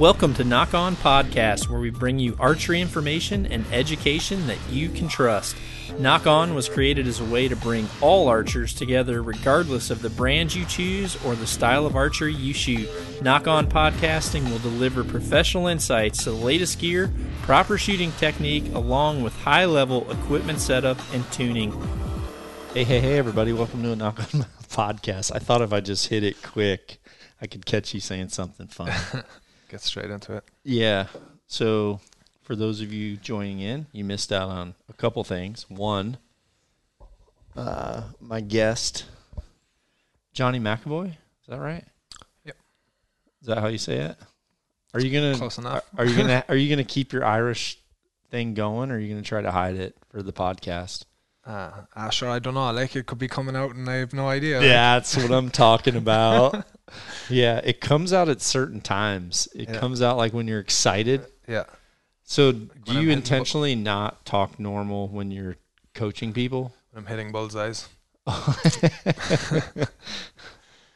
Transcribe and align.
Welcome 0.00 0.32
to 0.36 0.44
Nock 0.44 0.72
On 0.72 0.96
Podcast, 0.96 1.68
where 1.68 1.78
we 1.78 1.90
bring 1.90 2.18
you 2.18 2.34
archery 2.40 2.80
information 2.80 3.44
and 3.44 3.66
education 3.70 4.46
that 4.46 4.56
you 4.70 4.88
can 4.88 5.08
trust. 5.08 5.54
Nock 5.98 6.26
On 6.26 6.54
was 6.54 6.70
created 6.70 7.06
as 7.06 7.20
a 7.20 7.24
way 7.26 7.48
to 7.48 7.54
bring 7.54 7.86
all 8.00 8.26
archers 8.26 8.72
together, 8.72 9.22
regardless 9.22 9.90
of 9.90 10.00
the 10.00 10.08
brand 10.08 10.54
you 10.54 10.64
choose 10.64 11.22
or 11.22 11.34
the 11.34 11.46
style 11.46 11.84
of 11.84 11.96
archery 11.96 12.32
you 12.32 12.54
shoot. 12.54 12.88
Nock 13.20 13.46
On 13.46 13.66
Podcasting 13.66 14.50
will 14.50 14.58
deliver 14.60 15.04
professional 15.04 15.66
insights 15.66 16.24
to 16.24 16.30
the 16.30 16.36
latest 16.36 16.78
gear, 16.78 17.12
proper 17.42 17.76
shooting 17.76 18.12
technique, 18.12 18.72
along 18.72 19.22
with 19.22 19.36
high 19.40 19.66
level 19.66 20.10
equipment 20.10 20.60
setup 20.60 20.96
and 21.12 21.30
tuning. 21.30 21.72
Hey, 22.72 22.84
hey, 22.84 23.00
hey, 23.00 23.18
everybody. 23.18 23.52
Welcome 23.52 23.82
to 23.82 23.92
a 23.92 23.96
Nock 23.96 24.18
On 24.20 24.24
Podcast. 24.70 25.30
I 25.34 25.40
thought 25.40 25.60
if 25.60 25.74
I 25.74 25.80
just 25.80 26.08
hit 26.08 26.24
it 26.24 26.42
quick, 26.42 26.96
I 27.42 27.46
could 27.46 27.66
catch 27.66 27.92
you 27.92 28.00
saying 28.00 28.30
something 28.30 28.68
fun. 28.68 28.94
Get 29.70 29.80
straight 29.80 30.10
into 30.10 30.34
it. 30.34 30.44
yeah. 30.64 31.06
So, 31.46 32.00
for 32.42 32.56
those 32.56 32.80
of 32.80 32.92
you 32.92 33.16
joining 33.16 33.60
in, 33.60 33.86
you 33.92 34.04
missed 34.04 34.32
out 34.32 34.48
on 34.48 34.74
a 34.88 34.92
couple 34.92 35.22
things. 35.24 35.66
One, 35.68 36.18
uh, 37.56 38.02
my 38.20 38.40
guest, 38.40 39.04
Johnny 40.32 40.58
McAvoy. 40.58 41.10
Is 41.10 41.16
that 41.48 41.60
right? 41.60 41.84
Yep. 42.44 42.56
Is 43.42 43.46
that 43.46 43.58
how 43.58 43.68
you 43.68 43.78
say 43.78 43.98
it? 43.98 44.16
Are 44.92 45.00
you 45.00 45.10
gonna 45.12 45.36
Close 45.36 45.58
enough. 45.58 45.84
Are, 45.96 46.02
are 46.02 46.06
you 46.06 46.16
gonna 46.16 46.44
Are 46.48 46.56
you 46.56 46.68
gonna 46.68 46.84
keep 46.84 47.12
your 47.12 47.24
Irish 47.24 47.78
thing 48.30 48.54
going, 48.54 48.90
or 48.90 48.96
are 48.96 48.98
you 48.98 49.08
gonna 49.08 49.22
try 49.22 49.40
to 49.40 49.52
hide 49.52 49.76
it 49.76 49.96
for 50.10 50.22
the 50.22 50.32
podcast? 50.32 51.04
Uh, 51.50 51.70
ah, 51.96 52.10
sure, 52.10 52.28
I 52.30 52.38
don't 52.38 52.54
know. 52.54 52.70
Like 52.70 52.94
it 52.94 53.06
could 53.06 53.18
be 53.18 53.26
coming 53.28 53.56
out, 53.56 53.74
and 53.74 53.88
I 53.88 53.94
have 53.96 54.12
no 54.12 54.28
idea. 54.28 54.60
Yeah, 54.62 54.94
that's 54.96 55.16
what 55.16 55.32
I'm 55.32 55.50
talking 55.50 55.96
about. 55.96 56.64
yeah, 57.28 57.60
it 57.64 57.80
comes 57.80 58.12
out 58.12 58.28
at 58.28 58.40
certain 58.40 58.80
times. 58.80 59.48
It 59.54 59.68
Yeah. 59.68 59.78
comes 59.80 60.00
out 60.00 60.16
like 60.16 60.32
when 60.32 60.46
you're 60.46 60.60
excited. 60.60 61.26
yeah. 61.48 61.64
So, 62.22 62.52
do 62.52 62.68
when 62.84 62.96
you 62.98 63.02
hitting 63.02 63.06
bu- 63.06 63.12
intentionally 63.12 63.74
not 63.74 64.24
talk 64.24 64.60
normal 64.60 65.08
when 65.08 65.32
you're 65.32 65.56
coaching 65.94 66.32
people? 66.32 66.72
I'm 66.94 67.06
hitting 67.06 67.32
bullseyes. 67.32 67.88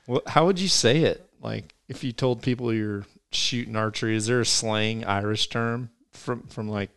Well, 0.06 0.20
how 0.26 0.44
would 0.46 0.60
you 0.60 0.68
say 0.68 0.98
it? 1.00 1.28
Like, 1.40 1.74
if 1.88 2.04
you 2.04 2.12
told 2.12 2.42
people 2.42 2.72
you're 2.74 3.06
shooting 3.32 3.74
archery, 3.74 4.14
is 4.14 4.26
there 4.26 4.40
a 4.40 4.46
slang 4.46 5.04
Irish 5.04 5.48
term 5.48 5.90
from 6.12 6.42
from 6.48 6.68
like 6.68 6.90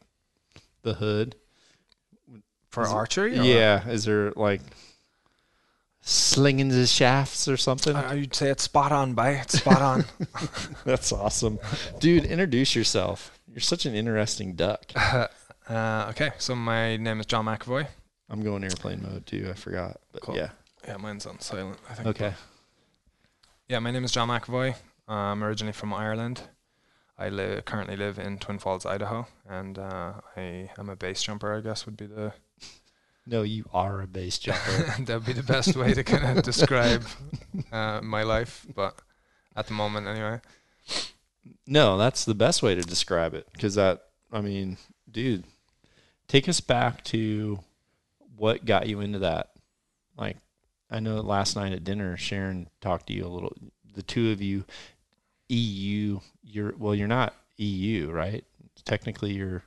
the 0.83 0.95
hood? 0.95 1.35
For 2.77 2.83
Is 2.83 2.91
it- 2.91 2.95
archery? 2.95 3.39
or- 3.39 3.43
Yeah, 3.43 3.87
is 3.89 4.05
there 4.05 4.31
like 4.35 4.61
slinging 6.01 6.69
the 6.69 6.85
shafts 6.85 7.47
or 7.47 7.57
something? 7.57 7.95
I, 7.95 8.11
I'd 8.11 8.35
say 8.35 8.49
it's 8.49 8.61
spot 8.63 8.91
on, 8.91 9.15
by 9.15 9.31
it's 9.31 9.57
spot 9.57 9.81
on. 9.81 10.05
That's 10.85 11.11
awesome, 11.11 11.57
dude. 11.99 12.23
Introduce 12.25 12.75
yourself. 12.75 13.37
You're 13.49 13.61
such 13.61 13.87
an 13.87 13.95
interesting 13.95 14.53
duck. 14.53 14.91
uh, 14.95 15.27
okay, 16.11 16.31
so 16.37 16.53
my 16.55 16.97
name 16.97 17.19
is 17.19 17.25
John 17.25 17.45
McAvoy. 17.45 17.87
I'm 18.29 18.43
going 18.43 18.63
airplane 18.63 19.01
mode 19.01 19.25
too. 19.25 19.47
I 19.49 19.53
forgot, 19.53 19.99
but 20.11 20.21
Cool. 20.21 20.35
yeah. 20.35 20.49
Yeah, 20.87 20.97
mine's 20.97 21.25
on 21.25 21.39
silent. 21.39 21.79
I 21.89 21.93
think. 21.95 22.07
Okay. 22.09 22.33
Yeah, 23.67 23.79
my 23.79 23.89
name 23.89 24.03
is 24.03 24.11
John 24.11 24.27
McAvoy. 24.29 24.75
I'm 25.07 25.43
originally 25.43 25.73
from 25.73 25.93
Ireland. 25.95 26.41
I 27.17 27.29
live 27.29 27.65
currently 27.65 27.95
live 27.97 28.19
in 28.19 28.37
Twin 28.37 28.59
Falls, 28.59 28.85
Idaho, 28.85 29.25
and 29.49 29.79
uh, 29.79 30.13
I 30.35 30.69
am 30.77 30.89
a 30.89 30.95
base 30.95 31.23
jumper. 31.23 31.55
I 31.55 31.61
guess 31.61 31.87
would 31.87 31.97
be 31.97 32.05
the 32.05 32.33
No, 33.29 33.41
you 33.41 33.65
are 33.73 34.01
a 34.01 34.07
base 34.07 34.39
jumper. 34.39 34.95
that 35.03 35.13
would 35.13 35.25
be 35.25 35.33
the 35.33 35.43
best 35.43 35.75
way 35.75 35.93
to 35.93 36.03
kind 36.03 36.37
of 36.37 36.43
describe 36.45 37.03
uh, 37.73 37.99
my 38.01 38.23
life. 38.23 38.65
But 38.73 38.95
at 39.55 39.67
the 39.67 39.73
moment, 39.73 40.07
anyway. 40.07 40.39
no, 41.67 41.97
that's 41.97 42.23
the 42.23 42.33
best 42.33 42.63
way 42.63 42.73
to 42.73 42.81
describe 42.81 43.33
it 43.33 43.47
because 43.51 43.75
that. 43.75 44.03
I 44.31 44.41
mean, 44.41 44.77
dude, 45.09 45.45
take 46.27 46.47
us 46.49 46.59
back 46.59 47.03
to 47.05 47.59
what 48.35 48.65
got 48.65 48.87
you 48.87 49.01
into 49.01 49.19
that. 49.19 49.51
Like, 50.17 50.37
I 50.89 50.99
know 50.99 51.15
last 51.21 51.55
night 51.55 51.73
at 51.73 51.83
dinner, 51.83 52.15
Sharon 52.17 52.69
talked 52.81 53.07
to 53.07 53.13
you 53.13 53.25
a 53.25 53.27
little. 53.27 53.55
The 53.93 54.03
two 54.03 54.31
of 54.31 54.41
you, 54.41 54.63
EU. 55.49 56.19
You're 56.43 56.73
well. 56.77 56.95
You're 56.95 57.07
not 57.07 57.33
EU, 57.57 58.09
right? 58.09 58.45
Technically, 58.85 59.33
you're. 59.33 59.63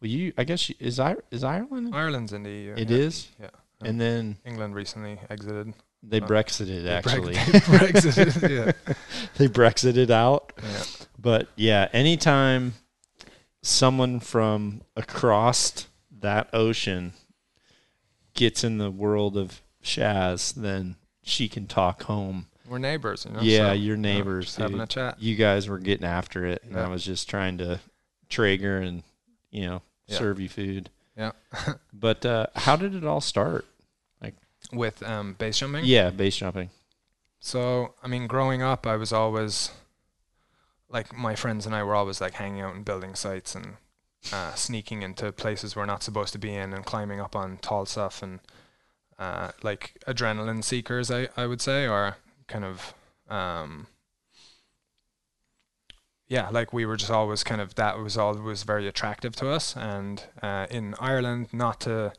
Well, 0.00 0.10
you. 0.10 0.32
I 0.38 0.44
guess 0.44 0.68
you- 0.68 0.76
is 0.78 0.98
I 0.98 1.16
is 1.30 1.44
Ireland. 1.44 1.94
Ireland's 1.94 2.32
in 2.32 2.42
the 2.42 2.50
EU. 2.50 2.74
It 2.76 2.90
yeah. 2.90 2.96
is. 2.96 3.28
Yeah. 3.40 3.50
And 3.82 4.00
then 4.00 4.36
England 4.44 4.74
recently 4.74 5.18
exited. 5.30 5.72
they 6.02 6.20
Brexited 6.20 6.84
They 6.84 6.90
actually. 6.90 7.34
they 7.34 7.40
Brexited, 7.60 8.50
yeah. 8.88 8.94
they 9.36 9.48
Brexited 9.48 10.10
out. 10.10 10.52
yeah. 10.62 10.82
But 11.18 11.48
yeah, 11.56 11.88
anytime 11.92 12.74
someone 13.62 14.20
from 14.20 14.82
across 14.96 15.86
that 16.20 16.48
ocean 16.52 17.12
gets 18.34 18.64
in 18.64 18.78
the 18.78 18.90
world 18.90 19.36
of 19.36 19.62
Shaz, 19.82 20.54
then 20.54 20.96
she 21.22 21.48
can 21.48 21.66
talk 21.66 22.02
home. 22.04 22.46
We're 22.68 22.78
neighbors, 22.78 23.24
you 23.26 23.34
know. 23.34 23.40
yeah, 23.40 23.68
so, 23.68 23.72
your 23.72 23.96
neighbors. 23.96 24.44
just 24.46 24.58
having 24.58 24.80
a 24.80 24.86
chat. 24.86 25.20
You 25.20 25.34
guys 25.36 25.68
were 25.68 25.78
getting 25.78 26.06
after 26.06 26.46
it, 26.46 26.62
and 26.64 26.78
I 26.78 26.88
was 26.88 27.04
just 27.04 27.28
trying 27.28 27.58
to 27.58 27.80
Traeger 28.28 28.78
and 28.78 29.02
you 29.50 29.66
know 29.66 29.82
Yeah. 30.10 30.18
serve 30.18 30.40
you 30.40 30.48
food. 30.48 30.90
Yeah. 31.16 31.32
But 31.92 32.24
uh, 32.24 32.46
how 32.56 32.76
did 32.76 32.94
it 32.94 33.04
all 33.04 33.20
start? 33.20 33.66
Like 34.22 34.34
with 34.72 35.02
um, 35.02 35.34
base 35.34 35.58
jumping. 35.58 35.84
Yeah, 35.84 36.10
base 36.10 36.36
jumping. 36.36 36.70
So 37.40 37.94
I 38.02 38.08
mean, 38.08 38.26
growing 38.26 38.62
up, 38.62 38.86
I 38.86 38.96
was 38.96 39.12
always 39.12 39.70
like 40.88 41.14
my 41.14 41.34
friends 41.34 41.66
and 41.66 41.74
I 41.74 41.82
were 41.82 41.94
always 41.94 42.20
like 42.20 42.34
hanging 42.34 42.62
out 42.62 42.74
and 42.74 42.84
building 42.84 43.14
sites 43.14 43.54
and 43.54 43.76
uh, 44.32 44.54
sneaking 44.54 45.02
into 45.02 45.30
places 45.32 45.76
we're 45.76 45.86
not 45.86 46.02
supposed 46.02 46.32
to 46.32 46.38
be 46.38 46.54
in 46.54 46.72
and 46.72 46.84
climbing 46.84 47.20
up 47.20 47.34
on 47.36 47.58
tall 47.58 47.86
stuff 47.86 48.22
and 48.22 48.40
uh, 49.18 49.52
like 49.62 50.02
adrenaline 50.06 50.64
seekers, 50.64 51.10
I 51.10 51.28
I 51.36 51.46
would 51.46 51.60
say, 51.60 51.86
or 51.86 52.16
kind 52.46 52.64
of 52.64 52.94
um, 53.28 53.86
yeah, 56.30 56.48
like 56.48 56.72
we 56.72 56.86
were 56.86 56.96
just 56.96 57.10
always 57.10 57.42
kind 57.42 57.60
of 57.60 57.74
that 57.74 57.98
was 57.98 58.16
always 58.16 58.62
very 58.62 58.86
attractive 58.86 59.34
to 59.36 59.50
us. 59.50 59.76
And 59.76 60.22
uh, 60.40 60.68
in 60.70 60.94
Ireland, 61.00 61.48
not 61.52 61.80
to 61.80 62.12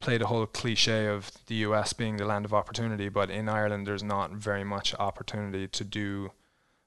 play 0.00 0.18
the 0.18 0.26
whole 0.26 0.46
cliche 0.46 1.06
of 1.06 1.30
the 1.46 1.54
US 1.66 1.92
being 1.92 2.16
the 2.16 2.24
land 2.24 2.44
of 2.44 2.52
opportunity, 2.52 3.08
but 3.08 3.30
in 3.30 3.48
Ireland, 3.48 3.86
there's 3.86 4.02
not 4.02 4.32
very 4.32 4.64
much 4.64 4.96
opportunity 4.96 5.68
to 5.68 5.84
do 5.84 6.32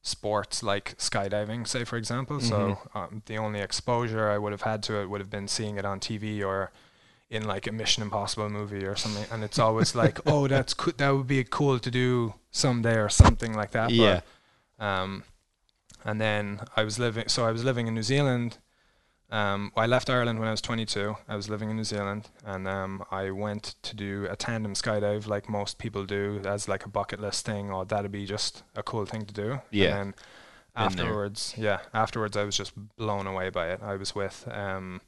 sports 0.01 0.61
like 0.63 0.97
skydiving, 0.97 1.65
say, 1.65 1.85
for 1.85 1.95
example. 1.95 2.41
So 2.41 2.77
um, 2.93 3.23
the 3.25 3.37
only 3.37 3.61
exposure 3.61 4.29
I 4.29 4.37
would 4.37 4.51
have 4.51 4.63
had 4.63 4.83
to 4.83 5.01
it 5.01 5.09
would 5.09 5.21
have 5.21 5.29
been 5.29 5.47
seeing 5.47 5.77
it 5.77 5.85
on 5.85 6.01
TV 6.01 6.45
or 6.45 6.73
in 7.29 7.47
like 7.47 7.67
a 7.67 7.71
Mission 7.71 8.03
Impossible 8.03 8.49
movie 8.49 8.83
or 8.83 8.97
something. 8.97 9.25
And 9.31 9.45
it's 9.45 9.59
always 9.59 9.95
like, 10.03 10.19
oh, 10.25 10.49
that's 10.49 10.73
co- 10.73 10.91
that 10.97 11.09
would 11.11 11.27
be 11.27 11.41
cool 11.45 11.79
to 11.79 11.89
do 11.89 12.33
someday 12.51 12.97
or 12.97 13.07
something 13.07 13.53
like 13.53 13.71
that. 13.71 13.91
Yeah. 13.91 14.19
But, 14.77 14.85
um, 14.85 15.23
and 16.05 16.21
then 16.21 16.61
I 16.77 16.83
was 16.83 16.99
living. 16.99 17.27
So 17.27 17.45
I 17.45 17.51
was 17.51 17.63
living 17.63 17.87
in 17.87 17.95
New 17.95 18.03
Zealand. 18.03 18.59
Um, 19.31 19.71
I 19.75 19.87
left 19.87 20.09
Ireland 20.09 20.39
when 20.39 20.47
I 20.47 20.51
was 20.51 20.61
22. 20.61 21.15
I 21.27 21.35
was 21.35 21.49
living 21.49 21.71
in 21.71 21.75
New 21.75 21.83
Zealand, 21.83 22.29
and 22.45 22.67
um, 22.67 23.03
I 23.09 23.31
went 23.31 23.75
to 23.81 23.95
do 23.95 24.27
a 24.29 24.35
tandem 24.35 24.75
skydive, 24.75 25.27
like 25.27 25.49
most 25.49 25.79
people 25.79 26.05
do, 26.05 26.41
as 26.45 26.69
like 26.69 26.85
a 26.85 26.89
bucket 26.89 27.19
list 27.19 27.45
thing. 27.45 27.71
Or 27.71 27.85
that'd 27.85 28.11
be 28.11 28.25
just 28.25 28.63
a 28.75 28.83
cool 28.83 29.05
thing 29.05 29.25
to 29.25 29.33
do. 29.33 29.61
Yeah. 29.71 29.87
And 29.87 29.93
then 29.93 30.13
afterwards, 30.75 31.55
yeah, 31.57 31.79
afterwards 31.93 32.37
I 32.37 32.43
was 32.43 32.55
just 32.55 32.73
blown 32.95 33.25
away 33.25 33.49
by 33.49 33.71
it. 33.71 33.81
I 33.81 33.95
was 33.95 34.13
with 34.13 34.47
um, 34.51 35.01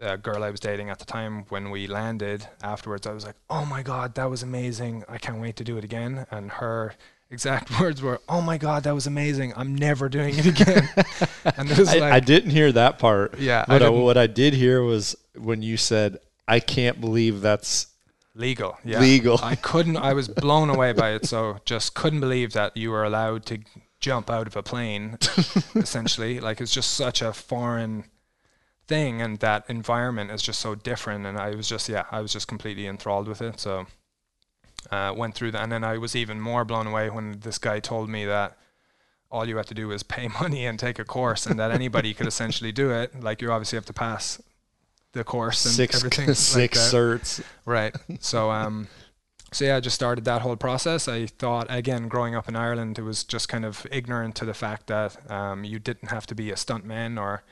a 0.00 0.16
girl 0.16 0.44
I 0.44 0.50
was 0.50 0.60
dating 0.60 0.88
at 0.88 1.00
the 1.00 1.04
time. 1.04 1.44
When 1.48 1.70
we 1.70 1.88
landed, 1.88 2.46
afterwards 2.62 3.04
I 3.06 3.12
was 3.12 3.26
like, 3.26 3.36
"Oh 3.50 3.64
my 3.66 3.82
god, 3.82 4.14
that 4.14 4.30
was 4.30 4.44
amazing! 4.44 5.04
I 5.08 5.18
can't 5.18 5.40
wait 5.40 5.56
to 5.56 5.64
do 5.64 5.76
it 5.76 5.84
again." 5.84 6.26
And 6.30 6.52
her 6.52 6.94
exact 7.30 7.70
words 7.80 8.02
were, 8.02 8.20
"Oh 8.28 8.40
my 8.40 8.58
god, 8.58 8.84
that 8.84 8.94
was 8.94 9.06
amazing! 9.06 9.52
I'm 9.56 9.74
never 9.74 10.08
doing 10.08 10.34
it 10.38 10.46
again." 10.46 10.88
and 11.56 11.70
it 11.70 11.78
was 11.78 11.88
I, 11.88 11.98
like, 11.98 12.12
I 12.12 12.20
didn't 12.20 12.50
hear 12.50 12.72
that 12.72 12.98
part. 12.98 13.38
yeah, 13.38 13.64
I 13.68 13.72
What 13.74 13.82
I, 13.82 13.86
didn't- 13.86 14.02
what 14.02 14.16
I 14.18 14.26
did 14.26 14.54
hear 14.54 14.82
was 14.82 15.16
when 15.36 15.62
you 15.62 15.76
said, 15.76 16.18
"I 16.48 16.60
can't 16.60 17.00
believe 17.00 17.40
that's 17.40 17.88
legal. 18.34 18.78
Yeah, 18.84 19.00
legal." 19.00 19.38
I 19.42 19.54
couldn't. 19.56 19.96
I 19.96 20.12
was 20.12 20.28
blown 20.28 20.70
away 20.70 20.92
by 20.92 21.10
it. 21.12 21.26
So 21.26 21.58
just 21.64 21.94
couldn't 21.94 22.20
believe 22.20 22.52
that 22.52 22.76
you 22.76 22.90
were 22.90 23.04
allowed 23.04 23.46
to 23.46 23.58
jump 24.00 24.30
out 24.30 24.46
of 24.46 24.56
a 24.56 24.62
plane. 24.62 25.18
essentially, 25.74 26.38
like 26.40 26.60
it's 26.60 26.72
just 26.72 26.92
such 26.94 27.22
a 27.22 27.32
foreign 27.32 28.04
thing, 28.86 29.20
and 29.20 29.38
that 29.40 29.64
environment 29.68 30.30
is 30.30 30.42
just 30.42 30.60
so 30.60 30.74
different. 30.74 31.26
And 31.26 31.38
I 31.38 31.54
was 31.56 31.68
just, 31.68 31.88
yeah, 31.88 32.04
I 32.12 32.20
was 32.20 32.32
just 32.32 32.46
completely 32.46 32.86
enthralled 32.86 33.26
with 33.26 33.42
it. 33.42 33.58
So 33.58 33.86
uh, 34.90 35.12
went 35.16 35.34
through 35.34 35.52
that, 35.52 35.62
and 35.62 35.72
then 35.72 35.84
I 35.84 35.98
was 35.98 36.14
even 36.16 36.40
more 36.40 36.64
blown 36.64 36.86
away 36.86 37.10
when 37.10 37.40
this 37.40 37.58
guy 37.58 37.80
told 37.80 38.08
me 38.08 38.24
that 38.24 38.56
all 39.30 39.46
you 39.48 39.56
had 39.56 39.66
to 39.66 39.74
do 39.74 39.90
is 39.90 40.02
pay 40.16 40.28
money 40.28 40.66
and 40.66 40.78
take 40.78 40.98
a 40.98 41.04
course, 41.04 41.46
and 41.46 41.58
that 41.58 41.70
anybody 41.70 42.14
could 42.14 42.26
essentially 42.26 42.72
do 42.72 42.90
it. 42.90 43.22
Like 43.22 43.40
you 43.42 43.50
obviously 43.52 43.76
have 43.76 43.86
to 43.86 43.92
pass 43.92 44.40
the 45.12 45.24
course 45.24 45.64
and 45.64 45.74
six 45.74 45.96
everything. 45.96 46.26
like 46.28 46.36
six 46.36 46.90
that. 46.90 46.96
certs. 46.96 47.42
Right. 47.64 47.94
So 48.20 48.50
um 48.50 48.88
so 49.52 49.64
yeah, 49.64 49.76
I 49.76 49.80
just 49.80 49.94
started 49.94 50.24
that 50.26 50.42
whole 50.42 50.56
process. 50.56 51.08
I 51.08 51.26
thought 51.26 51.66
again, 51.70 52.08
growing 52.08 52.34
up 52.34 52.48
in 52.48 52.56
Ireland, 52.56 52.98
it 52.98 53.02
was 53.02 53.24
just 53.24 53.48
kind 53.48 53.64
of 53.64 53.86
ignorant 53.90 54.34
to 54.36 54.44
the 54.44 54.52
fact 54.52 54.88
that 54.88 55.30
um, 55.30 55.64
you 55.64 55.78
didn't 55.78 56.10
have 56.10 56.26
to 56.26 56.34
be 56.34 56.50
a 56.50 56.54
stuntman 56.54 57.18
or 57.18 57.42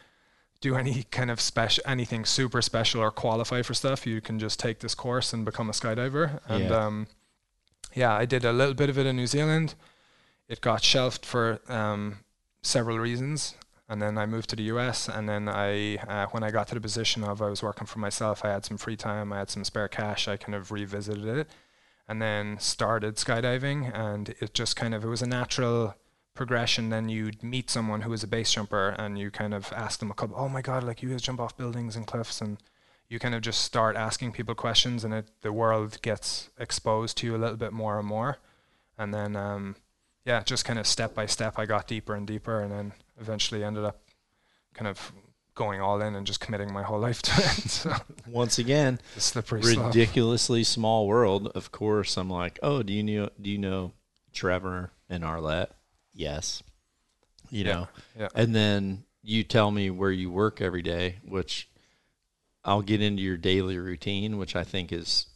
do 0.60 0.74
any 0.76 1.04
kind 1.04 1.30
of 1.30 1.40
special 1.40 1.82
anything 1.86 2.24
super 2.26 2.60
special 2.60 3.00
or 3.00 3.10
qualify 3.10 3.62
for 3.62 3.72
stuff. 3.72 4.06
You 4.06 4.20
can 4.20 4.38
just 4.38 4.60
take 4.60 4.80
this 4.80 4.94
course 4.94 5.32
and 5.32 5.44
become 5.44 5.70
a 5.70 5.72
skydiver. 5.72 6.40
And 6.48 6.68
Yeah. 6.68 6.84
um, 6.86 7.06
yeah, 7.94 8.14
I 8.14 8.24
did 8.24 8.44
a 8.44 8.52
little 8.52 8.74
bit 8.74 8.90
of 8.90 8.98
it 8.98 9.06
in 9.06 9.16
New 9.16 9.26
Zealand. 9.26 9.74
It 10.48 10.60
got 10.60 10.82
shelved 10.82 11.24
for 11.24 11.60
um, 11.68 12.18
several 12.62 12.98
reasons, 12.98 13.54
and 13.88 14.02
then 14.02 14.18
I 14.18 14.26
moved 14.26 14.50
to 14.50 14.56
the 14.56 14.64
US. 14.64 15.08
And 15.08 15.28
then 15.28 15.48
I, 15.48 15.96
uh, 15.96 16.26
when 16.32 16.42
I 16.42 16.50
got 16.50 16.68
to 16.68 16.74
the 16.74 16.80
position 16.80 17.24
of 17.24 17.40
I 17.40 17.48
was 17.48 17.62
working 17.62 17.86
for 17.86 18.00
myself, 18.00 18.44
I 18.44 18.50
had 18.50 18.64
some 18.64 18.76
free 18.76 18.96
time, 18.96 19.32
I 19.32 19.38
had 19.38 19.50
some 19.50 19.64
spare 19.64 19.88
cash. 19.88 20.28
I 20.28 20.36
kind 20.36 20.54
of 20.54 20.72
revisited 20.72 21.26
it, 21.26 21.48
and 22.08 22.20
then 22.20 22.58
started 22.58 23.16
skydiving. 23.16 23.96
And 23.96 24.34
it 24.40 24.54
just 24.54 24.76
kind 24.76 24.94
of 24.94 25.04
it 25.04 25.08
was 25.08 25.22
a 25.22 25.28
natural 25.28 25.94
progression. 26.34 26.90
Then 26.90 27.08
you'd 27.08 27.42
meet 27.42 27.70
someone 27.70 28.02
who 28.02 28.10
was 28.10 28.24
a 28.24 28.28
base 28.28 28.52
jumper, 28.52 28.90
and 28.98 29.18
you 29.18 29.30
kind 29.30 29.54
of 29.54 29.72
ask 29.72 30.00
them 30.00 30.10
a 30.10 30.14
couple. 30.14 30.36
Oh 30.36 30.48
my 30.48 30.62
god, 30.62 30.82
like 30.82 31.02
you 31.02 31.10
guys 31.10 31.22
jump 31.22 31.40
off 31.40 31.56
buildings 31.56 31.96
and 31.96 32.06
cliffs 32.06 32.40
and 32.40 32.58
you 33.08 33.18
kind 33.18 33.34
of 33.34 33.42
just 33.42 33.60
start 33.62 33.96
asking 33.96 34.32
people 34.32 34.54
questions 34.54 35.04
and 35.04 35.14
it, 35.14 35.26
the 35.42 35.52
world 35.52 36.00
gets 36.02 36.50
exposed 36.58 37.16
to 37.18 37.26
you 37.26 37.36
a 37.36 37.38
little 37.38 37.56
bit 37.56 37.72
more 37.72 37.98
and 37.98 38.08
more 38.08 38.38
and 38.98 39.12
then 39.14 39.36
um, 39.36 39.76
yeah 40.24 40.42
just 40.42 40.64
kind 40.64 40.78
of 40.78 40.86
step 40.86 41.14
by 41.14 41.26
step 41.26 41.58
i 41.58 41.66
got 41.66 41.86
deeper 41.86 42.14
and 42.14 42.26
deeper 42.26 42.60
and 42.60 42.72
then 42.72 42.92
eventually 43.20 43.62
ended 43.62 43.84
up 43.84 44.00
kind 44.74 44.88
of 44.88 45.12
going 45.54 45.80
all 45.80 46.00
in 46.00 46.16
and 46.16 46.26
just 46.26 46.40
committing 46.40 46.72
my 46.72 46.82
whole 46.82 46.98
life 46.98 47.22
to 47.22 47.32
it 47.36 47.70
so 47.70 47.94
Once 48.26 48.58
again, 48.58 48.98
the 49.14 49.20
slippery 49.20 49.62
slope 49.62 49.86
ridiculously 49.86 50.64
small 50.64 51.06
world. 51.06 51.46
Of 51.54 51.70
course, 51.70 52.16
I'm 52.16 52.28
like, 52.28 52.58
oh, 52.60 52.82
do 52.82 52.92
you 52.92 53.04
know? 53.04 53.28
Do 53.40 53.50
you 53.50 53.58
know 53.58 53.92
Trevor 54.32 54.90
and 55.08 55.22
Arlette? 55.22 55.68
Yes. 56.12 56.64
You 57.50 57.64
Yeah, 57.64 57.72
know, 57.72 57.88
yeah. 58.18 58.28
and 58.34 58.52
then 58.52 59.04
you 59.22 59.44
tell 59.44 59.70
me 59.70 59.90
where 59.90 60.10
you 60.10 60.28
work 60.28 60.60
every 60.60 60.82
day, 60.82 61.18
which 61.24 61.68
I'll 62.64 62.82
get 62.82 63.02
into 63.02 63.22
your 63.22 63.36
daily 63.36 63.78
routine, 63.78 64.38
which 64.38 64.56
I 64.56 64.64
think 64.64 64.92
is 64.92 65.26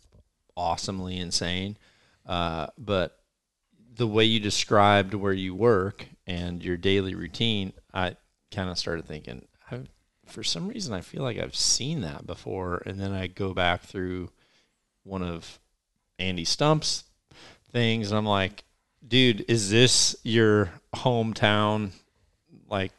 awesomely 0.57 1.19
insane. 1.19 1.77
Uh, 2.27 2.69
but 2.79 3.19
the 3.97 4.07
way 4.07 4.25
you 4.25 4.41
described 4.41 5.15
where 5.15 5.33
you 5.33 5.55
work 5.55 6.07
and 6.27 6.63
your 6.63 6.77
daily 6.77 7.15
routine, 7.15 7.73
I 7.93 8.17
kind 8.51 8.71
of 8.71 8.79
started 8.79 9.07
thinking, 9.07 9.47
I, 9.71 9.81
for 10.27 10.43
some 10.43 10.69
reason, 10.69 10.95
I 10.95 11.01
feel 11.01 11.23
like 11.23 11.39
I've 11.39 11.57
seen 11.57 12.03
that 12.03 12.27
before. 12.27 12.83
And 12.87 13.01
then 13.01 13.13
I 13.13 13.27
go 13.27 13.53
back 13.53 13.83
through 13.83 14.31
one 15.05 15.23
of 15.23 15.59
Andy 16.19 16.45
Stumpf's 16.45 17.05
things, 17.73 18.11
and 18.11 18.19
I'm 18.19 18.27
like, 18.27 18.65
dude, 19.07 19.45
is 19.49 19.71
this 19.71 20.17
your 20.23 20.71
hometown 20.95 21.91
like 22.69 22.93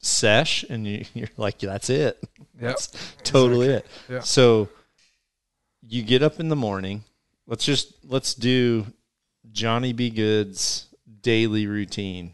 sesh? 0.00 0.64
And 0.68 0.86
you, 0.86 1.04
you're 1.14 1.28
like, 1.36 1.58
that's 1.58 1.90
it. 1.90 2.22
That's 2.60 2.88
totally 3.22 3.68
it. 3.68 3.86
Yeah. 4.08 4.20
So 4.20 4.68
you 5.86 6.02
get 6.02 6.22
up 6.22 6.40
in 6.40 6.48
the 6.48 6.56
morning. 6.56 7.04
Let's 7.46 7.64
just 7.64 8.04
let's 8.04 8.34
do 8.34 8.86
Johnny 9.52 9.92
B. 9.92 10.10
Good's 10.10 10.86
daily 11.22 11.66
routine. 11.66 12.32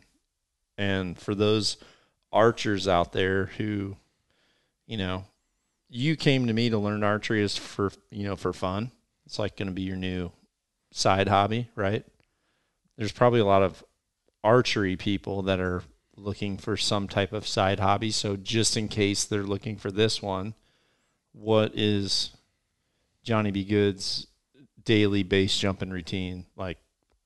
And 0.78 1.18
for 1.18 1.34
those 1.34 1.76
archers 2.32 2.88
out 2.88 3.12
there 3.12 3.46
who, 3.46 3.96
you 4.86 4.96
know, 4.96 5.24
you 5.88 6.16
came 6.16 6.46
to 6.46 6.52
me 6.52 6.70
to 6.70 6.78
learn 6.78 7.04
archery 7.04 7.42
is 7.42 7.56
for 7.56 7.92
you 8.10 8.24
know 8.24 8.36
for 8.36 8.52
fun. 8.52 8.90
It's 9.26 9.38
like 9.38 9.56
going 9.56 9.68
to 9.68 9.74
be 9.74 9.82
your 9.82 9.96
new 9.96 10.32
side 10.90 11.28
hobby, 11.28 11.68
right? 11.76 12.04
There's 12.96 13.12
probably 13.12 13.40
a 13.40 13.44
lot 13.44 13.62
of 13.62 13.84
archery 14.42 14.96
people 14.96 15.42
that 15.42 15.60
are 15.60 15.82
looking 16.16 16.56
for 16.56 16.76
some 16.76 17.08
type 17.08 17.32
of 17.32 17.46
side 17.46 17.80
hobby. 17.80 18.10
So 18.10 18.36
just 18.36 18.76
in 18.76 18.88
case 18.88 19.24
they're 19.24 19.42
looking 19.42 19.76
for 19.76 19.90
this 19.90 20.22
one, 20.22 20.54
what 21.32 21.72
is 21.74 22.30
Johnny 23.22 23.50
B. 23.50 23.64
Good's 23.64 24.26
daily 24.84 25.22
base 25.22 25.56
jumping 25.56 25.90
routine? 25.90 26.46
Like 26.56 26.78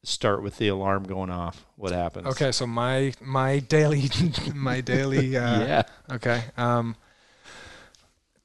start 0.04 0.42
with 0.42 0.58
the 0.58 0.68
alarm 0.68 1.04
going 1.04 1.30
off. 1.30 1.66
What 1.76 1.92
happens? 1.92 2.26
okay 2.28 2.52
so 2.52 2.66
my 2.66 3.12
my 3.20 3.58
daily 3.58 4.08
my 4.54 4.80
daily 4.80 5.36
uh, 5.36 5.66
yeah. 5.66 5.82
Okay. 6.10 6.44
Um, 6.56 6.96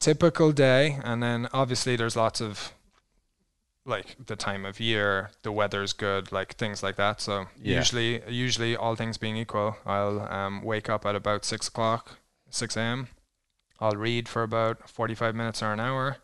typical 0.04 0.52
day, 0.52 1.00
and 1.04 1.24
then 1.24 1.48
obviously 1.54 1.96
there's 1.96 2.16
lots 2.18 2.42
of 2.42 2.74
like 3.86 4.16
the 4.26 4.36
time 4.36 4.66
of 4.66 4.80
year, 4.80 5.32
the 5.42 5.52
weather's 5.52 5.94
good, 5.94 6.32
like 6.32 6.54
things 6.56 6.82
like 6.84 6.96
that. 6.96 7.20
So 7.22 7.48
Yeah. 7.62 7.78
usually, 7.78 8.22
usually 8.30 8.76
all 8.76 8.96
things 8.96 9.18
being 9.18 9.36
equal, 9.38 9.78
I'll 9.86 10.22
um, 10.32 10.62
wake 10.64 10.90
up 10.90 11.06
at 11.06 11.16
about 11.16 11.44
six 11.46 11.68
o'clock, 11.68 12.18
six 12.50 12.78
a.m. 12.78 13.08
I'll 13.80 13.98
read 13.98 14.30
for 14.30 14.44
about 14.44 14.90
forty-five 14.90 15.36
minutes 15.36 15.62
or 15.62 15.74
an 15.74 15.80
hour. 15.80 16.18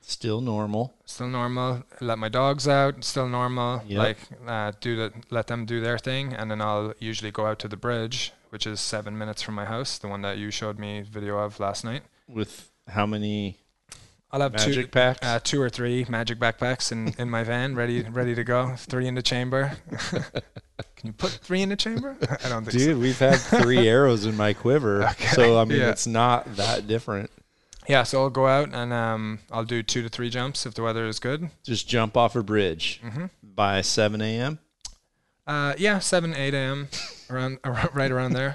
Still 0.00 0.40
normal. 0.40 0.92
Still 1.06 1.28
normal. 1.28 1.84
Let 2.00 2.18
my 2.18 2.28
dogs 2.28 2.66
out. 2.68 3.04
Still 3.04 3.28
normal. 3.28 3.82
Yep. 3.86 3.98
Like 3.98 4.18
uh, 4.46 4.72
do 4.80 4.96
the 4.96 5.12
let 5.30 5.46
them 5.46 5.64
do 5.64 5.80
their 5.80 5.98
thing, 5.98 6.34
and 6.34 6.50
then 6.50 6.60
I'll 6.60 6.92
usually 6.98 7.30
go 7.30 7.46
out 7.46 7.58
to 7.60 7.68
the 7.68 7.76
bridge, 7.76 8.32
which 8.50 8.66
is 8.66 8.80
seven 8.80 9.16
minutes 9.16 9.40
from 9.40 9.54
my 9.54 9.64
house, 9.64 9.96
the 9.98 10.08
one 10.08 10.22
that 10.22 10.36
you 10.38 10.50
showed 10.50 10.78
me 10.78 11.02
video 11.02 11.38
of 11.38 11.60
last 11.60 11.84
night. 11.84 12.02
With 12.28 12.70
how 12.88 13.06
many 13.06 13.58
I'll 14.34 14.40
have 14.40 14.56
two, 14.56 14.86
packs? 14.88 15.24
uh, 15.24 15.38
two 15.42 15.62
or 15.62 15.70
three 15.70 16.04
magic 16.08 16.40
backpacks 16.40 16.90
in, 16.90 17.14
in 17.18 17.30
my 17.30 17.44
van, 17.44 17.76
ready 17.76 18.02
ready 18.02 18.34
to 18.34 18.42
go. 18.42 18.74
Three 18.76 19.06
in 19.06 19.14
the 19.14 19.22
chamber. 19.22 19.72
Can 20.96 21.08
you 21.08 21.12
put 21.12 21.30
three 21.30 21.62
in 21.62 21.68
the 21.68 21.76
chamber? 21.76 22.16
I 22.44 22.48
don't 22.48 22.64
think 22.64 22.72
so. 22.72 22.78
Dude, 22.78 22.98
we've 22.98 23.18
had 23.18 23.36
three 23.36 23.86
arrows 23.88 24.26
in 24.26 24.36
my 24.36 24.52
quiver. 24.52 25.04
Okay. 25.04 25.26
So 25.28 25.58
I 25.58 25.64
mean 25.64 25.78
Yeah. 25.78 25.90
it's 25.90 26.06
not 26.06 26.56
that 26.56 26.88
different. 26.88 27.30
Yeah, 27.88 28.02
so 28.02 28.22
I'll 28.22 28.30
go 28.30 28.46
out 28.48 28.70
and 28.72 28.92
um, 28.92 29.38
I'll 29.52 29.64
do 29.64 29.82
two 29.82 30.02
to 30.02 30.08
three 30.08 30.30
jumps 30.30 30.64
if 30.66 30.74
the 30.74 30.82
weather 30.82 31.06
is 31.06 31.18
good. 31.20 31.50
Just 31.62 31.86
jump 31.86 32.16
off 32.16 32.34
a 32.34 32.42
bridge 32.42 33.00
Mm-hmm. 33.04 33.26
by 33.42 33.82
seven 33.82 34.20
AM. 34.20 34.58
Uh, 35.46 35.74
yeah, 35.78 35.98
seven, 35.98 36.34
eight 36.34 36.54
a.m. 36.54 36.88
around, 37.30 37.58
around 37.64 37.90
right 37.94 38.10
around 38.10 38.32
there. 38.32 38.54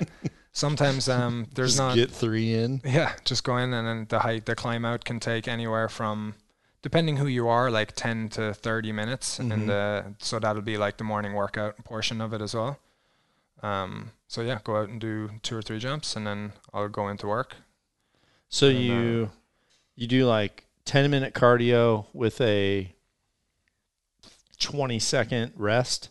Sometimes 0.60 1.08
um, 1.08 1.48
there's 1.56 1.78
not 1.78 1.96
get 1.96 2.12
three 2.12 2.54
in. 2.54 2.82
Yeah, 2.84 3.14
just 3.24 3.46
go 3.46 3.56
in 3.56 3.74
and 3.74 3.88
then 3.88 4.08
the 4.10 4.20
height, 4.20 4.46
the 4.46 4.56
climb 4.56 4.84
out 4.84 5.06
can 5.06 5.22
take 5.22 5.48
anywhere 5.48 5.88
from, 5.88 6.36
depending 6.82 7.16
who 7.16 7.28
you 7.28 7.48
are, 7.48 7.72
like 7.72 7.94
10 7.94 8.28
to 8.30 8.54
30 8.54 8.92
minutes. 8.92 9.40
Mhm. 9.40 9.54
And 9.54 9.70
uh, 9.70 10.04
so 10.18 10.38
that'll 10.38 10.62
be 10.62 10.78
like 10.78 10.98
the 10.98 11.06
morning 11.06 11.32
workout 11.34 11.82
portion 11.86 12.20
of 12.20 12.34
it 12.34 12.42
as 12.42 12.54
well. 12.54 12.78
Um, 13.64 14.12
so 14.28 14.42
yeah, 14.42 14.60
go 14.62 14.76
out 14.76 14.90
and 14.90 15.00
do 15.00 15.30
two 15.44 15.56
or 15.56 15.62
three 15.62 15.80
jumps 15.80 16.18
and 16.18 16.28
then 16.28 16.52
I'll 16.74 16.90
go 16.90 17.07
into 17.07 17.26
work. 17.28 17.56
So 18.50 18.68
And, 18.68 18.76
uh, 18.78 18.81
you 18.81 19.31
you 19.95 20.07
do 20.07 20.26
like 20.26 20.66
ten 20.83 21.10
minute 21.10 21.33
cardio 21.33 22.07
with 22.14 22.42
a 22.42 22.94
twenty 24.60 25.00
second 25.00 25.54
rest, 25.56 26.10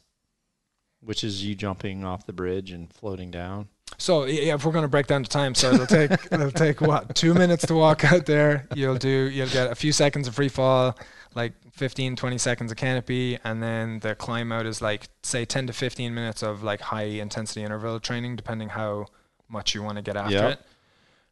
which 1.00 1.22
is 1.22 1.44
you 1.44 1.54
jumping 1.54 2.02
off 2.02 2.24
the 2.24 2.32
bridge 2.32 2.70
and 2.70 2.90
floating 2.90 3.30
down. 3.30 3.68
So 3.96 4.24
yeah, 4.26 4.54
if 4.54 4.64
we're 4.64 4.72
gonna 4.72 4.88
break 4.88 5.06
down 5.06 5.22
the 5.22 5.28
time, 5.28 5.54
so 5.54 5.72
it'll 5.72 5.86
take 5.86 6.10
it'll 6.32 6.50
take 6.52 6.80
what 6.80 7.14
two 7.14 7.34
minutes 7.34 7.66
to 7.66 7.74
walk 7.74 8.04
out 8.04 8.26
there. 8.26 8.66
You'll 8.74 8.96
do 8.96 9.08
you'll 9.08 9.48
get 9.48 9.70
a 9.70 9.74
few 9.74 9.92
seconds 9.92 10.28
of 10.28 10.34
free 10.34 10.48
fall, 10.48 10.96
like 11.34 11.52
15, 11.72 12.16
20 12.16 12.38
seconds 12.38 12.70
of 12.70 12.76
canopy, 12.76 13.38
and 13.44 13.62
then 13.62 14.00
the 14.00 14.14
climb 14.14 14.52
out 14.52 14.66
is 14.66 14.80
like 14.82 15.08
say 15.22 15.44
ten 15.44 15.66
to 15.66 15.72
fifteen 15.72 16.14
minutes 16.14 16.42
of 16.42 16.62
like 16.62 16.80
high 16.80 17.04
intensity 17.04 17.62
interval 17.62 17.98
training, 17.98 18.36
depending 18.36 18.68
how 18.70 19.06
much 19.48 19.74
you 19.74 19.82
want 19.82 19.96
to 19.96 20.02
get 20.02 20.16
after 20.16 20.34
Yep. 20.34 20.50
it. 20.52 20.60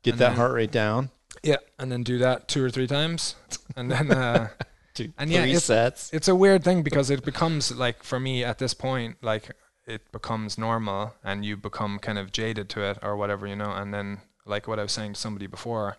Get 0.02 0.10
And 0.12 0.20
that 0.20 0.28
then- 0.30 0.36
heart 0.36 0.52
rate 0.52 0.72
down. 0.72 1.10
Yeah, 1.42 1.56
and 1.78 1.92
then 1.92 2.02
do 2.02 2.18
that 2.18 2.48
two 2.48 2.64
or 2.64 2.70
three 2.70 2.86
times, 2.86 3.34
and 3.76 3.90
then 3.90 4.10
uh, 4.10 4.48
Do 4.94 5.12
And 5.18 5.30
yeah, 5.30 5.44
it's- 5.44 6.10
it's 6.12 6.26
a 6.28 6.34
weird 6.34 6.64
thing 6.64 6.82
because 6.82 7.10
it 7.10 7.22
becomes 7.24 7.70
like 7.70 8.02
for 8.02 8.18
me 8.18 8.42
at 8.42 8.58
this 8.58 8.72
point 8.72 9.16
like 9.22 9.50
it 9.86 10.10
becomes 10.12 10.58
normal 10.58 11.14
and 11.22 11.44
you 11.44 11.56
become 11.56 11.98
kind 11.98 12.18
of 12.18 12.32
jaded 12.32 12.68
to 12.68 12.80
it 12.82 12.98
or 13.02 13.16
whatever 13.16 13.46
you 13.46 13.56
know 13.56 13.70
and 13.72 13.94
then 13.94 14.18
like 14.44 14.66
what 14.66 14.78
i 14.78 14.82
was 14.82 14.92
saying 14.92 15.12
to 15.14 15.20
somebody 15.20 15.46
before 15.46 15.96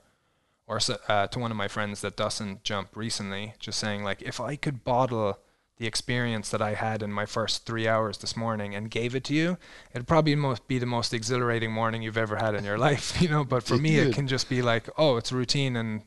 or 0.68 0.76
s- 0.78 0.90
uh, 1.08 1.28
to 1.28 1.40
one 1.40 1.52
of 1.52 1.58
my 1.58 1.68
friends 1.70 2.02
that 2.02 2.18
doesn't 2.18 2.64
jump 2.64 2.90
recently 2.96 3.54
just 3.60 3.80
saying 3.80 4.04
like 4.04 4.22
if 4.22 4.40
i 4.40 4.56
could 4.56 4.84
bottle 4.84 5.40
the 5.78 5.88
experience 5.88 6.50
that 6.50 6.62
i 6.62 6.74
had 6.74 7.02
in 7.04 7.12
my 7.12 7.26
first 7.26 7.66
three 7.66 7.88
hours 7.88 8.18
this 8.18 8.36
morning 8.36 8.76
and 8.76 8.92
gave 8.92 9.16
it 9.16 9.24
to 9.24 9.34
you 9.34 9.58
it'd 9.94 10.08
probably 10.08 10.36
most 10.36 10.68
be 10.68 10.80
the 10.80 10.86
most 10.86 11.14
exhilarating 11.14 11.72
morning 11.72 12.02
you've 12.02 12.18
ever 12.18 12.36
had 12.36 12.56
in 12.56 12.64
your 12.66 12.78
life 12.88 13.22
you 13.22 13.30
know 13.30 13.44
but 13.46 13.64
for 13.64 13.78
me 13.78 13.98
it 14.00 14.14
can 14.14 14.28
just 14.28 14.50
be 14.50 14.62
like 14.62 14.90
oh 14.98 15.16
it's 15.18 15.32
routine 15.32 15.76
and 15.78 16.02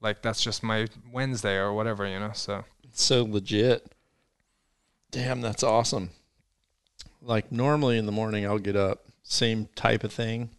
like 0.00 0.22
that's 0.22 0.40
just 0.42 0.62
my 0.62 0.86
wednesday 1.12 1.56
or 1.56 1.72
whatever 1.74 2.06
you 2.06 2.18
know 2.18 2.30
so 2.32 2.64
It's 2.84 3.02
so 3.02 3.24
legit. 3.24 3.92
Damn, 5.10 5.40
that's 5.40 5.62
awesome. 5.64 6.10
Like 7.22 7.52
normally 7.52 7.98
in 7.98 8.06
the 8.06 8.12
morning 8.12 8.46
I'll 8.46 8.58
get 8.58 8.76
up, 8.76 9.04
same 9.22 9.68
type 9.74 10.04
of 10.04 10.12
thing. 10.12 10.50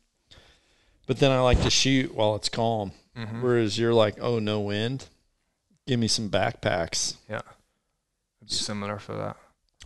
But 1.08 1.20
then 1.20 1.32
I 1.32 1.40
like 1.42 1.62
to 1.64 1.70
shoot 1.70 2.14
while 2.16 2.36
it's 2.36 2.50
calm. 2.50 2.92
Mhm. 3.18 3.42
Whereas 3.42 3.78
you're 3.78 3.94
like, 3.94 4.16
oh 4.22 4.40
no 4.40 4.60
wind. 4.62 5.08
Give 5.88 6.00
me 6.00 6.08
some 6.08 6.30
backpacks. 6.30 7.16
Yeah. 7.30 7.42
it'd 8.42 8.48
be 8.50 8.54
similar 8.54 8.98
for 9.00 9.14
that. 9.16 9.38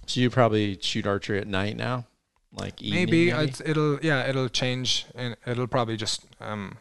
So 0.06 0.20
you 0.20 0.30
probably 0.30 0.78
shoot 0.82 1.08
archery 1.08 1.40
at 1.40 1.48
night 1.48 1.76
now, 1.78 2.06
like 2.52 2.80
evening, 2.82 3.06
maybe, 3.06 3.32
maybe? 3.34 3.54
It'll 3.66 4.00
yeah 4.04 4.28
it'll 4.28 4.50
change 4.50 5.06
and 5.16 5.36
it'll 5.48 5.66
probably 5.68 5.98
just 5.98 6.26
um 6.40 6.78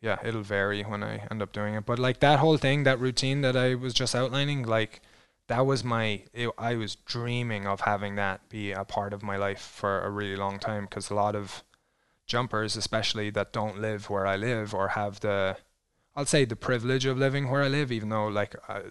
yeah 0.00 0.18
it'll 0.24 0.42
vary 0.42 0.82
when 0.82 1.02
I 1.02 1.26
end 1.30 1.42
up 1.42 1.52
doing 1.52 1.74
it. 1.74 1.84
But 1.86 1.98
like 1.98 2.20
that 2.20 2.38
whole 2.38 2.58
thing, 2.58 2.84
that 2.84 3.00
routine 3.00 3.40
that 3.40 3.56
I 3.56 3.74
was 3.74 3.94
just 3.94 4.14
outlining, 4.14 4.62
like 4.64 5.00
that 5.52 5.66
was 5.72 5.80
my 5.84 6.06
it, 6.42 6.48
I 6.70 6.72
was 6.82 6.92
dreaming 7.14 7.66
of 7.72 7.78
having 7.92 8.14
that 8.16 8.38
be 8.48 8.64
a 8.72 8.84
part 8.96 9.12
of 9.16 9.20
my 9.30 9.36
life 9.46 9.60
for 9.80 9.92
a 10.08 10.10
really 10.18 10.36
long 10.44 10.56
time 10.58 10.84
because 10.88 11.10
a 11.10 11.14
lot 11.24 11.34
of 11.42 11.62
jumpers 12.32 12.76
especially 12.76 13.28
that 13.30 13.52
don't 13.52 13.78
live 13.88 14.08
where 14.12 14.26
I 14.34 14.36
live 14.36 14.68
or 14.78 14.88
have 15.00 15.14
the 15.20 15.56
I'll 16.16 16.26
say 16.34 16.44
the 16.44 16.56
privilege 16.70 17.04
of 17.10 17.18
living 17.18 17.44
where 17.50 17.62
I 17.62 17.68
live 17.68 17.92
even 17.92 18.08
though 18.08 18.28
like 18.28 18.54
uh, 18.68 18.82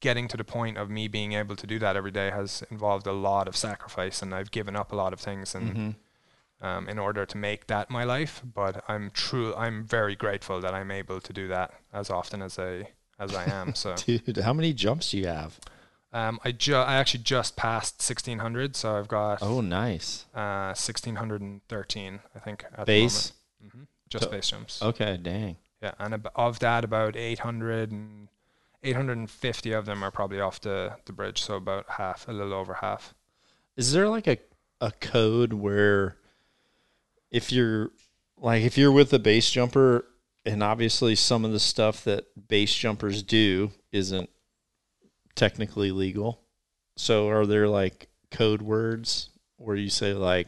getting 0.00 0.26
to 0.28 0.36
the 0.36 0.44
point 0.58 0.76
of 0.78 0.88
me 0.88 1.08
being 1.08 1.32
able 1.42 1.56
to 1.62 1.66
do 1.66 1.78
that 1.78 1.94
every 2.00 2.10
day 2.20 2.28
has 2.40 2.62
involved 2.70 3.06
a 3.06 3.12
lot 3.12 3.46
of 3.48 3.54
sacrifice 3.56 4.22
and 4.22 4.34
I've 4.34 4.50
given 4.50 4.74
up 4.76 4.92
a 4.92 4.96
lot 5.02 5.12
of 5.12 5.20
things 5.20 5.54
and 5.54 5.66
Mhm. 5.76 5.94
um, 6.68 6.88
in 6.92 6.98
order 6.98 7.24
to 7.32 7.36
make 7.48 7.62
that 7.72 7.86
my 7.98 8.04
life 8.16 8.34
but 8.60 8.74
I'm 8.92 9.10
true 9.26 9.54
I'm 9.64 9.78
very 9.98 10.16
grateful 10.24 10.60
that 10.64 10.74
I'm 10.78 10.90
able 10.90 11.20
to 11.28 11.32
do 11.40 11.46
that 11.48 11.68
as 11.92 12.10
often 12.10 12.38
as 12.48 12.58
I 12.58 12.72
as 13.24 13.34
I 13.42 13.44
am 13.60 13.74
so 13.74 13.94
Dude, 14.06 14.38
how 14.38 14.54
many 14.60 14.72
jumps 14.84 15.10
do 15.10 15.18
you 15.18 15.28
have? 15.40 15.52
Um, 16.12 16.40
I 16.44 16.52
ju- 16.52 16.74
I 16.74 16.94
actually 16.96 17.22
just 17.22 17.56
passed 17.56 18.00
1600 18.02 18.74
so 18.76 18.96
I've 18.96 19.08
got 19.08 19.38
Oh, 19.42 19.60
nice. 19.60 20.26
uh, 20.34 20.74
1613 20.74 22.20
I 22.34 22.38
think 22.38 22.64
at 22.76 22.86
Base. 22.86 23.32
the 23.60 23.64
moment. 23.64 23.74
hmm 23.76 23.82
just 24.08 24.24
So- 24.24 24.30
base 24.30 24.48
jumps 24.50 24.82
Okay, 24.82 25.16
dang. 25.22 25.56
yeah 25.82 25.92
and 25.98 26.14
ab- 26.14 26.32
of 26.34 26.58
that 26.58 26.84
about 26.84 27.16
800 27.16 27.90
and 27.92 28.28
850 28.82 29.72
of 29.72 29.86
them 29.86 30.02
are 30.02 30.10
probably 30.10 30.40
off 30.40 30.60
the, 30.60 30.96
the 31.04 31.12
bridge 31.12 31.40
so 31.42 31.54
about 31.56 31.86
half 31.90 32.26
a 32.28 32.32
little 32.32 32.54
over 32.54 32.74
half 32.74 33.14
Is 33.76 33.92
there 33.92 34.08
like 34.08 34.26
a 34.26 34.38
a 34.82 34.90
code 34.92 35.52
where 35.52 36.16
if 37.30 37.52
you're 37.52 37.90
like 38.38 38.62
if 38.62 38.78
you're 38.78 38.90
with 38.92 39.12
a 39.12 39.18
base 39.18 39.50
jumper 39.50 40.06
and 40.46 40.62
obviously 40.62 41.14
some 41.14 41.44
of 41.44 41.52
the 41.52 41.60
stuff 41.60 42.02
that 42.04 42.24
base 42.48 42.74
jumpers 42.74 43.22
do 43.22 43.70
isn't 43.92 44.30
technically 45.40 45.90
legal. 45.90 46.40
So 46.96 47.28
are 47.30 47.46
there 47.46 47.66
like 47.66 48.08
code 48.30 48.62
words 48.62 49.30
where 49.56 49.76
you 49.76 49.90
say 49.90 50.12
like 50.14 50.46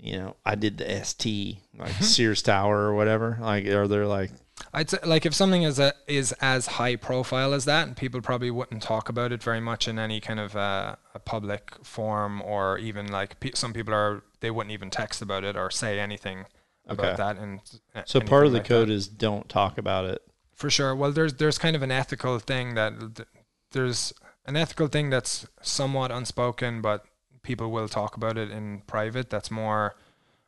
you 0.00 0.16
know, 0.16 0.36
I 0.44 0.54
did 0.54 0.78
the 0.78 1.04
ST, 1.04 1.58
like 1.76 1.90
Sears 2.00 2.42
Tower 2.42 2.76
or 2.88 2.94
whatever? 2.94 3.36
Like 3.40 3.66
are 3.66 3.88
there 3.88 4.06
like 4.06 4.30
I'd 4.72 4.90
say 4.90 4.98
like 5.04 5.26
if 5.26 5.34
something 5.34 5.62
is 5.62 5.78
a, 5.78 5.92
is 6.06 6.32
as 6.40 6.66
high 6.66 6.96
profile 6.96 7.52
as 7.54 7.64
that, 7.64 7.86
and 7.88 7.96
people 7.96 8.20
probably 8.20 8.50
wouldn't 8.50 8.82
talk 8.82 9.08
about 9.08 9.32
it 9.32 9.42
very 9.42 9.60
much 9.60 9.88
in 9.88 9.98
any 9.98 10.20
kind 10.20 10.38
of 10.40 10.54
uh, 10.56 10.96
a 11.14 11.18
public 11.18 11.72
forum, 11.82 12.42
or 12.42 12.78
even 12.78 13.06
like 13.08 13.40
pe- 13.40 13.52
some 13.54 13.72
people 13.72 13.94
are 13.94 14.22
they 14.40 14.50
wouldn't 14.50 14.72
even 14.72 14.90
text 14.90 15.22
about 15.22 15.42
it 15.44 15.56
or 15.56 15.70
say 15.70 15.98
anything 16.00 16.44
about 16.86 17.06
Okay. 17.06 17.16
that. 17.16 17.36
And 17.38 17.60
uh, 17.94 18.02
so 18.06 18.20
part 18.20 18.46
of 18.46 18.52
the 18.52 18.58
like 18.58 18.66
code 18.68 18.88
that. 18.88 18.94
is 18.94 19.08
don't 19.08 19.48
talk 19.48 19.78
about 19.78 20.04
it. 20.04 20.22
for 20.54 20.70
sure. 20.70 20.94
Well, 20.94 21.10
there's 21.12 21.34
there's 21.34 21.58
kind 21.58 21.74
of 21.74 21.82
an 21.82 21.90
ethical 21.92 22.38
thing 22.38 22.74
that 22.74 22.92
th- 23.16 23.28
there's 23.72 24.12
an 24.46 24.56
ethical 24.56 24.88
thing 24.88 25.10
that's 25.10 25.46
somewhat 25.62 26.10
unspoken, 26.10 26.80
but 26.80 27.04
people 27.42 27.70
will 27.70 27.88
talk 27.88 28.16
about 28.16 28.38
it 28.38 28.50
in 28.50 28.82
private. 28.86 29.30
That's 29.30 29.50
more. 29.50 29.96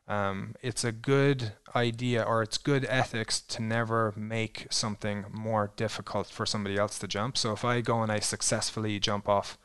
Um, 0.07 0.55
it's 0.61 0.83
a 0.83 0.91
good 0.91 1.53
idea 1.75 2.21
or 2.23 2.41
it's 2.41 2.57
good 2.57 2.85
ethics 2.85 3.39
to 3.41 3.61
never 3.61 4.13
make 4.17 4.67
something 4.69 5.25
more 5.31 5.71
difficult 5.75 6.27
for 6.27 6.45
somebody 6.45 6.77
else 6.77 6.99
to 6.99 7.07
jump. 7.07 7.37
So 7.37 7.53
if 7.53 7.63
I 7.63 7.81
go 7.81 8.01
and 8.01 8.11
I 8.11 8.19
successfully 8.19 8.99
jump 8.99 9.29
off 9.29 9.57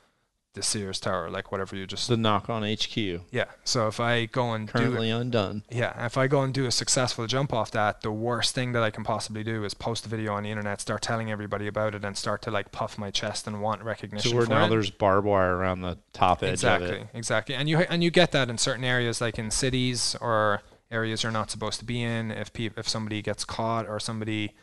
the 0.56 0.62
Sears 0.62 0.98
Tower, 0.98 1.30
like 1.30 1.52
whatever 1.52 1.76
you 1.76 1.86
just 1.86 2.08
The 2.08 2.16
Nock 2.16 2.50
On 2.50 2.64
HQ. 2.64 2.96
yeah. 3.30 3.44
So 3.64 3.86
if 3.86 4.00
I 4.00 4.26
go 4.26 4.52
and 4.52 4.66
do 4.66 4.72
Currently 4.72 5.10
undone. 5.10 5.62
yeah, 5.70 6.04
if 6.04 6.18
I 6.18 6.26
go 6.26 6.42
and 6.42 6.52
do 6.52 6.66
a 6.66 6.72
successful 6.72 7.26
jump 7.28 7.52
off 7.52 7.70
that, 7.70 8.00
the 8.00 8.10
worst 8.10 8.54
thing 8.54 8.72
that 8.72 8.82
I 8.82 8.90
can 8.90 9.04
possibly 9.04 9.44
do 9.44 9.62
is 9.64 9.75
post 9.75 10.04
a 10.06 10.08
video 10.08 10.32
on 10.32 10.42
the 10.42 10.50
internet, 10.50 10.80
start 10.80 11.02
telling 11.02 11.30
everybody 11.30 11.68
about 11.68 11.94
it, 11.94 12.04
and 12.04 12.16
start 12.16 12.42
to 12.42 12.50
like 12.50 12.72
puff 12.72 12.98
my 12.98 13.12
chest 13.12 13.46
and 13.46 13.62
want 13.62 13.82
recognition. 13.82 14.30
So 14.30 14.36
where 14.36 14.46
now 14.46 14.66
it. 14.66 14.70
there's 14.70 14.90
barbed 14.90 15.26
wire 15.26 15.54
around 15.54 15.82
the 15.82 15.98
top 16.12 16.42
edge 16.42 16.54
exactly, 16.54 16.88
of 16.88 16.94
it. 16.94 17.08
exactly, 17.14 17.54
and 17.54 17.68
you 17.68 17.78
and 17.78 18.02
you 18.02 18.10
get 18.10 18.32
that 18.32 18.50
in 18.50 18.58
certain 18.58 18.84
areas, 18.84 19.20
like 19.20 19.38
in 19.38 19.50
cities 19.52 20.16
or 20.20 20.62
areas 20.90 21.22
you're 21.22 21.32
not 21.32 21.50
supposed 21.50 21.78
to 21.80 21.84
be 21.84 22.02
in. 22.02 22.30
If 22.30 22.52
peop 22.52 22.78
if 22.78 22.88
somebody 22.88 23.22
gets 23.22 23.44
caught 23.44 23.86
or 23.86 24.00
somebody, 24.00 24.54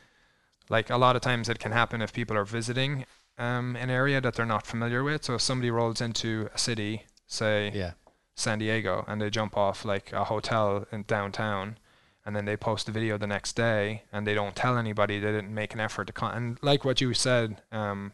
like 0.69 0.89
a 0.89 0.97
lot 0.97 1.15
of 1.15 1.21
times 1.21 1.49
it 1.49 1.59
can 1.59 1.71
happen 1.71 2.01
if 2.01 2.11
people 2.11 2.35
are 2.35 2.45
visiting 2.45 3.05
um, 3.37 3.75
an 3.75 3.89
area 3.89 4.21
that 4.21 4.35
they're 4.35 4.45
not 4.45 4.65
familiar 4.65 5.03
with. 5.03 5.23
So 5.25 5.35
if 5.35 5.41
somebody 5.41 5.71
rolls 5.71 6.01
into 6.01 6.49
a 6.53 6.57
city, 6.57 7.05
say 7.27 7.71
Yeah. 7.73 7.91
San 8.35 8.59
Diego 8.59 9.05
and 9.07 9.21
they 9.21 9.29
jump 9.29 9.55
off 9.55 9.85
like 9.85 10.11
a 10.11 10.23
hotel 10.23 10.87
in 10.91 11.03
downtown 11.03 11.77
and 12.25 12.35
then 12.35 12.45
they 12.45 12.57
post 12.57 12.87
a 12.89 12.91
video 12.91 13.17
the 13.17 13.27
next 13.27 13.53
day 13.55 14.03
and 14.11 14.25
they 14.25 14.33
don't 14.33 14.55
tell 14.55 14.77
anybody 14.77 15.19
they 15.19 15.31
didn't 15.31 15.53
make 15.53 15.73
an 15.73 15.79
effort 15.79 16.05
to 16.07 16.13
con- 16.13 16.33
and 16.35 16.57
like 16.63 16.83
what 16.83 16.99
you 16.99 17.13
said 17.13 17.61
um 17.71 18.11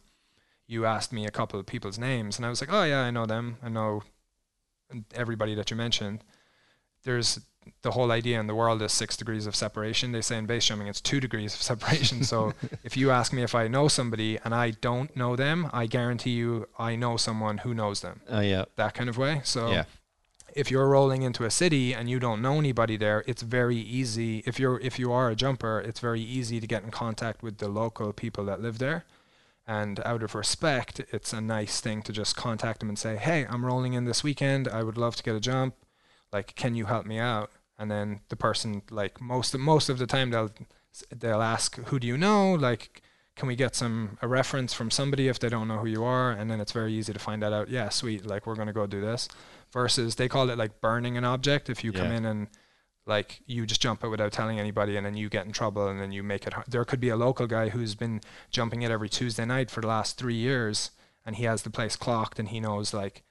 you 0.67 0.85
asked 0.85 1.13
me 1.13 1.25
a 1.25 1.31
couple 1.31 1.57
of 1.59 1.65
people's 1.65 1.97
names 1.97 2.35
and 2.37 2.45
I 2.45 2.49
was 2.49 2.59
like 2.59 2.71
oh 2.73 2.83
yeah 2.83 2.99
I 3.01 3.11
know 3.11 3.25
them 3.25 3.57
I 3.63 3.69
know 3.69 4.03
everybody 5.13 5.55
that 5.55 5.71
you 5.71 5.77
mentioned 5.77 6.21
there's 7.03 7.39
the 7.81 7.91
whole 7.91 8.11
idea 8.11 8.39
in 8.39 8.47
the 8.47 8.55
world 8.55 8.81
is 8.81 8.91
six 8.91 9.15
degrees 9.15 9.45
of 9.47 9.55
separation 9.55 10.11
they 10.11 10.21
say 10.21 10.37
in 10.37 10.45
base 10.45 10.65
jumping 10.65 10.87
it's 10.87 10.99
two 11.01 11.19
degrees 11.19 11.53
of 11.53 11.61
separation 11.61 12.23
so 12.23 12.53
if 12.83 12.97
you 12.97 13.11
ask 13.11 13.31
me 13.31 13.41
if 13.43 13.53
I 13.55 13.67
know 13.67 13.87
somebody 13.87 14.37
and 14.43 14.53
I 14.55 14.71
don't 14.71 15.15
know 15.15 15.35
them 15.35 15.69
I 15.71 15.85
guarantee 15.85 16.31
you 16.31 16.67
I 16.77 16.95
know 16.95 17.15
someone 17.17 17.59
who 17.59 17.73
knows 17.73 18.01
them 18.01 18.21
Oh 18.29 18.39
yeah. 18.41 18.65
that 18.75 18.93
kind 18.93 19.09
of 19.09 19.17
way 19.17 19.41
so 19.43 19.71
Yeah. 19.71 19.83
if 20.55 20.71
you're 20.71 20.89
rolling 20.89 21.21
into 21.21 21.45
a 21.45 21.51
city 21.51 21.93
and 21.93 22.09
you 22.09 22.19
don't 22.19 22.41
know 22.41 22.57
anybody 22.57 22.97
there, 22.97 23.23
it's 23.27 23.43
very 23.43 23.77
easy. 23.77 24.43
If 24.47 24.59
you're 24.59 24.79
if 24.79 24.97
you 24.97 25.11
are 25.11 25.29
a 25.29 25.35
jumper, 25.35 25.79
it's 25.79 25.99
very 25.99 26.21
easy 26.21 26.59
to 26.59 26.65
get 26.67 26.83
in 26.83 26.89
contact 26.91 27.43
with 27.43 27.59
the 27.59 27.67
local 27.69 28.11
people 28.13 28.45
that 28.45 28.59
live 28.61 28.79
there. 28.79 29.05
And 29.67 29.99
out 30.03 30.23
of 30.23 30.33
respect, 30.33 30.99
it's 31.11 31.31
a 31.33 31.39
nice 31.39 31.79
thing 31.79 32.01
to 32.01 32.11
just 32.11 32.35
contact 32.35 32.79
them 32.79 32.89
and 32.89 32.97
say, 32.97 33.15
"Hey, 33.17 33.45
I'm 33.47 33.63
rolling 33.63 33.93
in 33.93 34.05
this 34.05 34.23
weekend. 34.23 34.67
I 34.67 34.81
would 34.81 34.97
love 34.97 35.15
to 35.17 35.23
get 35.23 35.35
a 35.35 35.39
jump. 35.39 35.75
Like, 36.31 36.55
can 36.55 36.75
you 36.75 36.85
help 36.85 37.05
me 37.05 37.19
out?" 37.19 37.51
And 37.77 37.89
then 37.89 38.21
the 38.29 38.35
person, 38.35 38.81
like 38.89 39.21
most 39.21 39.57
most 39.57 39.89
of 39.89 39.97
the 39.97 40.07
time, 40.07 40.31
they'll 40.31 40.51
they'll 41.15 41.41
ask, 41.41 41.77
"Who 41.85 41.99
do 41.99 42.07
you 42.07 42.17
know?" 42.17 42.53
Like, 42.53 43.01
can 43.35 43.47
we 43.47 43.55
get 43.55 43.75
some 43.75 44.17
a 44.21 44.27
reference 44.27 44.73
from 44.73 44.91
somebody 44.91 45.27
if 45.27 45.39
they 45.39 45.49
don't 45.49 45.67
know 45.67 45.77
who 45.79 45.87
you 45.87 46.03
are? 46.03 46.31
And 46.31 46.51
then 46.51 46.59
it's 46.59 46.71
very 46.73 46.93
easy 46.93 47.13
to 47.13 47.19
find 47.19 47.41
that 47.41 47.53
out. 47.53 47.69
Yeah, 47.69 47.89
sweet. 47.89 48.25
Like, 48.25 48.45
we're 48.45 48.55
gonna 48.55 48.73
go 48.73 48.85
do 48.87 49.01
this 49.01 49.29
versus 49.71 50.15
they 50.15 50.27
call 50.27 50.49
it 50.49 50.57
like 50.57 50.81
burning 50.81 51.17
an 51.17 51.23
object 51.23 51.69
if 51.69 51.83
you 51.83 51.91
come 51.91 52.11
in 52.11 52.25
and 52.25 52.47
like 53.05 53.41
you 53.45 53.65
just 53.65 53.81
jump 53.81 54.03
it 54.03 54.07
without 54.09 54.31
telling 54.31 54.59
anybody 54.59 54.95
and 54.95 55.05
then 55.05 55.15
you 55.15 55.29
get 55.29 55.45
in 55.45 55.51
trouble 55.51 55.87
and 55.87 55.99
then 55.99 56.11
you 56.11 56.23
make 56.23 56.45
it 56.45 56.53
har- 56.53 56.65
there 56.67 56.85
could 56.85 56.99
be 56.99 57.09
a 57.09 57.15
local 57.15 57.47
guy 57.47 57.69
who's 57.69 57.95
been 57.95 58.21
jumping 58.51 58.81
it 58.81 58.91
every 58.91 59.09
Tuesday 59.09 59.45
night 59.45 59.71
for 59.71 59.81
the 59.81 59.87
last 59.87 60.17
3 60.17 60.35
years 60.35 60.91
and 61.25 61.35
he 61.35 61.43
has 61.43 61.63
the 61.63 61.69
place 61.69 61.95
clocked 61.95 62.39
and 62.39 62.49
he 62.49 62.59
knows 62.59 62.93
like 62.93 63.23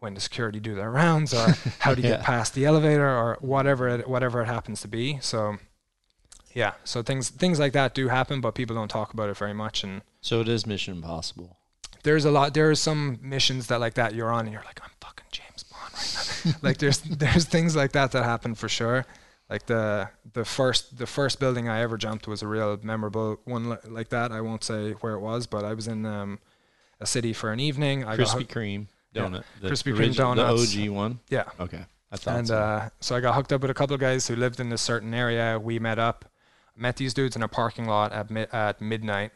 when 0.00 0.14
the 0.14 0.20
security 0.20 0.58
do 0.60 0.74
their 0.74 0.90
rounds 0.90 1.32
or 1.32 1.46
how 1.78 1.94
to 1.94 2.00
Yeah. 2.02 2.08
get 2.10 2.22
past 2.22 2.54
the 2.54 2.64
elevator 2.66 3.06
or 3.08 3.36
whatever 3.40 3.88
it, 3.88 4.08
whatever 4.08 4.42
it 4.42 4.46
happens 4.46 4.80
to 4.82 4.88
be 4.88 5.18
so 5.20 5.58
yeah 6.54 6.72
so 6.84 7.02
things 7.02 7.30
things 7.30 7.58
like 7.60 7.72
that 7.74 7.94
do 7.94 8.08
happen 8.08 8.40
but 8.40 8.54
people 8.54 8.74
don't 8.74 8.88
talk 8.88 9.12
about 9.12 9.28
it 9.28 9.36
very 9.36 9.52
much 9.54 9.84
and 9.84 10.02
So 10.20 10.40
it 10.40 10.48
is 10.48 10.66
Mission 10.66 10.94
Impossible. 10.96 11.56
there's 12.02 12.24
a 12.24 12.30
lot 12.30 12.54
there 12.54 12.70
are 12.70 12.74
some 12.74 13.18
missions 13.22 13.66
that 13.68 13.78
like 13.80 13.94
that 13.94 14.14
you're 14.14 14.30
on 14.32 14.46
and 14.46 14.52
you're 14.52 14.64
like 14.64 14.80
i'm 14.82 14.90
fucking 15.00 15.26
james 15.30 15.62
bond 15.64 15.92
right 15.94 16.44
now 16.46 16.52
like 16.68 16.78
there's 16.78 16.98
there's 17.22 17.44
things 17.44 17.76
like 17.76 17.92
that 17.92 18.10
that 18.12 18.24
happen 18.24 18.54
for 18.54 18.68
sure 18.68 19.04
like 19.50 19.66
the 19.66 20.08
the 20.32 20.44
first 20.44 20.96
the 20.98 21.06
first 21.06 21.38
building 21.40 21.68
i 21.68 21.80
ever 21.82 21.96
jumped 21.98 22.26
was 22.26 22.40
a 22.42 22.46
real 22.46 22.78
memorable 22.82 23.38
one 23.44 23.76
like 23.88 24.08
that 24.08 24.32
i 24.32 24.40
won't 24.40 24.64
say 24.64 24.92
where 25.02 25.12
it 25.14 25.20
was 25.20 25.46
but 25.46 25.62
i 25.64 25.74
was 25.74 25.86
in 25.88 26.06
um, 26.06 26.38
a 27.00 27.06
city 27.06 27.32
for 27.32 27.52
an 27.52 27.60
evening 27.60 28.02
i 28.04 28.16
got 28.16 28.26
Krispy 28.28 28.46
Kreme. 28.48 28.86
Donut. 29.14 29.44
The 29.60 29.68
Krispy 29.70 29.94
Kreme 29.94 30.14
donuts. 30.14 30.74
The 30.74 30.86
OG 30.88 30.90
one. 30.94 31.20
yeah 31.28 31.44
Okay. 31.58 31.84
I 32.12 32.16
thought 32.16 32.36
and 32.38 32.48
so. 32.48 32.56
uh, 32.58 32.88
so 33.00 33.14
I 33.16 33.20
got 33.20 33.34
hooked 33.36 33.52
up 33.52 33.60
with 33.62 33.70
a 33.70 33.74
couple 33.74 33.94
of 33.94 34.00
guys 34.00 34.26
who 34.26 34.34
lived 34.36 34.58
in 34.60 34.68
this 34.68 34.82
certain 34.82 35.14
area. 35.14 35.58
We 35.60 35.78
met 35.78 35.98
up, 35.98 36.24
met 36.76 36.96
these 36.96 37.14
dudes 37.14 37.36
in 37.36 37.42
a 37.42 37.48
parking 37.48 37.86
lot 37.86 38.12
at 38.12 38.30
mi- 38.30 38.46
at 38.52 38.80
midnight. 38.80 39.30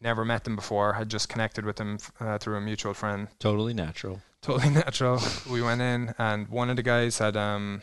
Never 0.00 0.24
met 0.24 0.44
them 0.44 0.54
before. 0.56 0.92
Had 0.94 1.08
just 1.10 1.28
connected 1.28 1.64
with 1.64 1.76
them 1.76 1.98
uh, 2.20 2.38
through 2.38 2.56
a 2.56 2.60
mutual 2.60 2.94
friend. 2.94 3.28
totally 3.40 3.74
natural. 3.74 4.20
totally 4.42 4.70
natural. 4.84 5.20
we 5.50 5.60
went 5.60 5.80
in, 5.82 6.14
and 6.18 6.48
one 6.48 6.70
of 6.70 6.76
the 6.76 6.82
guys 6.84 7.18
had, 7.18 7.36
um, 7.36 7.82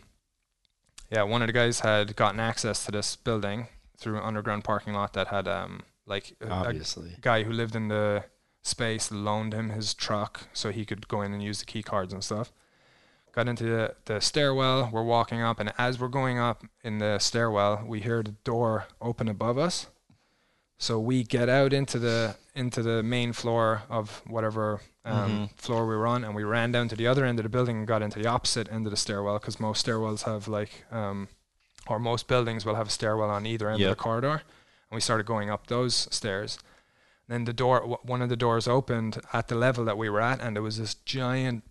yeah, 1.12 1.24
one 1.24 1.42
of 1.42 1.48
the 1.48 1.54
guys 1.54 1.82
had 1.82 2.16
gotten 2.16 2.40
access 2.40 2.86
to 2.86 2.92
this 2.92 3.16
building 3.18 3.68
through 3.98 4.18
an 4.18 4.24
underground 4.24 4.64
parking 4.64 4.94
lot 4.94 5.12
that 5.14 5.28
had, 5.28 5.48
um, 5.48 5.82
like 6.06 6.36
a, 6.42 6.48
a 6.48 6.50
Obviously. 6.50 7.16
guy 7.22 7.44
who 7.44 7.52
lived 7.52 7.76
in 7.76 7.88
the 7.90 8.24
space 8.68 9.12
loaned 9.12 9.54
him 9.54 9.70
his 9.70 9.94
truck 9.94 10.48
so 10.54 10.72
he 10.72 10.86
could 10.86 11.08
go 11.08 11.22
in 11.22 11.34
and 11.34 11.42
use 11.44 11.60
the 11.60 11.66
key 11.66 11.82
cards 11.84 12.14
and 12.14 12.24
stuff. 12.24 12.52
Got 13.34 13.48
into 13.48 13.66
the, 13.66 13.96
the 14.06 14.20
stairwell. 14.20 14.90
We're 14.92 15.04
walking 15.04 15.42
up, 15.42 15.60
and 15.60 15.72
as 15.78 16.00
we're 16.00 16.08
going 16.08 16.40
up 16.40 16.64
in 16.84 16.98
the 16.98 17.20
stairwell, 17.20 17.84
we 17.86 18.00
hear 18.02 18.24
the 18.24 18.32
door 18.44 18.88
open 19.02 19.28
above 19.28 19.58
us. 19.58 19.88
So 20.80 21.00
we 21.00 21.24
get 21.24 21.50
out 21.50 21.74
into 21.74 21.98
the 22.00 22.36
into 22.56 22.82
the 22.84 23.02
main 23.04 23.34
floor 23.34 23.84
of 23.90 24.22
whatever 24.28 24.82
um, 25.06 25.50
Mhm. 25.50 25.60
floor 25.60 25.88
we 25.88 25.96
were 25.96 26.06
on, 26.08 26.24
and 26.24 26.36
we 26.36 26.44
ran 26.44 26.72
down 26.72 26.88
to 26.90 26.96
the 26.96 27.08
other 27.08 27.24
end 27.26 27.40
of 27.40 27.44
the 27.44 27.50
building 27.50 27.78
and 27.78 27.88
got 27.88 28.02
into 28.02 28.20
the 28.20 28.28
opposite 28.28 28.70
end 28.72 28.86
of 28.88 28.92
the 28.92 28.98
stairwell 28.98 29.40
because 29.40 29.60
most 29.60 29.86
stairwells 29.86 30.24
have 30.24 30.48
like, 30.48 30.84
um, 30.92 31.28
or 31.88 31.98
most 32.00 32.28
buildings 32.28 32.66
will 32.66 32.76
have 32.76 32.88
a 32.88 32.92
stairwell 32.92 33.30
on 33.30 33.46
either 33.46 33.70
end 33.70 33.80
Yep. 33.80 33.92
of 33.92 33.98
the 33.98 34.04
corridor. 34.04 34.42
And 34.90 34.96
we 34.96 35.00
started 35.02 35.26
going 35.26 35.50
up 35.50 35.68
those 35.68 36.08
stairs. 36.12 36.58
Then 37.28 37.44
the 37.44 37.54
door, 37.54 38.00
one 38.04 38.22
of 38.22 38.30
the 38.30 38.38
doors 38.38 38.68
opened 38.68 39.20
at 39.34 39.50
the 39.50 39.56
level 39.56 39.84
that 39.86 39.98
we 39.98 40.10
were 40.10 40.22
at, 40.22 40.42
and 40.42 40.56
there 40.56 40.64
was 40.64 40.78
this 40.78 40.94
giant 40.94 41.64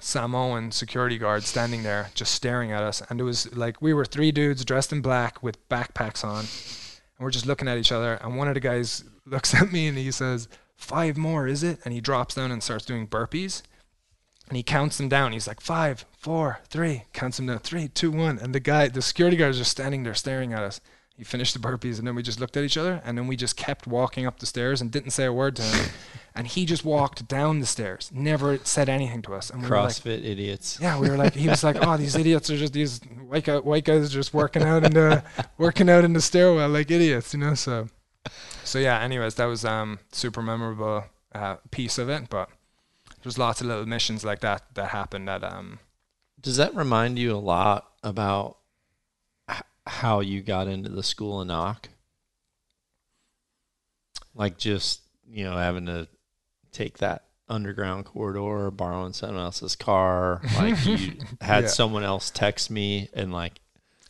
Samoan 0.00 0.70
security 0.70 1.18
guard 1.18 1.42
standing 1.44 1.82
there 1.82 2.10
just 2.14 2.32
staring 2.32 2.72
at 2.72 2.82
us. 2.82 3.02
And 3.08 3.20
it 3.20 3.24
was 3.24 3.54
like 3.56 3.82
we 3.82 3.94
were 3.94 4.04
three 4.04 4.32
dudes 4.32 4.64
dressed 4.64 4.92
in 4.92 5.00
black 5.00 5.42
with 5.42 5.68
backpacks 5.68 6.24
on, 6.24 6.40
and 6.40 7.24
we're 7.24 7.30
just 7.30 7.46
looking 7.46 7.68
at 7.68 7.78
each 7.78 7.92
other. 7.92 8.14
And 8.14 8.36
one 8.36 8.48
of 8.48 8.54
the 8.54 8.60
guys 8.60 9.04
looks 9.26 9.54
at 9.54 9.72
me 9.72 9.86
and 9.86 9.98
he 9.98 10.10
says, 10.10 10.48
Five 10.76 11.16
more, 11.16 11.48
is 11.48 11.64
it? 11.64 11.80
And 11.84 11.92
he 11.92 12.00
drops 12.00 12.36
down 12.36 12.52
and 12.52 12.62
starts 12.62 12.84
doing 12.84 13.08
burpees. 13.08 13.62
And 14.46 14.56
he 14.56 14.62
counts 14.62 14.96
them 14.96 15.08
down. 15.08 15.32
He's 15.32 15.48
like, 15.48 15.60
Five, 15.60 16.04
four, 16.16 16.60
three. 16.68 17.04
Counts 17.12 17.36
them 17.36 17.46
down. 17.46 17.58
Three, 17.58 17.88
two, 17.88 18.12
one. 18.12 18.38
And 18.38 18.54
the 18.54 18.60
guy, 18.60 18.88
the 18.88 19.02
security 19.02 19.36
guard 19.36 19.50
is 19.50 19.58
just 19.58 19.72
standing 19.72 20.04
there 20.04 20.14
staring 20.14 20.52
at 20.52 20.62
us. 20.62 20.80
He 21.18 21.24
finished 21.24 21.52
the 21.52 21.58
burpees 21.58 21.98
and 21.98 22.06
then 22.06 22.14
we 22.14 22.22
just 22.22 22.38
looked 22.38 22.56
at 22.56 22.62
each 22.62 22.76
other 22.76 23.02
and 23.04 23.18
then 23.18 23.26
we 23.26 23.34
just 23.34 23.56
kept 23.56 23.88
walking 23.88 24.24
up 24.24 24.38
the 24.38 24.46
stairs 24.46 24.80
and 24.80 24.88
didn't 24.92 25.10
say 25.10 25.24
a 25.24 25.32
word 25.32 25.56
to 25.56 25.62
him. 25.62 25.90
and 26.36 26.46
he 26.46 26.64
just 26.64 26.84
walked 26.84 27.26
down 27.26 27.58
the 27.58 27.66
stairs, 27.66 28.08
never 28.14 28.58
said 28.58 28.88
anything 28.88 29.20
to 29.22 29.34
us. 29.34 29.50
And 29.50 29.60
we 29.60 29.68
were 29.68 29.80
like, 29.80 29.88
CrossFit 29.94 30.24
idiots. 30.24 30.78
yeah, 30.80 30.96
we 30.96 31.10
were 31.10 31.16
like, 31.16 31.34
he 31.34 31.48
was 31.48 31.64
like, 31.64 31.76
oh, 31.84 31.96
these 31.96 32.14
idiots 32.14 32.48
are 32.50 32.56
just 32.56 32.72
these 32.72 33.00
white 33.26 33.42
guy, 33.42 33.58
white 33.58 33.84
guys 33.84 34.12
just 34.12 34.32
working 34.32 34.62
out 34.62 34.84
in 34.84 34.94
the 34.94 35.24
working 35.58 35.90
out 35.90 36.04
in 36.04 36.12
the 36.12 36.20
stairwell 36.20 36.68
like 36.68 36.88
idiots, 36.88 37.34
you 37.34 37.40
know. 37.40 37.54
So, 37.54 37.88
so 38.62 38.78
yeah. 38.78 39.00
Anyways, 39.00 39.34
that 39.34 39.46
was 39.46 39.64
um 39.64 39.98
super 40.12 40.40
memorable 40.40 41.04
uh, 41.34 41.56
piece 41.72 41.98
of 41.98 42.08
it, 42.08 42.30
but 42.30 42.48
there's 43.24 43.38
lots 43.38 43.60
of 43.60 43.66
little 43.66 43.86
missions 43.86 44.24
like 44.24 44.38
that 44.40 44.62
that 44.74 44.90
happened 44.90 45.26
that 45.26 45.42
um 45.42 45.80
Does 46.40 46.58
that 46.58 46.72
remind 46.76 47.18
you 47.18 47.34
a 47.34 47.38
lot 47.38 47.90
about 48.04 48.57
how 49.88 50.20
you 50.20 50.42
got 50.42 50.68
into 50.68 50.88
the 50.90 51.02
school 51.02 51.40
of 51.40 51.46
knock? 51.48 51.88
Like 54.34 54.58
just, 54.58 55.00
you 55.28 55.44
know, 55.44 55.56
having 55.56 55.86
to 55.86 56.08
take 56.72 56.98
that 56.98 57.24
underground 57.48 58.04
corridor, 58.04 58.70
borrowing 58.70 59.12
someone 59.12 59.40
else's 59.42 59.74
car. 59.74 60.40
Like 60.56 60.84
you 60.86 61.14
had 61.40 61.64
Yeah. 61.64 61.68
someone 61.70 62.04
else 62.04 62.30
text 62.30 62.70
me 62.70 63.08
and 63.14 63.32
like, 63.32 63.60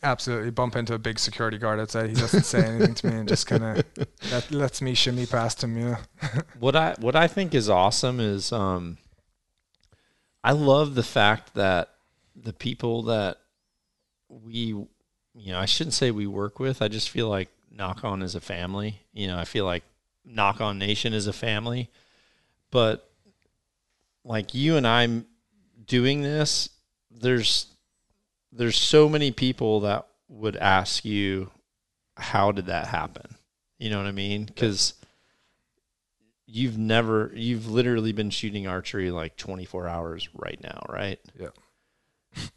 absolutely 0.03 0.51
bump 0.51 0.75
into 0.75 0.93
a 0.93 0.99
big 0.99 1.19
security 1.19 1.57
guard 1.57 1.79
outside. 1.79 2.09
He 2.09 2.15
doesn't 2.15 2.43
say 2.43 2.63
anything 2.63 2.93
to 2.95 3.07
me 3.07 3.15
and 3.17 3.27
just 3.27 3.47
kind 3.47 3.63
of 3.63 3.83
that 4.29 4.49
lets 4.51 4.81
me 4.81 4.93
shimmy 4.93 5.25
past 5.25 5.63
him. 5.63 5.77
Yeah. 5.77 5.97
what 6.59 6.75
I 6.75 6.95
what 6.99 7.15
I 7.15 7.27
think 7.27 7.53
is 7.55 7.69
awesome 7.69 8.19
is 8.19 8.51
um 8.51 8.97
I 10.43 10.51
love 10.53 10.95
the 10.95 11.03
fact 11.03 11.55
that 11.55 11.89
the 12.35 12.53
people 12.53 13.03
that 13.03 13.37
we 14.29 14.85
you 15.39 15.53
know, 15.53 15.59
I 15.59 15.65
shouldn't 15.65 15.93
say 15.93 16.11
we 16.11 16.27
work 16.27 16.59
with. 16.59 16.81
I 16.81 16.89
just 16.89 17.09
feel 17.09 17.29
like 17.29 17.47
Nock 17.71 18.03
On 18.03 18.21
is 18.21 18.35
a 18.35 18.41
family. 18.41 18.99
You 19.13 19.27
know, 19.27 19.37
I 19.37 19.45
feel 19.45 19.63
like 19.63 19.83
Nock 20.25 20.59
On 20.59 20.77
Nation 20.77 21.13
is 21.13 21.27
a 21.27 21.33
family. 21.33 21.89
But 22.71 23.09
like 24.25 24.53
you 24.53 24.75
and 24.75 24.85
I'm 24.85 25.25
doing 25.85 26.21
this, 26.21 26.69
there's 27.09 27.67
there's 28.51 28.77
so 28.77 29.07
many 29.07 29.31
people 29.31 29.81
that 29.81 30.07
would 30.27 30.57
ask 30.57 31.05
you 31.05 31.51
how 32.17 32.51
did 32.51 32.65
that 32.65 32.87
happen? 32.87 33.35
You 33.77 33.89
know 33.89 33.97
what 33.97 34.07
I 34.07 34.11
mean? 34.11 34.49
Cuz 34.55 34.93
you've 36.45 36.77
never 36.77 37.31
you've 37.33 37.69
literally 37.69 38.11
been 38.11 38.29
shooting 38.29 38.67
archery 38.67 39.09
like 39.09 39.37
24 39.37 39.87
hours 39.87 40.27
right 40.33 40.61
now, 40.61 40.85
right? 40.89 41.19
Yeah. 41.39 41.49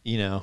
You 0.04 0.18
know. 0.18 0.42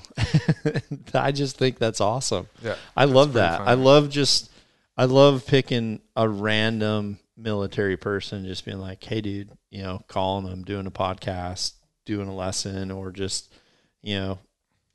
I 1.14 1.32
just 1.32 1.58
think 1.58 1.78
that's 1.80 2.02
awesome. 2.02 2.48
Yeah. 2.64 2.76
I 2.96 3.06
love 3.06 3.34
that. 3.34 3.60
fun. 3.60 3.68
I 3.68 3.74
love 3.74 4.10
just 4.10 4.50
I 4.98 5.06
love 5.06 5.46
picking 5.48 6.02
a 6.16 6.28
random 6.28 7.20
military 7.38 7.98
person 7.98 8.46
just 8.46 8.66
being 8.66 8.80
like, 8.80 9.04
"Hey 9.04 9.22
dude, 9.22 9.52
you 9.70 9.82
know, 9.84 10.02
calling 10.08 10.46
them, 10.46 10.64
doing 10.64 10.88
a 10.88 10.92
podcast, 10.92 11.74
doing 12.06 12.28
a 12.28 12.36
lesson 12.36 12.92
or 12.92 13.12
just, 13.12 13.54
you 14.02 14.16
know, 14.16 14.40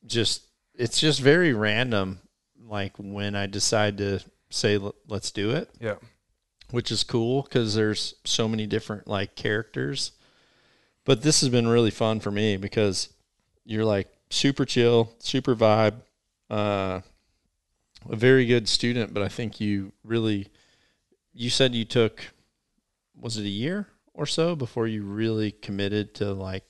just 0.07 0.43
it's 0.75 0.99
just 1.01 1.21
very 1.21 1.53
random 1.53 2.21
like 2.67 2.93
when 2.99 3.35
I 3.37 3.47
decide 3.47 3.99
to 3.99 4.21
say 4.51 4.79
"Let- 4.79 4.95
let's 5.09 5.31
do 5.31 5.51
it, 5.51 5.71
Yeah. 5.81 5.97
which 6.71 6.91
is 6.91 7.05
cool 7.05 7.43
cuz 7.45 7.75
there's 7.75 8.15
so 8.25 8.49
many 8.49 8.67
different 8.67 9.07
like 9.07 9.35
characters. 9.37 10.13
But 11.05 11.21
this 11.23 11.41
has 11.43 11.51
been 11.51 11.69
really 11.69 11.91
fun 11.91 12.21
for 12.21 12.31
me 12.31 12.57
because 12.57 13.11
you're 13.67 13.85
like 13.85 14.09
super 14.31 14.65
chill, 14.65 15.13
super 15.19 15.55
vibe, 15.55 15.95
uh, 16.51 17.01
a 18.09 18.17
very 18.17 18.47
good 18.47 18.69
student. 18.69 19.15
But 19.15 19.23
I 19.23 19.29
think 19.29 19.61
you 19.61 19.93
really, 20.03 20.49
you 21.33 21.51
said 21.51 21.75
you 21.75 21.85
took, 21.85 22.33
was 23.19 23.37
it 23.37 23.45
a 23.45 23.49
year 23.49 23.89
or 24.13 24.27
so 24.27 24.57
before 24.57 24.87
you 24.87 25.03
really 25.05 25.51
committed 25.51 26.15
to 26.15 26.33
like, 26.33 26.65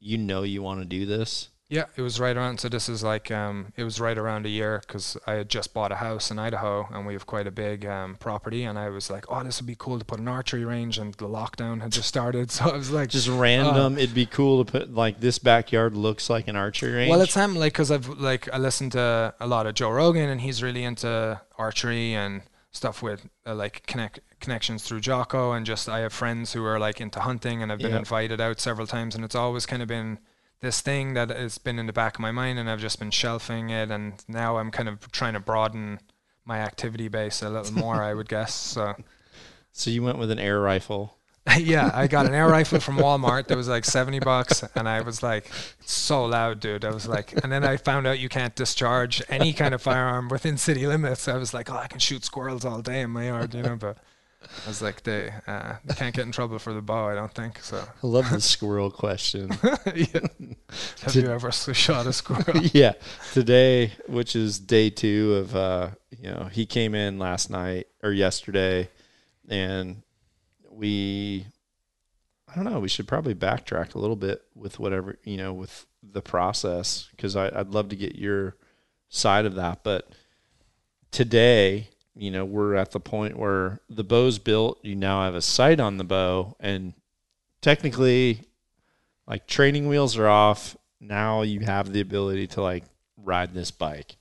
you 0.00 0.18
know, 0.18 0.42
you 0.42 0.62
want 0.62 0.80
to 0.80 0.86
do 0.86 1.06
this. 1.06 1.48
Yeah, 1.72 1.86
it 1.96 2.02
was 2.02 2.20
right 2.20 2.36
around. 2.36 2.60
So 2.60 2.68
this 2.68 2.86
is 2.90 3.02
like 3.02 3.30
um, 3.30 3.72
it 3.76 3.84
was 3.84 3.98
right 3.98 4.18
around 4.18 4.44
a 4.44 4.50
year 4.50 4.82
because 4.86 5.16
I 5.26 5.32
had 5.34 5.48
just 5.48 5.72
bought 5.72 5.90
a 5.90 5.94
house 5.96 6.30
in 6.30 6.38
Idaho 6.38 6.86
and 6.92 7.06
we 7.06 7.14
have 7.14 7.24
quite 7.24 7.46
a 7.46 7.50
big 7.50 7.86
um, 7.86 8.16
property. 8.16 8.64
And 8.64 8.78
I 8.78 8.90
was 8.90 9.08
like, 9.10 9.24
oh, 9.30 9.42
this 9.42 9.58
would 9.58 9.66
be 9.66 9.74
cool 9.78 9.98
to 9.98 10.04
put 10.04 10.18
an 10.18 10.28
archery 10.28 10.66
range. 10.66 10.98
And 10.98 11.14
the 11.14 11.26
lockdown 11.26 11.80
had 11.80 11.90
just 11.90 12.08
started, 12.08 12.50
so 12.56 12.66
I 12.66 12.76
was 12.76 12.90
like, 12.90 13.08
Just 13.08 13.26
random. 13.28 13.96
it'd 13.96 14.14
be 14.14 14.26
cool 14.26 14.62
to 14.62 14.70
put 14.70 14.92
like 14.92 15.20
this 15.20 15.38
backyard 15.38 15.96
looks 15.96 16.28
like 16.28 16.46
an 16.46 16.56
archery 16.56 16.92
range. 16.92 17.10
Well, 17.10 17.22
it's 17.22 17.32
him, 17.34 17.56
like, 17.56 17.72
because 17.72 17.90
I've 17.90 18.06
like 18.20 18.52
I 18.52 18.58
listened 18.58 18.92
to 18.92 19.34
a 19.40 19.46
lot 19.46 19.66
of 19.66 19.72
Joe 19.74 19.90
Rogan, 19.90 20.28
and 20.28 20.42
he's 20.42 20.62
really 20.62 20.84
into 20.84 21.40
archery 21.56 22.12
and 22.14 22.42
stuff 22.70 23.02
with 23.02 23.26
uh, 23.46 23.54
like 23.54 23.86
connect 23.86 24.20
connections 24.40 24.82
through 24.82 25.00
Jocko, 25.00 25.52
and 25.52 25.64
just 25.64 25.88
I 25.88 26.00
have 26.00 26.12
friends 26.12 26.52
who 26.52 26.62
are 26.66 26.78
like 26.78 27.00
into 27.00 27.20
hunting, 27.20 27.62
and 27.62 27.72
I've 27.72 27.78
been 27.78 27.92
Yep. 27.92 27.98
invited 28.00 28.40
out 28.42 28.60
several 28.60 28.86
times, 28.86 29.14
and 29.14 29.24
it's 29.24 29.34
always 29.34 29.64
kind 29.64 29.80
of 29.80 29.88
been 29.88 30.18
this 30.62 30.80
thing 30.80 31.14
that 31.14 31.28
has 31.28 31.58
been 31.58 31.78
in 31.78 31.86
the 31.86 31.92
back 31.92 32.14
of 32.14 32.20
my 32.20 32.30
mind, 32.30 32.58
and 32.58 32.70
I've 32.70 32.80
just 32.80 32.98
been 32.98 33.10
shelving 33.10 33.68
it, 33.70 33.90
and 33.90 34.14
now 34.28 34.56
I'm 34.56 34.70
kind 34.70 34.88
of 34.88 35.12
trying 35.12 35.34
to 35.34 35.40
broaden 35.40 35.98
my 36.44 36.58
activity 36.58 37.08
base 37.08 37.42
a 37.42 37.50
little 37.50 37.74
more, 37.74 38.02
I 38.02 38.14
would 38.14 38.28
guess. 38.28 38.54
So. 38.54 38.94
so 39.72 39.90
you 39.90 40.02
went 40.02 40.18
with 40.18 40.30
an 40.30 40.38
air 40.38 40.60
rifle. 40.60 41.18
yeah, 41.58 41.90
I 41.92 42.06
got 42.06 42.26
an 42.26 42.34
air 42.34 42.48
rifle 42.58 42.78
from 42.78 42.96
Walmart 42.96 43.48
that 43.48 43.56
was 43.56 43.68
like 43.68 43.84
70 43.84 44.20
bucks 44.20 44.62
and 44.76 44.88
I 44.88 45.00
was 45.00 45.24
like 45.24 45.50
it's 45.80 45.92
so 45.92 46.24
loud, 46.24 46.60
dude. 46.60 46.84
I 46.84 46.92
was 46.92 47.08
like 47.08 47.42
and 47.42 47.50
then 47.50 47.64
I 47.64 47.76
found 47.76 48.06
out 48.06 48.20
you 48.20 48.28
can't 48.28 48.54
discharge 48.54 49.20
any 49.28 49.52
kind 49.52 49.74
of 49.74 49.82
firearm 49.82 50.28
within 50.28 50.56
city 50.56 50.86
limits. 50.86 51.26
I 51.26 51.36
was 51.36 51.52
like, 51.52 51.68
"Oh, 51.68 51.76
I 51.76 51.88
can 51.88 51.98
shoot 51.98 52.24
squirrels 52.24 52.64
all 52.64 52.80
day 52.80 53.00
in 53.00 53.10
my 53.10 53.26
yard," 53.26 53.54
you 53.54 53.62
know, 53.62 53.74
but 53.74 53.98
I 54.64 54.68
was 54.68 54.82
like, 54.82 55.02
they 55.02 55.32
uh, 55.46 55.74
they 55.84 55.94
can't 55.94 56.14
get 56.14 56.26
in 56.26 56.32
trouble 56.32 56.58
for 56.58 56.72
the 56.72 56.82
bow, 56.82 57.08
I 57.08 57.14
don't 57.14 57.32
think. 57.32 57.60
So, 57.60 57.78
I 57.78 58.06
love 58.06 58.30
the 58.30 58.40
squirrel 58.40 58.90
question. 58.90 59.50
yeah. 59.94 60.06
Have 61.02 61.12
Did- 61.12 61.24
you 61.24 61.30
ever 61.30 61.50
shot 61.52 62.06
a 62.06 62.12
squirrel? 62.12 62.62
yeah. 62.72 62.92
Today, 63.32 63.92
which 64.06 64.36
is 64.36 64.58
day 64.58 64.90
two 64.90 65.34
of 65.34 65.56
uh, 65.56 65.90
you 66.10 66.30
know, 66.30 66.48
he 66.52 66.66
came 66.66 66.94
in 66.94 67.18
last 67.18 67.50
night 67.50 67.86
or 68.02 68.12
yesterday 68.12 68.88
and 69.48 70.02
we 70.70 71.46
I 72.48 72.54
don't 72.54 72.64
know, 72.64 72.80
we 72.80 72.88
should 72.88 73.08
probably 73.08 73.34
backtrack 73.34 73.94
a 73.94 73.98
little 73.98 74.16
bit 74.16 74.42
with 74.54 74.78
whatever, 74.78 75.18
you 75.24 75.38
know, 75.38 75.54
with 75.54 75.86
the 76.02 76.20
process 76.20 77.08
because 77.12 77.34
I'd 77.34 77.68
love 77.68 77.88
to 77.90 77.96
get 77.96 78.16
your 78.16 78.56
side 79.08 79.46
of 79.46 79.54
that. 79.54 79.82
But 79.82 80.10
today, 81.10 81.88
you 82.14 82.30
know, 82.30 82.44
we're 82.44 82.74
at 82.74 82.90
the 82.90 83.00
point 83.00 83.38
where 83.38 83.80
the 83.88 84.04
bow's 84.04 84.38
built, 84.38 84.78
you 84.82 84.94
now 84.94 85.24
have 85.24 85.34
a 85.34 85.42
sight 85.42 85.80
on 85.80 85.96
the 85.96 86.04
bow, 86.04 86.56
and 86.60 86.92
technically, 87.60 88.40
like 89.26 89.46
training 89.46 89.88
wheels 89.88 90.16
are 90.18 90.28
off. 90.28 90.76
Now 91.00 91.42
you 91.42 91.60
have 91.60 91.92
the 91.92 92.00
ability 92.00 92.48
to 92.48 92.62
like 92.62 92.84
ride 93.16 93.54
this 93.54 93.70
bike. 93.70 94.16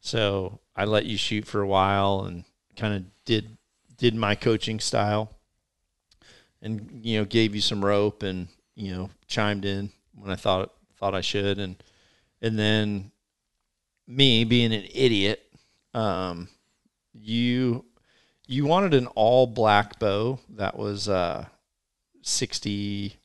So 0.00 0.60
I 0.74 0.84
let 0.84 1.06
you 1.06 1.16
shoot 1.16 1.46
for 1.46 1.60
a 1.60 1.66
while 1.66 2.24
and 2.26 2.44
kind 2.76 2.94
of 2.94 3.04
did 3.24 3.56
did 3.96 4.14
my 4.14 4.34
coaching 4.34 4.78
style 4.78 5.30
and 6.60 7.00
you 7.02 7.18
know 7.18 7.24
gave 7.24 7.54
you 7.54 7.60
some 7.60 7.84
rope 7.84 8.22
and 8.22 8.48
you 8.74 8.92
know 8.92 9.10
chimed 9.26 9.64
in 9.64 9.90
when 10.14 10.30
I 10.30 10.36
thought 10.36 10.72
thought 10.98 11.14
I 11.14 11.22
should 11.22 11.58
and 11.58 11.82
and 12.42 12.58
then 12.58 13.10
me 14.06 14.44
being 14.44 14.72
an 14.72 14.84
idiot 14.94 15.42
um 15.94 16.48
you 17.20 17.84
you 18.46 18.64
wanted 18.66 18.94
an 18.94 19.06
all 19.08 19.46
black 19.46 19.98
bow 19.98 20.38
that 20.50 20.78
was 20.78 21.08
uh 21.08 21.46
60 22.22 23.16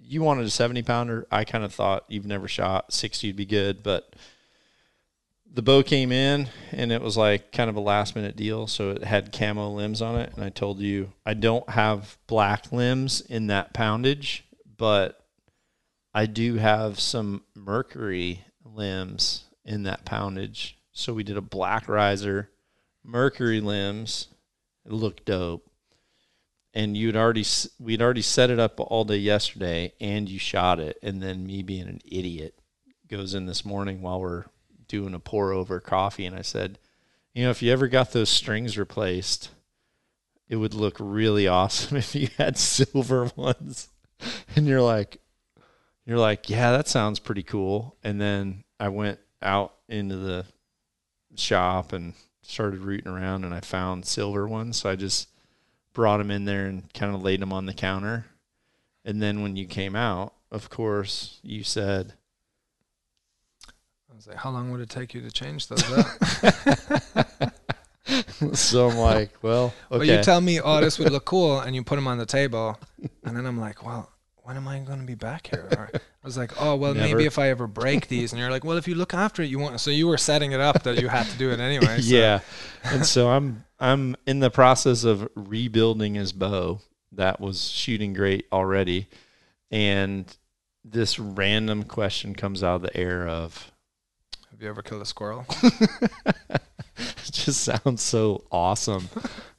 you 0.00 0.22
wanted 0.22 0.46
a 0.46 0.50
70 0.50 0.82
pounder. 0.84 1.26
I 1.30 1.44
kind 1.44 1.64
of 1.64 1.74
thought 1.74 2.04
you've 2.08 2.26
never 2.26 2.48
shot 2.48 2.92
60 2.92 3.28
would 3.28 3.36
be 3.36 3.46
good 3.46 3.82
but 3.82 4.14
the 5.50 5.62
bow 5.62 5.82
came 5.82 6.12
in 6.12 6.48
and 6.72 6.92
it 6.92 7.00
was 7.00 7.16
like 7.16 7.52
kind 7.52 7.70
of 7.70 7.76
a 7.76 7.80
last 7.80 8.14
minute 8.14 8.36
deal. 8.36 8.66
So 8.66 8.90
it 8.90 9.02
had 9.02 9.32
camo 9.32 9.70
limbs 9.70 10.02
on 10.02 10.18
it. 10.18 10.32
And 10.34 10.44
i 10.44 10.50
told 10.50 10.78
you 10.80 11.12
i 11.26 11.34
don't 11.34 11.68
have 11.70 12.18
black 12.26 12.72
limbs 12.72 13.20
in 13.22 13.48
that 13.48 13.72
poundage 13.72 14.44
but 14.76 15.18
I 16.14 16.26
do 16.26 16.54
have 16.54 16.98
some 16.98 17.42
mercury 17.54 18.44
limbs 18.64 19.44
in 19.64 19.82
that 19.84 20.04
poundage. 20.04 20.78
So 20.92 21.12
we 21.12 21.22
did 21.22 21.36
a 21.36 21.42
black 21.42 21.88
riser, 21.88 22.50
mercury 23.08 23.60
limbs. 23.60 24.28
It 24.84 24.92
looked 24.92 25.24
dope. 25.24 25.68
And 26.74 26.96
you'd 26.96 27.16
already 27.16 27.44
we'd 27.80 28.02
already 28.02 28.22
set 28.22 28.50
it 28.50 28.60
up 28.60 28.78
all 28.78 29.04
day 29.04 29.16
yesterday, 29.16 29.94
and 30.00 30.28
you 30.28 30.38
shot 30.38 30.78
it. 30.78 30.98
And 31.02 31.22
then 31.22 31.46
me 31.46 31.62
being 31.62 31.88
an 31.88 32.00
idiot 32.04 32.60
goes 33.08 33.34
in 33.34 33.46
this 33.46 33.64
morning 33.64 34.02
while 34.02 34.20
we're 34.20 34.44
doing 34.86 35.14
a 35.14 35.18
pour 35.18 35.52
over 35.52 35.80
coffee, 35.80 36.26
and 36.26 36.36
I 36.36 36.42
said, 36.42 36.78
you 37.34 37.44
know, 37.44 37.50
if 37.50 37.62
you 37.62 37.72
ever 37.72 37.88
got 37.88 38.12
those 38.12 38.28
strings 38.28 38.76
replaced, 38.76 39.50
it 40.48 40.56
would 40.56 40.74
look 40.74 40.96
really 41.00 41.48
awesome 41.48 41.96
if 41.98 42.14
you 42.14 42.28
had 42.36 42.58
silver 42.58 43.30
ones. 43.36 43.88
And 44.54 44.66
you're 44.66 44.82
like, 44.82 45.20
you're 46.04 46.18
like, 46.18 46.50
yeah, 46.50 46.72
that 46.72 46.88
sounds 46.88 47.18
pretty 47.18 47.42
cool. 47.42 47.96
And 48.04 48.20
then 48.20 48.64
I 48.78 48.88
went 48.88 49.20
out 49.42 49.74
into 49.88 50.16
the 50.16 50.44
shop 51.36 51.92
and 51.92 52.14
started 52.48 52.80
rooting 52.80 53.12
around 53.12 53.44
and 53.44 53.54
I 53.54 53.60
found 53.60 54.06
silver 54.06 54.48
ones. 54.48 54.78
So 54.78 54.90
I 54.90 54.96
just 54.96 55.28
brought 55.92 56.16
them 56.18 56.30
in 56.30 56.46
there 56.46 56.66
and 56.66 56.92
kind 56.94 57.14
of 57.14 57.22
laid 57.22 57.40
them 57.40 57.52
on 57.52 57.66
the 57.66 57.74
counter. 57.74 58.24
And 59.04 59.22
then 59.22 59.42
when 59.42 59.54
you 59.56 59.66
came 59.66 59.94
out, 59.94 60.32
of 60.50 60.70
course, 60.70 61.38
you 61.42 61.62
said, 61.62 62.14
I 64.10 64.16
was 64.16 64.26
like, 64.26 64.38
how 64.38 64.50
long 64.50 64.70
would 64.70 64.80
it 64.80 64.88
take 64.88 65.12
you 65.14 65.20
to 65.20 65.30
change 65.30 65.68
those 65.68 65.84
up? 65.92 66.06
so 68.54 68.88
I'm 68.88 68.96
like, 68.96 69.34
well, 69.42 69.74
okay. 69.92 69.98
Well, 69.98 70.04
you 70.04 70.22
tell 70.22 70.40
me, 70.40 70.60
oh, 70.60 70.80
this 70.80 70.98
would 70.98 71.12
look 71.12 71.26
cool, 71.26 71.60
and 71.60 71.76
you 71.76 71.84
put 71.84 71.96
them 71.96 72.08
on 72.08 72.18
the 72.18 72.26
table, 72.26 72.78
and 73.24 73.36
then 73.36 73.46
I'm 73.46 73.60
like, 73.60 73.84
well, 73.84 74.10
when 74.48 74.56
am 74.56 74.66
I 74.66 74.78
going 74.78 74.98
to 74.98 75.04
be 75.04 75.14
back 75.14 75.48
here? 75.48 75.68
Or 75.76 75.90
I 75.94 76.00
was 76.24 76.38
like, 76.38 76.52
oh, 76.58 76.74
well, 76.74 76.94
Never. 76.94 77.06
maybe 77.06 77.26
if 77.26 77.38
I 77.38 77.50
ever 77.50 77.66
break 77.66 78.08
these, 78.08 78.32
and 78.32 78.40
you're 78.40 78.50
like, 78.50 78.64
well, 78.64 78.78
if 78.78 78.88
you 78.88 78.94
look 78.94 79.12
after 79.12 79.42
it, 79.42 79.50
you 79.50 79.58
won't. 79.58 79.78
So 79.78 79.90
you 79.90 80.06
were 80.06 80.16
setting 80.16 80.52
it 80.52 80.60
up 80.60 80.84
that 80.84 81.02
you 81.02 81.08
had 81.08 81.26
to 81.26 81.36
do 81.36 81.50
it 81.50 81.60
anyway. 81.60 82.00
So. 82.00 82.14
yeah, 82.16 82.40
and 82.82 83.04
so 83.04 83.28
I'm 83.28 83.66
I'm 83.78 84.16
in 84.26 84.40
the 84.40 84.48
process 84.48 85.04
of 85.04 85.28
rebuilding 85.34 86.14
his 86.14 86.32
bow 86.32 86.80
that 87.12 87.42
was 87.42 87.68
shooting 87.68 88.14
great 88.14 88.46
already, 88.50 89.08
and 89.70 90.34
this 90.82 91.18
random 91.18 91.82
question 91.82 92.34
comes 92.34 92.62
out 92.62 92.76
of 92.76 92.82
the 92.82 92.96
air 92.96 93.28
of, 93.28 93.70
Have 94.50 94.62
you 94.62 94.68
ever 94.70 94.80
killed 94.80 95.02
a 95.02 95.06
squirrel? 95.06 95.44
it 95.62 96.62
just 97.32 97.60
sounds 97.64 98.00
so 98.00 98.44
awesome, 98.50 99.10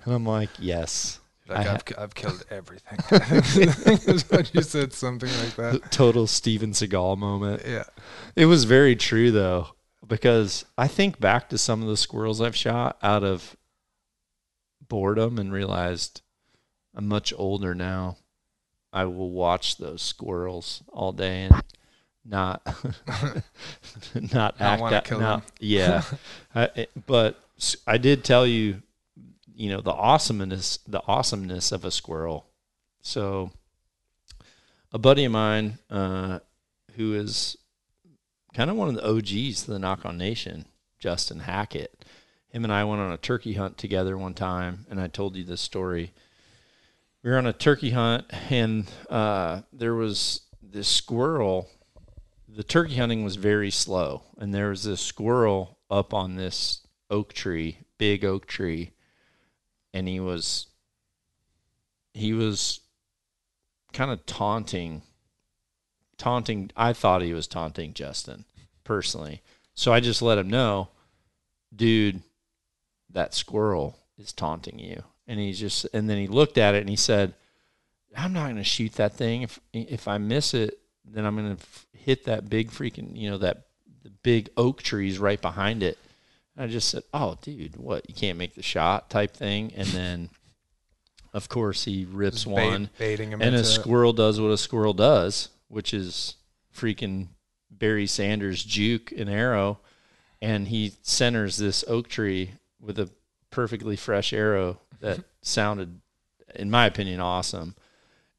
and 0.04 0.16
I'm 0.16 0.26
like, 0.26 0.50
yes. 0.58 1.20
Like 1.50 1.66
I 1.68 1.74
I've, 1.74 1.86
ki- 1.86 1.96
I've 1.98 2.16
killed 2.16 2.44
everything. 2.50 3.00
You 4.54 4.62
said, 4.62 4.94
something 4.94 5.30
like 5.44 5.56
that. 5.56 5.82
Total 5.92 6.28
Steven 6.28 6.72
Seagal 6.72 7.18
moment. 7.18 7.64
Yeah. 7.66 7.84
It 8.36 8.46
was 8.46 8.64
very 8.66 8.96
true 8.96 9.32
though, 9.32 9.70
because 10.08 10.66
I 10.78 10.88
think 10.88 11.20
back 11.20 11.50
to 11.50 11.58
some 11.58 11.82
of 11.82 11.88
the 11.88 11.98
squirrels 11.98 12.40
I've 12.42 12.56
shot 12.56 12.98
out 13.02 13.24
of 13.24 13.56
boredom 14.88 15.38
and 15.38 15.52
realized 15.52 16.22
I'm 16.96 17.08
much 17.08 17.34
older 17.38 17.76
now. 17.76 18.18
I 18.92 19.06
will 19.06 19.30
watch 19.30 19.78
those 19.78 20.02
squirrels 20.02 20.82
all 20.92 21.12
day 21.12 21.44
and 21.44 21.62
not 22.26 22.62
not 24.34 24.56
act 24.60 24.82
out. 24.82 25.12
not- 25.20 25.44
yeah, 25.60 26.04
I, 26.56 26.88
but 27.06 27.40
I 27.86 27.98
did 28.00 28.24
tell 28.24 28.48
you, 28.48 28.82
you 29.60 29.70
know, 29.70 29.82
the 29.82 29.92
awesomeness 29.92 30.80
the 30.88 31.04
awesomeness 31.06 31.74
of 31.74 31.84
a 31.84 31.92
squirrel. 31.92 32.48
So, 33.02 33.52
a 34.94 34.98
buddy 34.98 35.26
of 35.26 35.34
mine 35.34 35.80
uh, 35.90 36.40
who 36.96 37.14
is 37.14 37.58
kind 38.54 38.70
of 38.70 38.78
one 38.78 38.88
of 38.88 38.96
the 38.96 39.06
OGs 39.06 39.64
to 39.64 39.72
the 39.72 39.80
Nock 39.80 40.06
On 40.06 40.18
Nation, 40.18 40.66
Justin 40.98 41.40
Hackett. 41.40 42.06
Him 42.48 42.64
and 42.64 42.72
I 42.72 42.86
went 42.86 43.02
on 43.02 43.12
a 43.12 43.18
turkey 43.18 43.54
hunt 43.54 43.78
together 43.78 44.18
one 44.18 44.34
time, 44.34 44.86
and 44.90 45.00
I 45.00 45.08
told 45.08 45.36
you 45.36 45.44
this 45.44 45.62
story. 45.62 46.14
We 47.22 47.30
were 47.30 47.38
on 47.38 47.46
a 47.46 47.52
turkey 47.52 47.92
hunt, 47.92 48.26
and 48.50 48.90
uh, 49.10 49.64
there 49.74 49.94
was 49.94 50.42
this 50.64 50.88
squirrel. 50.88 51.68
The 52.48 52.64
turkey 52.64 52.96
hunting 52.96 53.26
was 53.26 53.36
very 53.36 53.72
slow, 53.72 54.24
and 54.38 54.54
there 54.54 54.70
was 54.70 54.84
this 54.84 55.02
squirrel 55.02 55.80
up 55.92 56.14
on 56.14 56.38
this 56.38 56.88
oak 57.10 57.34
tree, 57.34 57.80
big 57.98 58.24
oak 58.24 58.48
tree, 58.48 58.94
and 59.94 60.08
he 60.08 60.20
was 60.20 60.68
he 62.14 62.34
was 62.34 62.82
kind 63.94 64.12
of 64.12 64.26
taunting 64.26 65.02
taunting 66.18 66.72
I 66.76 66.94
thought 66.94 67.22
he 67.22 67.34
was 67.34 67.48
taunting 67.48 67.94
Justin 67.94 68.46
personally. 68.84 69.42
So 69.74 69.94
I 69.94 70.00
just 70.00 70.22
let 70.22 70.38
him 70.38 70.50
know, 70.50 70.90
dude, 71.74 72.22
that 73.12 73.34
squirrel 73.34 73.98
is 74.18 74.34
taunting 74.34 74.78
you. 74.78 75.04
And 75.28 75.40
he's 75.40 75.60
just 75.60 75.88
and 75.94 76.10
then 76.10 76.18
he 76.18 76.28
looked 76.28 76.58
at 76.58 76.76
it 76.76 76.82
and 76.82 76.90
he 76.90 76.96
said, 76.96 77.34
I'm 78.16 78.34
not 78.34 78.46
going 78.46 78.58
to 78.58 78.64
shoot 78.64 78.94
that 78.94 79.14
thing 79.14 79.44
if 79.44 79.60
if 79.74 80.08
I 80.08 80.18
miss 80.18 80.54
it, 80.54 80.80
then 81.06 81.26
I'm 81.26 81.36
going 81.36 81.56
to 81.56 81.64
hit 81.98 82.26
that 82.26 82.50
big 82.50 82.72
freaking, 82.72 83.16
you 83.16 83.30
know, 83.30 83.38
that 83.38 83.68
the 84.04 84.10
big 84.10 84.50
oak 84.58 84.82
trees 84.82 85.20
right 85.20 85.42
behind 85.42 85.84
it. 85.84 85.98
I 86.60 86.68
just 86.68 86.90
said, 86.90 87.04
"Oh, 87.14 87.38
dude, 87.42 87.78
what? 87.78 88.08
You 88.10 88.14
can't 88.14 88.38
make 88.38 88.56
the 88.56 88.62
shot 88.62 89.10
type 89.10 89.36
thing." 89.36 89.74
And 89.76 89.88
then 89.88 90.30
of 91.34 91.50
course 91.50 91.86
he 91.86 92.06
rips 92.10 92.46
bait- 92.46 92.52
one 92.52 92.90
baiting 92.98 93.32
him 93.32 93.42
and 93.42 93.56
a 93.56 93.60
into 93.60 93.70
it. 93.70 93.74
squirrel 93.74 94.14
does 94.14 94.40
what 94.40 94.52
a 94.52 94.58
squirrel 94.58 94.94
does, 94.94 95.50
which 95.68 95.94
is 95.94 96.36
freaking 96.76 97.28
Barry 97.72 98.08
Sanders 98.08 98.64
juke 98.64 99.12
an 99.12 99.30
arrow, 99.30 99.80
and 100.42 100.68
he 100.68 100.94
centers 101.02 101.58
this 101.58 101.84
oak 101.88 102.10
tree 102.10 102.52
with 102.80 103.00
a 103.00 103.10
perfectly 103.52 103.96
fresh 103.96 104.34
arrow 104.34 104.80
that 105.00 105.18
mm-hmm. 105.18 105.28
sounded, 105.42 106.02
in 106.56 106.70
my 106.70 106.86
opinion, 106.86 107.20
awesome. 107.20 107.76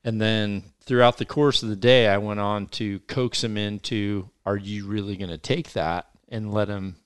And 0.02 0.20
then 0.20 0.64
throughout 0.82 1.18
the 1.18 1.24
course 1.24 1.62
of 1.62 1.68
the 1.68 1.76
day, 1.76 2.08
I 2.08 2.18
went 2.18 2.40
on 2.40 2.66
to 2.68 3.00
coax 3.00 3.44
him 3.44 3.56
into, 3.56 4.30
"Are 4.44 4.56
you 4.56 4.86
really 4.86 5.16
going 5.16 5.30
to 5.30 5.38
take 5.38 5.72
that?" 5.72 6.06
and 6.28 6.52
let 6.52 6.68
him 6.68 6.96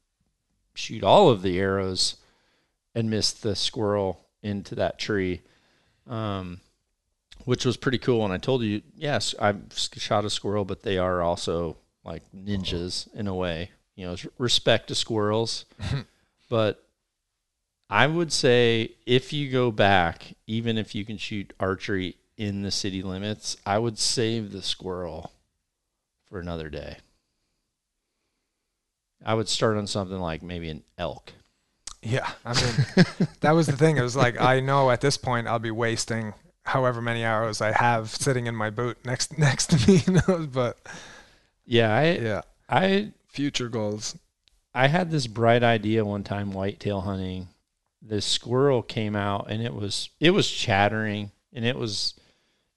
shoot 0.74 1.02
all 1.02 1.28
of 1.28 1.42
the 1.42 1.58
arrows 1.58 2.16
and 2.94 3.10
miss 3.10 3.32
the 3.32 3.56
squirrel 3.56 4.26
into 4.42 4.74
that 4.74 4.98
tree. 4.98 5.42
Um, 6.06 6.60
which 7.44 7.64
was 7.64 7.76
pretty 7.76 7.98
cool. 7.98 8.24
And 8.24 8.32
I 8.32 8.38
told 8.38 8.62
you, 8.62 8.82
yes, 8.96 9.34
I've 9.38 9.62
shot 9.72 10.24
a 10.24 10.30
squirrel, 10.30 10.64
but 10.64 10.82
they 10.82 10.98
are 10.98 11.22
also 11.22 11.76
like 12.04 12.22
ninjas 12.34 13.12
in 13.14 13.26
a 13.26 13.34
way. 13.34 13.70
You 13.96 14.06
know, 14.06 14.16
respect 14.38 14.88
to 14.88 14.94
squirrels. 14.94 15.64
but 16.48 16.84
I 17.88 18.06
would 18.06 18.32
say 18.32 18.92
if 19.06 19.32
you 19.32 19.50
go 19.50 19.70
back, 19.70 20.34
even 20.46 20.78
if 20.78 20.94
you 20.94 21.04
can 21.04 21.18
shoot 21.18 21.52
archery 21.60 22.16
in 22.36 22.62
the 22.62 22.70
city 22.70 23.02
limits, 23.02 23.56
I 23.64 23.78
would 23.78 23.98
save 23.98 24.50
the 24.50 24.62
squirrel 24.62 25.32
for 26.24 26.40
another 26.40 26.68
day. 26.68 26.96
I 29.24 29.34
would 29.34 29.48
start 29.48 29.76
on 29.76 29.86
something 29.86 30.18
like 30.18 30.42
maybe 30.42 30.68
an 30.70 30.82
elk. 30.98 31.32
Yeah, 32.02 32.30
I 32.44 32.52
mean, 32.52 33.06
that 33.40 33.52
was 33.52 33.66
the 33.66 33.76
thing. 33.76 33.96
It 33.96 34.02
was 34.02 34.14
like 34.14 34.38
I 34.40 34.60
know 34.60 34.90
at 34.90 35.00
this 35.00 35.16
point 35.16 35.46
I'll 35.46 35.58
be 35.58 35.70
wasting 35.70 36.34
however 36.64 37.00
many 37.00 37.22
arrows 37.22 37.60
I 37.60 37.72
have 37.72 38.10
sitting 38.10 38.46
in 38.46 38.54
my 38.54 38.70
boot 38.70 38.98
next 39.04 39.38
next 39.38 39.70
to 39.70 39.90
me. 39.90 40.02
You 40.06 40.12
know? 40.14 40.46
But 40.46 40.76
Yeah, 41.64 41.94
I 41.94 42.04
yeah, 42.12 42.42
I 42.68 43.12
future 43.28 43.68
goals. 43.68 44.16
I 44.74 44.88
had 44.88 45.10
this 45.10 45.26
bright 45.26 45.62
idea 45.62 46.04
one 46.04 46.24
time 46.24 46.52
whitetail 46.52 47.02
hunting. 47.02 47.48
This 48.02 48.26
squirrel 48.26 48.82
came 48.82 49.16
out 49.16 49.46
and 49.48 49.62
it 49.62 49.74
was 49.74 50.10
it 50.20 50.30
was 50.30 50.50
chattering 50.50 51.30
and 51.52 51.64
it 51.64 51.78
was 51.78 52.14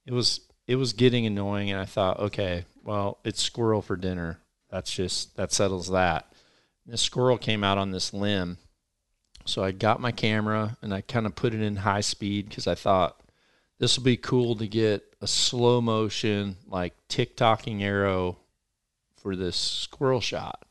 it 0.06 0.14
was 0.14 0.42
it 0.68 0.76
was 0.76 0.94
getting 0.94 1.26
annoying 1.26 1.70
and 1.70 1.80
I 1.80 1.86
thought, 1.86 2.20
okay, 2.20 2.66
well, 2.84 3.18
it's 3.26 3.42
squirrel 3.42 3.82
for 3.82 3.98
dinner. 3.98 4.40
That's 4.70 4.92
just 4.92 5.36
that 5.36 5.52
settles 5.52 5.90
that. 5.90 6.32
The 6.88 6.98
squirrel 6.98 7.38
came 7.38 7.64
out 7.64 7.78
on 7.78 7.92
this 7.92 8.14
limb. 8.14 8.58
So 9.46 9.64
I 9.64 9.72
got 9.72 10.02
my 10.02 10.12
camera 10.12 10.78
and 10.82 10.94
I 10.94 11.02
kind 11.02 11.26
of 11.26 11.36
put 11.36 11.54
it 11.54 11.62
in 11.62 11.78
high 11.78 12.02
speed 12.02 12.50
because 12.50 12.68
I 12.68 12.76
thought 12.76 13.22
this 13.78 13.98
will 13.98 14.04
be 14.04 14.18
cool 14.18 14.56
to 14.56 14.68
get 14.68 15.04
a 15.22 15.28
slow 15.28 15.82
motion, 15.82 16.58
like 16.68 16.94
tick 17.08 17.36
tocking 17.36 17.84
arrow 17.84 18.38
for 19.16 19.36
this 19.36 19.56
squirrel 19.56 20.22
shot 20.22 20.68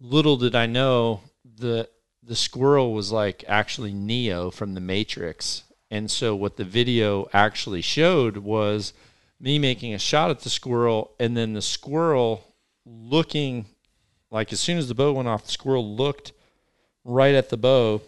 little 0.00 0.36
did 0.36 0.54
I 0.54 0.66
know 0.66 1.22
the 1.44 1.88
the 2.22 2.36
squirrel 2.36 2.92
was 2.92 3.10
like 3.10 3.44
actually 3.48 3.92
Neo 3.92 4.50
from 4.50 4.74
the 4.74 4.80
Matrix. 4.80 5.64
And 5.90 6.10
so 6.10 6.36
what 6.36 6.56
the 6.58 6.64
video 6.64 7.28
actually 7.32 7.80
showed 7.80 8.36
was 8.36 8.92
me 9.40 9.58
making 9.58 9.94
a 9.94 9.98
shot 9.98 10.30
at 10.30 10.40
the 10.40 10.50
squirrel 10.50 11.12
and 11.18 11.34
then 11.36 11.54
the 11.54 11.62
squirrel 11.62 12.44
looking 12.84 13.64
like 14.30 14.52
as 14.52 14.60
soon 14.60 14.78
as 14.78 14.88
the 14.88 14.94
bow 14.94 15.12
went 15.12 15.28
off, 15.28 15.44
the 15.44 15.50
squirrel 15.50 15.96
looked 15.96 16.32
right 17.04 17.34
at 17.34 17.48
the 17.48 17.56
bow 17.56 18.02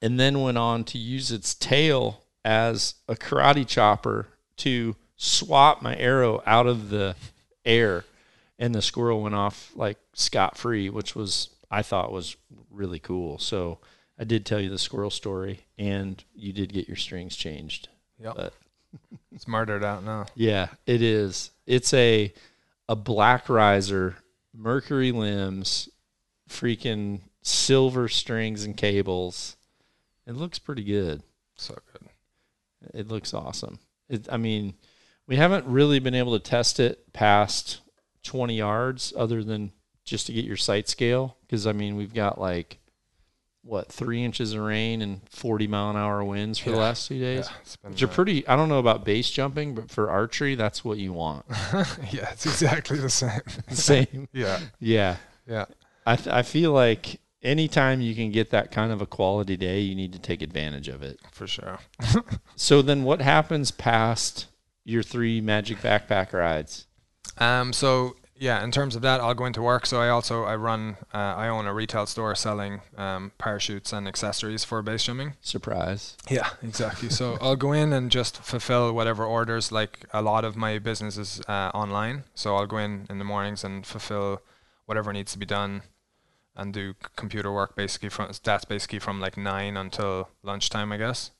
and 0.00 0.18
then 0.18 0.40
went 0.42 0.58
on 0.58 0.84
to 0.84 0.98
use 0.98 1.30
its 1.30 1.54
tail 1.54 2.22
as 2.44 2.94
a 3.08 3.14
karate 3.14 3.66
chopper 3.66 4.26
to 4.56 4.96
swap 5.16 5.80
my 5.82 5.96
arrow 5.96 6.42
out 6.44 6.66
of 6.66 6.90
the 6.90 7.14
air, 7.64 8.04
and 8.58 8.74
the 8.74 8.82
squirrel 8.82 9.22
went 9.22 9.34
off 9.36 9.70
like 9.76 9.96
scot 10.14 10.58
free, 10.58 10.90
which 10.90 11.14
was 11.14 11.50
I 11.70 11.82
thought 11.82 12.10
was 12.12 12.36
really 12.70 12.98
cool. 12.98 13.38
So 13.38 13.78
I 14.18 14.24
did 14.24 14.44
tell 14.44 14.60
you 14.60 14.68
the 14.70 14.78
squirrel 14.78 15.10
story, 15.10 15.60
and 15.78 16.22
you 16.34 16.52
did 16.52 16.72
get 16.72 16.88
your 16.88 16.96
strings 16.96 17.36
changed. 17.36 17.88
Yep. 18.18 18.34
But 18.36 18.52
It's 19.32 19.46
murdered 19.48 19.84
out 19.84 20.02
now. 20.04 20.26
yeah, 20.34 20.68
it 20.86 21.00
is. 21.00 21.50
It's 21.66 21.94
a 21.94 22.32
a 22.88 22.96
black 22.96 23.48
riser, 23.48 24.16
mercury 24.54 25.12
limbs, 25.12 25.88
freaking 26.48 27.20
silver 27.42 28.08
strings 28.08 28.64
and 28.64 28.76
cables. 28.76 29.56
It 30.26 30.34
looks 30.34 30.58
pretty 30.58 30.84
good. 30.84 31.22
So 31.56 31.76
good. 31.92 32.08
It 32.94 33.08
looks 33.08 33.34
awesome. 33.34 33.78
It, 34.08 34.28
I 34.30 34.36
mean, 34.36 34.74
we 35.26 35.36
haven't 35.36 35.66
really 35.66 35.98
been 35.98 36.14
able 36.14 36.38
to 36.38 36.50
test 36.50 36.80
it 36.80 37.12
past 37.12 37.80
20 38.24 38.56
yards 38.56 39.12
other 39.16 39.42
than 39.42 39.72
just 40.04 40.26
to 40.26 40.32
get 40.32 40.44
your 40.44 40.56
sight 40.56 40.88
scale. 40.88 41.36
Because, 41.42 41.66
I 41.66 41.72
mean, 41.72 41.96
we've 41.96 42.14
got 42.14 42.40
like, 42.40 42.78
what, 43.62 43.90
three 43.92 44.24
inches 44.24 44.54
of 44.54 44.60
rain 44.62 45.02
and 45.02 45.20
40 45.30 45.66
mile 45.68 45.90
an 45.90 45.96
hour 45.96 46.24
winds 46.24 46.58
for 46.58 46.70
the 46.70 46.76
last 46.76 47.06
two 47.08 47.18
days? 47.20 47.48
Yeah, 47.84 47.90
Which 47.90 48.02
are 48.02 48.08
pretty, 48.08 48.46
I 48.48 48.56
don't 48.56 48.68
know 48.68 48.78
about 48.78 49.04
base 49.04 49.30
jumping, 49.30 49.74
but 49.74 49.90
for 49.90 50.10
archery, 50.10 50.54
that's 50.56 50.84
what 50.84 50.98
you 50.98 51.12
want. 51.12 51.44
yeah, 52.10 52.30
it's 52.32 52.44
exactly 52.46 52.98
the 52.98 53.10
same. 53.10 53.40
Same. 53.70 54.28
yeah, 54.32 54.58
Yeah. 54.80 55.16
yeah, 55.46 55.64
I, 56.06 56.16
th- 56.16 56.28
I 56.28 56.42
feel 56.42 56.72
like 56.72 57.20
anytime 57.42 58.00
you 58.00 58.14
can 58.14 58.30
get 58.32 58.50
that 58.50 58.70
kind 58.72 58.92
of 58.92 59.00
a 59.00 59.06
quality 59.06 59.56
day, 59.56 59.80
you 59.80 59.94
need 59.94 60.12
to 60.12 60.18
take 60.18 60.42
advantage 60.42 60.88
of 60.88 61.02
it. 61.02 61.20
for 61.30 61.46
sure. 61.46 61.78
So 62.56 62.82
then 62.82 63.04
what 63.04 63.20
happens 63.20 63.70
past 63.70 64.46
your 64.84 65.02
three 65.02 65.40
magic 65.40 65.78
backpack 65.78 66.32
rides? 66.32 66.86
Um, 67.38 67.72
so 67.72 68.16
yeah, 68.42 68.64
in 68.64 68.72
terms 68.72 68.96
of 68.96 69.02
that, 69.02 69.20
I'll 69.20 69.34
go 69.34 69.44
into 69.44 69.62
work. 69.62 69.86
So 69.86 70.00
I 70.00 70.08
also 70.08 70.42
I 70.42 70.56
run 70.56 70.96
uh, 71.14 71.16
I 71.16 71.46
own 71.46 71.66
a 71.68 71.72
retail 71.72 72.06
store 72.06 72.34
selling 72.34 72.80
um, 72.96 73.30
parachutes 73.38 73.92
and 73.92 74.08
accessories 74.08 74.64
for 74.64 74.82
base 74.82 75.04
jumping. 75.04 75.34
Surprise. 75.40 76.16
Yeah, 76.28 76.50
exactly. 76.60 77.08
so 77.08 77.38
I'll 77.40 77.54
go 77.54 77.70
in 77.70 77.92
and 77.92 78.10
just 78.10 78.38
fulfill 78.38 78.92
whatever 78.94 79.24
orders. 79.24 79.70
Like 79.70 80.06
a 80.12 80.20
lot 80.22 80.44
of 80.44 80.56
my 80.56 80.80
business 80.80 81.16
is 81.16 81.40
uh, 81.46 81.70
online, 81.72 82.24
so 82.34 82.56
I'll 82.56 82.66
go 82.66 82.78
in 82.78 83.06
in 83.08 83.18
the 83.18 83.24
mornings 83.24 83.62
and 83.62 83.86
fulfill 83.86 84.42
whatever 84.86 85.12
needs 85.12 85.30
to 85.34 85.38
be 85.38 85.46
done, 85.46 85.82
and 86.56 86.74
do 86.74 86.94
c- 86.94 87.10
computer 87.14 87.52
work 87.52 87.76
basically 87.76 88.08
from 88.08 88.32
that's 88.42 88.64
basically 88.64 88.98
from 88.98 89.20
like 89.20 89.36
nine 89.36 89.76
until 89.76 90.30
lunchtime, 90.42 90.90
I 90.90 90.96
guess. 90.96 91.30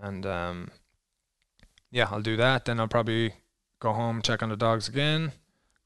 And 0.00 0.26
um, 0.26 0.70
yeah, 1.92 2.08
I'll 2.10 2.20
do 2.20 2.36
that. 2.36 2.64
Then 2.64 2.80
I'll 2.80 2.88
probably 2.88 3.34
go 3.78 3.92
home, 3.92 4.22
check 4.22 4.42
on 4.42 4.48
the 4.48 4.56
dogs 4.56 4.88
again, 4.88 5.30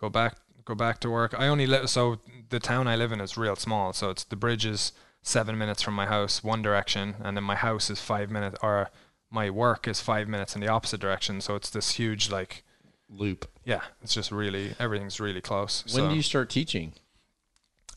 go 0.00 0.08
back 0.08 0.36
go 0.64 0.74
back 0.74 1.00
to 1.00 1.10
work. 1.10 1.34
I 1.38 1.46
only 1.48 1.66
live 1.66 1.90
so 1.90 2.20
the 2.48 2.58
town 2.58 2.88
I 2.88 2.96
live 2.96 3.12
in 3.12 3.20
is 3.20 3.36
real 3.36 3.56
small, 3.56 3.92
so 3.92 4.10
it's 4.10 4.24
the 4.24 4.36
bridge 4.36 4.64
is 4.64 4.92
seven 5.22 5.58
minutes 5.58 5.82
from 5.82 5.94
my 5.94 6.06
house 6.06 6.42
one 6.42 6.62
direction, 6.62 7.16
and 7.20 7.36
then 7.36 7.44
my 7.44 7.56
house 7.56 7.90
is 7.90 8.00
five 8.00 8.30
minutes, 8.30 8.56
or 8.62 8.90
my 9.30 9.50
work 9.50 9.86
is 9.86 10.00
five 10.00 10.26
minutes 10.28 10.54
in 10.54 10.60
the 10.60 10.68
opposite 10.68 11.00
direction. 11.00 11.40
So 11.40 11.54
it's 11.54 11.70
this 11.70 11.92
huge 11.92 12.30
like 12.30 12.64
Loop. 13.08 13.46
yeah, 13.64 13.82
it's 14.02 14.14
just 14.14 14.30
really 14.30 14.74
everything's 14.78 15.20
really 15.20 15.40
close. 15.40 15.84
When 15.84 16.04
so. 16.04 16.08
do 16.08 16.14
you 16.14 16.22
start 16.22 16.48
teaching? 16.48 16.94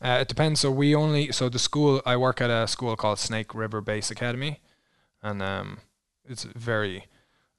Uh, 0.02 0.18
it 0.20 0.28
depends. 0.28 0.60
So 0.60 0.70
we 0.70 0.94
only 0.94 1.32
so 1.32 1.48
the 1.48 1.58
school 1.58 2.02
I 2.04 2.16
work 2.16 2.40
at 2.40 2.50
a 2.50 2.66
school 2.66 2.94
called 2.96 3.18
Snake 3.18 3.54
River 3.54 3.80
Base 3.80 4.10
Academy, 4.10 4.60
and 5.22 5.40
um, 5.40 5.78
it's 6.28 6.44
very 6.44 7.06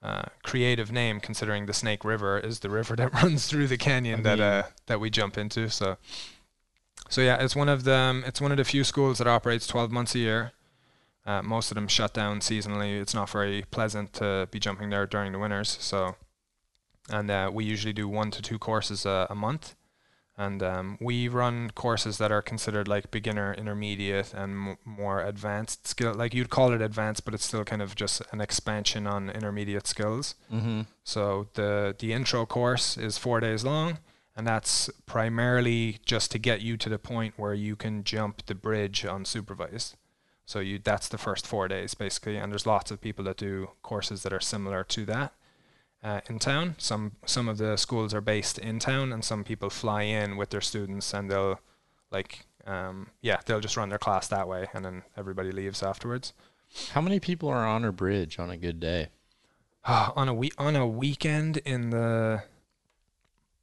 uh, 0.05 0.25
creative 0.43 0.91
name 0.91 1.19
considering 1.19 1.65
the 1.65 1.73
Snake 1.73 2.05
River 2.05 2.37
is 2.37 2.59
the 2.59 2.69
river 2.69 2.95
that 3.01 3.11
runs 3.13 3.47
through 3.47 3.67
the 3.67 3.77
canyon 3.77 4.19
I 4.19 4.23
that 4.23 4.37
mean- 4.39 4.47
uh, 4.47 4.63
that 4.85 4.99
we 4.99 5.09
jump 5.09 5.37
into. 5.37 5.69
So, 5.69 5.97
so 7.09 7.21
yeah, 7.21 7.43
it's 7.43 7.55
one 7.55 7.69
of 7.69 7.83
the 7.83 7.95
um, 7.95 8.23
it's 8.27 8.39
one 8.39 8.51
of 8.51 8.57
the 8.57 8.63
few 8.63 8.83
schools 8.83 9.17
that 9.17 9.27
operates 9.27 9.67
12 9.67 9.91
months 9.91 10.15
a 10.15 10.19
year. 10.19 10.51
Uh, 11.25 11.41
most 11.41 11.71
of 11.71 11.75
them 11.75 11.87
shut 11.87 12.13
down 12.13 12.39
seasonally. 12.39 13.01
It's 13.01 13.15
not 13.15 13.29
very 13.31 13.63
pleasant 13.71 14.13
to 14.13 14.47
be 14.51 14.59
jumping 14.59 14.91
there 14.91 15.07
during 15.07 15.31
the 15.31 15.39
winters. 15.39 15.75
So, 15.81 16.15
and 17.09 17.31
uh, 17.31 17.49
we 17.51 17.65
usually 17.65 17.93
do 17.93 18.07
one 18.07 18.29
to 18.29 18.43
two 18.43 18.59
courses 18.59 19.07
a, 19.07 19.25
a 19.31 19.35
month 19.35 19.75
and 20.37 20.61
um, 20.61 20.97
we 20.99 21.27
run 21.27 21.71
courses 21.71 22.17
that 22.17 22.31
are 22.31 22.41
considered 22.41 22.87
like 22.87 23.09
beginner, 23.09 23.53
intermediate, 23.53 24.33
and 24.33 24.69
m- 24.69 24.77
more 24.83 25.21
advanced 25.21 25.87
skill. 25.87 26.13
Like 26.13 26.33
you'd 26.33 26.49
call 26.49 26.73
it 26.73 26.81
advanced, 26.81 27.23
but 27.23 27.33
it's 27.33 27.45
still 27.45 27.63
kind 27.63 27.81
of 27.81 27.95
just 27.95 28.21
an 28.31 28.41
expansion 28.41 29.07
on 29.07 29.29
intermediate 29.29 29.87
skills. 29.87 30.35
Mm-hmm. 30.51 30.81
So 31.03 31.47
the 31.53 31.95
the 31.97 32.11
intro 32.11 32.45
course 32.45 32.97
is 32.97 33.17
four 33.17 33.39
days 33.39 33.63
long, 33.63 33.99
and 34.35 34.45
that's 34.45 34.89
primarily 35.05 35.99
just 36.05 36.31
to 36.31 36.39
get 36.39 36.61
you 36.61 36.75
to 36.77 36.89
the 36.89 36.99
point 36.99 37.35
where 37.37 37.53
you 37.53 37.77
can 37.77 38.03
jump 38.03 38.45
the 38.45 38.55
bridge 38.55 39.03
unsupervised. 39.03 39.93
So 40.45 40.59
you 40.59 40.79
that's 40.83 41.07
the 41.07 41.17
first 41.17 41.47
four 41.47 41.69
days 41.69 41.93
basically, 41.93 42.35
and 42.35 42.51
there's 42.51 42.67
lots 42.67 42.91
of 42.91 42.99
people 42.99 43.23
that 43.25 43.37
do 43.37 43.69
courses 43.81 44.23
that 44.23 44.33
are 44.33 44.41
similar 44.41 44.83
to 44.83 45.05
that 45.05 45.33
uh, 46.05 46.21
in 46.29 46.39
town. 46.39 46.75
Some 46.77 47.13
some 47.25 47.49
of 47.51 47.57
the 47.57 47.75
schools 47.77 48.13
are 48.13 48.21
based 48.21 48.57
in 48.59 48.79
town, 48.79 49.11
and 49.13 49.23
some 49.25 49.43
people 49.43 49.69
fly 49.69 50.03
in 50.03 50.37
with 50.37 50.49
their 50.51 50.61
students, 50.61 51.13
and 51.13 51.29
they'll 51.29 51.59
like 52.11 52.45
um, 52.67 53.07
yeah 53.21 53.39
they'll 53.45 53.59
just 53.67 53.77
run 53.77 53.89
their 53.89 53.97
class 54.07 54.27
that 54.27 54.47
way, 54.47 54.67
and 54.73 54.83
then 54.85 55.03
everybody 55.17 55.51
leaves 55.51 55.81
afterwards. 55.83 56.33
How 56.93 57.01
many 57.01 57.19
people 57.19 57.49
are 57.49 57.65
on 57.65 57.83
our 57.85 57.91
bridge 57.91 58.39
on 58.39 58.49
a 58.49 58.57
good 58.57 58.79
day? 58.79 59.07
on 59.85 60.27
a 60.29 60.33
week 60.33 60.53
on 60.57 60.75
a 60.75 60.87
weekend 60.87 61.57
in 61.57 61.89
the 61.91 62.43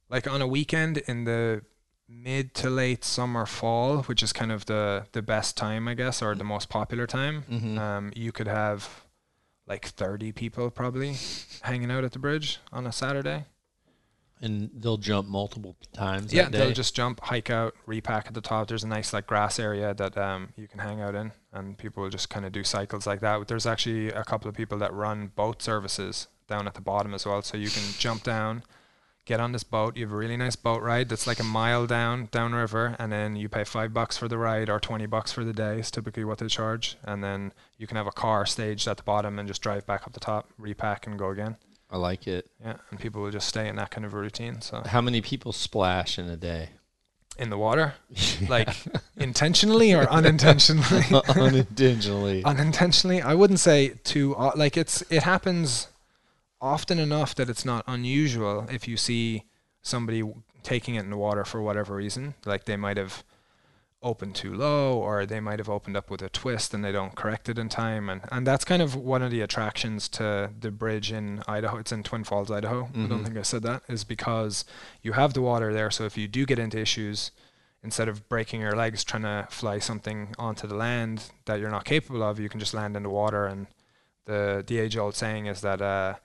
like 0.09 0.27
on 0.27 0.41
a 0.41 0.47
weekend 0.47 0.97
in 0.99 1.23
the 1.25 1.61
mid 2.07 2.53
to 2.53 2.69
late 2.69 3.03
summer 3.03 3.45
fall 3.45 4.03
which 4.03 4.21
is 4.21 4.31
kind 4.33 4.51
of 4.51 4.65
the 4.67 5.05
the 5.13 5.21
best 5.21 5.57
time 5.57 5.87
i 5.87 5.93
guess 5.93 6.21
or 6.21 6.35
the 6.35 6.43
most 6.43 6.69
popular 6.69 7.07
time 7.07 7.43
Mhm. 7.49 7.77
um 7.79 8.11
you 8.15 8.31
could 8.31 8.47
have 8.47 9.02
like 9.67 9.87
30 9.87 10.31
people 10.31 10.69
probably 10.69 11.15
hanging 11.61 11.89
out 11.91 12.03
at 12.03 12.11
the 12.11 12.19
bridge 12.19 12.59
on 12.71 12.85
a 12.85 12.91
saturday. 12.91 13.45
And 14.41 14.69
they'll 14.73 14.97
jump 14.97 15.29
multiple 15.29 15.77
times. 15.93 16.33
yeah 16.33 16.49
they'll 16.49 16.73
just 16.73 16.93
jump 16.93 17.21
hike 17.21 17.49
out 17.49 17.73
repack 17.85 18.27
at 18.27 18.33
the 18.33 18.41
top. 18.41 18.67
There's 18.67 18.83
a 18.83 18.87
nice 18.89 19.13
like 19.13 19.25
grass 19.25 19.57
area 19.57 19.93
that 19.93 20.17
um 20.17 20.49
you 20.57 20.67
can 20.67 20.79
hang 20.79 20.99
out 20.99 21.15
in 21.15 21.31
and 21.53 21.77
people 21.77 22.03
will 22.03 22.09
just 22.09 22.29
kind 22.29 22.45
of 22.45 22.51
do 22.51 22.63
cycles 22.63 23.07
like 23.07 23.21
that. 23.21 23.47
There's 23.47 23.65
actually 23.65 24.09
a 24.09 24.23
couple 24.25 24.49
of 24.49 24.55
people 24.55 24.77
that 24.79 24.93
run 24.93 25.31
boat 25.33 25.61
services 25.61 26.27
down 26.47 26.67
at 26.67 26.73
the 26.73 26.81
bottom 26.81 27.13
as 27.13 27.25
well 27.25 27.41
so 27.41 27.55
you 27.55 27.69
can 27.69 27.83
jump 27.97 28.23
down 28.23 28.63
get 29.25 29.39
on 29.39 29.51
this 29.53 29.63
boat 29.63 29.95
you 29.95 30.03
have 30.05 30.11
a 30.11 30.15
really 30.17 30.35
nice 30.35 30.55
boat 30.55 30.81
ride 30.81 31.07
that's 31.09 31.25
like 31.25 31.39
a 31.39 31.43
mile 31.43 31.87
down 31.87 32.27
downriver 32.31 32.95
and 32.99 33.11
then 33.11 33.35
you 33.35 33.47
pay 33.47 33.63
five 33.63 33.93
bucks 33.93 34.17
for 34.17 34.27
the 34.27 34.37
ride 34.37 34.69
or 34.69 34.79
20 34.79 35.05
bucks 35.05 35.31
for 35.31 35.43
the 35.45 35.53
day 35.53 35.79
is 35.79 35.89
typically 35.89 36.23
what 36.25 36.39
they 36.39 36.47
charge 36.47 36.97
and 37.03 37.23
then 37.23 37.53
you 37.77 37.87
can 37.87 37.95
have 37.95 38.07
a 38.07 38.11
car 38.11 38.45
staged 38.45 38.87
at 38.87 38.97
the 38.97 39.03
bottom 39.03 39.39
and 39.39 39.47
just 39.47 39.61
drive 39.61 39.85
back 39.87 40.03
up 40.05 40.11
the 40.13 40.19
top 40.19 40.49
repack 40.57 41.07
and 41.07 41.17
go 41.17 41.29
again 41.29 41.55
I 41.89 41.97
like 41.97 42.27
it. 42.27 42.49
yeah 42.61 42.75
and 42.89 42.99
people 42.99 43.21
will 43.21 43.31
just 43.31 43.47
stay 43.47 43.67
in 43.69 43.75
that 43.77 43.91
kind 43.91 44.03
of 44.05 44.13
a 44.13 44.17
routine 44.17 44.61
so 44.61 44.81
How 44.85 44.99
many 44.99 45.21
people 45.21 45.51
splash 45.53 46.19
in 46.19 46.27
a 46.29 46.35
day? 46.37 46.69
in 47.39 47.49
the 47.49 47.57
water 47.57 47.95
like 48.47 48.69
intentionally 49.17 49.91
or 49.93 50.07
unintentionally 50.11 51.03
Unintentionally. 51.29 52.43
unintentionally 52.45 53.21
i 53.21 53.33
wouldn't 53.33 53.59
say 53.59 53.89
too 54.03 54.35
o- 54.35 54.51
like 54.55 54.77
it's 54.77 55.01
it 55.09 55.23
happens 55.23 55.87
often 56.63 56.97
enough 56.99 57.35
that 57.35 57.49
it's 57.49 57.65
not 57.65 57.83
unusual 57.87 58.65
if 58.71 58.87
you 58.87 58.95
see 58.97 59.43
somebody 59.81 60.21
w- 60.21 60.41
taking 60.63 60.95
it 60.95 61.01
in 61.03 61.09
the 61.09 61.17
water 61.17 61.43
for 61.43 61.61
whatever 61.61 61.93
reason 61.95 62.33
like 62.45 62.63
they 62.65 62.77
might 62.77 62.95
have 62.97 63.23
opened 64.01 64.35
too 64.35 64.53
low 64.53 64.97
or 64.97 65.25
they 65.25 65.39
might 65.39 65.59
have 65.59 65.69
opened 65.69 65.95
up 65.95 66.09
with 66.09 66.21
a 66.21 66.29
twist 66.29 66.73
and 66.73 66.83
they 66.83 66.91
don't 66.91 67.15
correct 67.15 67.47
it 67.47 67.57
in 67.57 67.69
time. 67.69 68.09
And 68.09 68.21
and 68.31 68.45
that's 68.45 68.65
kind 68.65 68.81
of 68.81 68.95
one 68.95 69.21
of 69.21 69.31
the 69.31 69.39
attractions 69.41 70.09
to 70.09 70.51
the 70.59 70.71
bridge 70.71 71.09
in 71.11 71.41
Idaho. 71.47 71.77
It's 71.77 71.91
in 71.93 72.03
Twin 72.03 72.25
Falls 72.25 72.51
Idaho. 72.51 72.89
I 72.93 73.07
don't 73.07 73.21
Mhm. 73.21 73.25
think 73.25 73.37
I 73.37 73.43
said 73.43 73.63
that 73.63 73.83
is 73.87 74.03
because 74.03 74.65
you 75.01 75.13
have 75.13 75.33
the 75.33 75.41
water 75.41 75.71
there. 75.73 75.89
So 75.91 76.03
if 76.05 76.17
you 76.17 76.27
do 76.27 76.45
get 76.45 76.59
into 76.59 76.77
issues 76.79 77.31
instead 77.81 78.09
of 78.09 78.27
breaking 78.27 78.59
your 78.61 78.75
legs 78.75 79.03
trying 79.05 79.23
to 79.23 79.47
fly 79.49 79.79
something 79.79 80.35
onto 80.37 80.67
the 80.67 80.75
land 80.75 81.31
that 81.45 81.59
you're 81.59 81.69
not 81.77 81.85
capable 81.85 82.23
of 82.23 82.39
you 82.39 82.49
can 82.49 82.59
just 82.59 82.73
land 82.73 82.97
in 82.97 83.03
the 83.03 83.09
water. 83.09 83.45
And 83.45 83.67
the 84.25 84.63
the 84.67 84.79
age 84.79 84.97
old 84.97 85.15
saying 85.15 85.45
is 85.45 85.61
that 85.61 85.81
uh, 85.81 86.15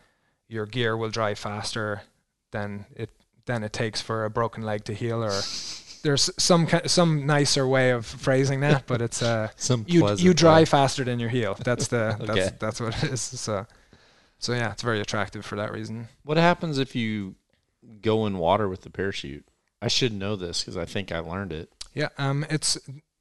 your 0.49 0.67
gear 0.67 0.97
will 0.97 1.11
dry 1.11 1.35
faster 1.35 2.03
than 2.51 2.87
it 2.97 3.11
than 3.47 3.63
it 3.63 3.73
takes 3.73 4.01
for 4.01 4.25
a 4.25 4.31
broken 4.31 4.63
leg 4.63 4.85
to 4.85 4.93
heal 4.95 5.23
or 5.25 5.31
there's 6.03 6.31
some 6.39 6.67
ki- 6.67 6.87
some 6.87 7.27
nicer 7.27 7.67
way 7.67 7.91
of 7.91 8.07
phrasing 8.07 8.61
that 8.61 8.87
but 8.87 9.03
it's 9.03 9.23
uh 9.23 9.49
Some 9.57 9.85
you 9.89 10.09
you 10.17 10.33
dry 10.35 10.61
way. 10.61 10.65
faster 10.65 11.05
than 11.05 11.19
your 11.19 11.29
heel 11.31 11.57
that's 11.63 11.89
the 11.89 12.17
that's 12.21 12.31
Okay. 12.31 12.51
that's 12.59 12.81
what 12.81 13.03
it 13.05 13.11
is 13.13 13.21
so 13.21 13.67
so 14.39 14.53
yeah 14.53 14.73
it's 14.73 14.83
very 14.83 15.01
attractive 15.01 15.45
for 15.45 15.57
that 15.57 15.73
reason 15.73 16.09
What 16.25 16.37
happens 16.37 16.79
if 16.79 16.95
you 16.95 17.35
go 18.03 18.27
in 18.27 18.39
water 18.39 18.69
with 18.69 18.83
the 18.83 18.91
parachute? 18.91 19.47
I 19.81 19.89
should 19.89 20.13
know 20.13 20.37
this 20.37 20.61
because 20.61 20.77
I 20.77 20.85
think 20.85 21.11
I 21.13 21.21
learned 21.21 21.53
it. 21.53 21.71
Yeah, 21.95 22.09
um, 22.19 22.45
it's 22.51 22.77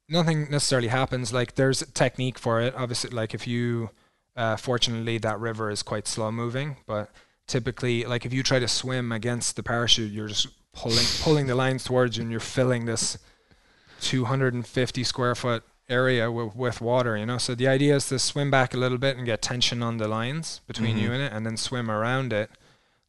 nothing 0.08 0.50
necessarily 0.50 0.88
happens. 0.88 1.32
Like 1.32 1.54
there's 1.54 1.80
a 1.82 1.86
technique 1.90 2.38
for 2.38 2.60
it. 2.60 2.74
Obviously, 2.76 3.10
like 3.10 3.32
if 3.32 3.46
you, 3.46 3.90
uh, 4.38 4.56
fortunately, 4.56 5.18
that 5.18 5.38
river 5.40 5.70
is 5.70 5.82
quite 5.82 6.06
slow 6.06 6.30
moving, 6.32 6.76
but 6.86 7.10
typically 7.46 8.04
like 8.04 8.24
if 8.24 8.32
you 8.32 8.42
try 8.42 8.58
to 8.58 8.68
swim 8.68 9.12
against 9.12 9.56
the 9.56 9.62
parachute, 9.62 10.12
you're 10.12 10.28
just 10.28 10.46
pulling 10.72 11.04
pulling 11.22 11.46
the 11.46 11.54
lines 11.54 11.82
towards 11.84 12.16
you, 12.16 12.22
and 12.22 12.30
you're 12.30 12.40
filling 12.40 12.84
this 12.86 13.18
250 14.00 15.04
square 15.04 15.34
foot 15.34 15.64
area 15.88 16.30
with, 16.30 16.54
with 16.54 16.80
water. 16.80 17.16
You 17.16 17.26
know, 17.26 17.38
so 17.38 17.54
the 17.54 17.66
idea 17.68 17.96
is 17.96 18.08
to 18.08 18.18
swim 18.18 18.50
back 18.50 18.74
a 18.74 18.76
little 18.76 18.98
bit 18.98 19.16
and 19.16 19.26
get 19.26 19.42
tension 19.42 19.82
on 19.82 19.96
the 19.98 20.08
lines 20.08 20.60
between 20.66 20.96
Mhm. 20.96 21.00
you 21.02 21.12
and 21.12 21.22
it, 21.22 21.32
and 21.32 21.44
then 21.46 21.56
swim 21.56 21.90
around 21.90 22.32
it 22.32 22.50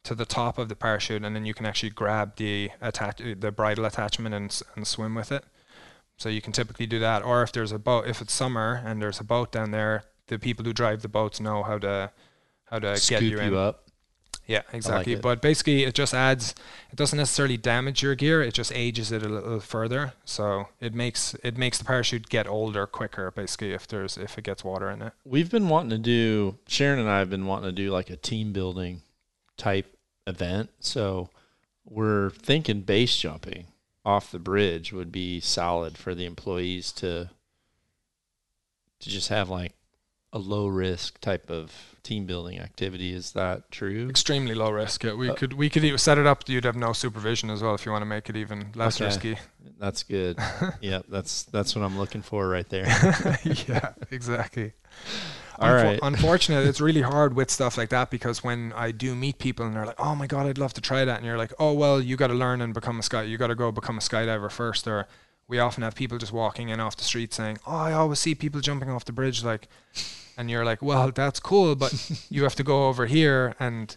to 0.04 0.14
the 0.14 0.24
top 0.24 0.56
of 0.58 0.68
the 0.70 0.74
parachute, 0.76 1.22
and 1.24 1.36
then 1.36 1.44
you 1.44 1.52
can 1.54 1.66
actually 1.66 1.90
grab 1.90 2.36
the 2.36 2.70
attach 2.80 3.18
the 3.18 3.52
bridle 3.52 3.84
attachment 3.84 4.34
and 4.34 4.62
and 4.74 4.86
swim 4.86 5.14
with 5.14 5.30
it. 5.30 5.44
So 6.16 6.28
you 6.28 6.40
can 6.42 6.52
typically 6.52 6.86
do 6.86 6.98
that, 6.98 7.22
or 7.22 7.42
if 7.42 7.52
there's 7.52 7.72
a 7.72 7.78
boat, 7.78 8.06
if 8.06 8.20
it's 8.20 8.32
summer 8.32 8.82
and 8.84 9.00
there's 9.00 9.20
a 9.20 9.24
boat 9.24 9.52
down 9.52 9.70
there, 9.70 10.04
the 10.30 10.38
people 10.38 10.64
who 10.64 10.72
drive 10.72 11.02
the 11.02 11.08
boats 11.08 11.40
know 11.40 11.62
how 11.62 11.76
to 11.78 12.10
how 12.64 12.78
to 12.78 12.96
Scoop 12.96 13.20
get 13.20 13.30
you 13.30 13.38
in. 13.38 13.54
up. 13.54 13.84
Yeah, 14.46 14.62
exactly. 14.72 15.12
it. 15.12 15.22
But 15.22 15.42
basically, 15.42 15.84
it 15.84 15.94
just 15.94 16.14
adds. 16.14 16.54
It 16.90 16.96
doesn't 16.96 17.16
necessarily 17.16 17.56
damage 17.56 18.02
your 18.02 18.14
gear. 18.14 18.42
It 18.42 18.54
just 18.54 18.72
ages 18.72 19.12
it 19.12 19.22
a 19.22 19.28
little 19.28 19.60
further. 19.60 20.14
So 20.24 20.68
it 20.80 20.94
makes 20.94 21.34
it 21.44 21.58
makes 21.58 21.78
the 21.78 21.84
parachute 21.84 22.28
get 22.28 22.48
older 22.48 22.86
quicker. 22.86 23.30
Basically, 23.30 23.72
if 23.72 23.86
there's 23.86 24.16
if 24.16 24.38
it 24.38 24.44
gets 24.44 24.64
water 24.64 24.90
in 24.90 25.02
it. 25.02 25.12
We've 25.24 25.50
been 25.50 25.68
wanting 25.68 25.90
to 25.90 25.98
do 25.98 26.58
Sharon 26.66 26.98
and 26.98 27.08
I 27.08 27.18
have 27.18 27.30
been 27.30 27.46
wanting 27.46 27.68
to 27.68 27.72
do 27.72 27.90
like 27.90 28.08
a 28.10 28.16
team 28.16 28.52
building 28.52 29.02
type 29.56 29.96
event. 30.26 30.70
So 30.80 31.28
we're 31.84 32.30
thinking 32.30 32.80
base 32.80 33.16
jumping 33.16 33.66
off 34.04 34.32
the 34.32 34.38
bridge 34.38 34.92
would 34.92 35.12
be 35.12 35.40
solid 35.40 35.98
for 35.98 36.14
the 36.14 36.24
employees 36.24 36.90
to 36.92 37.30
to 39.00 39.08
just 39.08 39.28
have 39.28 39.48
like 39.48 39.74
a 40.32 40.38
low 40.38 40.66
risk 40.68 41.20
type 41.20 41.50
of 41.50 41.72
team 42.02 42.24
building 42.24 42.58
activity. 42.60 43.12
Is 43.12 43.32
that 43.32 43.70
true? 43.70 44.08
Extremely 44.08 44.54
low 44.54 44.70
risk. 44.70 45.02
Yeah, 45.04 45.14
we 45.14 45.28
Uh, 45.30 45.34
could 45.34 45.52
we 45.54 45.68
could 45.68 45.84
even 45.84 45.98
set 45.98 46.18
it 46.18 46.26
up. 46.26 46.48
You'd 46.48 46.64
have 46.64 46.76
no 46.76 46.92
supervision 46.92 47.50
as 47.50 47.62
well 47.62 47.74
if 47.74 47.84
you 47.84 47.92
want 47.92 48.02
to 48.02 48.06
make 48.06 48.28
it 48.30 48.36
even 48.36 48.70
less 48.74 48.96
Okay. 49.00 49.06
risky. 49.06 49.38
That's 49.78 50.02
good. 50.04 50.38
yeah, 50.80 51.00
that's 51.08 51.42
that's 51.44 51.74
what 51.74 51.84
I'm 51.84 51.98
looking 51.98 52.22
for 52.22 52.48
right 52.48 52.68
there. 52.68 52.86
yeah, 53.44 53.92
exactly. 54.10 54.72
All 55.58 55.68
Unfor- 55.68 55.84
right. 55.84 55.98
Unfortunately, 56.02 56.68
it's 56.70 56.80
really 56.80 57.02
hard 57.02 57.34
with 57.34 57.50
stuff 57.50 57.76
like 57.76 57.90
that 57.90 58.10
because 58.10 58.42
when 58.42 58.72
I 58.74 58.92
do 58.92 59.14
meet 59.14 59.38
people 59.38 59.66
and 59.66 59.74
they're 59.76 59.84
like, 59.84 60.00
"Oh 60.00 60.14
my 60.14 60.26
god, 60.26 60.46
I'd 60.46 60.56
love 60.58 60.72
to 60.74 60.80
try 60.80 61.04
that," 61.04 61.16
and 61.18 61.26
you're 61.26 61.36
like, 61.36 61.52
"Oh 61.58 61.74
well, 61.74 62.00
you 62.00 62.16
got 62.16 62.28
to 62.28 62.34
learn 62.34 62.62
and 62.62 62.72
become 62.72 62.98
a 62.98 63.02
sky. 63.02 63.24
You 63.24 63.36
got 63.36 63.48
to 63.48 63.54
go 63.54 63.70
become 63.72 63.98
a 63.98 64.00
skydiver 64.00 64.50
first. 64.50 64.86
Or 64.88 65.06
we 65.48 65.58
often 65.58 65.82
have 65.82 65.94
people 65.94 66.16
just 66.16 66.32
walking 66.32 66.70
in 66.70 66.80
off 66.80 66.96
the 66.96 67.04
street 67.04 67.34
saying, 67.34 67.58
"Oh, 67.66 67.76
I 67.76 67.92
always 67.92 68.20
see 68.20 68.34
people 68.34 68.60
jumping 68.62 68.88
off 68.88 69.04
the 69.04 69.12
bridge," 69.12 69.44
like, 69.44 69.68
and 70.36 70.50
you're 70.50 70.64
like, 70.64 70.82
"Well, 70.82 71.10
that's 71.12 71.40
cool, 71.40 71.74
but 71.76 71.92
you 72.30 72.42
have 72.44 72.54
to 72.56 72.62
go 72.64 72.88
over 72.88 73.06
here 73.06 73.54
and." 73.58 73.96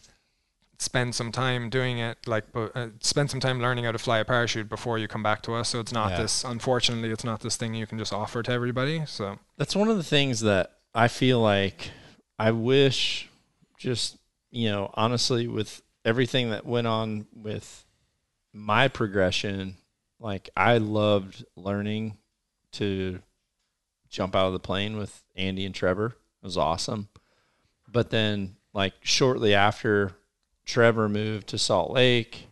spend 0.80 1.16
some 1.16 1.32
time 1.32 1.70
doing 1.70 1.98
it 2.00 2.18
like 2.28 2.44
uh, 2.56 2.88
spend 3.00 3.30
some 3.32 3.40
time 3.40 3.62
learning 3.62 3.86
how 3.86 3.92
to 3.92 3.98
fly 3.98 4.18
a 4.18 4.26
parachute 4.26 4.68
before 4.68 4.98
you 4.98 5.08
come 5.08 5.24
back 5.24 5.42
to 5.42 5.54
us 5.54 5.70
so 5.70 5.80
it's 5.80 5.94
not 5.94 6.10
Yeah. 6.12 6.24
this 6.24 6.44
unfortunately 6.44 7.10
it's 7.10 7.24
not 7.24 7.40
this 7.40 7.56
thing 7.56 7.74
you 7.74 7.88
can 7.88 7.98
just 7.98 8.12
offer 8.12 8.44
to 8.44 8.52
everybody 8.52 9.06
so 9.06 9.40
That's 9.56 9.78
one 9.78 9.88
of 9.88 9.96
the 9.96 10.04
things 10.04 10.42
that 10.42 10.74
I 10.94 11.08
feel 11.08 11.40
like 11.40 11.92
I 12.38 12.52
wish 12.52 13.30
just, 13.78 14.18
you 14.52 14.70
know, 14.72 14.90
honestly, 14.96 15.48
with 15.48 15.82
everything 16.04 16.50
that 16.50 16.66
went 16.66 16.88
on 16.88 17.28
with 17.34 17.86
my 18.52 18.90
progression, 18.90 19.78
like 20.20 20.50
I 20.58 20.80
loved 20.80 21.46
learning 21.56 22.18
to 22.74 23.20
jump 24.10 24.36
out 24.36 24.48
of 24.48 24.54
the 24.54 24.60
plane 24.60 24.98
with 24.98 25.24
Andy 25.38 25.66
and 25.66 25.74
Trevor. 25.74 26.16
It 26.44 26.48
was 26.48 26.58
awesome. 26.58 27.08
But 27.90 28.10
then, 28.10 28.58
like, 28.74 28.94
shortly 29.02 29.54
after 29.56 30.12
Trevor 30.66 31.08
moved 31.08 31.48
to 31.48 31.58
Salt 31.58 31.92
Lake, 31.92 32.48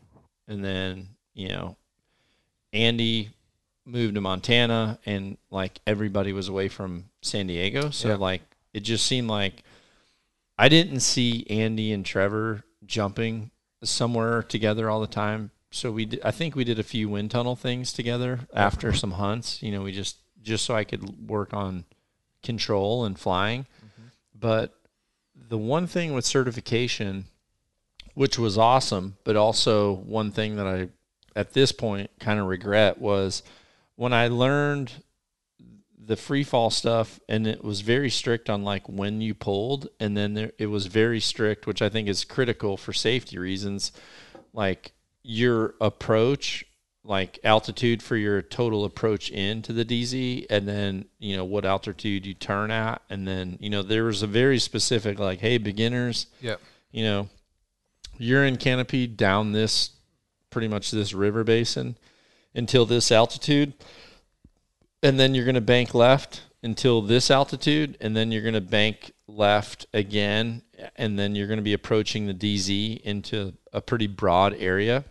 and 0.47 0.63
then, 0.63 1.10
you 1.34 1.49
know, 1.49 1.75
Andy 2.73 3.32
moved 3.86 4.15
to 4.15 4.21
Montana 4.21 4.99
and 5.06 5.38
like 5.49 5.80
everybody 5.88 6.32
was 6.32 6.47
away 6.47 6.67
from 6.69 7.06
San 7.21 7.47
Diego. 7.47 7.89
So 7.89 8.10
Yeah. 8.10 8.15
like 8.15 8.41
it 8.73 8.82
just 8.82 9.06
seemed 9.06 9.27
like 9.27 9.63
I 10.58 10.69
didn't 10.69 10.99
see 11.01 11.45
Andy 11.49 11.91
and 11.91 12.06
Trevor 12.06 12.63
jumping 12.86 13.51
somewhere 13.84 14.43
together 14.43 14.89
all 14.89 15.01
the 15.01 15.08
time. 15.08 15.51
So 15.71 15.91
we 15.91 16.06
did, 16.06 16.21
I 16.23 16.32
think 16.32 16.56
we 16.56 16.63
did 16.63 16.80
a 16.80 16.84
few 16.84 17.10
wind 17.10 17.32
tunnel 17.32 17.56
things 17.56 17.91
together 17.91 18.41
after 18.54 18.93
some 18.93 19.12
hunts. 19.13 19.63
You 19.63 19.71
know, 19.71 19.82
we 19.82 19.91
just 19.91 20.17
just 20.41 20.63
so 20.65 20.75
I 20.75 20.84
could 20.84 21.27
work 21.30 21.54
on 21.54 21.86
control 22.43 23.04
and 23.06 23.17
flying. 23.19 23.65
But 24.41 24.73
the 25.34 25.58
one 25.58 25.88
thing 25.88 26.13
with 26.13 26.25
certification 26.25 27.25
which 28.13 28.38
was 28.38 28.58
awesome, 28.58 29.15
but 29.23 29.38
also 29.38 29.93
one 29.93 30.32
thing 30.32 30.58
that 30.58 30.67
I 30.67 30.89
at 31.34 31.54
this 31.54 31.71
point 31.71 32.12
kind 32.19 32.39
of 32.39 32.47
regret 32.47 32.99
was 32.99 33.41
when 33.95 34.12
I 34.12 34.27
learned 34.27 34.91
the 36.04 36.17
free 36.17 36.43
fall 36.43 36.69
stuff 36.69 37.19
and 37.30 37.47
it 37.47 37.63
was 37.63 37.82
very 37.82 38.10
strict 38.10 38.49
on 38.49 38.63
like 38.63 38.89
when 38.89 39.21
you 39.21 39.34
pulled 39.34 39.88
and 39.99 40.17
then 40.17 40.34
there, 40.34 40.51
it 40.58 40.65
was 40.65 40.88
very 40.88 41.21
strict 41.21 41.67
which 41.67 41.82
I 41.82 41.88
think 41.88 42.10
is 42.10 42.25
critical 42.25 42.75
for 42.75 42.91
safety 42.91 43.38
reasons. 43.38 43.91
Like 44.54 44.91
your 45.23 45.75
approach 45.80 46.65
like 47.04 47.40
altitude 47.44 48.04
for 48.04 48.16
your 48.16 48.42
total 48.42 48.86
approach 48.86 49.30
into 49.32 49.74
the 49.74 49.84
DZ 49.84 50.46
and 50.50 50.68
then 50.68 51.06
you 51.20 51.36
know 51.36 51.46
what 51.46 51.66
altitude 51.66 52.26
you 52.26 52.34
turn 52.34 52.70
at 52.70 53.02
and 53.10 53.28
then 53.28 53.58
you 53.60 53.70
know 53.70 53.82
there 53.82 54.04
was 54.04 54.22
a 54.22 54.28
very 54.28 54.60
specific 54.60 55.18
like 55.18 55.40
hey 55.40 55.58
beginners 55.58 56.28
yeah 56.42 56.56
you 56.92 57.04
know 57.04 57.28
you're 58.18 58.46
in 58.46 58.56
canopy 58.56 59.08
down 59.08 59.52
this 59.52 59.92
pretty 60.52 60.68
much 60.68 60.92
this 60.92 61.14
river 61.14 61.44
basin 61.44 61.98
until 62.54 62.86
this 62.86 63.12
altitude 63.12 63.74
and 65.02 65.20
then 65.20 65.34
you're 65.34 65.46
going 65.46 65.56
to 65.56 65.62
bank 65.62 65.96
left 65.96 66.44
until 66.62 67.02
this 67.02 67.32
altitude 67.32 67.98
and 68.00 68.16
then 68.16 68.32
you're 68.32 68.44
going 68.44 68.54
to 68.54 68.62
bank 68.62 69.12
left 69.28 69.88
again 69.94 70.62
and 70.96 71.18
then 71.18 71.34
you're 71.34 71.48
going 71.48 71.58
to 71.58 71.64
be 71.64 71.74
approaching 71.74 72.28
the 72.28 72.34
DZ 72.34 73.02
into 73.02 73.54
a 73.74 73.82
pretty 73.82 74.08
broad 74.08 74.54
area 74.56 75.04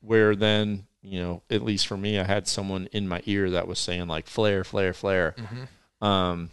where 0.00 0.34
then 0.34 0.86
you 1.02 1.20
know 1.20 1.42
at 1.50 1.62
least 1.62 1.86
for 1.86 1.96
me 1.96 2.18
I 2.18 2.24
had 2.24 2.48
someone 2.48 2.88
in 2.92 3.06
my 3.08 3.22
ear 3.26 3.50
that 3.50 3.68
was 3.68 3.78
saying 3.78 4.08
like 4.08 4.26
flare 4.26 4.64
flare 4.64 4.92
flare 4.92 5.34
Mm-hmm. 5.38 6.04
um, 6.06 6.50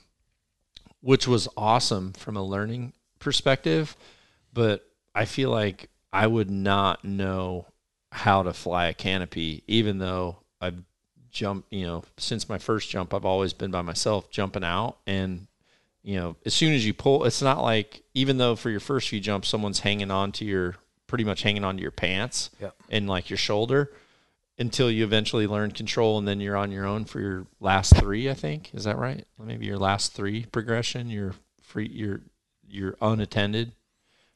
which 1.02 1.28
was 1.28 1.48
awesome 1.56 2.14
from 2.14 2.36
a 2.38 2.44
learning 2.44 2.94
perspective. 3.20 3.96
But 4.54 4.88
I 5.14 5.26
feel 5.26 5.50
like 5.52 5.90
I 6.12 6.26
would 6.28 6.50
not 6.50 7.04
know 7.04 7.68
how 8.12 8.44
to 8.44 8.54
fly 8.54 8.88
a 8.88 8.94
canopy, 8.94 9.64
even 9.68 10.00
though 10.00 10.38
I've 10.62 10.82
jumped, 11.30 11.72
you 11.72 11.86
know, 11.86 12.04
since 12.18 12.48
my 12.50 12.58
first 12.58 12.90
jump, 12.90 13.14
I've 13.14 13.26
always 13.26 13.54
been 13.54 13.70
by 13.72 13.82
myself 13.82 14.32
jumping 14.32 14.64
out. 14.64 14.98
And, 15.06 15.48
you 16.02 16.16
know, 16.16 16.38
as 16.46 16.54
soon 16.54 16.74
as 16.74 16.86
you 16.88 16.94
pull, 16.94 17.26
it's 17.26 17.42
not 17.42 17.62
like, 17.62 18.02
even 18.14 18.38
though 18.38 18.56
for 18.56 18.70
your 18.70 18.80
first 18.80 19.10
few 19.10 19.20
jumps, 19.20 19.50
someone's 19.50 19.82
hanging 19.82 20.10
on 20.12 20.32
to 20.34 20.46
your, 20.46 20.76
pretty 21.08 21.24
much 21.26 21.44
hanging 21.44 21.64
on 21.66 21.76
to 21.76 21.82
your 21.82 21.92
pants 21.92 22.50
Yeah. 22.62 22.70
and 22.90 23.08
like 23.08 23.30
your 23.30 23.38
shoulder 23.38 23.92
until 24.58 24.90
you 24.90 25.04
eventually 25.04 25.48
learn 25.48 25.72
control 25.72 26.18
and 26.18 26.28
then 26.28 26.40
you're 26.40 26.56
on 26.56 26.72
your 26.72 26.86
own 26.86 27.06
for 27.06 27.20
your 27.20 27.48
last 27.60 27.96
three 27.98 28.30
i 28.30 28.34
think. 28.34 28.74
Is 28.74 28.84
that 28.86 28.98
right? 28.98 29.26
Maybe 29.38 29.66
your 29.66 29.78
last 29.78 30.14
three 30.14 30.46
progression 30.46 31.10
you're 31.10 31.36
free 31.62 31.90
you're 31.92 32.22
you're 32.68 32.96
unattended. 33.02 33.74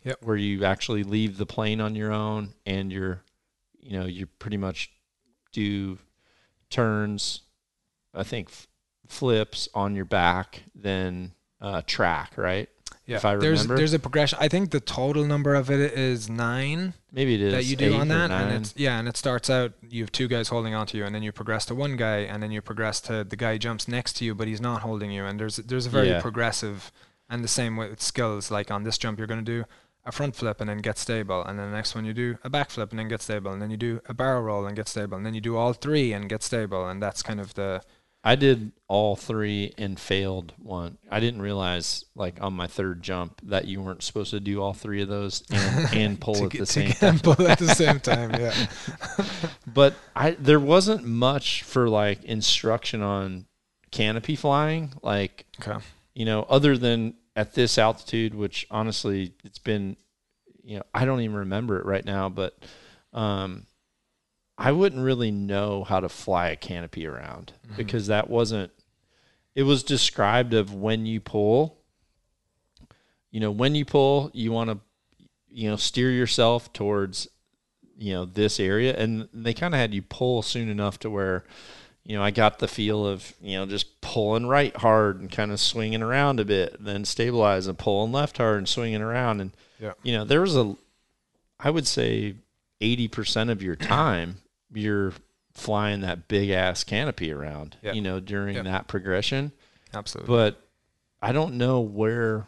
Yep. 0.05 0.19
where 0.23 0.37
you 0.37 0.63
actually 0.63 1.03
leave 1.03 1.37
the 1.37 1.45
plane 1.45 1.81
on 1.81 1.93
your 1.93 2.13
own 2.13 2.53
and 2.65 2.89
you're 2.91 3.21
you 3.81 3.99
know 3.99 4.05
you 4.05 4.27
pretty 4.27 4.55
much 4.55 4.91
do 5.51 5.97
turns 6.69 7.41
i 8.13 8.23
think 8.23 8.47
f- 8.47 8.67
flips 9.07 9.67
on 9.73 9.95
your 9.97 10.05
back 10.05 10.63
then 10.73 11.33
uh, 11.59 11.81
track 11.85 12.31
right 12.37 12.69
Yeah, 13.09 13.17
if 13.17 13.25
I 13.25 13.35
there's 13.37 13.61
remember. 13.63 13.77
there's 13.77 13.93
a 13.93 13.99
progression. 13.99 14.37
I 14.39 14.47
think 14.47 14.69
the 14.71 14.79
total 14.79 15.25
number 15.25 15.55
of 15.55 15.69
it 15.71 15.79
is 15.97 16.29
nine 16.29 16.93
maybe 17.11 17.33
it 17.35 17.41
is 17.41 17.53
that 17.53 17.65
you 17.65 17.75
do 17.75 17.95
on 17.95 18.07
that, 18.09 18.27
nine. 18.29 18.47
and 18.49 18.61
it's 18.65 18.73
yeah, 18.77 18.99
and 18.99 19.07
it 19.07 19.17
starts 19.17 19.49
out 19.49 19.73
you 19.89 20.03
have 20.03 20.11
two 20.11 20.27
guys 20.27 20.49
holding 20.49 20.73
onto 20.75 20.97
you, 20.97 21.05
and 21.05 21.13
then 21.15 21.23
you 21.23 21.31
progress 21.31 21.65
to 21.65 21.75
one 21.75 21.95
guy, 21.95 22.17
and 22.19 22.41
then 22.43 22.51
you 22.51 22.61
progress 22.61 23.01
to 23.01 23.23
the 23.23 23.35
guy 23.35 23.57
jumps 23.57 23.87
next 23.87 24.13
to 24.17 24.25
you, 24.25 24.35
but 24.35 24.47
he's 24.47 24.61
not 24.61 24.81
holding 24.81 25.11
you, 25.11 25.25
and 25.25 25.39
there's 25.39 25.57
there's 25.57 25.87
a 25.87 25.89
very 25.89 26.09
Yeah. 26.09 26.21
progressive, 26.21 26.91
and 27.29 27.43
the 27.43 27.47
same 27.47 27.75
with 27.77 27.99
skills. 28.01 28.51
Like 28.51 28.69
on 28.69 28.83
this 28.83 28.97
jump, 28.97 29.17
you're 29.17 29.27
going 29.27 29.43
to 29.43 29.51
do 29.57 29.65
a 30.05 30.11
front 30.11 30.35
flip 30.35 30.61
and 30.61 30.69
then 30.69 30.77
get 30.77 30.97
stable, 30.97 31.43
and 31.43 31.57
then 31.59 31.71
the 31.71 31.75
next 31.75 31.93
one 31.95 32.05
you 32.05 32.13
do 32.13 32.37
a 32.43 32.49
back 32.49 32.69
flip 32.69 32.91
and 32.91 32.99
then 32.99 33.07
get 33.07 33.21
stable, 33.23 33.51
and 33.51 33.59
then 33.61 33.69
you 33.71 33.77
do 33.77 34.01
a 34.07 34.13
barrel 34.13 34.41
roll 34.43 34.65
and 34.67 34.75
get 34.75 34.87
stable, 34.87 35.17
and 35.17 35.25
then 35.25 35.33
you 35.33 35.41
do 35.41 35.57
all 35.57 35.73
three 35.73 36.13
and 36.13 36.29
get 36.29 36.41
stable, 36.43 36.87
and 36.87 37.01
that's 37.01 37.21
kind 37.23 37.39
of 37.39 37.55
the 37.55 37.81
I 38.23 38.35
did 38.35 38.73
all 38.89 39.15
three 39.15 39.73
and 39.77 39.97
failed 39.99 40.51
one. 40.57 40.97
I 41.09 41.19
didn't 41.21 41.41
realize, 41.41 42.03
like 42.15 42.41
on 42.41 42.53
my 42.53 42.67
third 42.67 43.01
jump, 43.01 43.39
that 43.43 43.65
you 43.65 43.81
weren't 43.81 44.03
supposed 44.03 44.31
to 44.31 44.39
do 44.41 44.61
all 44.61 44.73
three 44.73 45.01
of 45.01 45.07
those 45.07 45.43
and, 45.51 45.93
and 45.95 46.19
pull 46.21 46.43
at 46.45 46.51
get- 46.51 46.59
the 46.59 46.65
same 46.65 46.91
time. 46.91 47.19
pull 47.19 47.47
at 47.47 47.59
the 47.59 47.73
same 47.75 47.99
time. 48.01 48.31
Yeah. 48.33 48.53
But 49.65 49.93
I 50.15 50.31
there 50.31 50.59
wasn't 50.59 51.05
much 51.05 51.63
for 51.63 51.87
like 51.87 52.23
instruction 52.25 53.01
on 53.01 53.45
canopy 53.91 54.35
flying, 54.35 54.91
like 55.01 55.45
Okay. 55.61 55.79
you 56.13 56.25
know, 56.25 56.45
other 56.49 56.77
than 56.77 57.13
at 57.35 57.53
this 57.53 57.77
altitude, 57.77 58.35
which 58.35 58.67
honestly, 58.69 59.33
it's 59.45 59.59
been, 59.59 59.95
you 60.61 60.75
know, 60.77 60.83
I 60.93 61.05
don't 61.05 61.21
even 61.21 61.37
remember 61.37 61.79
it 61.79 61.85
right 61.85 62.03
now, 62.03 62.27
but 62.27 62.57
um, 63.13 63.65
I 64.59 64.71
wouldn't 64.73 65.03
really 65.03 65.31
know 65.31 65.83
how 65.85 65.99
to 66.01 66.09
fly 66.09 66.49
a 66.49 66.55
canopy 66.55 67.07
around 67.07 67.53
Mhm. 67.71 67.77
because 67.77 68.07
that 68.07 68.29
wasn't. 68.29 68.71
It 69.55 69.63
was 69.63 69.83
described 69.83 70.53
of 70.53 70.73
when 70.73 71.05
you 71.05 71.19
pull. 71.19 71.77
You 73.31 73.39
know, 73.39 73.51
when 73.51 73.75
you 73.75 73.85
pull, 73.85 74.31
you 74.33 74.51
want 74.51 74.69
to, 74.69 74.79
you 75.49 75.69
know, 75.69 75.75
steer 75.75 76.11
yourself 76.11 76.73
towards, 76.73 77.27
you 77.97 78.13
know, 78.13 78.25
this 78.25 78.59
area, 78.59 78.95
and 78.97 79.29
they 79.33 79.53
kind 79.53 79.73
of 79.73 79.79
had 79.79 79.93
you 79.93 80.01
pull 80.01 80.41
soon 80.41 80.67
enough 80.69 80.99
to 80.99 81.09
where, 81.09 81.43
you 82.03 82.15
know, 82.17 82.23
I 82.23 82.31
got 82.31 82.59
the 82.59 82.67
feel 82.67 83.05
of, 83.05 83.33
you 83.41 83.57
know, 83.57 83.65
just 83.65 84.01
pulling 84.01 84.47
right 84.47 84.75
hard 84.77 85.19
and 85.19 85.31
kind 85.31 85.51
of 85.51 85.59
swinging 85.59 86.01
around 86.01 86.39
a 86.39 86.45
bit, 86.45 86.83
then 86.83 87.05
stabilize 87.05 87.67
and 87.67 87.77
pulling 87.77 88.11
left 88.11 88.37
hard 88.37 88.57
and 88.57 88.67
swinging 88.69 89.01
around, 89.01 89.41
and 89.41 89.51
Yeah. 89.79 89.93
you 90.03 90.13
know, 90.13 90.25
there 90.25 90.41
was 90.41 90.55
a, 90.55 90.75
I 91.59 91.69
would 91.69 91.87
say, 91.87 92.35
eighty 92.81 93.07
percent 93.07 93.49
of 93.49 93.61
your 93.61 93.75
time 93.75 94.41
you're 94.73 95.13
flying 95.53 96.01
that 96.01 96.27
big 96.27 96.49
ass 96.49 96.83
canopy 96.83 97.31
around, 97.31 97.77
Yeah. 97.81 97.93
you 97.93 98.01
know, 98.01 98.19
during 98.19 98.55
Yeah. 98.55 98.61
that 98.63 98.87
progression. 98.87 99.51
Absolutely. 99.93 100.27
But 100.33 100.61
I 101.21 101.31
don't 101.31 101.55
know 101.55 101.79
where 101.81 102.47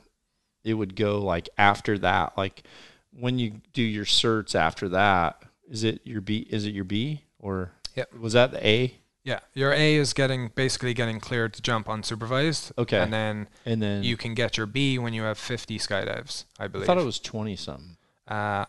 it 0.63 0.75
would 0.75 0.95
go 0.95 1.19
like 1.19 1.49
after 1.57 1.97
that. 1.99 2.37
Like 2.37 2.63
when 3.11 3.39
you 3.39 3.61
do 3.73 3.81
your 3.81 4.05
certs 4.05 4.55
after 4.55 4.87
that, 4.89 5.41
is 5.69 5.83
it 5.83 6.01
your 6.05 6.21
B 6.21 6.47
is 6.49 6.65
it 6.65 6.73
your 6.73 6.83
B 6.85 7.23
or 7.39 7.71
Yep. 7.95 8.13
was 8.13 8.33
that 8.33 8.51
the 8.51 8.65
A? 8.65 8.95
yeah, 9.23 9.39
your 9.53 9.71
A 9.73 9.95
is 9.95 10.13
getting 10.13 10.47
basically 10.55 10.93
getting 10.93 11.19
cleared 11.19 11.53
to 11.55 11.61
jump 11.61 11.87
unsupervised. 11.87 12.71
Okay. 12.77 12.99
And 13.01 13.11
then 13.11 13.47
And 13.65 13.81
then 13.81 14.03
you 14.03 14.15
can 14.17 14.33
get 14.35 14.55
your 14.57 14.65
B 14.67 14.97
when 14.99 15.13
you 15.13 15.23
have 15.23 15.37
50 15.37 15.77
skydives, 15.79 16.45
I 16.59 16.65
I 16.65 16.67
believe. 16.67 16.85
thought 16.87 16.97
it 16.97 17.05
was 17.05 17.19
twenty 17.19 17.55
something. 17.55 17.97
Uh, 18.27 18.65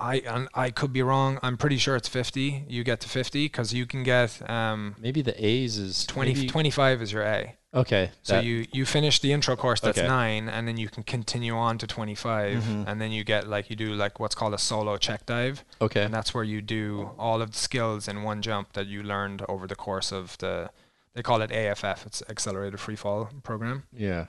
I 0.00 0.16
and 0.26 0.48
I 0.54 0.70
could 0.70 0.92
be 0.92 1.02
wrong. 1.02 1.38
I'm 1.42 1.56
pretty 1.56 1.76
sure 1.76 1.94
it's 1.94 2.08
50. 2.08 2.64
You 2.68 2.82
get 2.84 3.00
to 3.00 3.08
50 3.08 3.44
because 3.44 3.74
you 3.74 3.84
can 3.86 4.02
get 4.02 4.48
um, 4.50 4.96
Maybe 4.98 5.20
the 5.22 5.34
A's 5.44 5.76
is 5.76 6.06
20, 6.06 6.34
maybe- 6.34 6.46
25 6.48 7.02
is 7.02 7.12
your 7.12 7.22
A. 7.22 7.56
Okay. 7.72 8.10
So 8.22 8.34
that- 8.34 8.44
you 8.44 8.66
you 8.72 8.84
finish 8.86 9.20
the 9.20 9.32
intro 9.32 9.54
course 9.56 9.80
that's 9.80 9.98
Okay. 9.98 10.08
nine, 10.08 10.48
and 10.48 10.66
then 10.66 10.76
you 10.76 10.88
can 10.88 11.02
continue 11.04 11.54
on 11.54 11.78
to 11.78 11.86
25, 11.86 12.62
Mhm. 12.64 12.84
and 12.88 13.00
then 13.00 13.12
you 13.12 13.22
get 13.22 13.46
like 13.46 13.70
you 13.70 13.76
do 13.76 13.94
like 13.94 14.18
what's 14.18 14.34
called 14.34 14.54
a 14.54 14.58
solo 14.58 14.96
check 14.96 15.24
dive, 15.26 15.64
okay. 15.80 16.02
and 16.04 16.12
that's 16.12 16.34
where 16.34 16.42
you 16.44 16.60
do 16.62 17.10
all 17.18 17.40
of 17.42 17.52
the 17.52 17.58
skills 17.58 18.08
in 18.08 18.22
one 18.24 18.42
jump 18.42 18.72
that 18.72 18.86
you 18.88 19.02
learned 19.04 19.44
over 19.48 19.66
the 19.68 19.76
course 19.76 20.10
of 20.10 20.36
the. 20.38 20.70
They 21.14 21.22
call 21.22 21.42
it 21.42 21.50
AFF. 21.52 22.06
It's 22.06 22.22
Accelerated 22.28 22.78
Free 22.80 22.96
Fall 22.96 23.28
Program. 23.44 23.82
Yeah. 23.92 24.26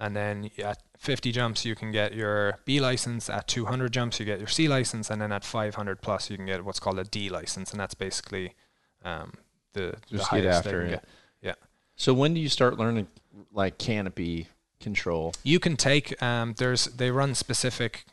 And 0.00 0.14
then 0.16 0.50
at 0.64 0.78
50 0.98 1.32
jumps, 1.32 1.64
you 1.64 1.74
can 1.74 1.92
get 1.92 2.12
your 2.12 2.58
B 2.64 2.80
license. 2.80 3.30
At 3.30 3.46
200 3.46 3.92
jumps, 3.92 4.18
you 4.18 4.26
get 4.26 4.38
your 4.38 4.48
C 4.48 4.68
license. 4.68 5.10
And 5.10 5.22
then 5.22 5.32
at 5.32 5.44
500 5.44 6.02
plus, 6.02 6.28
you 6.28 6.36
can 6.36 6.46
get 6.46 6.64
what's 6.64 6.80
called 6.80 6.98
a 6.98 7.04
D 7.04 7.28
license. 7.28 7.70
And 7.70 7.80
that's 7.80 7.94
basically 7.94 8.54
um, 9.04 9.34
the, 9.72 9.96
the 10.10 10.18
get 10.18 10.26
highest 10.26 10.66
after 10.66 10.82
it. 10.82 10.90
get. 10.90 11.04
Yeah. 11.40 11.54
So 11.96 12.12
when 12.12 12.34
do 12.34 12.40
you 12.40 12.48
start 12.48 12.78
learning 12.78 13.06
like 13.52 13.78
canopy 13.78 14.48
control? 14.80 15.34
You 15.44 15.60
can 15.60 15.76
take, 15.76 16.20
um, 16.22 16.54
there's, 16.58 16.86
they 16.86 17.10
run 17.10 17.34
specific, 17.34 18.04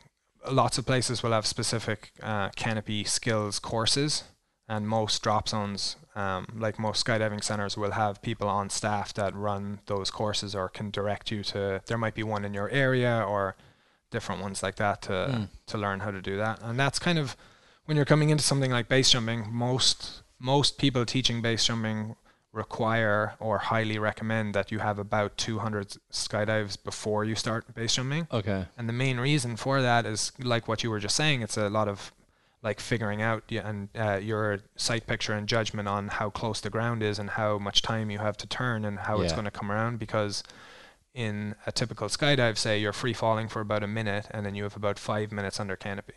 lots 0.50 0.78
of 0.78 0.86
places 0.86 1.22
will 1.22 1.32
have 1.32 1.46
specific 1.46 2.12
uh, 2.22 2.50
canopy 2.50 3.02
skills 3.04 3.58
courses. 3.58 4.24
And 4.68 4.88
most 4.88 5.22
drop 5.22 5.48
zones, 5.48 5.96
um, 6.16 6.46
like 6.58 6.78
most 6.78 7.04
skydiving 7.06 7.42
centers, 7.44 7.76
will 7.76 7.92
have 7.92 8.20
people 8.20 8.48
on 8.48 8.68
staff 8.68 9.14
that 9.14 9.32
run 9.34 9.78
those 9.86 10.10
courses 10.10 10.54
or 10.56 10.68
can 10.68 10.90
direct 10.90 11.30
you 11.30 11.44
to. 11.44 11.80
There 11.86 11.98
might 11.98 12.14
be 12.14 12.24
one 12.24 12.44
in 12.44 12.52
your 12.52 12.68
area 12.70 13.24
or 13.28 13.54
different 14.10 14.42
ones 14.42 14.62
like 14.62 14.76
that 14.76 15.02
to 15.02 15.12
Mm. 15.12 15.48
to 15.66 15.78
learn 15.78 16.00
how 16.00 16.10
to 16.10 16.20
do 16.20 16.36
that. 16.36 16.60
And 16.62 16.78
that's 16.80 16.98
kind 16.98 17.18
of 17.18 17.36
when 17.84 17.96
you're 17.96 18.04
coming 18.06 18.30
into 18.30 18.42
something 18.42 18.72
like 18.72 18.88
base 18.88 19.10
jumping. 19.10 19.46
Most 19.52 20.22
most 20.38 20.78
people 20.78 21.04
teaching 21.06 21.40
base 21.42 21.64
jumping 21.64 22.16
require 22.52 23.34
or 23.38 23.58
highly 23.58 23.98
recommend 23.98 24.54
that 24.54 24.72
you 24.72 24.78
have 24.80 24.98
about 24.98 25.36
200 25.36 25.96
skydives 26.10 26.76
before 26.82 27.24
you 27.24 27.34
start 27.34 27.72
base 27.74 27.94
jumping. 27.94 28.26
Okay. 28.32 28.66
And 28.76 28.88
the 28.88 28.92
main 28.92 29.18
reason 29.20 29.56
for 29.56 29.80
that 29.82 30.06
is 30.06 30.32
like 30.38 30.66
what 30.66 30.82
you 30.82 30.90
were 30.90 30.98
just 31.00 31.14
saying. 31.16 31.42
It's 31.42 31.56
a 31.56 31.68
lot 31.68 31.86
of 31.88 32.12
like 32.62 32.80
figuring 32.80 33.22
out 33.22 33.44
y- 33.50 33.58
and 33.64 33.88
uh, 33.96 34.16
your 34.16 34.60
sight 34.76 35.06
picture 35.06 35.32
and 35.32 35.46
judgment 35.48 35.88
on 35.88 36.08
how 36.08 36.30
close 36.30 36.60
the 36.60 36.70
ground 36.70 37.02
is 37.02 37.18
and 37.18 37.30
how 37.30 37.58
much 37.58 37.82
time 37.82 38.10
you 38.10 38.18
have 38.18 38.36
to 38.38 38.46
turn 38.46 38.84
and 38.84 39.00
how 39.00 39.20
it's 39.20 39.32
going 39.36 39.44
to 39.44 39.50
come 39.50 39.70
around. 39.70 39.98
Because 39.98 40.42
in 41.14 41.54
a 41.66 41.72
typical 41.72 42.08
skydive, 42.08 42.58
say 42.58 42.78
you're 42.78 42.92
free 42.92 43.12
falling 43.12 43.48
for 43.48 43.60
about 43.60 43.82
a 43.82 43.86
minute 43.86 44.26
and 44.32 44.44
then 44.44 44.54
you 44.54 44.64
have 44.64 44.76
about 44.76 44.98
five 44.98 45.32
minutes 45.32 45.58
under 45.60 45.76
canopy. 45.76 46.14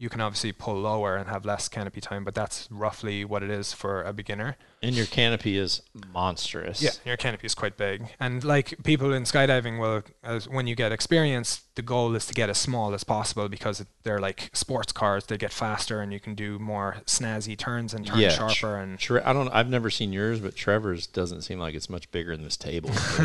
You 0.00 0.08
can 0.08 0.20
obviously 0.20 0.52
pull 0.52 0.76
lower 0.76 1.16
and 1.16 1.28
have 1.28 1.44
less 1.44 1.68
canopy 1.68 2.00
time, 2.00 2.22
but 2.22 2.32
that's 2.32 2.68
roughly 2.70 3.24
what 3.24 3.42
it 3.42 3.50
is 3.50 3.72
for 3.72 4.02
a 4.04 4.12
beginner. 4.12 4.56
And 4.80 4.94
your 4.94 5.06
canopy 5.06 5.58
is 5.58 5.82
monstrous. 6.12 6.80
Yeah, 6.80 6.92
your 7.04 7.16
canopy 7.16 7.46
is 7.46 7.54
quite 7.56 7.76
big, 7.76 8.06
and 8.20 8.44
like 8.44 8.80
people 8.84 9.12
in 9.12 9.24
skydiving 9.24 9.80
will, 9.80 10.04
as 10.22 10.48
when 10.48 10.68
you 10.68 10.76
get 10.76 10.92
experience, 10.92 11.62
the 11.74 11.82
goal 11.82 12.14
is 12.14 12.26
to 12.26 12.34
get 12.34 12.48
as 12.48 12.58
small 12.58 12.94
as 12.94 13.02
possible 13.02 13.48
because 13.48 13.84
they're 14.04 14.20
like 14.20 14.50
sports 14.52 14.92
cars. 14.92 15.26
They 15.26 15.36
get 15.36 15.52
faster, 15.52 16.00
and 16.00 16.12
you 16.12 16.20
can 16.20 16.36
do 16.36 16.60
more 16.60 16.98
snazzy 17.06 17.58
turns 17.58 17.92
and 17.92 18.06
turn 18.06 18.20
Yeah, 18.20 18.28
sharper. 18.28 18.76
And 18.76 19.00
Tre- 19.00 19.22
I 19.22 19.32
don't. 19.32 19.48
I've 19.48 19.68
never 19.68 19.90
seen 19.90 20.12
yours, 20.12 20.38
but 20.38 20.54
Trevor's 20.54 21.08
doesn't 21.08 21.42
seem 21.42 21.58
like 21.58 21.74
it's 21.74 21.90
much 21.90 22.08
bigger 22.12 22.36
than 22.36 22.44
this 22.44 22.56
table. 22.56 22.90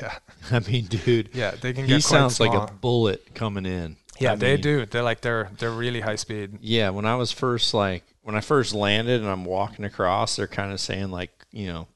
yeah, 0.00 0.18
I 0.50 0.58
mean, 0.68 0.86
dude, 0.86 1.30
yeah, 1.32 1.52
they 1.52 1.72
can 1.72 1.84
he 1.84 1.90
get 1.90 2.02
quite 2.02 2.08
small. 2.08 2.28
He 2.28 2.34
sounds 2.34 2.40
like 2.40 2.70
a 2.70 2.72
bullet 2.72 3.34
coming 3.36 3.66
in. 3.66 3.96
Yeah, 4.18 4.32
I 4.32 4.36
they 4.36 4.52
mean, 4.54 4.60
do. 4.62 4.86
They're 4.86 5.02
like 5.02 5.20
they're 5.20 5.50
they're 5.58 5.70
really 5.70 6.00
high 6.00 6.16
speed. 6.16 6.58
Yeah, 6.60 6.90
when 6.90 7.04
I 7.06 7.14
was 7.16 7.32
first 7.32 7.74
like 7.74 8.04
when 8.22 8.34
I 8.34 8.40
first 8.40 8.74
landed 8.74 9.20
and 9.20 9.30
I'm 9.30 9.44
walking 9.44 9.84
across, 9.84 10.36
they're 10.36 10.46
kind 10.46 10.72
of 10.72 10.80
saying 10.80 11.10
like, 11.10 11.30
you 11.50 11.66
know, 11.68 11.88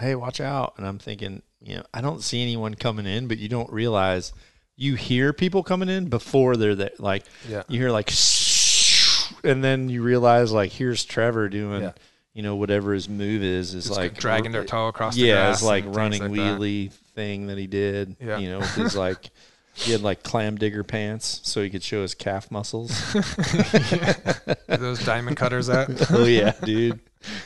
hey, 0.00 0.14
watch 0.14 0.40
out, 0.40 0.74
and 0.78 0.86
I'm 0.86 0.98
thinking, 0.98 1.42
you 1.60 1.76
know, 1.76 1.82
I 1.92 2.00
don't 2.00 2.22
see 2.22 2.42
anyone 2.42 2.74
coming 2.74 3.06
in, 3.06 3.28
but 3.28 3.38
you 3.38 3.48
don't 3.48 3.70
realize 3.72 4.32
you 4.76 4.94
hear 4.94 5.32
people 5.32 5.62
coming 5.62 5.88
in 5.88 6.08
before 6.08 6.56
they're 6.56 6.74
there. 6.74 6.90
Like 6.98 7.24
Yeah, 7.48 7.62
you 7.68 7.80
hear 7.80 7.90
like, 7.90 8.10
and 9.44 9.62
then 9.62 9.88
you 9.88 10.02
realize 10.02 10.52
like 10.52 10.72
here's 10.72 11.04
Trevor 11.04 11.48
doing, 11.48 11.82
Yeah. 11.82 11.92
you 12.34 12.42
know, 12.42 12.56
whatever 12.56 12.92
his 12.92 13.08
move 13.08 13.42
is 13.42 13.74
is 13.74 13.90
like 13.90 14.18
dragging 14.18 14.52
their 14.52 14.64
toe 14.64 14.88
across. 14.88 15.14
the 15.14 15.22
yeah, 15.22 15.34
grass 15.46 15.54
it's 15.56 15.62
like 15.62 15.84
running 15.88 16.22
like 16.22 16.32
that. 16.32 16.60
wheelie 16.60 16.92
thing 17.14 17.46
that 17.48 17.58
he 17.58 17.66
did. 17.66 18.16
Yeah. 18.20 18.38
You 18.38 18.50
know, 18.50 18.58
with 18.60 18.74
his 18.74 18.94
like 18.96 19.30
he 19.76 19.92
had 19.92 20.00
like 20.00 20.22
clam 20.22 20.56
digger 20.56 20.82
pants 20.82 21.40
so 21.44 21.62
he 21.62 21.68
could 21.68 21.82
show 21.82 22.02
his 22.02 22.14
calf 22.14 22.50
muscles. 22.50 22.90
Those 24.66 25.04
diamond 25.04 25.36
cutters 25.36 25.68
out. 25.68 25.88
oh 26.10 26.24
yeah, 26.24 26.52
dude. 26.64 27.00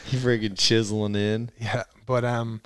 He 0.07 0.17
freaking 0.17 0.57
chiseling 0.57 1.17
in. 1.17 1.51
Yeah, 1.59 1.85
but 2.07 2.25
um, 2.25 2.63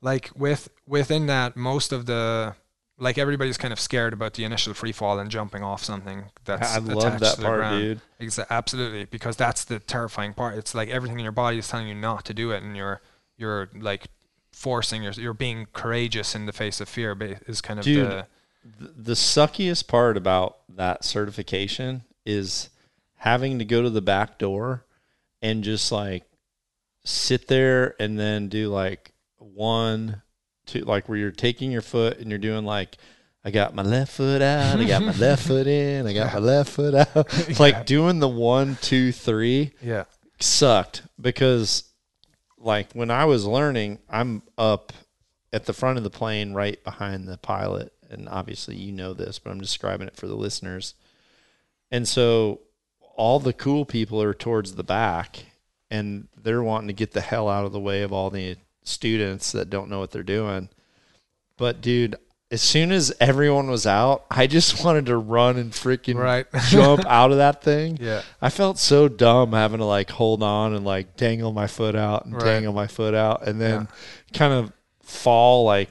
like 0.00 0.30
with 0.36 0.68
within 0.86 1.26
that, 1.26 1.56
most 1.56 1.92
of 1.92 2.06
the 2.06 2.54
like 2.98 3.18
everybody's 3.18 3.58
kind 3.58 3.72
of 3.72 3.80
scared 3.80 4.12
about 4.12 4.34
the 4.34 4.44
initial 4.44 4.74
free 4.74 4.92
fall 4.92 5.18
and 5.18 5.28
jumping 5.28 5.64
off 5.64 5.82
something 5.82 6.26
that's 6.44 6.76
I 6.76 6.78
love 6.78 6.98
attached 6.98 7.20
that 7.20 7.34
to 7.34 7.40
the 7.40 7.46
part, 7.46 7.58
ground. 7.58 8.00
dude. 8.20 8.32
Absolutely, 8.48 9.06
because 9.06 9.36
that's 9.36 9.64
the 9.64 9.80
terrifying 9.80 10.34
part. 10.34 10.56
It's 10.56 10.74
like 10.74 10.88
everything 10.88 11.18
in 11.18 11.24
your 11.24 11.32
body 11.32 11.58
is 11.58 11.66
telling 11.66 11.88
you 11.88 11.94
not 11.94 12.24
to 12.26 12.34
do 12.34 12.52
it, 12.52 12.62
and 12.62 12.76
you're 12.76 13.00
you're 13.36 13.70
like 13.74 14.06
forcing 14.52 15.02
your 15.02 15.12
you're 15.12 15.34
being 15.34 15.66
courageous 15.72 16.36
in 16.36 16.46
the 16.46 16.52
face 16.52 16.80
of 16.80 16.88
fear. 16.88 17.16
Is 17.48 17.60
kind 17.60 17.80
of 17.80 17.84
Dude. 17.84 18.06
the 18.06 18.26
The, 18.64 18.88
the 18.88 19.12
suckiest 19.12 19.88
part 19.88 20.16
about 20.16 20.58
that 20.76 21.04
certification 21.04 22.04
is 22.24 22.70
having 23.16 23.58
to 23.58 23.64
go 23.64 23.82
to 23.82 23.90
the 23.90 24.02
back 24.02 24.38
door 24.38 24.84
and 25.42 25.64
just 25.64 25.90
like 25.90 26.24
sit 27.04 27.48
there 27.48 27.94
and 27.98 28.18
then 28.18 28.48
do 28.48 28.68
like 28.68 29.12
one, 29.38 30.22
two, 30.66 30.80
like 30.80 31.08
where 31.08 31.18
you're 31.18 31.30
taking 31.30 31.70
your 31.70 31.82
foot 31.82 32.18
and 32.18 32.30
you're 32.30 32.38
doing 32.38 32.64
like, 32.64 32.96
I 33.42 33.50
got 33.50 33.74
my 33.74 33.82
left 33.82 34.12
foot 34.12 34.42
out, 34.42 34.78
I 34.78 34.84
got 34.84 35.02
my 35.02 35.12
left 35.18 35.46
foot 35.46 35.66
in, 35.66 36.06
I 36.06 36.12
got 36.12 36.34
my 36.34 36.40
left 36.40 36.70
foot 36.70 36.94
out. 36.94 37.58
Like 37.58 37.86
doing 37.86 38.18
the 38.18 38.28
one, 38.28 38.76
two, 38.82 39.12
three 39.12 39.72
yeah 39.82 40.04
sucked 40.42 41.02
because 41.20 41.84
like 42.58 42.92
when 42.92 43.10
I 43.10 43.24
was 43.24 43.46
learning, 43.46 43.98
I'm 44.08 44.42
up 44.58 44.92
at 45.52 45.66
the 45.66 45.72
front 45.72 45.98
of 45.98 46.04
the 46.04 46.10
plane 46.10 46.52
right 46.52 46.82
behind 46.84 47.26
the 47.26 47.38
pilot. 47.38 47.92
And 48.10 48.28
obviously 48.28 48.76
you 48.76 48.92
know 48.92 49.12
this, 49.14 49.38
but 49.38 49.50
I'm 49.50 49.60
describing 49.60 50.08
it 50.08 50.16
for 50.16 50.26
the 50.26 50.34
listeners. 50.34 50.94
And 51.90 52.06
so 52.08 52.60
all 53.16 53.38
the 53.40 53.52
cool 53.52 53.84
people 53.84 54.22
are 54.22 54.34
towards 54.34 54.74
the 54.74 54.84
back 54.84 55.44
and 55.90 56.28
they're 56.40 56.62
wanting 56.62 56.88
to 56.88 56.94
get 56.94 57.12
the 57.12 57.20
hell 57.20 57.48
out 57.48 57.64
of 57.64 57.72
the 57.72 57.80
way 57.80 58.02
of 58.02 58.12
all 58.12 58.30
the 58.30 58.56
students 58.84 59.52
that 59.52 59.70
don't 59.70 59.90
know 59.90 59.98
what 59.98 60.10
they're 60.10 60.22
doing. 60.22 60.68
But 61.56 61.80
dude, 61.80 62.16
as 62.52 62.62
soon 62.62 62.90
as 62.90 63.12
everyone 63.20 63.68
was 63.70 63.86
out, 63.86 64.24
I 64.30 64.46
just 64.46 64.84
wanted 64.84 65.06
to 65.06 65.16
run 65.16 65.56
and 65.56 65.72
freaking 65.72 66.16
right 66.16 66.46
jump 66.68 67.04
out 67.06 67.30
of 67.32 67.36
that 67.38 67.62
thing. 67.62 67.98
yeah 68.00 68.22
I 68.40 68.50
felt 68.50 68.78
so 68.78 69.08
dumb 69.08 69.52
having 69.52 69.78
to 69.78 69.84
like 69.84 70.10
hold 70.10 70.42
on 70.42 70.74
and 70.74 70.84
like 70.84 71.16
dangle 71.16 71.52
my 71.52 71.66
foot 71.66 71.94
out 71.94 72.24
and 72.24 72.34
Right. 72.34 72.44
dangle 72.44 72.72
my 72.72 72.86
foot 72.86 73.14
out 73.14 73.46
and 73.46 73.60
then 73.60 73.88
kind 74.32 74.52
of 74.52 74.72
fall 75.02 75.64
like 75.64 75.90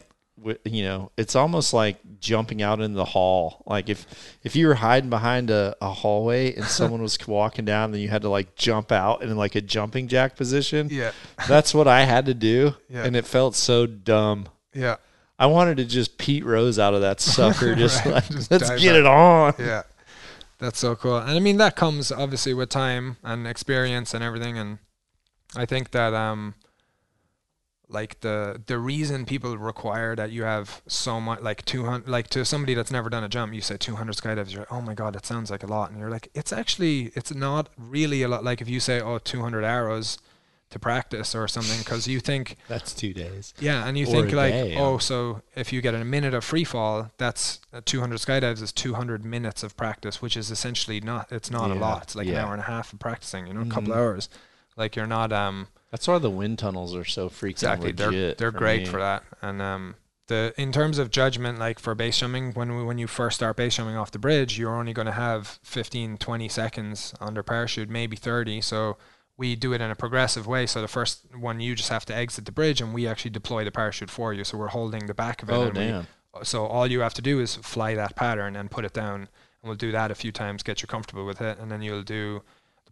you 0.66 0.84
know, 0.84 1.12
it's 1.18 1.36
almost 1.36 1.74
like 1.74 1.98
jumping 2.20 2.62
out 2.62 2.82
in 2.82 2.94
the 2.94 3.06
hall. 3.06 3.64
Like 3.66 3.90
if 3.90 4.06
if 4.44 4.56
you 4.56 4.68
were 4.68 4.76
hiding 4.76 5.10
behind 5.10 5.50
a, 5.50 5.76
a 5.82 5.90
hallway 5.92 6.56
and 6.56 6.66
someone 6.80 7.02
was 7.02 7.18
walking 7.28 7.66
down, 7.66 7.92
then 7.92 8.02
you 8.02 8.10
had 8.10 8.22
to 8.24 8.30
like 8.30 8.56
jump 8.56 8.92
out 8.92 9.22
in 9.22 9.36
like 9.38 9.56
a 9.56 9.62
jumping 9.62 10.08
jack 10.08 10.36
position. 10.36 10.88
Yeah. 10.92 11.12
That's 11.48 11.74
what 11.74 11.88
I 11.88 12.02
had 12.06 12.26
to 12.28 12.34
do, 12.34 12.76
Yeah. 12.90 13.04
and 13.06 13.16
it 13.16 13.26
felt 13.26 13.56
so 13.56 13.86
dumb. 13.86 14.48
Yeah. 14.74 14.98
I 15.38 15.46
wanted 15.46 15.78
to 15.78 15.86
just 15.86 16.18
Pete 16.18 16.44
Rose 16.46 16.78
out 16.80 16.94
of 16.94 17.02
that 17.02 17.22
sucker. 17.22 17.74
Just 17.76 18.04
Right, 18.06 18.16
like 18.16 18.28
just 18.30 18.52
let's 18.52 18.70
get 18.70 18.80
back. 18.92 18.96
it 19.00 19.06
on. 19.06 19.54
Yeah. 19.60 19.84
That's 20.58 20.78
so 20.80 20.96
cool. 20.96 21.18
And 21.18 21.32
I 21.32 21.40
mean 21.40 21.58
that 21.58 21.76
comes 21.78 22.12
obviously 22.12 22.54
with 22.54 22.70
time 22.70 23.16
and 23.24 23.48
experience 23.48 24.14
and 24.14 24.22
everything 24.24 24.58
and 24.58 24.80
I 25.56 25.66
think 25.66 25.92
that 25.92 26.14
um 26.14 26.54
like 27.92 28.20
the 28.22 28.62
the 28.68 28.78
reason 28.78 29.26
people 29.26 29.58
require 29.58 30.16
that 30.16 30.32
you 30.32 30.44
have 30.44 30.82
so 30.88 31.20
much 31.20 31.42
like 31.42 31.66
200 31.66 32.08
like 32.08 32.28
to 32.30 32.46
somebody 32.46 32.74
that's 32.76 32.92
never 32.92 33.10
done 33.10 33.24
a 33.24 33.30
jump 33.30 33.52
you 33.54 33.62
say 33.62 33.78
200 33.78 34.16
skydives 34.16 34.52
you're 34.52 34.60
like, 34.62 34.72
oh 34.72 34.82
my 34.82 34.94
god 34.94 35.14
that 35.16 35.26
sounds 35.26 35.50
like 35.50 35.64
a 35.64 35.68
lot 35.68 35.90
and 35.90 36.00
you're 36.00 36.10
like 36.12 36.30
it's 36.36 36.54
actually 36.54 37.12
it's 37.16 37.34
not 37.34 37.70
really 37.78 38.22
a 38.22 38.28
lot 38.28 38.44
like 38.44 38.62
if 38.62 38.70
you 38.70 38.80
say 38.80 39.02
oh 39.02 39.18
200 39.18 39.64
arrows 39.64 40.20
to 40.70 40.78
practice 40.78 41.34
or 41.34 41.48
something 41.48 41.80
because 41.80 42.08
you 42.08 42.20
think 42.20 42.56
That's 42.68 42.94
two 42.94 43.12
days. 43.12 43.56
yeah, 43.60 43.88
and 43.88 43.98
you 43.98 44.06
Or 44.06 44.12
think 44.12 44.34
like, 44.34 44.54
day, 44.54 44.76
oh, 44.78 44.92
yeah. 44.94 44.98
so 45.00 45.42
if 45.56 45.74
you 45.74 45.82
get 45.82 45.96
a 45.96 46.06
minute 46.06 46.36
of 46.36 46.44
free 46.44 46.64
fall, 46.64 47.10
that's 47.18 47.60
uh, 47.74 47.82
200 47.84 48.20
skydives 48.20 48.62
is 48.62 48.72
200 48.72 49.26
minutes 49.26 49.64
of 49.64 49.76
practice, 49.76 50.22
which 50.22 50.38
is 50.38 50.52
essentially 50.52 51.02
not. 51.02 51.32
It's 51.32 51.50
not 51.50 51.72
a 51.72 51.74
lot. 51.74 52.04
It's 52.04 52.16
like 52.16 52.28
an 52.28 52.36
hour 52.36 52.52
and 52.54 52.62
a 52.62 52.66
half 52.66 52.94
of 52.94 53.00
practicing. 53.00 53.48
You 53.48 53.56
know, 53.56 53.62
a 53.62 53.66
couple 53.66 53.94
Mhm. 53.94 53.98
hours. 53.98 54.30
Like 54.78 54.96
you're 54.96 55.08
not 55.08 55.34
um 55.34 55.70
That's 55.92 56.08
why 56.08 56.20
the 56.20 56.30
wind 56.30 56.60
tunnels 56.60 56.96
are 56.96 57.06
so 57.06 57.30
freaking 57.30 57.52
exactly. 57.52 57.92
They're 57.92 58.08
legit. 58.08 58.38
they're 58.38 58.52
for 58.52 58.58
great 58.58 58.82
me. 58.82 58.86
for 58.86 59.00
that. 59.00 59.24
And 59.42 59.62
um 59.62 59.96
the 60.28 60.54
in 60.58 60.72
terms 60.72 60.98
of 60.98 61.12
judgment, 61.12 61.60
like 61.60 61.80
for 61.80 61.94
base 61.96 62.20
jumping, 62.20 62.54
when 62.54 62.76
we, 62.78 62.84
when 62.84 62.98
you 62.98 63.08
first 63.08 63.38
start 63.38 63.58
base 63.58 63.76
jumping 63.76 63.98
off 63.98 64.12
the 64.12 64.20
bridge, 64.20 64.58
you're 64.58 64.76
only 64.76 64.94
going 64.94 65.08
to 65.08 65.12
have 65.12 65.60
15, 65.64 66.18
20 66.18 66.50
seconds 66.50 67.14
under 67.20 67.44
parachute, 67.44 67.90
maybe 67.90 68.16
30. 68.16 68.62
So 68.62 68.98
we 69.36 69.56
do 69.56 69.74
it 69.74 69.82
in 69.82 69.90
a 69.90 69.96
progressive 69.96 70.48
way. 70.48 70.66
So 70.66 70.82
the 70.82 70.88
first 70.88 71.26
one, 71.36 71.60
you 71.60 71.76
just 71.76 71.90
have 71.90 72.06
to 72.06 72.16
exit 72.16 72.46
the 72.46 72.52
bridge, 72.52 72.80
and 72.80 72.94
we 72.94 73.08
actually 73.08 73.32
deploy 73.32 73.64
the 73.64 73.72
parachute 73.72 74.10
for 74.10 74.34
you. 74.34 74.44
So 74.44 74.58
we're 74.58 74.68
holding 74.68 75.08
the 75.08 75.14
back 75.14 75.44
of 75.44 75.50
it. 75.50 75.54
Oh 75.54 75.64
and 75.64 75.78
we- 75.78 75.84
damn! 75.86 76.08
so 76.44 76.66
all 76.66 76.88
you 76.88 77.00
have 77.02 77.16
to 77.16 77.22
do 77.22 77.40
is 77.40 77.56
fly 77.56 77.96
that 77.96 78.16
pattern 78.16 78.56
and 78.56 78.70
put 78.70 78.86
it 78.86 78.94
down, 78.94 79.22
and 79.22 79.28
we'll 79.64 79.76
do 79.76 79.92
that 79.92 80.12
a 80.12 80.16
few 80.16 80.32
times, 80.32 80.64
get 80.64 80.82
you 80.82 80.88
comfortable 80.88 81.26
with 81.26 81.42
it, 81.42 81.58
and 81.58 81.72
then 81.72 81.82
you'll 81.82 82.04
do 82.04 82.44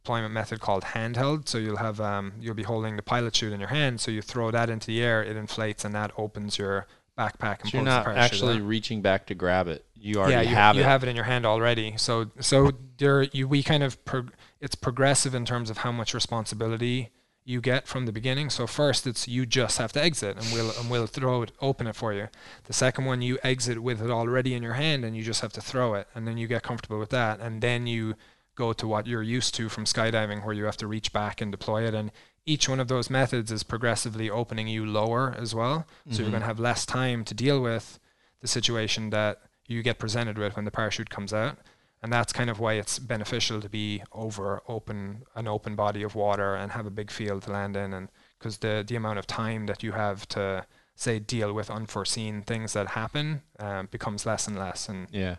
deployment 0.08 0.34
method 0.34 0.62
called 0.62 0.84
handheld. 0.84 1.47
So 1.49 1.58
you'll 1.58 1.78
have 1.78 1.99
um, 1.99 2.34
you'll 2.39 2.55
be 2.55 2.64
holding 2.64 2.95
the 2.95 3.01
pilot 3.01 3.36
chute 3.36 3.51
in 3.51 3.60
your 3.60 3.70
hand, 3.70 3.99
so 3.99 4.10
you 4.10 4.22
throw 4.22 4.51
that 4.51 4.70
into 4.70 4.88
the 4.88 5.01
air, 5.03 5.22
it 5.22 5.36
inflates, 5.36 5.84
and 5.84 5.93
that 5.95 6.12
opens 6.18 6.58
your 6.58 6.88
backpack 7.18 7.62
and 7.62 7.72
So 7.72 7.78
you're 7.78 7.84
not 7.86 8.08
actually 8.08 8.55
out. 8.58 8.62
reaching 8.62 9.01
back 9.01 9.26
to 9.28 9.36
grab 9.36 9.68
it. 9.68 9.84
You 9.95 10.20
already 10.20 10.34
yeah, 10.34 10.41
you 10.41 10.55
have 10.55 10.76
you 10.76 10.82
it. 10.84 10.86
have 10.86 11.03
it 11.03 11.10
in 11.10 11.16
your 11.16 11.26
hand 11.26 11.45
already. 11.45 11.95
So 11.97 12.32
so 12.39 12.72
there 12.97 13.24
you 13.24 13.47
we 13.49 13.64
kind 13.64 13.84
of 13.84 14.03
prog- 14.05 14.34
it's 14.62 14.76
progressive 14.76 15.36
in 15.36 15.43
terms 15.43 15.70
of 15.70 15.80
how 15.80 15.91
much 15.91 16.14
responsibility 16.14 17.10
you 17.43 17.60
get 17.62 17.88
from 17.88 18.05
the 18.05 18.12
beginning. 18.12 18.49
So 18.49 18.68
first 18.68 19.08
it's 19.08 19.28
you 19.28 19.45
just 19.45 19.78
have 19.80 19.91
to 19.93 20.01
exit 20.01 20.38
and 20.38 20.45
we'll 20.53 20.72
and 20.80 20.89
we'll 20.89 21.08
throw 21.08 21.41
it 21.41 21.51
open 21.60 21.88
it 21.88 21.95
for 21.95 22.14
you. 22.14 22.28
The 22.66 22.74
second 22.74 23.05
one 23.05 23.22
you 23.22 23.39
exit 23.43 23.82
with 23.82 24.01
it 24.01 24.12
already 24.12 24.53
in 24.53 24.62
your 24.64 24.74
hand 24.76 25.03
and 25.03 25.18
you 25.18 25.24
just 25.24 25.41
have 25.41 25.53
to 25.53 25.62
throw 25.62 25.95
it 25.95 26.08
and 26.14 26.28
then 26.28 26.38
you 26.38 26.47
get 26.47 26.62
comfortable 26.64 26.99
with 26.99 27.10
that 27.10 27.39
and 27.39 27.62
then 27.62 27.88
you 27.88 28.14
go 28.58 28.74
to 28.74 28.86
what 28.88 29.08
you're 29.08 29.24
used 29.38 29.53
to 29.55 29.70
from 29.70 29.86
skydiving 29.86 30.43
where 30.43 30.53
you 30.53 30.66
have 30.66 30.76
to 30.78 30.88
reach 30.88 31.14
back 31.14 31.39
and 31.41 31.49
deploy 31.51 31.88
it 31.88 31.93
and 31.93 32.12
each 32.45 32.68
one 32.68 32.80
of 32.80 32.88
those 32.88 33.10
methods 33.10 33.51
is 33.51 33.62
progressively 33.64 34.30
opening 34.30 34.68
you 34.70 34.86
lower 34.86 35.36
as 35.38 35.53
well. 35.53 35.86
So 36.10 36.20
you're 36.20 36.28
Mhm. 36.28 36.32
going 36.32 36.41
to 36.43 36.47
have 36.47 36.60
less 36.62 36.86
time 36.86 37.24
to 37.26 37.34
deal 37.34 37.62
with 37.62 37.99
the 38.41 38.47
situation 38.47 39.10
that 39.10 39.41
you 39.68 39.84
get 39.84 39.99
presented 39.99 40.38
with 40.38 40.55
when 40.55 40.64
the 40.66 40.72
parachute 40.72 41.10
comes 41.10 41.34
out. 41.34 41.58
And 42.01 42.14
that's 42.14 42.32
kind 42.32 42.49
of 42.49 42.58
why 42.58 42.74
it's 42.82 42.99
beneficial 42.99 43.60
to 43.60 43.68
be 43.68 44.01
over 44.14 44.62
open 44.68 45.24
an 45.36 45.45
open 45.47 45.76
body 45.76 46.03
of 46.03 46.16
water 46.16 46.55
and 46.55 46.72
have 46.72 46.86
a 46.86 46.89
big 47.01 47.12
field 47.12 47.43
to 47.43 47.51
land 47.51 47.76
in 47.76 47.91
and 47.93 48.08
because 48.39 48.60
the 48.60 48.84
the 48.88 48.95
amount 48.95 49.20
of 49.20 49.26
time 49.28 49.66
that 49.66 49.84
you 49.84 49.91
have 49.91 50.26
to 50.30 50.66
say 50.95 51.20
deal 51.20 51.51
with 51.53 51.70
unforeseen 51.70 52.43
things 52.43 52.72
that 52.74 52.88
happen 53.01 53.41
um, 53.60 53.88
becomes 53.91 54.26
less 54.26 54.47
and 54.47 54.58
less 54.58 54.88
and 54.88 55.08
yeah. 55.12 55.36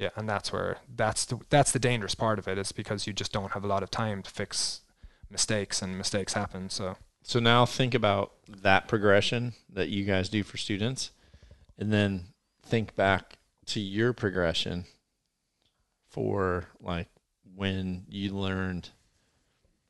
Yeah 0.00 0.08
and 0.16 0.28
that's 0.28 0.52
where 0.52 0.78
that's 0.96 1.24
the 1.26 1.38
that's 1.50 1.70
the 1.70 1.78
dangerous 1.78 2.16
part 2.16 2.38
of 2.40 2.48
it 2.48 2.58
is 2.58 2.72
because 2.72 3.06
you 3.06 3.12
just 3.12 3.32
don't 3.32 3.52
have 3.52 3.62
a 3.62 3.68
lot 3.68 3.84
of 3.84 3.90
time 3.90 4.22
to 4.22 4.30
fix 4.30 4.80
mistakes 5.30 5.80
and 5.82 5.96
mistakes 5.96 6.32
happen 6.32 6.68
so 6.68 6.96
So 7.22 7.38
now 7.38 7.66
think 7.66 7.94
about 7.94 8.32
that 8.48 8.88
progression 8.88 9.52
that 9.72 9.88
you 9.88 10.04
guys 10.04 10.28
do 10.28 10.42
for 10.42 10.56
students, 10.56 11.10
and 11.78 11.92
then 11.92 12.24
think 12.62 12.96
back 12.96 13.38
to 13.66 13.80
your 13.80 14.12
progression 14.12 14.86
for 16.08 16.64
like 16.80 17.08
when 17.54 18.04
you 18.08 18.34
learned, 18.34 18.90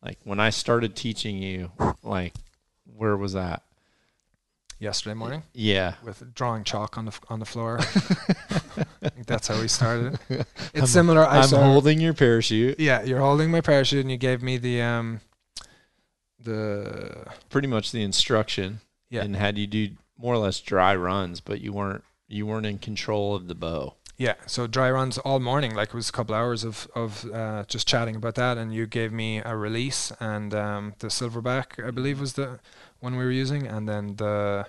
like 0.04 0.18
when 0.24 0.40
I 0.40 0.50
started 0.50 0.96
teaching 0.96 1.40
you, 1.40 1.70
like 2.02 2.34
where 2.84 3.16
was 3.16 3.32
that? 3.34 3.62
Yesterday 4.81 5.14
morning 5.14 5.43
Yeah. 5.55 5.95
with 6.03 6.35
drawing 6.35 6.64
chalk 6.64 6.99
on 6.99 7.05
the 7.05 7.12
f- 7.12 7.20
on 7.28 7.39
the 7.39 7.45
floor. 7.47 7.78
I 9.03 9.09
think 9.11 9.26
that's 9.26 9.47
how 9.49 9.61
we 9.61 9.68
started. 9.68 10.18
It's 10.28 10.74
I'm- 10.74 10.87
similar. 10.87 11.24
I 11.24 11.39
I'm 11.41 11.49
saw, 11.49 11.62
holding 11.62 12.01
your 12.01 12.14
parachute. 12.14 12.81
Yeah, 12.81 13.03
you're 13.03 13.20
holding 13.20 13.51
my 13.51 13.61
parachute, 13.61 14.01
and 14.01 14.11
you 14.11 14.16
gave 14.16 14.43
me 14.43 14.57
the 14.59 14.83
um, 14.83 15.20
the 16.43 17.26
Pretty 17.49 17.68
much 17.68 17.93
the 17.93 18.03
instruction. 18.03 18.81
Yeah. 19.11 19.22
And 19.22 19.37
had 19.37 19.59
you 19.59 19.66
do 19.66 19.91
more 20.18 20.35
or 20.35 20.39
less 20.39 20.61
dry 20.61 20.95
runs, 20.95 21.41
but 21.41 21.61
you 21.61 21.72
weren't 21.72 22.05
you 22.28 22.47
weren't 22.47 22.66
in 22.66 22.78
control 22.78 23.35
of 23.35 23.49
the 23.49 23.55
bow. 23.57 23.95
yeah. 24.16 24.35
So 24.47 24.66
dry 24.68 24.89
runs 24.91 25.18
all 25.18 25.41
morning, 25.41 25.74
like 25.74 25.89
it 25.89 25.95
was 25.95 26.09
a 26.09 26.12
couple 26.12 26.35
hours 26.35 26.62
of 26.64 26.87
of 26.95 27.24
uh, 27.33 27.64
just 27.66 27.89
chatting 27.89 28.14
about 28.16 28.37
that, 28.37 28.57
and 28.57 28.72
you 28.72 28.87
gave 28.87 29.12
me 29.12 29.39
a 29.45 29.57
release 29.57 30.12
and 30.20 30.55
um, 30.55 30.95
the 31.01 31.09
silverback, 31.09 31.85
I 31.85 31.91
believe, 31.91 32.20
was 32.20 32.35
the 32.35 32.61
one 33.01 33.16
we 33.16 33.24
were 33.24 33.30
using, 33.30 33.66
and 33.66 33.88
then 33.88 34.16
the. 34.16 34.66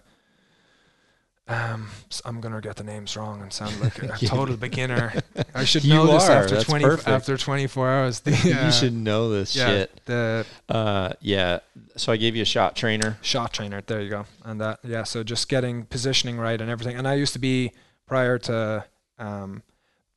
Um, 1.47 1.89
I'm 2.23 2.39
gonna 2.39 2.61
get 2.61 2.77
the 2.77 2.83
names 2.83 3.17
wrong 3.17 3.41
and 3.41 3.51
sound 3.51 3.81
like 3.81 4.01
a 4.01 4.07
total 4.25 4.55
beginner. 4.55 5.11
I 5.53 5.65
should 5.65 5.83
You 5.83 5.95
know 5.95 6.07
this 6.07 6.29
are, 6.29 6.31
after 6.43 6.61
twenty 6.63 6.85
perfect. 6.85 7.09
after 7.09 7.35
24 7.35 7.89
hours. 7.89 8.19
The, 8.21 8.31
you 8.45 8.53
uh, 8.53 8.71
should 8.71 8.93
know 8.93 9.29
this 9.29 9.53
yeah, 9.53 9.65
shit. 9.67 10.05
The 10.05 10.45
Uh, 10.69 11.09
yeah. 11.19 11.59
So 11.97 12.13
I 12.13 12.17
gave 12.17 12.37
you 12.37 12.43
a 12.43 12.45
shot 12.45 12.77
trainer. 12.77 13.17
shot 13.21 13.51
trainer. 13.51 13.81
There 13.85 13.99
you 14.01 14.09
go. 14.09 14.25
And 14.45 14.61
that, 14.61 14.79
yeah. 14.83 15.03
So 15.03 15.23
just 15.23 15.49
getting 15.49 15.83
positioning 15.85 16.37
right 16.37 16.61
and 16.61 16.69
everything. 16.69 16.95
And 16.95 17.05
I 17.05 17.15
used 17.15 17.33
to 17.33 17.39
be 17.39 17.73
prior 18.07 18.37
to 18.39 18.85
um, 19.19 19.63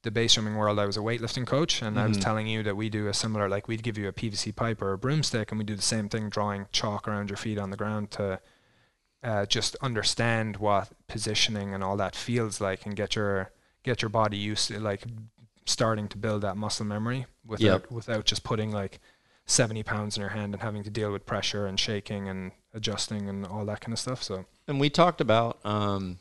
the 0.04 0.10
base 0.10 0.32
swimming 0.34 0.54
world. 0.54 0.78
I 0.78 0.86
was 0.86 0.96
a 0.96 1.00
weightlifting 1.00 1.46
coach, 1.46 1.82
and 1.82 1.98
I 1.98 2.06
was 2.06 2.16
Mhm. 2.18 2.22
telling 2.22 2.46
you 2.46 2.62
that 2.62 2.76
we 2.76 2.88
do 2.88 3.08
a 3.08 3.14
similar, 3.14 3.48
like 3.48 3.66
we'd 3.68 3.82
give 3.82 3.98
you 3.98 4.06
a 4.06 4.12
PVC 4.12 4.52
pipe 4.52 4.80
or 4.80 4.92
a 4.92 4.98
broomstick, 4.98 5.50
and 5.50 5.58
we 5.58 5.64
do 5.64 5.74
the 5.74 5.82
same 5.82 6.08
thing, 6.08 6.28
drawing 6.28 6.66
chalk 6.72 7.08
around 7.08 7.30
your 7.30 7.36
feet 7.36 7.58
on 7.58 7.70
the 7.70 7.76
ground 7.76 8.10
to 8.12 8.40
uh, 9.22 9.46
just 9.46 9.74
understand 9.80 10.58
what 10.58 10.90
positioning 11.08 11.72
and 11.74 11.82
all 11.82 11.96
that 11.96 12.14
feels 12.14 12.60
like, 12.60 12.84
and 12.86 12.94
get 12.94 13.16
your 13.16 13.50
get 13.82 14.00
your 14.02 14.08
body 14.10 14.36
used 14.36 14.68
to 14.68 14.78
like 14.80 15.04
starting 15.66 16.08
to 16.08 16.16
build 16.18 16.42
that 16.42 16.56
muscle 16.56 16.84
memory 16.86 17.26
without 17.44 17.90
without 17.90 18.24
just 18.26 18.42
putting 18.44 18.70
like 18.70 19.00
70 19.46 19.82
pounds 19.82 20.16
in 20.16 20.20
your 20.20 20.30
hand 20.30 20.52
and 20.54 20.62
having 20.62 20.82
to 20.84 20.90
deal 20.90 21.10
with 21.12 21.24
pressure 21.26 21.66
and 21.66 21.78
shaking 21.80 22.28
and 22.28 22.52
adjusting 22.74 23.28
and 23.28 23.46
all 23.46 23.64
that 23.66 23.80
kind 23.80 23.92
of 23.94 23.98
stuff. 23.98 24.22
So 24.22 24.44
And 24.68 24.78
we 24.78 24.90
talked 24.90 25.20
about 25.22 25.64
um 25.64 26.18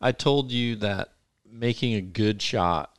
I 0.00 0.12
told 0.12 0.50
you 0.50 0.74
that 0.76 1.12
making 1.50 1.94
a 1.94 2.00
good 2.00 2.40
shot 2.40 2.96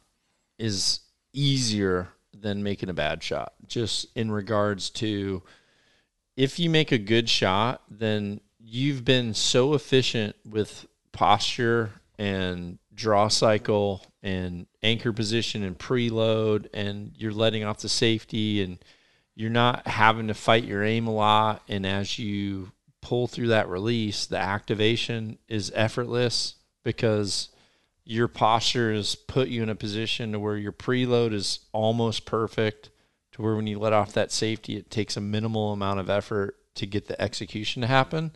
is 0.58 1.00
easier 1.34 2.10
than 2.34 2.64
making 2.64 2.90
a 2.90 2.94
bad 2.94 3.24
shot. 3.24 3.54
Just 3.68 4.08
in 4.16 4.32
regards 4.32 4.90
to 4.92 5.44
if 6.38 6.60
you 6.60 6.70
make 6.70 6.92
a 6.92 6.98
good 6.98 7.30
shot, 7.30 7.82
then 7.90 8.42
you've 8.60 9.04
been 9.04 9.34
so 9.34 9.74
efficient 9.74 10.36
with 10.50 10.86
posture 11.12 11.92
and 12.18 12.78
draw 12.94 13.28
cycle 13.28 14.06
and 14.24 14.68
anchor 14.84 15.12
position 15.12 15.64
and 15.64 15.78
preload 15.78 16.68
and 16.74 17.12
you're 17.16 17.32
letting 17.32 17.64
off 17.64 17.80
the 17.80 17.90
safety 17.90 18.62
and 18.62 18.78
you're 19.36 19.50
not 19.50 19.88
having 19.88 20.28
to 20.28 20.34
fight 20.34 20.64
your 20.64 20.84
aim 20.84 21.08
a 21.08 21.12
lot 21.12 21.64
and 21.68 21.86
as 21.86 22.20
you 22.20 22.72
pull 23.02 23.28
through 23.28 23.48
that 23.48 23.68
release 23.68 24.28
the 24.28 24.38
activation 24.38 25.38
is 25.48 25.72
effortless 25.74 26.56
because 26.84 27.50
your 28.04 28.28
posture 28.28 28.94
has 28.94 29.16
put 29.16 29.48
you 29.48 29.64
in 29.64 29.70
a 29.70 29.76
position 29.76 30.32
to 30.32 30.40
where 30.40 30.58
your 30.58 30.72
preload 30.72 31.34
is 31.34 31.60
almost 31.72 32.26
perfect 32.26 32.90
to 33.32 33.42
where 33.42 33.56
when 33.56 33.68
you 33.68 33.80
let 33.80 33.94
off 33.94 34.14
that 34.14 34.32
safety 34.32 34.76
it 34.76 34.90
takes 34.90 35.16
a 35.16 35.22
minimal 35.22 35.72
amount 35.72 36.00
of 36.00 36.10
effort 36.10 36.58
to 36.76 36.86
get 36.86 37.08
the 37.08 37.22
execution 37.22 37.82
to 37.82 37.88
happen. 37.88 38.32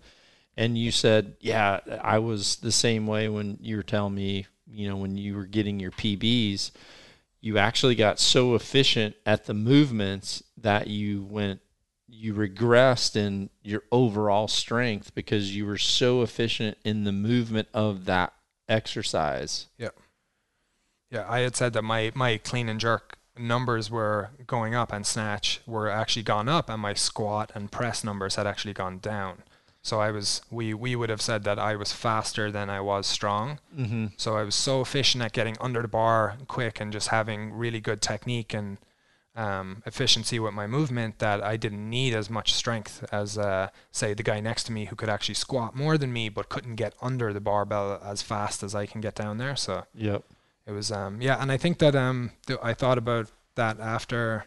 And 0.57 0.77
you 0.77 0.91
said 0.91 1.35
yeah 1.41 1.81
i 2.01 2.19
was 2.19 2.57
the 2.57 2.71
same 2.71 3.07
way 3.07 3.27
when 3.27 3.57
you 3.61 3.75
were 3.75 3.83
telling 3.83 4.15
me 4.15 4.45
you 4.67 4.87
know 4.87 4.95
when 4.95 5.17
you 5.17 5.35
were 5.35 5.45
getting 5.45 5.79
your 5.79 5.91
pbs 5.91 6.71
you 7.41 7.57
actually 7.57 7.95
got 7.95 8.19
so 8.19 8.55
efficient 8.55 9.15
at 9.25 9.45
the 9.45 9.53
movements 9.53 10.41
that 10.57 10.87
you 10.87 11.23
went 11.23 11.59
you 12.07 12.33
regressed 12.33 13.15
in 13.15 13.49
your 13.63 13.83
overall 13.91 14.47
strength 14.47 15.13
because 15.13 15.55
you 15.55 15.65
were 15.65 15.77
so 15.77 16.21
efficient 16.21 16.77
in 16.85 17.03
the 17.03 17.11
movement 17.11 17.67
of 17.73 18.05
that 18.05 18.33
exercise. 18.67 19.67
Yeah. 19.77 19.89
Yeah, 21.11 21.25
I 21.29 21.39
had 21.39 21.55
said 21.55 21.73
that 21.73 21.83
my 21.83 22.11
my 22.15 22.37
clean 22.37 22.67
and 22.67 22.79
jerk 22.79 23.17
numbers 23.37 23.91
were 23.91 24.31
going 24.47 24.73
up 24.73 24.93
and 24.93 25.05
snatch 25.05 25.61
were 25.65 25.89
actually 25.89 26.23
gone 26.23 26.47
up 26.49 26.69
and 26.69 26.81
my 26.81 26.93
squat 26.93 27.51
and 27.53 27.71
press 27.71 28.03
numbers 28.03 28.35
had 28.35 28.47
actually 28.47 28.73
gone 28.73 28.99
down. 28.99 29.43
So 29.81 29.99
I 29.99 30.09
was 30.09 30.41
we 30.49 30.73
we 30.73 30.95
would 30.95 31.09
have 31.09 31.21
said 31.21 31.43
that 31.43 31.59
I 31.59 31.75
was 31.75 31.93
faster 31.93 32.51
than 32.51 32.69
I 32.69 32.81
was 32.81 33.05
strong. 33.05 33.59
Mm-hmm. 33.77 34.07
So 34.17 34.35
I 34.35 34.43
was 34.43 34.55
so 34.55 34.81
efficient 34.81 35.23
at 35.23 35.31
getting 35.31 35.57
under 35.61 35.81
the 35.81 35.87
bar 35.87 36.37
quick 36.47 36.79
and 36.81 36.91
just 36.91 37.09
having 37.09 37.53
really 37.53 37.79
good 37.79 38.01
technique 38.01 38.53
and 38.53 38.77
um, 39.35 39.83
efficiency 39.85 40.39
with 40.39 40.53
my 40.53 40.65
movement 40.67 41.19
that 41.19 41.43
I 41.43 41.57
didn't 41.57 41.89
need 41.89 42.13
as 42.13 42.29
much 42.29 42.53
strength 42.53 43.03
as 43.11 43.37
uh, 43.37 43.69
say 43.91 44.13
the 44.13 44.23
guy 44.23 44.39
next 44.39 44.63
to 44.65 44.71
me 44.71 44.85
who 44.85 44.95
could 44.95 45.09
actually 45.09 45.35
squat 45.35 45.75
more 45.75 45.97
than 45.97 46.13
me 46.13 46.29
but 46.29 46.47
couldn't 46.49 46.75
get 46.75 46.93
under 47.01 47.33
the 47.33 47.41
barbell 47.41 47.99
as 48.03 48.21
fast 48.21 48.63
as 48.63 48.73
I 48.73 48.85
can 48.85 49.01
get 49.01 49.15
down 49.15 49.37
there. 49.37 49.55
So 49.55 49.83
Yep. 49.93 50.23
it 50.65 50.71
was 50.71 50.91
um 50.91 51.21
yeah 51.21 51.37
and 51.41 51.51
i 51.51 51.57
think 51.57 51.77
that 51.79 51.95
um 51.95 52.31
th- 52.47 52.57
i 52.63 52.73
thought 52.73 52.97
about 52.97 53.29
that 53.55 53.79
after 53.79 54.45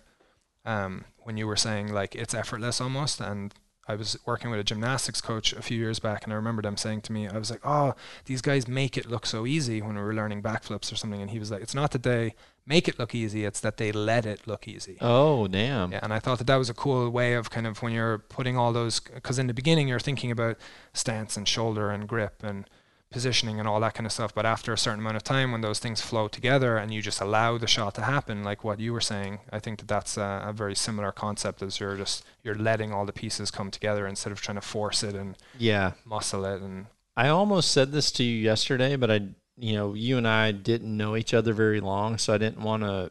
um 0.65 1.05
when 1.19 1.37
you 1.37 1.47
were 1.47 1.57
saying 1.57 1.93
like 1.93 2.15
it's 2.17 2.35
effortless 2.35 2.81
almost 2.81 3.21
and 3.21 3.55
i 3.89 3.95
was 3.95 4.17
working 4.27 4.51
with 4.51 4.61
a 4.61 4.65
gymnastics 4.65 5.21
coach 5.21 5.53
a 5.53 5.63
few 5.63 5.77
years 5.79 5.99
back 5.99 6.25
and 6.25 6.33
i 6.33 6.37
remember 6.37 6.63
them 6.63 6.77
saying 6.77 7.01
to 7.01 7.13
me 7.13 7.27
i 7.29 7.37
was 7.39 7.51
like 7.51 7.61
oh 7.65 7.95
these 8.27 8.41
guys 8.43 8.69
make 8.69 8.97
it 8.97 9.07
look 9.07 9.27
so 9.27 9.47
easy 9.47 9.81
when 9.83 9.95
we 9.97 10.01
were 10.03 10.15
learning 10.15 10.43
backflips 10.43 10.93
or 10.93 10.97
something 10.97 11.21
and 11.23 11.31
he 11.31 11.39
was 11.39 11.51
like 11.51 11.63
it's 11.63 11.75
not 11.75 11.91
that 11.93 12.03
they 12.03 12.35
make 12.67 12.87
it 12.87 12.99
look 12.99 13.15
easy 13.15 13.45
it's 13.47 13.61
that 13.61 13.79
they 13.79 13.91
let 13.91 14.27
it 14.27 14.47
look 14.47 14.69
easy 14.69 14.99
Oh, 15.01 15.49
damn. 15.49 15.91
yeah, 15.93 16.01
and 16.03 16.13
I 16.13 16.19
thought 16.19 16.37
that 16.39 16.47
that 16.49 16.57
was 16.57 16.69
a 16.69 16.75
cool 16.75 17.09
way 17.09 17.33
of 17.33 17.49
kind 17.51 17.67
of 17.67 17.81
when 17.83 17.93
you're 17.93 18.19
putting 18.19 18.59
all 18.59 18.75
those, 18.75 19.01
because 19.01 19.39
in 19.39 19.47
the 19.47 19.55
beginning 19.55 19.89
you're 19.89 19.99
thinking 19.99 20.31
about 20.31 20.59
stance 20.93 21.37
and 21.39 21.49
shoulder 21.49 21.91
and 21.91 22.07
grip 22.07 22.43
and 22.43 22.69
positioning 23.11 23.59
and 23.59 23.67
all 23.67 23.81
that 23.81 23.95
kind 23.95 24.07
of 24.07 24.13
stuff. 24.13 24.35
But 24.35 24.45
after 24.45 24.73
a 24.73 24.79
certain 24.79 25.01
amount 25.01 25.17
of 25.17 25.23
time, 25.25 25.51
when 25.53 25.63
those 25.63 25.79
things 25.79 26.01
flow 26.01 26.29
together 26.29 26.77
and 26.77 26.93
you 26.93 27.01
just 27.01 27.21
allow 27.21 27.57
the 27.57 27.67
shot 27.67 27.95
to 27.95 28.03
happen, 28.03 28.45
like 28.45 28.65
what 28.65 28.81
you 28.81 28.93
were 28.93 29.01
saying, 29.01 29.39
I 29.51 29.59
think 29.61 29.79
that 29.79 29.89
that's 29.89 30.17
a, 30.19 30.45
a 30.47 30.53
very 30.53 30.75
similar 30.75 31.11
concept 31.13 31.63
as 31.63 31.81
you're 31.81 31.97
just 31.97 32.25
you're 32.43 32.55
letting 32.55 32.93
all 32.93 33.07
the 33.07 33.13
pieces 33.13 33.51
come 33.51 33.71
together 33.71 34.07
instead 34.07 34.33
of 34.33 34.41
trying 34.41 34.57
to 34.57 34.61
force 34.61 35.03
it 35.03 35.15
and 35.15 35.37
Yeah. 35.59 35.93
muscle 36.05 36.45
it. 36.45 36.61
And 36.61 36.87
I 37.17 37.29
almost 37.29 37.71
said 37.73 37.93
this 37.93 38.11
to 38.13 38.23
you 38.25 38.37
yesterday, 38.37 38.95
but 38.97 39.11
I, 39.11 39.21
you 39.57 39.73
know, 39.75 39.95
you 39.95 40.19
and 40.19 40.29
I 40.29 40.53
didn't 40.53 40.95
know 40.97 41.17
each 41.17 41.33
other 41.35 41.53
very 41.53 41.81
long, 41.81 42.19
so 42.19 42.35
I 42.35 42.39
didn't 42.39 42.61
want 42.63 42.83
to 42.83 43.11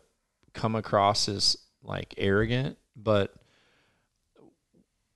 come 0.54 0.76
across 0.76 1.28
as 1.28 1.58
like 1.84 2.14
arrogant. 2.18 2.78
But 2.96 3.34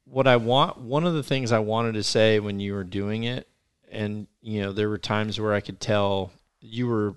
what 0.05 0.27
I 0.27 0.37
want, 0.37 0.77
one 0.79 1.05
of 1.05 1.13
the 1.13 1.23
things 1.23 1.51
I 1.51 1.59
wanted 1.59 1.93
to 1.93 2.03
say 2.03 2.39
when 2.39 2.59
you 2.59 2.73
were 2.73 2.83
doing 2.83 3.23
it, 3.23 3.47
and 3.91 4.27
you 4.41 4.61
know, 4.61 4.71
there 4.71 4.89
were 4.89 4.97
times 4.97 5.39
where 5.39 5.53
I 5.53 5.61
could 5.61 5.79
tell 5.79 6.31
you 6.59 6.87
were 6.87 7.15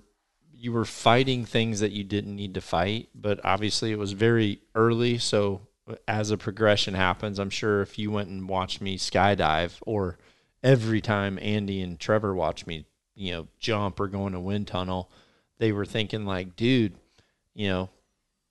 you 0.53 0.71
were 0.71 0.85
fighting 0.85 1.45
things 1.45 1.79
that 1.79 1.91
you 1.91 2.03
didn't 2.03 2.35
need 2.35 2.53
to 2.55 2.61
fight, 2.61 3.09
but 3.13 3.39
obviously 3.43 3.91
it 3.91 3.99
was 3.99 4.13
very 4.13 4.61
early, 4.73 5.17
so 5.17 5.61
uh, 5.87 5.95
as 6.07 6.31
a 6.31 6.37
progression 6.37 6.93
happens, 6.93 7.39
I'm 7.39 7.49
sure 7.49 7.81
if 7.81 7.99
you 7.99 8.09
went 8.09 8.29
and 8.29 8.49
watched 8.49 8.81
me 8.81 8.97
skydive 8.97 9.77
or 9.85 10.17
every 10.63 11.01
time 11.01 11.37
Andy 11.41 11.81
and 11.81 11.99
Trevor 11.99 12.33
watched 12.33 12.67
me, 12.67 12.85
you 13.15 13.31
know, 13.31 13.47
jump 13.59 13.99
or 13.99 14.07
go 14.07 14.27
in 14.27 14.33
a 14.33 14.39
wind 14.39 14.67
tunnel, 14.67 15.11
they 15.59 15.71
were 15.71 15.85
thinking 15.85 16.25
like, 16.25 16.55
dude, 16.55 16.95
you 17.53 17.67
know, 17.67 17.89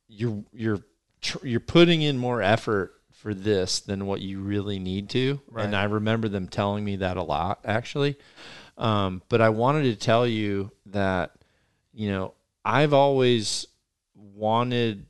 you're 0.09 0.45
you're 0.53 0.81
tr- 1.21 1.47
you're 1.47 1.61
putting 1.61 2.03
in 2.03 2.17
more 2.17 2.41
effort 2.41 2.95
for 3.25 3.33
this 3.33 3.81
than 3.81 4.05
what 4.05 4.21
you 4.21 4.39
really 4.39 4.79
need 4.79 5.09
to. 5.09 5.41
Right. 5.51 5.65
And 5.65 5.75
I 5.75 5.85
remember 5.85 6.29
them 6.29 6.47
telling 6.47 6.85
me 6.85 6.97
that 6.97 7.17
a 7.17 7.23
lot 7.23 7.61
actually. 7.65 8.19
Um, 8.77 9.23
but 9.31 9.41
I 9.41 9.49
wanted 9.49 9.85
to 9.85 9.97
tell 9.97 10.27
you 10.27 10.71
that, 10.87 11.33
you 11.95 12.11
know, 12.11 12.35
I've 12.67 12.93
always 12.93 13.67
wanted 14.15 15.07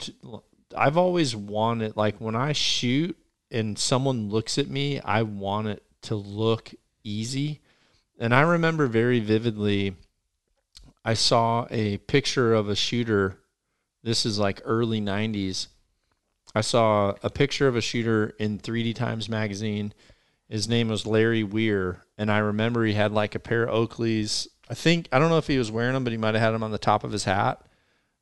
to, 0.00 0.42
I've 0.76 0.98
always 0.98 1.34
wanted, 1.34 1.96
like 1.96 2.20
when 2.20 2.36
I 2.36 2.52
shoot 2.52 3.16
and 3.50 3.78
someone 3.78 4.28
looks 4.28 4.58
at 4.58 4.68
me, 4.68 5.00
I 5.00 5.22
want 5.22 5.68
it 5.68 5.82
to 6.02 6.16
look 6.16 6.70
easy. 7.02 7.62
And 8.18 8.34
I 8.34 8.42
remember 8.42 8.88
very 8.88 9.20
vividly, 9.20 9.96
I 11.02 11.14
saw 11.14 11.66
a 11.70 11.96
picture 11.96 12.52
of 12.52 12.68
a 12.68 12.76
shooter. 12.76 13.38
This 14.02 14.26
is 14.26 14.38
like 14.38 14.60
early 14.66 15.00
90s. 15.00 15.68
I 16.54 16.60
saw 16.60 17.14
a 17.22 17.30
picture 17.30 17.66
of 17.66 17.76
a 17.76 17.80
shooter 17.80 18.34
in 18.38 18.58
3D 18.58 18.94
Times 18.94 19.28
magazine. 19.28 19.92
His 20.48 20.68
name 20.68 20.88
was 20.88 21.06
Larry 21.06 21.42
Weir, 21.42 22.02
and 22.16 22.30
I 22.30 22.38
remember 22.38 22.84
he 22.84 22.92
had 22.92 23.12
like 23.12 23.34
a 23.34 23.40
pair 23.40 23.64
of 23.64 23.74
Oakleys. 23.74 24.46
I 24.70 24.74
think 24.74 25.08
I 25.10 25.18
don't 25.18 25.30
know 25.30 25.38
if 25.38 25.48
he 25.48 25.58
was 25.58 25.72
wearing 25.72 25.94
them, 25.94 26.04
but 26.04 26.12
he 26.12 26.16
might 26.16 26.34
have 26.34 26.42
had 26.42 26.50
them 26.52 26.62
on 26.62 26.70
the 26.70 26.78
top 26.78 27.02
of 27.02 27.12
his 27.12 27.24
hat. 27.24 27.60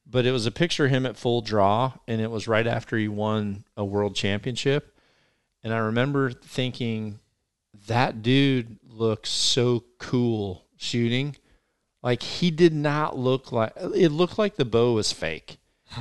But 0.06 0.26
it 0.26 0.32
was 0.32 0.46
a 0.46 0.50
picture 0.50 0.86
of 0.86 0.90
him 0.90 1.06
at 1.06 1.16
full 1.16 1.42
draw, 1.42 1.92
and 2.08 2.20
it 2.20 2.30
was 2.30 2.48
right 2.48 2.66
after 2.66 2.96
he 2.96 3.08
won 3.08 3.64
a 3.76 3.84
world 3.84 4.14
championship. 4.14 4.96
And 5.62 5.72
I 5.72 5.78
remember 5.78 6.32
thinking, 6.32 7.20
that 7.86 8.22
dude 8.22 8.78
looks 8.88 9.30
so 9.30 9.84
cool 9.98 10.64
shooting. 10.76 11.36
Like 12.02 12.22
he 12.22 12.50
did 12.50 12.72
not 12.72 13.16
look 13.16 13.52
like 13.52 13.72
it 13.76 14.10
looked 14.10 14.38
like 14.38 14.56
the 14.56 14.64
bow 14.64 14.94
was 14.94 15.12
fake. 15.12 15.58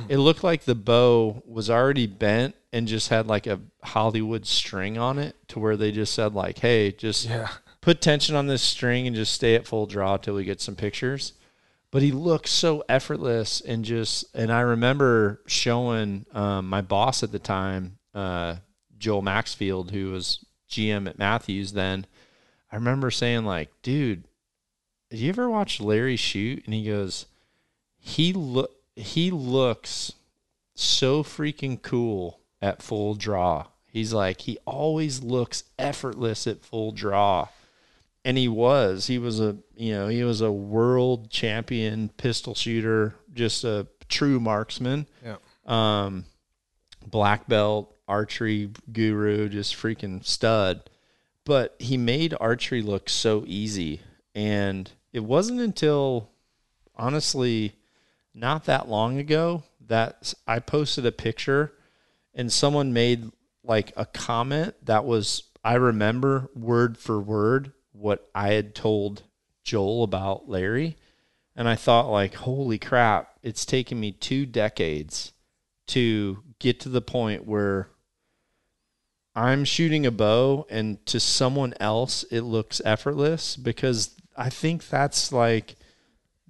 It 0.08 0.18
looked 0.18 0.44
like 0.44 0.64
the 0.64 0.74
bow 0.74 1.42
was 1.46 1.68
already 1.70 2.06
bent 2.06 2.54
and 2.72 2.88
just 2.88 3.08
had 3.08 3.26
like 3.26 3.46
a 3.46 3.60
Hollywood 3.82 4.46
string 4.46 4.98
on 4.98 5.18
it 5.18 5.36
to 5.48 5.58
where 5.58 5.76
they 5.76 5.92
just 5.92 6.14
said 6.14 6.34
like, 6.34 6.58
"Hey, 6.58 6.92
just 6.92 7.28
yeah, 7.28 7.48
put 7.80 8.00
tension 8.00 8.34
on 8.34 8.46
this 8.46 8.62
string 8.62 9.06
and 9.06 9.14
just 9.14 9.32
stay 9.32 9.54
at 9.54 9.66
full 9.66 9.86
draw 9.86 10.16
till 10.16 10.34
we 10.34 10.44
get 10.44 10.60
some 10.60 10.76
pictures." 10.76 11.34
But 11.90 12.02
he 12.02 12.10
looked 12.10 12.48
so 12.48 12.82
effortless 12.88 13.60
and 13.60 13.84
just 13.84 14.24
and 14.34 14.50
I 14.50 14.60
remember 14.60 15.40
showing 15.46 16.24
um, 16.32 16.68
my 16.68 16.80
boss 16.80 17.22
at 17.22 17.32
the 17.32 17.38
time, 17.38 17.98
uh, 18.14 18.56
Joel 18.98 19.22
Maxfield, 19.22 19.90
who 19.90 20.10
was 20.10 20.44
GM 20.70 21.08
at 21.08 21.18
Mathews 21.18 21.72
then. 21.72 22.06
I 22.70 22.76
remember 22.76 23.10
saying 23.10 23.44
like, 23.44 23.70
"Dude, 23.82 24.24
did 25.10 25.20
you 25.20 25.28
ever 25.28 25.50
watch 25.50 25.80
Larry 25.80 26.16
shoot?" 26.16 26.64
And 26.64 26.72
he 26.72 26.86
goes, 26.86 27.26
"He 27.98 28.32
look 28.32 28.81
he 28.96 29.30
looks 29.30 30.12
so 30.74 31.22
freaking 31.22 31.80
cool 31.80 32.40
at 32.60 32.82
full 32.82 33.14
draw." 33.14 33.66
He's 33.92 34.14
like, 34.14 34.40
he 34.42 34.56
always 34.64 35.22
looks 35.22 35.64
effortless 35.78 36.46
at 36.46 36.64
full 36.64 36.92
draw. 36.92 37.48
And 38.24 38.38
he 38.38 38.48
was. 38.48 39.06
He 39.06 39.18
was 39.18 39.38
a 39.38 39.58
you 39.76 39.92
know, 39.92 40.08
he 40.08 40.24
was 40.24 40.40
a 40.40 40.50
world 40.50 41.30
champion 41.30 42.08
pistol 42.16 42.54
shooter, 42.54 43.14
just 43.34 43.64
a 43.64 43.86
true 44.08 44.40
marksman. 44.40 45.06
yeah, 45.22 45.36
Um 45.66 46.24
black 47.06 47.48
belt, 47.48 47.94
archery 48.08 48.70
guru, 48.92 49.48
just 49.48 49.76
freaking 49.76 50.24
stud. 50.24 50.88
But 51.44 51.74
he 51.78 51.96
made 51.96 52.34
archery 52.40 52.80
look 52.80 53.10
so 53.10 53.44
easy. 53.46 54.00
And 54.34 54.90
it 55.12 55.24
wasn't 55.24 55.60
until 55.60 56.30
honestly 56.96 57.74
not 58.34 58.64
that 58.64 58.88
long 58.88 59.18
ago 59.18 59.62
that 59.86 60.32
I 60.46 60.58
posted 60.58 61.04
a 61.06 61.12
picture 61.12 61.72
and 62.34 62.52
someone 62.52 62.92
made 62.92 63.30
like 63.62 63.92
a 63.96 64.06
comment 64.06 64.74
that 64.82 65.04
was 65.04 65.44
I 65.64 65.74
remember 65.74 66.50
word 66.54 66.98
for 66.98 67.20
word 67.20 67.72
what 67.92 68.28
I 68.34 68.54
had 68.54 68.74
told 68.74 69.22
Joel 69.62 70.02
about 70.02 70.48
Larry. 70.48 70.96
And 71.54 71.68
I 71.68 71.76
thought 71.76 72.10
like 72.10 72.34
holy 72.34 72.78
crap 72.78 73.36
it's 73.42 73.66
taken 73.66 74.00
me 74.00 74.12
2 74.12 74.46
decades 74.46 75.32
to 75.88 76.42
get 76.58 76.80
to 76.80 76.88
the 76.88 77.02
point 77.02 77.46
where 77.46 77.90
I'm 79.34 79.64
shooting 79.64 80.06
a 80.06 80.10
bow 80.10 80.66
and 80.70 81.04
to 81.06 81.20
someone 81.20 81.74
else 81.80 82.24
it 82.30 82.42
looks 82.42 82.80
effortless 82.84 83.56
because 83.56 84.16
I 84.36 84.48
think 84.48 84.88
that's 84.88 85.32
like 85.32 85.76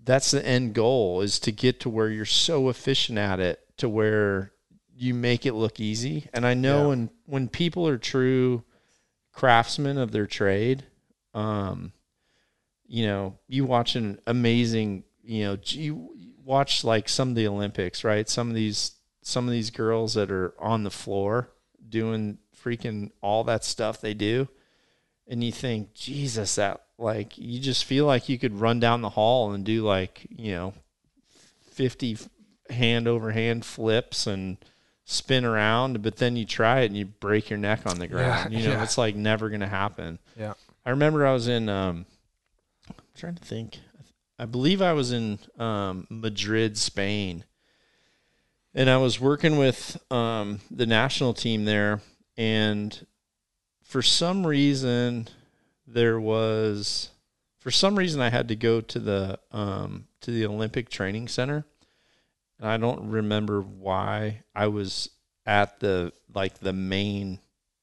that's 0.04 0.30
the 0.32 0.44
end 0.44 0.74
goal 0.74 1.20
is 1.20 1.38
to 1.40 1.52
get 1.52 1.80
to 1.80 1.88
where 1.90 2.08
you're 2.08 2.24
so 2.24 2.68
efficient 2.68 3.18
at 3.18 3.40
it 3.40 3.60
to 3.78 3.88
where 3.88 4.52
you 4.94 5.14
make 5.14 5.46
it 5.46 5.54
look 5.54 5.80
easy. 5.80 6.28
And 6.34 6.46
I 6.46 6.54
know 6.54 6.82
Yeah. 6.82 6.88
when 6.88 7.10
when 7.26 7.48
people 7.48 7.86
are 7.88 7.98
true 7.98 8.64
craftsmen 9.32 9.98
of 9.98 10.12
their 10.12 10.26
trade, 10.26 10.84
um, 11.34 11.92
you 12.86 13.06
know, 13.06 13.38
you 13.48 13.64
watch 13.64 13.96
an 13.96 14.20
amazing, 14.26 15.04
you 15.22 15.44
know, 15.44 15.58
you 15.64 16.10
watch 16.44 16.84
like 16.84 17.08
some 17.08 17.30
of 17.30 17.34
the 17.34 17.46
Olympics, 17.46 18.04
right? 18.04 18.28
Some 18.28 18.48
of 18.48 18.54
these 18.54 18.92
some 19.22 19.46
of 19.46 19.52
these 19.52 19.70
girls 19.70 20.14
that 20.14 20.30
are 20.30 20.52
on 20.58 20.82
the 20.82 20.90
floor 20.90 21.50
doing 21.88 22.38
freaking 22.62 23.10
all 23.20 23.44
that 23.44 23.64
stuff 23.64 24.00
they 24.00 24.14
do 24.14 24.48
and 25.28 25.42
you 25.42 25.52
think 25.52 25.94
jesus 25.94 26.56
that 26.56 26.82
like 26.98 27.36
you 27.38 27.60
just 27.60 27.84
feel 27.84 28.06
like 28.06 28.28
you 28.28 28.38
could 28.38 28.60
run 28.60 28.80
down 28.80 29.00
the 29.00 29.10
hall 29.10 29.52
and 29.52 29.64
do 29.64 29.82
like 29.84 30.26
you 30.30 30.52
know 30.52 30.74
50 31.72 32.18
hand 32.70 33.08
over 33.08 33.32
hand 33.32 33.64
flips 33.64 34.26
and 34.26 34.58
spin 35.04 35.44
around, 35.44 36.02
but 36.02 36.16
then 36.16 36.36
you 36.36 36.44
try 36.44 36.80
it 36.80 36.86
and 36.86 36.96
you 36.96 37.04
break 37.04 37.50
your 37.50 37.58
neck 37.58 37.80
on 37.86 37.98
the 37.98 38.08
ground. 38.08 38.52
Yeah, 38.52 38.58
you 38.58 38.66
know, 38.66 38.74
yeah. 38.74 38.82
it's 38.82 38.98
like 38.98 39.14
never 39.14 39.50
gonna 39.50 39.68
happen. 39.68 40.18
Yeah. 40.38 40.54
I 40.84 40.90
remember 40.90 41.26
I 41.26 41.32
was 41.32 41.48
in 41.48 41.68
um 41.68 42.06
I'm 42.88 42.94
trying 43.16 43.34
to 43.36 43.44
think. 43.44 43.78
I 44.38 44.46
believe 44.46 44.82
I 44.82 44.92
was 44.92 45.12
in 45.12 45.38
um 45.58 46.06
Madrid, 46.10 46.76
Spain. 46.78 47.44
And 48.74 48.88
I 48.88 48.96
was 48.96 49.20
working 49.20 49.58
with 49.58 49.96
um 50.10 50.60
the 50.70 50.86
national 50.86 51.34
team 51.34 51.64
there 51.64 52.00
and 52.36 53.06
for 53.92 54.00
some 54.00 54.46
reason 54.46 55.28
there 55.86 56.18
was 56.18 57.10
for 57.58 57.70
some 57.70 57.94
reason 57.98 58.22
I 58.22 58.30
had 58.30 58.48
to 58.48 58.56
go 58.56 58.80
to 58.80 58.98
the 58.98 59.38
um 59.50 60.06
to 60.22 60.30
the 60.30 60.46
Olympic 60.46 60.88
Training 60.88 61.28
Center. 61.28 61.66
And 62.58 62.70
I 62.70 62.78
don't 62.78 63.10
remember 63.10 63.60
why 63.60 64.44
I 64.54 64.68
was 64.68 65.10
at 65.44 65.80
the 65.80 66.14
like 66.34 66.60
the 66.60 66.72
main 66.72 67.40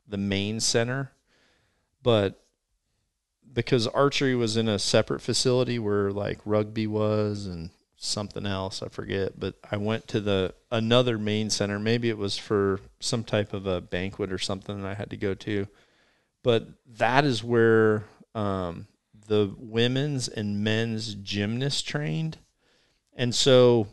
the 0.08 0.18
main 0.18 0.60
center, 0.60 1.12
but 2.02 2.44
because 3.54 3.86
archery 3.86 4.34
was 4.34 4.58
in 4.58 4.68
a 4.68 4.80
separate 4.80 5.22
facility 5.22 5.78
where 5.78 6.12
like 6.12 6.40
rugby 6.44 6.88
was 6.88 7.46
and 7.46 7.70
something 7.98 8.48
else, 8.48 8.82
I 8.82 8.88
forget, 8.88 9.40
but 9.40 9.54
I 9.70 9.78
went 9.78 10.08
to 10.08 10.22
the 10.22 10.56
another 10.72 11.20
main 11.20 11.52
center. 11.52 11.78
Maybe 11.78 12.10
it 12.10 12.18
was 12.18 12.36
for 12.36 12.80
some 13.00 13.24
type 13.24 13.54
of 13.54 13.68
a 13.68 13.80
banquet 13.80 14.32
or 14.32 14.40
something 14.40 14.82
that 14.82 14.88
I 14.90 14.96
had 14.96 15.12
to 15.12 15.18
go 15.18 15.36
to. 15.36 15.68
But 16.44 16.68
that 16.98 17.26
is 17.26 17.44
where 17.44 18.06
um, 18.34 18.88
the 19.28 19.54
women's 19.58 20.28
and 20.28 20.64
men's 20.64 21.16
gymnasts 21.16 21.82
trained. 21.82 22.38
And 23.16 23.36
so 23.36 23.88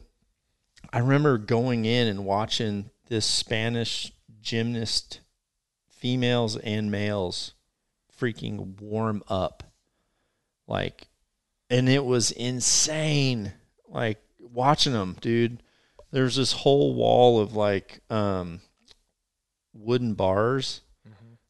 I 0.92 1.00
remember 1.00 1.38
going 1.38 1.84
in 1.84 2.06
and 2.06 2.24
watching 2.24 2.90
this 3.08 3.26
Spanish 3.26 4.12
gymnast, 4.40 5.20
females 5.88 6.56
and 6.56 6.90
males, 6.90 7.54
freaking 8.18 8.80
warm 8.80 9.22
up. 9.28 9.64
Like, 10.68 11.08
and 11.68 11.88
it 11.88 12.04
was 12.04 12.30
insane. 12.30 13.52
Like, 13.88 14.20
watching 14.56 14.92
them, 14.92 15.16
dude. 15.20 15.62
There's 16.10 16.36
this 16.36 16.52
whole 16.52 16.94
wall 16.94 17.40
of 17.40 17.54
like 17.54 18.00
um, 18.08 18.60
wooden 19.74 20.14
bars 20.14 20.80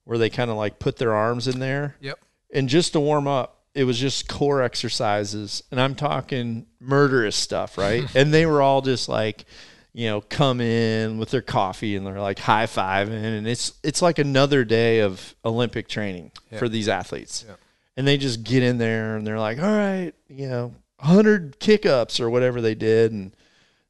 where 0.06 0.16
they 0.16 0.30
kind 0.30 0.50
of 0.50 0.56
like 0.56 0.78
put 0.78 0.96
their 0.96 1.14
arms 1.14 1.46
in 1.46 1.58
there. 1.58 1.96
Yep. 2.00 2.18
And 2.54 2.68
just 2.68 2.94
to 2.94 3.00
warm 3.00 3.26
up, 3.28 3.60
it 3.74 3.84
was 3.84 3.98
just 3.98 4.26
core 4.28 4.62
exercises. 4.62 5.62
And 5.70 5.78
I'm 5.78 5.94
talking 5.94 6.64
murderous 6.80 7.36
stuff, 7.36 7.76
right? 7.76 8.04
and 8.16 8.32
they 8.32 8.46
were 8.46 8.62
all 8.62 8.80
just 8.80 9.08
like, 9.08 9.44
you 9.92 10.06
know, 10.08 10.20
come 10.22 10.60
in 10.60 11.18
with 11.18 11.30
their 11.30 11.42
coffee 11.42 11.96
and 11.96 12.06
they're 12.06 12.20
like 12.20 12.38
high 12.38 12.66
fiving. 12.66 13.22
And 13.22 13.46
it's 13.46 13.72
it's 13.82 14.00
like 14.00 14.18
another 14.18 14.64
day 14.64 15.00
of 15.00 15.34
Olympic 15.44 15.88
training 15.88 16.30
Yeah. 16.50 16.58
for 16.58 16.68
these 16.68 16.88
athletes. 16.88 17.44
Yeah. 17.46 17.56
And 17.96 18.06
they 18.06 18.16
just 18.16 18.44
get 18.44 18.62
in 18.62 18.78
there 18.78 19.16
and 19.16 19.26
they're 19.26 19.40
like, 19.40 19.58
all 19.58 19.64
right, 19.64 20.12
you 20.28 20.48
know, 20.48 20.74
100 21.00 21.58
kick 21.58 21.84
ups 21.84 22.20
or 22.20 22.30
whatever 22.30 22.60
they 22.60 22.74
did. 22.74 23.10
And 23.12 23.34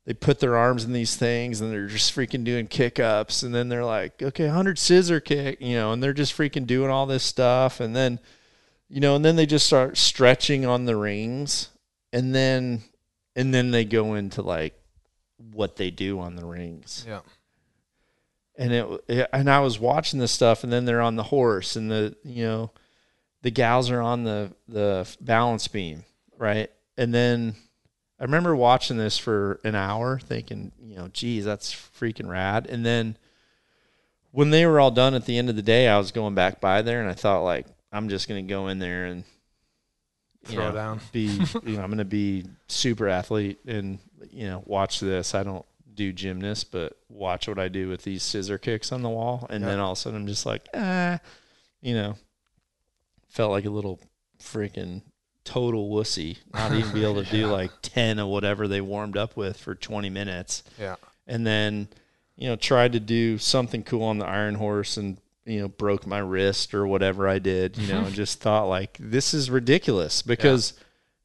they 0.07 0.15
put 0.15 0.39
their 0.41 0.57
arms 0.57 0.85
in 0.85 0.93
these 0.93 1.17
things 1.17 1.61
and 1.61 1.71
they're 1.71 1.89
just 1.89 2.15
freaking 2.15 2.45
doing 2.45 2.69
kick 2.69 2.99
ups 2.99 3.43
and 3.43 3.55
then 3.55 3.69
they're 3.69 3.85
like 3.85 4.23
okay 4.23 4.47
100 4.47 4.79
scissor 4.79 5.21
kick 5.21 5.61
you 5.61 5.75
know 5.75 5.93
and 5.93 6.03
they're 6.03 6.13
just 6.13 6.37
freaking 6.37 6.67
doing 6.67 6.91
all 6.91 7.07
this 7.07 7.25
stuff. 7.25 7.81
And 7.81 7.95
then 7.95 8.21
you 8.89 9.01
know 9.01 9.17
and 9.17 9.25
then 9.25 9.37
they 9.37 9.47
just 9.47 9.67
start 9.67 9.99
stretching 9.99 10.65
on 10.65 10.87
the 10.87 10.97
rings. 10.97 11.71
And 12.13 12.35
then 12.35 12.83
and 13.35 13.53
then 13.53 13.73
they 13.73 13.85
go 13.85 14.15
into 14.15 14.43
like 14.43 14.81
what 15.53 15.77
they 15.77 15.91
do 15.91 16.21
on 16.21 16.37
the 16.37 16.47
rings. 16.47 17.05
Yeah. 17.07 17.21
and 18.57 18.73
it, 18.73 19.05
it 19.09 19.29
and 19.33 19.51
I 19.51 19.61
was 19.61 19.79
watching 19.79 20.21
this 20.21 20.33
stuff 20.33 20.65
and 20.65 20.73
then 20.73 20.85
they're 20.85 21.03
on 21.03 21.17
the 21.17 21.25
horse 21.25 21.77
and 21.77 21.91
the 21.91 22.17
you 22.25 22.45
know 22.45 22.71
the 23.43 23.51
gals 23.51 23.91
are 23.91 24.01
on 24.01 24.25
the 24.25 24.53
the 24.69 25.15
balance 25.21 25.69
beam 25.69 26.05
right? 26.39 26.71
And 26.97 27.13
then 27.13 27.57
I 28.19 28.25
remember 28.25 28.57
watching 28.57 28.97
this 28.97 29.19
for 29.19 29.61
an 29.64 29.75
hour 29.75 30.19
thinking 30.19 30.73
you 30.83 30.97
know 30.97 31.09
geez 31.09 31.45
that's 31.45 31.73
freaking 31.75 32.29
rad 32.29 32.67
and 32.67 32.85
then 32.85 33.17
when 34.33 34.51
they 34.51 34.67
were 34.67 34.81
all 34.81 34.91
done 34.91 35.14
at 35.14 35.27
the 35.27 35.37
end 35.39 35.49
of 35.51 35.57
the 35.57 35.62
day 35.62 35.89
I 35.89 35.99
was 35.99 36.12
going 36.12 36.35
back 36.35 36.61
by 36.61 36.83
there 36.83 37.01
and 37.01 37.09
I 37.11 37.14
thought 37.14 37.43
like 37.43 37.67
I'm 37.93 38.09
just 38.09 38.29
gonna 38.29 38.43
go 38.43 38.69
in 38.69 38.79
there 38.79 39.07
and 39.07 39.25
you 40.49 40.55
Throw 40.55 40.69
know, 40.69 40.75
down. 40.75 41.01
be 41.12 41.27
you 41.64 41.77
know 41.77 41.83
I'm 41.83 41.91
gonna 41.91 42.05
be 42.05 42.45
super 42.69 43.09
athlete 43.09 43.59
and 43.67 43.99
you 44.31 44.47
know 44.47 44.62
watch 44.67 45.01
this 45.01 45.35
I 45.35 45.43
don't 45.43 45.67
do 45.95 46.12
gymnast 46.12 46.71
but 46.73 46.97
watch 47.09 47.49
what 47.49 47.59
I 47.59 47.69
do 47.69 47.89
with 47.89 48.03
these 48.03 48.23
scissor 48.23 48.59
kicks 48.59 48.93
on 48.93 49.03
the 49.03 49.09
wall 49.09 49.47
and 49.51 49.62
Yeah. 49.62 49.71
then 49.71 49.81
all 49.81 49.93
of 49.93 49.99
a 49.99 50.01
sudden 50.01 50.21
I'm 50.21 50.27
just 50.27 50.47
like 50.47 50.69
ah 50.75 51.19
you 51.81 51.95
know 51.95 52.17
felt 53.29 53.51
like 53.51 53.64
a 53.67 53.71
little 53.71 54.01
freaking 54.43 55.03
total 55.47 55.88
wussy 55.88 56.36
not 56.53 56.72
even 56.74 56.92
be 56.92 57.03
able 57.03 57.22
to 57.24 57.30
do 57.38 57.47
like 57.47 57.70
10 57.80 58.18
of 58.18 58.28
whatever 58.28 58.68
they 58.68 58.80
warmed 58.80 59.16
up 59.16 59.36
with 59.36 59.57
for 59.57 59.74
20 59.74 60.11
minutes. 60.11 60.62
Yeah. 60.78 60.97
and 61.26 61.47
then 61.47 61.88
you 62.36 62.49
know 62.49 62.57
tried 62.57 62.92
to 62.92 63.01
do 63.01 63.38
something 63.38 63.82
cool 63.82 64.03
on 64.03 64.18
the 64.18 64.26
iron 64.26 64.57
horse 64.57 64.97
and 64.99 65.16
you 65.47 65.61
know 65.61 65.68
broke 65.68 66.07
my 66.07 66.18
wrist 66.18 66.74
or 66.74 66.86
whatever 66.86 67.26
I 67.28 67.38
did 67.38 67.78
you 67.78 67.92
know 67.92 68.01
and 68.05 68.14
just 68.22 68.40
thought 68.40 68.64
like 68.64 68.97
this 69.01 69.32
is 69.32 69.49
ridiculous 69.51 70.20
because 70.20 70.74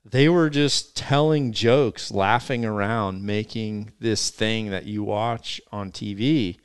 they 0.05 0.30
were 0.30 0.49
just 0.49 0.95
telling 0.95 1.51
jokes 1.51 2.11
laughing 2.11 2.63
around 2.65 3.24
making 3.24 3.91
this 3.99 4.30
thing 4.30 4.72
that 4.72 4.86
you 4.86 5.03
watch 5.03 5.59
on 5.72 5.91
TV 5.91 6.57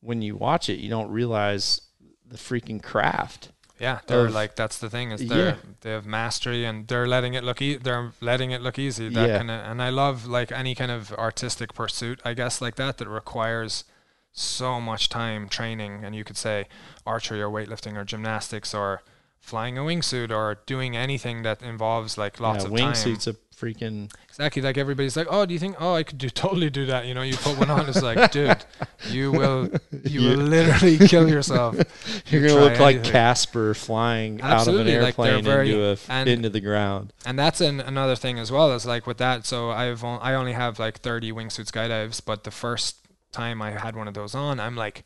when 0.00 0.22
you 0.22 0.34
watch 0.36 0.68
it 0.68 0.80
you 0.80 0.88
don't 0.90 1.10
realize 1.10 1.80
the 2.26 2.36
freaking 2.36 2.82
craft 2.82 3.50
Yeah, 3.86 3.98
they're 4.06 4.26
of- 4.26 4.34
like 4.42 4.52
that's 4.60 4.78
the 4.84 4.88
thing 4.96 5.10
is 5.14 5.20
they're 5.32 5.46
Yeah. 5.54 5.56
they 5.82 5.90
have 5.96 6.06
mastery 6.06 6.64
and 6.68 6.76
they're 6.88 7.06
letting 7.16 7.34
it 7.38 7.44
look 7.48 7.60
e- 7.68 7.76
they're 7.86 8.12
letting 8.30 8.50
it 8.56 8.60
look 8.66 8.78
easy. 8.78 9.06
That 9.18 9.28
Yeah. 9.28 9.38
kind 9.38 9.50
of 9.50 9.60
and 9.70 9.78
I 9.88 9.90
love 10.02 10.16
like 10.38 10.50
any 10.62 10.74
kind 10.74 10.90
of 10.98 11.12
artistic 11.28 11.74
pursuit, 11.80 12.18
I 12.24 12.32
guess 12.40 12.60
like 12.64 12.76
that 12.82 12.96
that 12.98 13.08
requires 13.08 13.84
so 14.32 14.80
much 14.80 15.08
time 15.08 15.48
training 15.48 15.92
and 16.04 16.12
you 16.18 16.24
could 16.24 16.36
say 16.46 16.66
archery 17.06 17.40
or 17.42 17.50
weightlifting 17.56 17.94
or 17.96 18.04
gymnastics 18.04 18.74
or 18.74 19.02
flying 19.44 19.76
a 19.78 19.82
wingsuit 19.82 20.30
or 20.30 20.58
doing 20.66 20.96
anything 20.96 21.42
that 21.42 21.62
involves 21.62 22.16
like 22.16 22.40
lots 22.40 22.64
yeah, 22.64 22.70
of 22.70 22.76
time. 22.78 22.92
wingsuits 22.92 23.26
a 23.28 23.34
freaking 23.54 24.10
Exactly. 24.28 24.60
Like 24.62 24.76
everybody's 24.76 25.16
like, 25.16 25.28
oh, 25.30 25.46
do 25.46 25.52
you 25.54 25.60
think? 25.60 25.76
Oh, 25.78 25.94
I 25.94 26.02
could 26.02 26.18
do 26.18 26.28
totally 26.44 26.70
do 26.70 26.86
that. 26.86 27.06
You 27.06 27.14
know, 27.14 27.22
you 27.22 27.36
put 27.36 27.56
one 27.56 27.70
on. 27.70 27.88
It's 27.88 28.02
like, 28.02 28.32
dude, 28.32 28.64
you 29.10 29.30
will, 29.38 29.68
you 30.02 30.20
You- 30.22 30.28
will 30.30 30.44
literally 30.44 30.98
kill 30.98 31.28
yourself. 31.28 31.76
you're 32.30 32.42
You 32.42 32.48
gonna 32.48 32.60
look 32.60 32.78
like. 32.80 33.04
Casper 33.04 33.74
flying 33.74 34.40
Absolutely, 34.40 34.96
out 34.96 34.96
of 34.96 34.98
an 34.98 35.02
like, 35.04 35.18
airplane 35.18 35.44
very- 35.44 35.70
into 35.70 35.84
a 35.84 35.92
f- 35.92 36.10
and- 36.10 36.28
into 36.28 36.48
the 36.50 36.60
ground 36.60 37.12
And 37.24 37.38
that's 37.38 37.60
an, 37.60 37.80
another 37.80 38.16
thing 38.16 38.38
as 38.40 38.50
well. 38.50 38.72
Is 38.72 38.86
like 38.86 39.06
with 39.06 39.18
that. 39.18 39.46
So 39.46 39.70
I've 39.70 40.02
on, 40.02 40.18
I 40.20 40.34
only 40.34 40.52
have 40.54 40.78
like 40.80 40.98
30 40.98 41.30
wingsuit 41.32 41.70
skydives, 41.70 42.20
but 42.24 42.42
the 42.44 42.50
first 42.50 42.96
time 43.30 43.62
I 43.62 43.70
had 43.72 43.94
one 43.94 44.08
of 44.08 44.14
those 44.14 44.34
on, 44.34 44.58
I'm 44.58 44.74
like, 44.74 45.04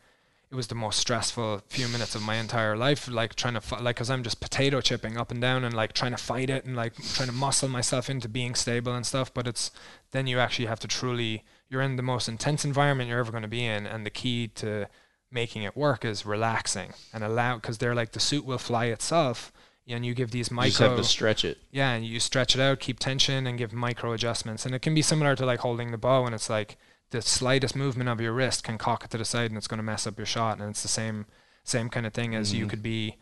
it 0.50 0.54
was 0.54 0.68
the 0.68 0.74
most 0.74 0.98
stressful 0.98 1.62
few 1.68 1.88
minutes 1.88 2.14
of 2.14 2.22
my 2.22 2.36
entire 2.36 2.76
life. 2.76 3.08
Like 3.08 3.34
trying 3.34 3.54
to 3.54 3.60
fi- 3.60 3.80
like, 3.80 3.96
cause 3.96 4.08
I'm 4.08 4.22
just 4.22 4.40
potato 4.40 4.80
chipping 4.80 5.16
up 5.16 5.30
and 5.30 5.40
down 5.40 5.64
and 5.64 5.74
like 5.74 5.92
trying 5.92 6.12
to 6.12 6.16
fight 6.16 6.48
it 6.48 6.64
and 6.64 6.74
like 6.74 6.94
trying 7.14 7.28
to 7.28 7.34
muscle 7.34 7.68
myself 7.68 8.08
into 8.08 8.28
being 8.28 8.54
stable 8.54 8.94
and 8.94 9.04
stuff. 9.04 9.32
But 9.32 9.46
it's 9.46 9.70
then 10.12 10.26
you 10.26 10.38
actually 10.38 10.66
have 10.66 10.80
to 10.80 10.88
truly. 10.88 11.44
You're 11.68 11.82
in 11.82 11.96
the 11.96 12.02
most 12.02 12.28
intense 12.28 12.64
environment 12.64 13.10
you're 13.10 13.18
ever 13.18 13.30
going 13.30 13.42
to 13.42 13.48
be 13.48 13.64
in, 13.64 13.86
and 13.86 14.06
the 14.06 14.10
key 14.10 14.48
to 14.54 14.88
making 15.30 15.62
it 15.62 15.76
work 15.76 16.04
is 16.04 16.24
relaxing 16.24 16.94
and 17.12 17.22
allow 17.22 17.56
because 17.56 17.76
they're 17.76 17.94
like 17.94 18.12
the 18.12 18.20
suit 18.20 18.46
will 18.46 18.56
fly 18.56 18.86
itself 18.86 19.52
and 19.86 20.04
you 20.04 20.14
give 20.14 20.30
these 20.30 20.50
micro 20.50 20.64
you 20.64 20.70
just 20.70 20.80
have 20.80 20.96
to 20.96 21.04
stretch 21.04 21.44
it 21.44 21.58
yeah, 21.70 21.92
and 21.92 22.06
you 22.06 22.20
stretch 22.20 22.54
it 22.54 22.60
out, 22.60 22.80
keep 22.80 22.98
tension, 22.98 23.46
and 23.46 23.58
give 23.58 23.72
micro 23.72 24.12
adjustments. 24.12 24.66
And 24.66 24.74
it 24.74 24.80
can 24.80 24.94
be 24.94 25.02
similar 25.02 25.36
to 25.36 25.46
like 25.46 25.60
holding 25.60 25.90
the 25.90 25.98
bow, 25.98 26.24
and 26.24 26.34
it's 26.34 26.50
like 26.50 26.76
the 27.10 27.22
slightest 27.22 27.74
movement 27.74 28.08
of 28.08 28.20
your 28.20 28.32
wrist 28.32 28.64
can 28.64 28.78
cock 28.78 29.04
it 29.04 29.10
to 29.10 29.18
the 29.18 29.24
side, 29.24 29.50
and 29.50 29.56
it's 29.56 29.66
going 29.68 29.78
to 29.78 29.82
mess 29.84 30.06
up 30.06 30.18
your 30.18 30.26
shot. 30.26 30.60
And 30.60 30.70
it's 30.70 30.82
the 30.82 30.88
same 30.88 31.26
same 31.64 31.88
kind 31.90 32.06
of 32.06 32.14
thing 32.14 32.34
as 32.34 32.54
you 32.54 32.64
Mhm. 32.64 32.70
could 32.70 32.82
be 32.82 33.16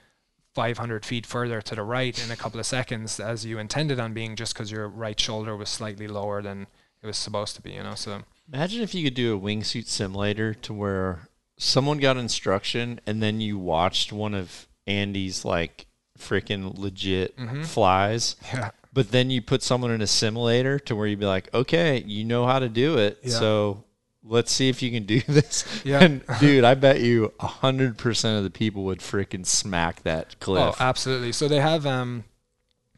500 0.54 1.04
feet 1.04 1.26
further 1.26 1.60
to 1.60 1.74
the 1.74 1.82
right 1.82 2.16
in 2.24 2.30
a 2.30 2.36
couple 2.36 2.58
of 2.60 2.64
seconds 2.66 3.18
as 3.20 3.44
you 3.44 3.58
intended 3.58 3.98
on 4.00 4.14
being, 4.14 4.36
just 4.36 4.54
because 4.54 4.70
your 4.70 4.88
right 4.88 5.18
shoulder 5.18 5.56
was 5.56 5.68
slightly 5.68 6.06
lower 6.06 6.40
than 6.42 6.66
it 7.02 7.06
was 7.06 7.18
supposed 7.18 7.56
to 7.56 7.62
be. 7.62 7.72
You 7.72 7.82
know, 7.82 7.94
so 7.94 8.22
Imagine 8.52 8.82
if 8.82 8.94
you 8.94 9.02
could 9.02 9.14
do 9.14 9.36
a 9.36 9.40
wingsuit 9.40 9.86
simulator 9.88 10.54
to 10.54 10.72
where 10.72 11.28
someone 11.58 11.98
got 11.98 12.16
instruction 12.16 13.00
and 13.04 13.20
then 13.20 13.40
you 13.40 13.58
watched 13.58 14.12
one 14.12 14.34
of 14.34 14.68
Andy's 14.86 15.44
like 15.44 15.86
freaking 16.16 16.78
legit 16.78 17.36
Mhm. 17.36 17.66
flies, 17.66 18.36
yeah, 18.54 18.70
but 18.96 19.10
then 19.12 19.30
you 19.30 19.40
put 19.42 19.62
someone 19.62 19.90
in 19.92 20.00
a 20.00 20.06
simulator 20.06 20.78
to 20.80 20.96
where 20.96 21.06
you'd 21.06 21.20
be 21.20 21.26
like, 21.26 21.52
okay, 21.54 22.02
you 22.06 22.24
know 22.24 22.46
how 22.46 22.58
to 22.58 22.68
do 22.68 22.96
it, 22.98 23.18
Yeah. 23.22 23.38
so 23.38 23.84
let's 24.24 24.50
see 24.50 24.68
if 24.70 24.82
you 24.82 24.90
can 24.90 25.04
do 25.04 25.20
this. 25.28 25.64
Yeah. 25.84 26.02
And 26.02 26.22
dude, 26.40 26.64
I 26.64 26.74
bet 26.74 27.00
you 27.00 27.32
a 27.38 27.46
hundred 27.46 27.98
percent 27.98 28.38
of 28.38 28.44
the 28.44 28.50
people 28.50 28.84
would 28.84 28.98
freaking 29.00 29.44
smack 29.46 30.02
that 30.04 30.40
cliff. 30.40 30.74
oh, 30.80 30.84
absolutely. 30.84 31.32
So 31.32 31.46
they 31.46 31.60
have 31.60 31.84
um, 31.86 32.24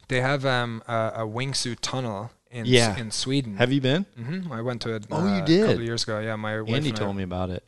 they 0.07 0.21
have 0.21 0.45
um 0.45 0.81
a, 0.87 1.11
a 1.17 1.27
wingsuit 1.27 1.79
tunnel 1.81 2.31
in 2.49 2.61
S- 2.61 2.67
Yeah. 2.67 2.97
in 2.97 3.11
Sweden. 3.11 3.57
Have 3.57 3.71
you 3.71 3.81
been? 3.81 4.05
hmm 4.17 4.51
I 4.51 4.61
went 4.61 4.81
to 4.83 4.95
it. 4.95 5.05
Oh, 5.11 5.23
you 5.35 5.41
uh, 5.43 5.45
did? 5.45 5.59
a 5.63 5.65
couple 5.67 5.81
of 5.81 5.85
years 5.85 6.03
ago. 6.03 6.19
Yeah, 6.19 6.35
my 6.37 6.61
wife 6.61 6.73
Andy 6.75 6.89
and 6.89 6.97
I- 6.97 7.01
told 7.03 7.15
me 7.17 7.23
about 7.23 7.49
it. 7.51 7.63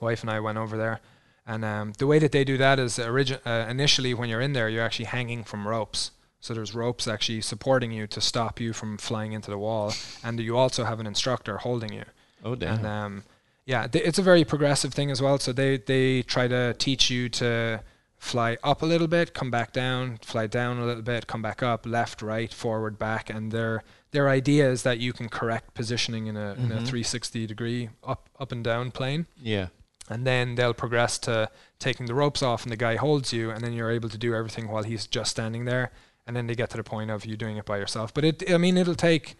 wife 0.00 0.20
and 0.22 0.30
I 0.30 0.40
went 0.40 0.58
over 0.58 0.76
there, 0.76 1.00
and 1.46 1.64
um, 1.64 1.92
the 1.98 2.06
way 2.06 2.18
that 2.18 2.32
they 2.32 2.44
do 2.44 2.58
that 2.58 2.78
is 2.78 2.98
origin- 2.98 3.40
uh, 3.46 3.66
initially 3.70 4.12
when 4.12 4.28
you're 4.28 4.42
in 4.42 4.52
there, 4.54 4.68
you're 4.68 4.84
actually 4.84 5.06
hanging 5.06 5.42
from 5.44 5.66
ropes. 5.68 6.10
So 6.40 6.54
there's 6.54 6.74
ropes 6.74 7.08
actually 7.08 7.40
supporting 7.40 7.90
you 7.92 8.06
to 8.08 8.20
stop 8.20 8.60
you 8.60 8.72
from 8.72 8.98
flying 8.98 9.32
into 9.32 9.50
the 9.50 9.58
wall, 9.58 9.92
and 10.22 10.38
you 10.38 10.56
also 10.56 10.84
have 10.84 11.00
an 11.00 11.06
instructor 11.06 11.58
holding 11.58 11.92
you. 11.92 12.04
Oh 12.44 12.54
damn. 12.54 12.78
And 12.78 12.86
um, 12.86 13.24
yeah, 13.64 13.86
th- 13.88 14.04
it's 14.04 14.18
a 14.18 14.22
very 14.22 14.44
progressive 14.44 14.94
thing 14.94 15.10
as 15.10 15.20
well. 15.20 15.38
So 15.38 15.52
they 15.52 15.78
they 15.78 16.22
try 16.22 16.46
to 16.48 16.74
teach 16.74 17.10
you 17.10 17.28
to 17.30 17.82
fly 18.18 18.56
up 18.62 18.82
a 18.82 18.86
little 18.86 19.08
bit, 19.08 19.34
come 19.34 19.50
back 19.50 19.72
down, 19.72 20.18
fly 20.22 20.46
down 20.46 20.78
a 20.78 20.84
little 20.86 21.02
bit, 21.02 21.26
come 21.26 21.42
back 21.42 21.62
up, 21.62 21.84
left, 21.84 22.22
right, 22.22 22.52
forward, 22.52 22.98
back, 22.98 23.28
and 23.28 23.50
their 23.50 23.82
their 24.12 24.28
idea 24.28 24.70
is 24.70 24.82
that 24.84 24.98
you 24.98 25.12
can 25.12 25.28
correct 25.28 25.74
positioning 25.74 26.26
in 26.28 26.36
a 26.36 26.52
in 26.54 26.70
a 26.72 26.76
Mhm. 26.76 26.86
360 26.86 27.46
degree 27.46 27.88
up 28.04 28.28
up 28.38 28.52
and 28.52 28.62
down 28.62 28.90
plane, 28.92 29.26
yeah. 29.42 29.68
and 30.08 30.24
then 30.26 30.54
they'll 30.54 30.72
progress 30.74 31.18
to 31.18 31.50
taking 31.78 32.06
the 32.06 32.14
ropes 32.14 32.42
off, 32.42 32.62
and 32.62 32.70
the 32.72 32.76
guy 32.76 32.96
holds 32.96 33.32
you, 33.32 33.50
and 33.50 33.62
then 33.64 33.72
you're 33.72 33.90
able 33.90 34.08
to 34.08 34.18
do 34.18 34.34
everything 34.34 34.68
while 34.68 34.84
he's 34.84 35.06
just 35.06 35.30
standing 35.32 35.64
there, 35.66 35.90
and 36.26 36.34
then 36.36 36.46
they 36.46 36.54
get 36.54 36.70
to 36.70 36.76
the 36.76 36.84
point 36.84 37.10
of 37.10 37.24
you 37.24 37.36
doing 37.36 37.56
it 37.56 37.64
by 37.64 37.78
yourself. 37.78 38.12
But 38.12 38.24
it, 38.24 38.50
I 38.50 38.58
mean, 38.58 38.76
it'll 38.76 38.94
take 38.94 39.36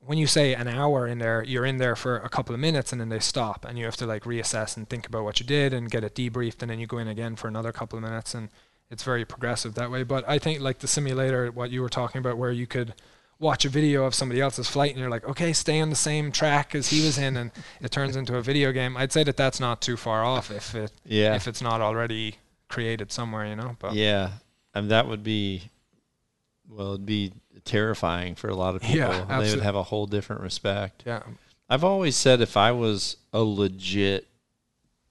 when 0.00 0.16
you 0.16 0.26
say 0.26 0.54
an 0.54 0.66
hour 0.66 1.06
in 1.06 1.18
there, 1.18 1.42
you're 1.44 1.66
in 1.66 1.76
there 1.76 1.94
for 1.94 2.16
a 2.16 2.28
couple 2.30 2.54
of 2.54 2.60
minutes 2.60 2.90
and 2.90 3.00
then 3.00 3.10
they 3.10 3.18
stop 3.18 3.66
and 3.66 3.78
you 3.78 3.84
have 3.84 3.96
to 3.98 4.06
like 4.06 4.24
reassess 4.24 4.76
and 4.76 4.88
think 4.88 5.06
about 5.06 5.24
what 5.24 5.40
you 5.40 5.46
did 5.46 5.74
and 5.74 5.90
get 5.90 6.02
it 6.02 6.14
debriefed 6.14 6.62
and 6.62 6.70
then 6.70 6.78
you 6.78 6.86
go 6.86 6.96
in 6.98 7.06
again 7.06 7.36
for 7.36 7.48
another 7.48 7.70
couple 7.70 7.98
of 7.98 8.02
minutes 8.02 8.34
and 8.34 8.48
it's 8.90 9.02
very 9.04 9.26
progressive 9.26 9.74
that 9.74 9.90
way. 9.90 10.02
But 10.02 10.26
I 10.26 10.38
think 10.38 10.60
like 10.60 10.78
the 10.78 10.88
simulator, 10.88 11.50
what 11.52 11.70
you 11.70 11.82
were 11.82 11.90
talking 11.90 12.18
about, 12.18 12.38
where 12.38 12.50
you 12.50 12.66
could 12.66 12.94
watch 13.38 13.64
a 13.64 13.68
video 13.68 14.04
of 14.04 14.14
somebody 14.14 14.40
else's 14.40 14.68
flight 14.68 14.90
and 14.90 14.98
you're 14.98 15.10
like, 15.10 15.24
okay, 15.28 15.52
stay 15.52 15.80
on 15.80 15.90
the 15.90 15.96
same 15.96 16.32
track 16.32 16.74
as 16.74 16.88
he 16.88 17.04
was 17.04 17.16
in, 17.16 17.36
and 17.36 17.50
it 17.80 17.90
turns 17.90 18.16
into 18.16 18.36
a 18.36 18.42
video 18.42 18.72
game. 18.72 18.96
I'd 18.96 19.12
say 19.12 19.22
that 19.24 19.36
that's 19.36 19.60
not 19.60 19.80
too 19.80 19.96
far 19.96 20.24
off 20.24 20.50
if 20.50 20.74
it 20.74 20.92
Yeah. 21.04 21.34
if 21.36 21.46
it's 21.46 21.62
not 21.62 21.80
already 21.80 22.36
created 22.68 23.12
somewhere, 23.12 23.46
you 23.46 23.56
know. 23.56 23.76
But 23.78 23.94
yeah. 23.94 24.30
And 24.74 24.90
that 24.90 25.06
would 25.08 25.22
be 25.22 25.70
well, 26.70 26.94
it'd 26.94 27.06
be 27.06 27.32
terrifying 27.64 28.34
for 28.36 28.48
a 28.48 28.54
lot 28.54 28.74
of 28.76 28.82
people. 28.82 28.98
Yeah, 28.98 29.40
they 29.40 29.50
would 29.50 29.62
have 29.62 29.76
a 29.76 29.82
whole 29.82 30.06
different 30.06 30.42
respect. 30.42 31.02
yeah, 31.06 31.22
I've 31.68 31.84
always 31.84 32.16
said 32.16 32.40
if 32.40 32.56
I 32.56 32.72
was 32.72 33.16
a 33.32 33.40
legit 33.40 34.26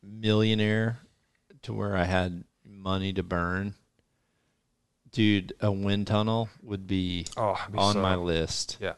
millionaire 0.03 0.99
to 1.64 1.74
where 1.74 1.95
I 1.95 2.05
had 2.05 2.43
money 2.66 3.14
to 3.14 3.24
burn, 3.24 3.76
dude, 5.12 5.53
a 5.62 5.72
wind 5.72 6.07
tunnel 6.07 6.49
would 6.64 6.88
be 6.88 7.26
oh, 7.38 7.57
be 7.72 7.78
on 7.78 7.93
so- 7.93 8.01
my 8.01 8.16
list. 8.16 8.78
yeah, 8.80 8.93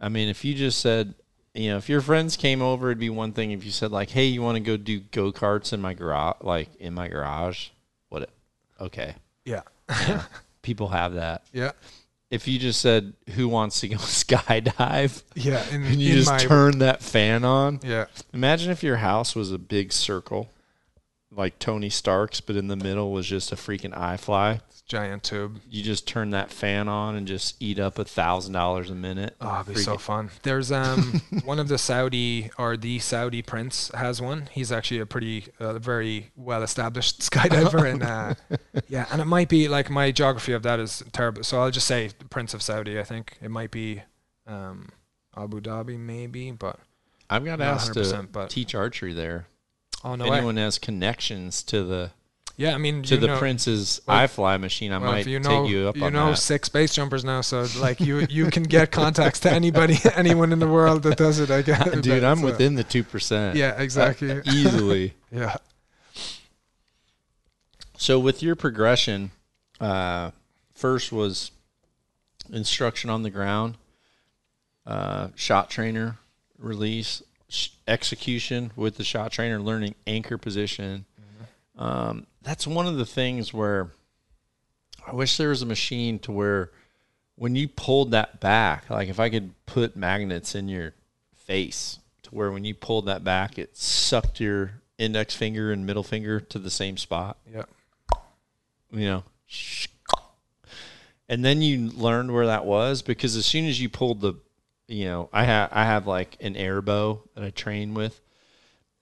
I 0.00 0.08
mean, 0.08 0.28
if 0.28 0.44
you 0.44 0.54
just 0.54 0.80
said, 0.80 1.14
you 1.54 1.70
know, 1.70 1.76
if 1.78 1.88
your 1.88 2.00
friends 2.00 2.36
came 2.36 2.62
over, 2.62 2.88
it'd 2.88 2.98
be 2.98 3.10
one 3.10 3.32
thing. 3.32 3.50
If 3.52 3.64
you 3.64 3.70
said 3.70 3.90
like, 3.90 4.10
"Hey, 4.10 4.26
you 4.26 4.42
want 4.42 4.56
to 4.56 4.60
go 4.60 4.76
do 4.76 5.00
go 5.00 5.32
karts 5.32 5.72
in 5.72 5.80
my 5.80 5.94
garage?" 5.94 6.36
Like 6.42 6.68
in 6.76 6.94
my 6.94 7.08
garage, 7.08 7.68
what? 8.08 8.22
It, 8.22 8.30
okay, 8.80 9.14
yeah, 9.44 9.62
yeah, 9.88 10.22
people 10.62 10.88
have 10.88 11.14
that. 11.14 11.42
yeah, 11.52 11.72
If 12.30 12.46
you 12.46 12.58
just 12.58 12.80
said, 12.80 13.14
"Who 13.30 13.48
wants 13.48 13.80
to 13.80 13.88
go 13.88 13.96
skydive?" 13.98 15.22
yeah. 15.34 15.68
In, 15.70 15.84
and 15.84 16.00
you 16.00 16.14
just 16.14 16.30
my, 16.30 16.38
turn 16.38 16.78
that 16.78 17.02
fan 17.02 17.44
on, 17.44 17.80
yeah, 17.82 18.06
Imagine 18.32 18.70
if 18.70 18.82
your 18.82 18.96
house 18.98 19.34
was 19.34 19.50
a 19.50 19.58
big 19.58 19.92
circle, 19.92 20.50
like 21.30 21.58
Tony 21.58 21.90
Stark's, 21.90 22.40
but 22.40 22.56
in 22.56 22.68
the 22.68 22.76
middle 22.76 23.12
was 23.12 23.26
just 23.26 23.52
a 23.52 23.56
freaking 23.56 23.96
iFly. 23.96 24.60
Giant 24.90 25.22
tube. 25.22 25.60
You 25.70 25.84
just 25.84 26.06
turn 26.06 26.30
that 26.30 26.50
fan 26.50 26.88
on 26.88 27.14
and 27.14 27.26
just 27.26 27.54
eat 27.60 27.78
up 27.78 27.98
a 27.98 28.04
thousand 28.04 28.54
dollars 28.54 28.90
a 28.90 28.94
minute. 28.94 29.36
Oh, 29.40 29.60
it'd 29.60 29.74
be 29.74 29.80
so 29.80 29.96
fun. 29.96 30.30
There's 30.42 30.72
um 30.72 31.22
one 31.44 31.60
of 31.60 31.68
the 31.68 31.78
Saudi 31.78 32.50
or 32.58 32.76
the 32.76 32.98
Saudi 32.98 33.40
prince 33.40 33.90
has 33.94 34.20
one. 34.20 34.48
He's 34.50 34.72
actually 34.72 34.98
a 34.98 35.06
pretty 35.06 35.46
uh, 35.60 35.78
very 35.78 36.32
well 36.34 36.64
established 36.64 37.20
skydiver 37.30 37.90
and 37.90 38.02
uh, 38.02 38.34
yeah, 38.88 39.06
and 39.12 39.22
it 39.22 39.26
might 39.26 39.48
be 39.48 39.68
like 39.68 39.88
my 39.88 40.10
geography 40.10 40.52
of 40.52 40.64
that 40.64 40.80
is 40.80 41.04
terrible. 41.12 41.44
So 41.44 41.60
I'll 41.60 41.70
just 41.70 41.86
say 41.86 42.10
Prince 42.28 42.52
of 42.52 42.60
Saudi. 42.60 42.98
I 42.98 43.04
think 43.04 43.38
it 43.40 43.50
might 43.50 43.70
be 43.70 44.02
um 44.46 44.88
Abu 45.36 45.60
Dhabi 45.60 45.98
maybe, 45.98 46.50
but 46.50 46.80
I've 47.30 47.44
got 47.44 47.60
asked 47.60 47.94
to 47.94 48.00
100%, 48.00 48.32
but 48.32 48.50
teach 48.50 48.74
archery 48.74 49.12
there. 49.12 49.46
oh 50.02 50.16
no 50.16 50.24
if 50.24 50.30
way. 50.32 50.38
anyone 50.38 50.56
has 50.56 50.80
connections 50.80 51.62
to 51.62 51.84
the 51.84 52.10
Yeah, 52.56 52.74
I 52.74 52.78
mean 52.78 53.02
to 53.04 53.16
the 53.16 53.28
know, 53.28 53.38
Prince's 53.38 54.00
well- 54.06 54.18
iFly 54.26 54.60
machine, 54.60 54.92
I 54.92 54.98
well, 54.98 55.12
might 55.12 55.26
you 55.26 55.40
know, 55.40 55.62
take 55.62 55.70
you 55.72 55.88
up 55.88 55.96
you 55.96 56.04
on 56.04 56.12
know 56.12 56.30
that. 56.30 56.36
six 56.36 56.68
base 56.68 56.94
jumpers 56.94 57.24
now, 57.24 57.40
so 57.40 57.66
like 57.78 58.00
you 58.00 58.26
you 58.28 58.46
can 58.50 58.64
get 58.64 58.90
contacts 59.00 59.40
to 59.40 59.50
anybody, 59.50 59.96
anyone 60.14 60.52
in 60.52 60.58
the 60.58 60.68
world 60.68 61.02
that 61.04 61.16
does 61.16 61.38
it. 61.40 61.50
I 61.50 61.62
guess, 61.70 61.90
Dude, 62.00 62.22
I'm 62.22 62.38
So- 62.38 62.44
within 62.44 62.74
the 62.74 62.84
two 62.84 63.02
percent. 63.02 63.56
Yeah, 63.56 63.80
exactly. 63.80 64.42
easily. 64.46 65.14
yeah. 65.32 65.56
So 67.96 68.18
with 68.18 68.42
your 68.42 68.56
progression, 68.56 69.30
uh, 69.80 70.30
first 70.74 71.12
was 71.12 71.50
instruction 72.52 73.10
on 73.10 73.22
the 73.22 73.30
ground, 73.30 73.76
uh, 74.86 75.28
shot 75.34 75.70
trainer 75.70 76.18
release, 76.58 77.22
sh- 77.48 77.68
execution 77.86 78.72
with 78.76 78.96
the 78.96 79.04
shot 79.04 79.32
trainer, 79.32 79.60
learning 79.60 79.94
anchor 80.06 80.38
position. 80.38 81.04
Um, 81.78 82.26
that's 82.42 82.66
one 82.66 82.86
of 82.86 82.96
the 82.96 83.06
things 83.06 83.52
where 83.52 83.90
I 85.06 85.14
wish 85.14 85.36
there 85.36 85.48
was 85.50 85.62
a 85.62 85.66
machine 85.66 86.18
to 86.20 86.32
where 86.32 86.70
when 87.36 87.56
you 87.56 87.68
pulled 87.68 88.10
that 88.10 88.40
back, 88.40 88.88
like 88.90 89.08
if 89.08 89.18
I 89.18 89.30
could 89.30 89.52
put 89.66 89.96
magnets 89.96 90.54
in 90.54 90.68
your 90.68 90.94
face 91.34 91.98
to 92.22 92.30
where 92.30 92.50
when 92.50 92.64
you 92.64 92.74
pulled 92.74 93.06
that 93.06 93.24
back, 93.24 93.58
it 93.58 93.76
sucked 93.76 94.40
your 94.40 94.72
index 94.98 95.34
finger 95.34 95.72
and 95.72 95.86
middle 95.86 96.02
finger 96.02 96.38
to 96.40 96.58
the 96.58 96.70
same 96.70 96.98
spot 96.98 97.38
Yeah. 97.50 97.64
you 98.92 99.06
know. 99.06 99.24
And 101.28 101.44
then 101.44 101.62
you 101.62 101.90
learned 101.90 102.32
where 102.32 102.46
that 102.46 102.64
was 102.66 103.02
because 103.02 103.36
as 103.36 103.46
soon 103.46 103.66
as 103.66 103.80
you 103.80 103.88
pulled 103.88 104.20
the, 104.20 104.34
you 104.88 105.04
know, 105.04 105.28
I 105.32 105.44
have 105.44 105.70
I 105.72 105.84
have 105.84 106.06
like 106.06 106.36
an 106.40 106.56
air 106.56 106.82
bow 106.82 107.22
that 107.34 107.44
I 107.44 107.50
train 107.50 107.94
with, 107.94 108.20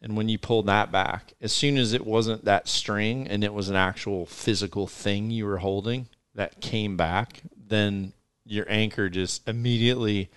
and 0.01 0.17
when 0.17 0.29
you 0.29 0.39
pulled 0.39 0.67
that 0.67 0.93
back, 0.93 1.33
as 1.41 1.53
soon 1.53 1.77
as 1.77 1.93
it 1.93 2.07
wasn't 2.07 2.45
that 2.45 2.69
string 2.69 3.27
and 3.27 3.43
it 3.43 3.53
was 3.53 3.69
an 3.69 3.77
actual 3.77 4.27
physical 4.27 4.87
thing 4.87 5.31
you 5.31 5.45
were 5.45 5.59
holding 5.59 6.09
that 6.35 6.61
came 6.61 6.97
back, 6.97 7.43
then 7.57 8.13
your 8.45 8.67
anchor 8.69 9.09
just 9.09 9.47
immediately 9.49 10.31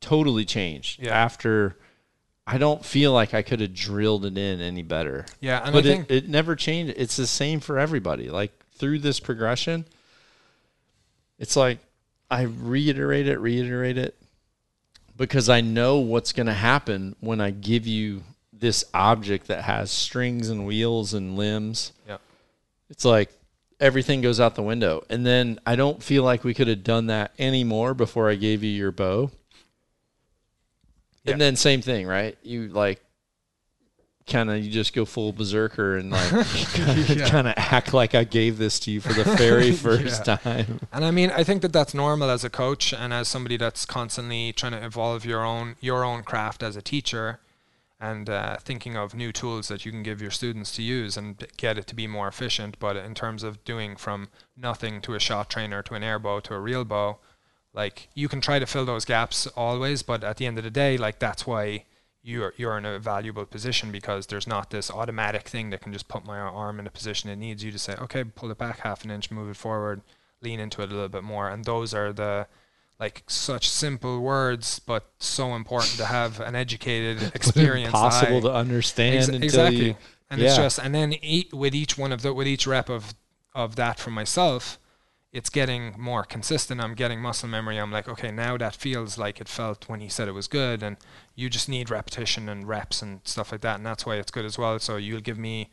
totally 0.00 0.44
changed. 0.44 1.02
Yeah. 1.02 1.16
After 1.16 1.76
I 2.46 2.58
don't 2.58 2.84
feel 2.84 3.12
like 3.12 3.32
I 3.34 3.42
could 3.42 3.60
have 3.60 3.74
drilled 3.74 4.24
it 4.24 4.38
in 4.38 4.60
any 4.60 4.82
better 4.82 5.26
Yeah, 5.40 5.62
and 5.64 5.72
but 5.72 5.84
I 5.84 5.88
think 5.88 6.10
it, 6.10 6.24
it 6.24 6.28
never 6.28 6.54
changed. 6.56 6.94
It's 6.96 7.16
the 7.16 7.26
same 7.26 7.60
for 7.60 7.78
everybody. 7.78 8.28
Like 8.28 8.52
through 8.74 9.00
this 9.00 9.20
progression, 9.20 9.84
it's 11.38 11.56
like 11.56 11.78
I 12.30 12.42
reiterate 12.42 13.28
it, 13.28 13.38
reiterate 13.38 13.98
it, 13.98 14.16
because 15.16 15.48
I 15.48 15.60
know 15.60 15.98
what's 15.98 16.32
going 16.32 16.46
to 16.46 16.52
happen 16.52 17.16
when 17.20 17.40
I 17.40 17.50
give 17.50 17.86
you 17.86 18.22
this 18.52 18.84
object 18.94 19.48
that 19.48 19.62
has 19.62 19.90
strings 19.90 20.48
and 20.48 20.66
wheels 20.66 21.14
and 21.14 21.36
limbs. 21.36 21.92
Yep. 22.08 22.20
It's 22.90 23.04
like 23.04 23.30
everything 23.80 24.20
goes 24.20 24.40
out 24.40 24.54
the 24.54 24.62
window. 24.62 25.04
And 25.10 25.26
then 25.26 25.58
I 25.66 25.76
don't 25.76 26.02
feel 26.02 26.22
like 26.22 26.44
we 26.44 26.54
could 26.54 26.68
have 26.68 26.84
done 26.84 27.06
that 27.06 27.32
anymore 27.38 27.94
before 27.94 28.30
I 28.30 28.34
gave 28.34 28.62
you 28.62 28.70
your 28.70 28.92
bow. 28.92 29.30
Yeah. 31.24 31.32
And 31.32 31.40
then 31.40 31.56
same 31.56 31.82
thing, 31.82 32.06
right? 32.06 32.36
You 32.42 32.68
like 32.68 33.02
kind 34.26 34.50
of 34.50 34.58
you 34.64 34.70
just 34.70 34.92
go 34.92 35.04
full 35.04 35.32
berserker 35.32 35.96
and 35.96 36.10
like 36.10 36.30
Yeah. 36.76 37.28
kind 37.28 37.46
of 37.46 37.54
act 37.56 37.94
like 37.94 38.14
I 38.14 38.24
gave 38.24 38.58
this 38.58 38.80
to 38.80 38.90
you 38.90 39.00
for 39.00 39.12
the 39.12 39.22
very 39.36 39.70
first 39.86 40.26
Yeah. 40.26 40.36
time. 40.36 40.80
And 40.92 41.04
I 41.04 41.10
mean, 41.12 41.30
I 41.30 41.44
think 41.44 41.62
that 41.62 41.72
that's 41.72 41.94
normal 41.94 42.28
as 42.30 42.42
a 42.44 42.50
coach 42.50 42.92
and 42.92 43.12
as 43.14 43.28
somebody 43.28 43.56
that's 43.56 43.86
constantly 43.86 44.52
trying 44.52 44.72
to 44.72 44.84
evolve 44.84 45.24
your 45.24 45.44
own 45.44 45.76
your 45.80 46.04
own 46.04 46.22
craft 46.24 46.62
as 46.62 46.74
a 46.76 46.82
teacher, 46.82 47.38
and 48.00 48.28
uh, 48.28 48.56
thinking 48.58 48.96
of 48.96 49.14
new 49.14 49.32
tools 49.32 49.68
that 49.68 49.86
you 49.86 49.92
can 49.92 50.02
give 50.02 50.20
your 50.20 50.30
students 50.32 50.70
to 50.72 50.82
use 50.82 51.16
and 51.16 51.46
get 51.56 51.78
it 51.78 51.86
to 51.86 51.94
be 51.94 52.06
more 52.06 52.28
efficient. 52.28 52.78
But 52.78 52.96
in 52.96 53.14
terms 53.14 53.42
of 53.42 53.64
doing 53.64 53.96
from 53.96 54.28
nothing 54.56 55.00
to 55.02 55.14
a 55.14 55.20
shot 55.20 55.48
trainer 55.48 55.82
to 55.84 55.94
an 55.94 56.02
air 56.02 56.18
bow 56.18 56.40
to 56.40 56.54
a 56.54 56.60
real 56.60 56.84
bow, 56.84 57.18
like 57.72 58.08
you 58.14 58.28
can 58.28 58.40
try 58.40 58.58
to 58.58 58.66
fill 58.66 58.84
those 58.84 59.04
gaps 59.04 59.46
always, 59.56 60.02
but 60.02 60.24
at 60.24 60.36
the 60.36 60.46
end 60.46 60.58
of 60.58 60.64
the 60.64 60.70
day, 60.70 60.96
like 60.98 61.20
that's 61.20 61.46
why 61.46 61.84
you're 62.26 62.52
you're 62.56 62.76
in 62.76 62.84
a 62.84 62.98
valuable 62.98 63.46
position 63.46 63.92
because 63.92 64.26
there's 64.26 64.46
not 64.46 64.70
this 64.70 64.90
automatic 64.90 65.48
thing 65.48 65.70
that 65.70 65.80
can 65.80 65.92
just 65.92 66.08
put 66.08 66.26
my 66.26 66.38
arm 66.38 66.80
in 66.80 66.86
a 66.86 66.90
position 66.90 67.30
it 67.30 67.36
needs 67.36 67.62
you 67.62 67.70
to 67.70 67.78
say, 67.78 67.94
okay, 67.94 68.24
pull 68.24 68.50
it 68.50 68.58
back 68.58 68.80
half 68.80 69.04
an 69.04 69.10
inch, 69.10 69.30
move 69.30 69.48
it 69.48 69.56
forward, 69.56 70.00
lean 70.42 70.58
into 70.58 70.82
it 70.82 70.90
a 70.90 70.94
little 70.94 71.08
bit 71.08 71.22
more. 71.22 71.48
And 71.48 71.64
those 71.64 71.94
are 71.94 72.12
the 72.12 72.48
like 72.98 73.22
such 73.28 73.68
simple 73.68 74.20
words, 74.20 74.80
but 74.80 75.10
so 75.18 75.54
important 75.54 75.92
to 75.98 76.06
have 76.06 76.40
an 76.40 76.54
educated, 76.56 77.22
experience 77.34 77.88
Impossible 77.88 78.38
eye. 78.38 78.40
to 78.40 78.52
understand 78.54 79.16
Ex- 79.16 79.28
exactly. 79.28 79.86
you. 79.88 79.96
and 80.30 80.42
it's 80.42 80.56
just 80.56 80.78
and 80.80 80.94
then 80.94 81.12
eat 81.22 81.54
with 81.54 81.74
each 81.74 81.96
one 81.96 82.10
of 82.10 82.22
the 82.22 82.34
with 82.34 82.48
each 82.48 82.66
rep 82.66 82.88
of 82.88 83.14
of 83.54 83.76
that 83.76 83.98
for 84.00 84.10
myself 84.10 84.78
it's 85.36 85.50
getting 85.50 85.94
more 85.98 86.24
consistent. 86.24 86.80
I'm 86.80 86.94
getting 86.94 87.20
muscle 87.20 87.48
memory. 87.48 87.76
I'm 87.78 87.92
like, 87.92 88.08
okay, 88.08 88.30
now 88.30 88.56
that 88.56 88.74
feels 88.74 89.18
like 89.18 89.38
it 89.40 89.48
felt 89.48 89.86
when 89.88 90.00
he 90.00 90.08
said 90.08 90.28
it 90.28 90.32
was 90.40 90.48
good. 90.48 90.82
And 90.82 90.96
you 91.34 91.50
just 91.50 91.68
need 91.68 91.90
repetition 91.90 92.48
and 92.48 92.66
reps 92.66 93.02
and 93.02 93.20
stuff 93.24 93.52
like 93.52 93.60
that. 93.60 93.76
And 93.76 93.84
that's 93.84 94.06
why 94.06 94.14
it's 94.16 94.30
good 94.30 94.46
as 94.46 94.56
well. 94.56 94.78
So 94.78 94.96
you'll 94.96 95.20
give 95.20 95.36
me, 95.38 95.68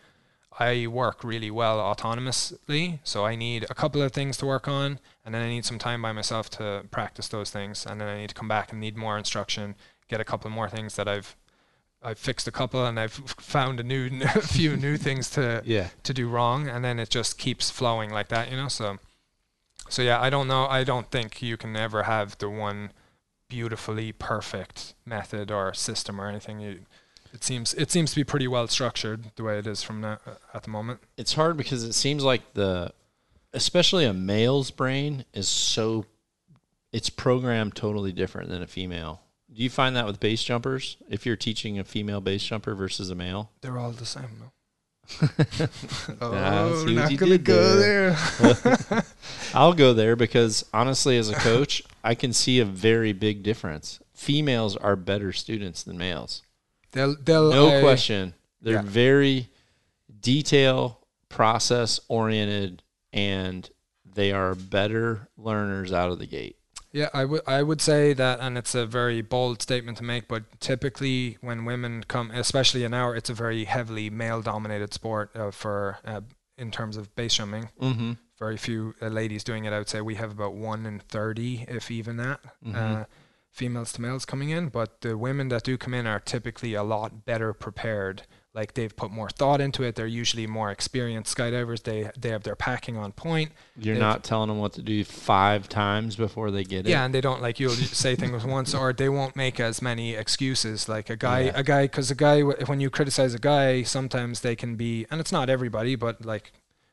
I 0.59 0.87
work 0.87 1.23
really 1.23 1.49
well 1.49 1.77
autonomously. 1.79 2.99
So 3.05 3.25
I 3.25 3.35
need 3.35 3.65
a 3.69 3.73
couple 3.73 4.01
of 4.01 4.11
things 4.11 4.35
to 4.37 4.45
work 4.45 4.67
on. 4.67 4.99
And 5.25 5.33
then 5.33 5.41
I 5.41 5.47
need 5.47 5.65
some 5.65 5.79
time 5.79 6.01
by 6.01 6.11
myself 6.11 6.49
to 6.51 6.83
practice 6.91 7.29
those 7.29 7.49
things. 7.49 7.85
And 7.85 8.01
then 8.01 8.07
I 8.09 8.17
need 8.17 8.29
to 8.29 8.35
come 8.35 8.49
back 8.49 8.71
and 8.71 8.81
need 8.81 8.97
more 8.97 9.17
instruction, 9.17 9.75
get 10.09 10.19
a 10.19 10.25
couple 10.25 10.49
more 10.51 10.69
things 10.69 10.95
that 10.97 11.07
I've 11.07 11.35
I've 12.05 12.19
fixed 12.19 12.49
a 12.49 12.51
couple 12.51 12.85
and 12.85 12.99
I've 12.99 13.13
found 13.39 13.79
a 13.79 13.83
new 13.83 14.09
a 14.35 14.41
few 14.41 14.75
new 14.75 14.97
things 14.97 15.29
to 15.31 15.61
Yeah. 15.65 15.87
to 16.03 16.13
do 16.13 16.27
wrong 16.27 16.67
and 16.67 16.83
then 16.83 16.99
it 16.99 17.09
just 17.09 17.37
keeps 17.37 17.69
flowing 17.69 18.09
like 18.09 18.27
that 18.27 18.51
you 18.51 18.57
know 18.57 18.67
so 18.67 18.97
so 19.93 20.01
yeah 20.01 20.19
i 20.19 20.29
don't 20.29 20.47
know 20.47 20.65
i 20.67 20.83
don't 20.83 21.11
think 21.11 21.41
you 21.41 21.55
can 21.55 21.75
ever 21.75 22.03
have 22.03 22.37
the 22.39 22.49
one 22.49 22.91
beautifully 23.47 24.11
perfect 24.11 24.95
method 25.05 25.51
or 25.51 25.73
system 25.73 26.19
or 26.19 26.27
anything 26.27 26.59
you 26.59 26.79
it 27.33 27.43
seems 27.43 27.73
it 27.75 27.91
seems 27.91 28.11
to 28.11 28.15
be 28.15 28.23
pretty 28.23 28.47
well 28.47 28.67
structured 28.67 29.31
the 29.35 29.43
way 29.43 29.57
it 29.57 29.67
is 29.67 29.83
from 29.83 30.01
now 30.01 30.17
at 30.53 30.63
the 30.63 30.69
moment 30.69 30.99
It's 31.17 31.33
hard 31.33 31.57
because 31.57 31.83
it 31.83 31.93
seems 31.93 32.23
like 32.23 32.53
the, 32.53 32.91
especially 33.53 34.05
a 34.05 34.13
male's 34.13 34.71
brain 34.71 35.25
is 35.33 35.47
so, 35.47 36.05
it's 36.91 37.09
programmed 37.09 37.75
totally 37.75 38.11
different 38.11 38.49
than 38.49 38.61
a 38.61 38.67
female. 38.67 39.21
Do 39.51 39.61
you 39.63 39.69
find 39.69 39.95
that 39.95 40.05
with 40.05 40.19
base 40.19 40.43
jumpers? 40.43 40.97
If 41.09 41.25
you're 41.25 41.35
teaching 41.35 41.77
a 41.79 41.83
female 41.83 42.21
base 42.21 42.43
jumper 42.43 42.75
versus 42.75 43.09
a 43.09 43.15
male? 43.15 43.51
they're 43.61 43.77
all 43.77 43.91
the 43.91 44.05
same 44.05 44.29
no 44.39 44.45
Ah, 44.45 44.62
oh 46.21 46.85
not 46.87 47.17
gonna 47.17 47.37
go 47.37 47.75
there. 47.77 48.11
there 48.39 49.03
I'll 49.53 49.73
go 49.73 49.93
there 49.93 50.15
because 50.15 50.65
honestly, 50.73 51.17
as 51.17 51.29
a 51.29 51.35
coach, 51.35 51.83
I 52.03 52.15
can 52.15 52.33
see 52.33 52.59
a 52.59 52.65
very 52.65 53.13
big 53.13 53.43
difference. 53.43 53.99
Females 54.13 54.75
are 54.77 54.95
better 54.95 55.31
students 55.33 55.83
than 55.83 55.97
males. 55.97 56.41
they'll 56.91 57.15
they'll 57.15 57.51
No 57.51 57.77
I- 57.77 57.81
question. 57.81 58.33
They're 58.61 58.75
yeah. 58.75 58.81
very 58.83 59.49
detail 60.21 60.99
process 61.27 61.99
oriented 62.07 62.81
and 63.11 63.69
they 64.05 64.31
are 64.31 64.55
better 64.55 65.27
learners 65.37 65.91
out 65.91 66.11
of 66.11 66.19
the 66.19 66.25
gate. 66.25 66.57
Yeah, 66.93 67.09
I 67.11 67.25
would 67.25 67.41
I 67.47 67.63
would 67.63 67.81
say 67.81 68.13
that, 68.13 68.39
and 68.39 68.55
it's 68.57 68.75
a 68.75 68.85
very 68.85 69.21
bold 69.23 69.61
statement 69.63 69.97
to 69.97 70.03
make, 70.03 70.27
but 70.27 70.43
typically 70.59 71.37
when 71.41 71.65
women 71.65 72.03
come, 72.07 72.29
especially 72.31 72.83
in 72.83 72.93
our, 72.93 73.15
it's 73.15 73.31
a 73.31 73.33
very 73.33 73.63
heavily 73.65 74.11
male-dominated 74.11 74.93
sport 74.93 75.35
uh, 75.35 75.49
for 75.49 75.97
uh, 76.05 76.21
in 76.55 76.69
terms 76.69 76.95
of 76.95 77.13
base 77.15 77.33
jumping. 77.33 77.69
Mm-hmm. 77.81 78.11
Very 78.37 78.57
few 78.57 78.93
uh, 79.01 79.07
ladies 79.07 79.43
doing 79.43 79.65
it. 79.65 79.73
I 79.73 79.79
would 79.79 79.89
say 79.89 80.01
we 80.01 80.15
have 80.15 80.31
about 80.31 80.53
one 80.53 80.85
in 80.85 80.99
thirty, 80.99 81.65
if 81.67 81.89
even 81.89 82.17
that, 82.17 82.41
Mhm. 82.63 82.75
uh, 82.75 83.05
females 83.49 83.91
to 83.93 84.01
males 84.01 84.23
coming 84.25 84.49
in. 84.51 84.69
But 84.69 85.01
the 85.01 85.17
women 85.17 85.49
that 85.49 85.63
do 85.63 85.77
come 85.79 85.95
in 85.95 86.05
are 86.05 86.19
typically 86.19 86.75
a 86.75 86.83
lot 86.83 87.25
better 87.25 87.53
prepared. 87.53 88.23
Like 88.55 88.75
they've 88.75 88.95
put 88.95 89.09
more 89.09 89.29
thought 89.31 89.61
into 89.61 89.81
it. 89.81 89.95
They're 89.95 90.05
usually 90.05 90.45
more 90.45 90.69
experienced 90.69 91.35
skydivers. 91.35 91.81
They 91.83 92.11
they 92.15 92.29
have 92.29 92.43
their 92.43 92.55
packing 92.55 92.97
on 92.97 93.11
point. 93.11 93.51
You're 93.75 93.95
They've- 93.95 93.99
not 94.01 94.23
telling 94.23 94.49
them 94.49 94.59
what 94.59 94.73
to 94.73 94.83
do 94.83 95.03
five 95.03 95.67
times 95.67 96.15
before 96.15 96.51
they 96.51 96.63
get 96.63 96.85
it. 96.85 96.91
Yeah, 96.91 97.03
and 97.03 97.13
they 97.15 97.21
don't 97.21 97.41
like 97.41 97.59
you'll 97.59 97.71
say 98.03 98.15
things 98.15 98.45
once, 98.45 98.75
or 98.75 98.93
they 98.93 99.09
won't 99.09 99.35
make 99.35 99.59
as 99.59 99.81
many 99.81 100.13
excuses. 100.13 100.87
Like 100.87 101.09
a 101.09 101.15
guy, 101.15 101.39
Yeah. 101.45 101.53
a 101.55 101.63
guy, 101.63 101.83
because 101.85 102.11
a 102.11 102.15
guy, 102.15 102.41
when 102.41 102.79
you 102.79 102.91
criticize 102.91 103.33
a 103.33 103.39
guy, 103.39 103.81
sometimes 103.81 104.41
they 104.41 104.55
can 104.55 104.75
be, 104.75 105.07
and 105.09 105.19
it's 105.19 105.31
not 105.31 105.49
everybody, 105.49 105.95
but 105.95 106.23
like 106.23 106.51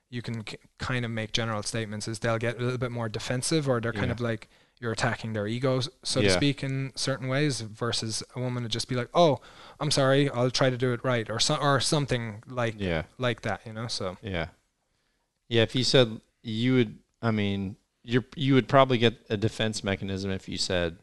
you 0.09 0.23
can 0.23 0.43
k- 0.45 0.57
kind 0.79 1.05
of 1.05 1.11
make 1.11 1.33
general 1.33 1.63
statements. 1.63 2.09
Is 2.09 2.21
they'll 2.21 2.39
get 2.39 2.57
a 2.59 2.63
little 2.63 2.79
bit 2.79 2.91
more 2.91 3.11
defensive, 3.11 3.69
or 3.69 3.83
they're 3.83 3.93
kind 3.93 4.07
Yeah. 4.07 4.13
of 4.13 4.21
like 4.21 4.49
you're 4.81 4.93
attacking 4.93 5.35
their 5.35 5.47
egos, 5.47 5.91
so 6.03 6.23
to 6.23 6.31
speak, 6.31 6.63
in 6.65 6.93
certain 6.95 7.29
ways. 7.29 7.61
Versus 7.61 8.23
a 8.35 8.41
woman 8.41 8.63
to 8.63 8.69
just 8.71 8.89
be 8.89 8.95
like, 8.95 9.11
"Oh, 9.13 9.41
I'm 9.81 9.91
sorry, 9.91 10.29
I'll 10.31 10.51
try 10.51 10.71
to 10.71 10.77
do 10.77 10.93
it 10.93 11.01
right," 11.03 11.29
or 11.31 11.41
so, 11.41 11.57
or 11.57 11.81
something 11.81 12.43
like 12.47 12.75
Yeah. 12.79 13.05
like 13.19 13.41
that. 13.43 13.63
You 13.67 13.73
know, 13.73 13.87
so 13.89 14.17
Yeah. 14.23 14.49
Yeah. 15.49 15.63
If 15.63 15.75
you 15.75 15.85
said 15.85 16.21
you 16.43 16.75
would, 16.75 16.99
I 17.23 17.31
mean, 17.31 17.77
you're, 18.03 18.25
you 18.37 18.55
would 18.55 18.69
probably 18.69 18.99
get 18.99 19.15
a 19.29 19.37
defense 19.37 19.83
mechanism 19.85 20.31
if 20.31 20.49
you 20.49 20.57
said 20.57 20.97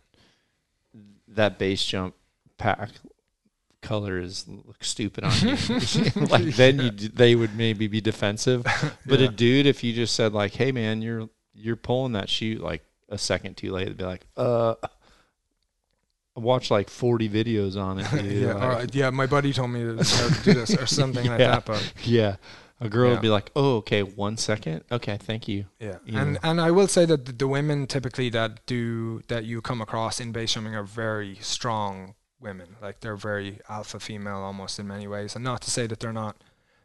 that 1.27 1.59
base 1.59 1.83
jump 1.85 2.15
pack 2.57 2.89
color 3.81 4.19
is 4.19 4.47
looks 4.47 4.89
stupid 4.89 5.23
on 5.23 5.31
you. 5.41 5.55
like 6.29 6.55
then 6.55 6.79
you 6.79 6.89
d 6.91 7.07
they 7.09 7.35
would 7.35 7.55
maybe 7.55 7.87
be 7.87 8.01
defensive. 8.01 8.65
But 9.05 9.19
Yeah. 9.19 9.27
a 9.27 9.31
dude, 9.31 9.65
if 9.65 9.83
you 9.83 9.93
just 9.93 10.15
said 10.15 10.33
like, 10.33 10.53
"Hey 10.53 10.71
man, 10.71 11.01
you're 11.01 11.29
you're 11.53 11.75
pulling 11.75 12.13
that 12.13 12.29
chute 12.29 12.61
like 12.61 12.83
a 13.09 13.17
second 13.17 13.55
too 13.57 13.71
late," 13.71 13.85
they'd 13.87 13.97
be 13.97 14.03
like, 14.03 14.25
"Uh." 14.35 14.75
I 16.37 16.39
watched 16.39 16.69
like 16.71 16.89
40 16.89 17.29
videos 17.29 17.75
on 17.81 17.99
it. 17.99 18.07
Yeah, 18.23 18.53
like, 18.53 18.83
or, 18.83 18.97
yeah, 18.97 19.09
my 19.09 19.25
buddy 19.25 19.51
told 19.53 19.71
me 19.71 19.79
to 19.81 19.95
to 19.97 20.43
do 20.43 20.53
this 20.53 20.75
or 20.77 20.85
something 21.01 21.25
like 21.25 21.39
that, 21.39 21.65
but. 21.65 21.93
yeah. 22.03 22.35
A 22.79 22.87
girl 22.89 23.07
Yeah. 23.07 23.13
would 23.13 23.21
be 23.23 23.29
like, 23.29 23.49
"Oh, 23.55 23.77
okay, 23.77 24.03
one 24.03 24.37
second. 24.37 24.83
Okay, 24.91 25.17
thank 25.17 25.47
you." 25.47 25.65
Yeah, 25.79 25.97
you 26.05 26.15
and 26.19 26.33
know. 26.33 26.39
and 26.43 26.61
I 26.61 26.69
will 26.69 26.87
say 26.87 27.05
that 27.05 27.25
the, 27.25 27.31
the 27.31 27.47
women 27.47 27.87
typically 27.87 28.29
that 28.29 28.63
do 28.67 29.21
that 29.29 29.45
you 29.45 29.61
come 29.61 29.81
across 29.81 30.19
in 30.19 30.31
base 30.31 30.53
jumping 30.53 30.75
are 30.75 30.83
very 30.83 31.37
strong 31.41 32.13
women. 32.39 32.75
Like 32.79 32.99
they're 32.99 33.15
very 33.15 33.59
alpha 33.67 33.99
female 33.99 34.37
almost 34.49 34.77
in 34.77 34.87
many 34.87 35.07
ways. 35.07 35.35
And 35.35 35.43
not 35.43 35.63
to 35.63 35.71
say 35.71 35.87
that 35.87 35.99
they're 36.01 36.13
not 36.13 36.35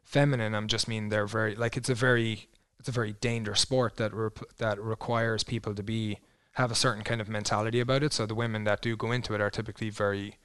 feminine. 0.03 0.55
I'm 0.55 0.67
just 0.67 0.89
mean 0.89 1.11
they're 1.11 1.27
very 1.27 1.55
like 1.57 1.77
it's 1.77 1.91
a 1.91 1.95
very 1.95 2.49
it's 2.79 2.89
a 2.89 2.93
very 2.93 3.13
dangerous 3.21 3.61
sport 3.61 3.97
that 3.99 4.15
rep- 4.15 4.57
that 4.57 4.81
requires 4.83 5.45
people 5.45 5.75
to 5.75 5.83
be 5.83 6.19
have 6.53 6.71
a 6.71 6.75
certain 6.75 7.03
kind 7.03 7.21
of 7.21 7.29
mentality 7.29 7.81
about 7.81 8.03
it. 8.03 8.13
So 8.13 8.27
the 8.27 8.35
women 8.35 8.65
that 8.65 8.83
do 8.83 8.97
go 8.97 9.13
into 9.13 9.35
it 9.35 9.41
are 9.41 9.51
typically 9.51 9.91
very 9.91 10.37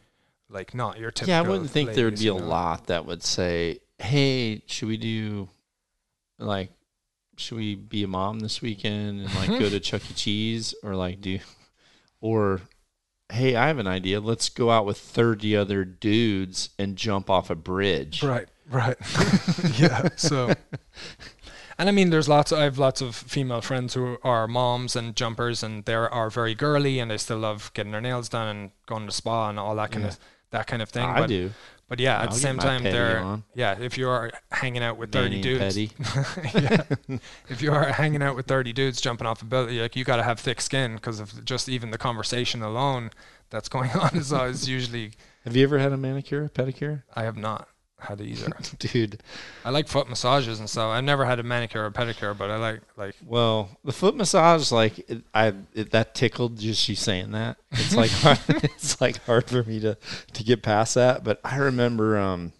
like 0.49 0.73
not 0.73 0.99
your 0.99 1.11
typical. 1.11 1.33
yeah, 1.33 1.39
I 1.39 1.41
wouldn't 1.41 1.69
think 1.69 1.93
there 1.93 2.05
would 2.05 2.19
be 2.19 2.27
a 2.27 2.33
know? 2.33 2.45
lot 2.45 2.87
that 2.87 3.05
would 3.05 3.23
say, 3.23 3.79
"Hey, 3.99 4.63
should 4.65 4.87
we 4.87 4.97
do 4.97 5.49
like 6.39 6.71
should 7.37 7.57
we 7.57 7.75
be 7.75 8.03
a 8.03 8.07
mom 8.07 8.39
this 8.39 8.61
weekend 8.61 9.21
and 9.21 9.35
like 9.35 9.49
go 9.49 9.59
to 9.59 9.65
mm-hmm. 9.65 9.79
Chuck 9.79 10.01
E. 10.09 10.13
Cheese 10.13 10.73
or 10.83 10.95
like 10.95 11.21
do 11.21 11.39
or 12.21 12.61
hey, 13.29 13.55
I 13.55 13.67
have 13.67 13.77
an 13.77 13.87
idea. 13.87 14.21
Let's 14.21 14.47
go 14.47 14.71
out 14.71 14.85
with 14.85 14.97
30 14.97 15.57
other 15.57 15.83
dudes 15.83 16.69
and 16.79 16.95
jump 16.95 17.29
off 17.29 17.49
a 17.49 17.55
bridge." 17.55 18.23
Right, 18.23 18.47
right. 18.69 18.97
yeah. 19.77 20.09
So, 20.15 20.53
and 21.77 21.89
I 21.89 21.91
mean, 21.91 22.09
there's 22.09 22.27
lots. 22.29 22.51
Of, 22.51 22.59
I 22.59 22.63
have 22.63 22.77
lots 22.77 23.01
of 23.01 23.15
female 23.15 23.61
friends 23.61 23.93
who 23.93 24.17
are 24.23 24.47
moms 24.47 24.95
and 24.95 25.15
jumpers, 25.15 25.63
and 25.63 25.85
they 25.85 25.93
are 25.93 26.29
very 26.29 26.55
girly, 26.55 26.99
and 26.99 27.11
they 27.11 27.17
still 27.17 27.37
love 27.39 27.71
getting 27.73 27.91
their 27.91 28.01
nails 28.01 28.29
done 28.29 28.47
and 28.55 28.71
going 28.85 29.05
to 29.05 29.11
spa 29.11 29.49
and 29.49 29.59
all 29.59 29.75
that 29.75 29.91
kind 29.91 30.03
Yeah. 30.03 30.09
of 30.11 30.19
that 30.51 30.67
kind 30.67 30.81
of 30.81 30.89
thing. 30.89 31.03
I 31.05 31.19
but, 31.19 31.27
do. 31.27 31.51
but 31.89 31.99
yeah, 31.99 32.15
at 32.21 32.21
I'll 32.29 32.33
the 32.33 32.39
same 32.39 32.57
time, 32.57 32.81
they're 32.83 33.19
on. 33.19 33.43
yeah. 33.53 33.77
If 33.79 33.97
you 33.97 34.07
are 34.09 34.31
hanging 34.51 34.81
out 34.81 34.97
with 34.97 35.13
Manny 35.13 35.41
thirty 35.41 35.87
dudes. 35.87 35.93
If 37.49 37.61
you 37.61 37.71
are 37.73 37.85
hanging 37.91 38.21
out 38.21 38.35
with 38.35 38.45
30 38.47 38.73
dudes 38.73 39.01
jumping 39.01 39.27
off 39.27 39.41
a 39.41 39.45
building, 39.45 39.77
like 39.77 39.95
you 39.95 40.03
got 40.03 40.17
to 40.17 40.23
have 40.23 40.39
thick 40.39 40.61
skin 40.61 40.95
because 40.95 41.19
of 41.19 41.43
just 41.45 41.67
even 41.69 41.91
the 41.91 41.97
conversation 41.97 42.61
alone 42.61 43.11
that's 43.49 43.69
going 43.69 43.91
on 44.03 44.15
is 44.17 44.31
always 44.33 44.67
usually 44.69 45.11
Have 45.45 45.55
you 45.55 45.63
ever 45.63 45.79
had 45.79 45.91
a 45.93 45.97
manicure, 45.97 46.45
a 46.45 46.49
pedicure? 46.49 47.03
I 47.15 47.23
have 47.23 47.37
not 47.37 47.67
had 47.99 48.21
either. 48.21 48.49
Dude, 48.79 49.21
I 49.65 49.71
like 49.71 49.87
foot 49.87 50.07
massages 50.07 50.59
and 50.59 50.69
stuff. 50.69 50.89
I've 50.89 51.03
never 51.03 51.25
had 51.25 51.39
a 51.39 51.43
manicure 51.43 51.85
or 51.85 51.91
pedicure, 51.91 52.37
but 52.37 52.49
I 52.49 52.57
like 52.57 52.81
like 52.95 53.15
Well, 53.25 53.69
the 53.83 53.91
foot 53.91 54.15
massage, 54.15 54.71
like 54.71 54.99
it, 55.09 55.23
I, 55.33 55.53
it, 55.73 55.91
that 55.91 56.13
tickled 56.13 56.59
just 56.59 56.87
you 56.87 56.95
saying 56.95 57.31
that. 57.31 57.57
It's 57.71 57.95
like 57.95 58.11
hard, 58.11 58.39
it's 58.47 59.01
like 59.01 59.23
hard 59.25 59.49
for 59.49 59.63
me 59.63 59.79
to 59.79 59.97
to 60.33 60.43
get 60.43 60.61
past 60.61 60.95
that. 60.95 61.23
But 61.23 61.39
I 61.43 61.57
remember 61.57 62.17
um, 62.17 62.53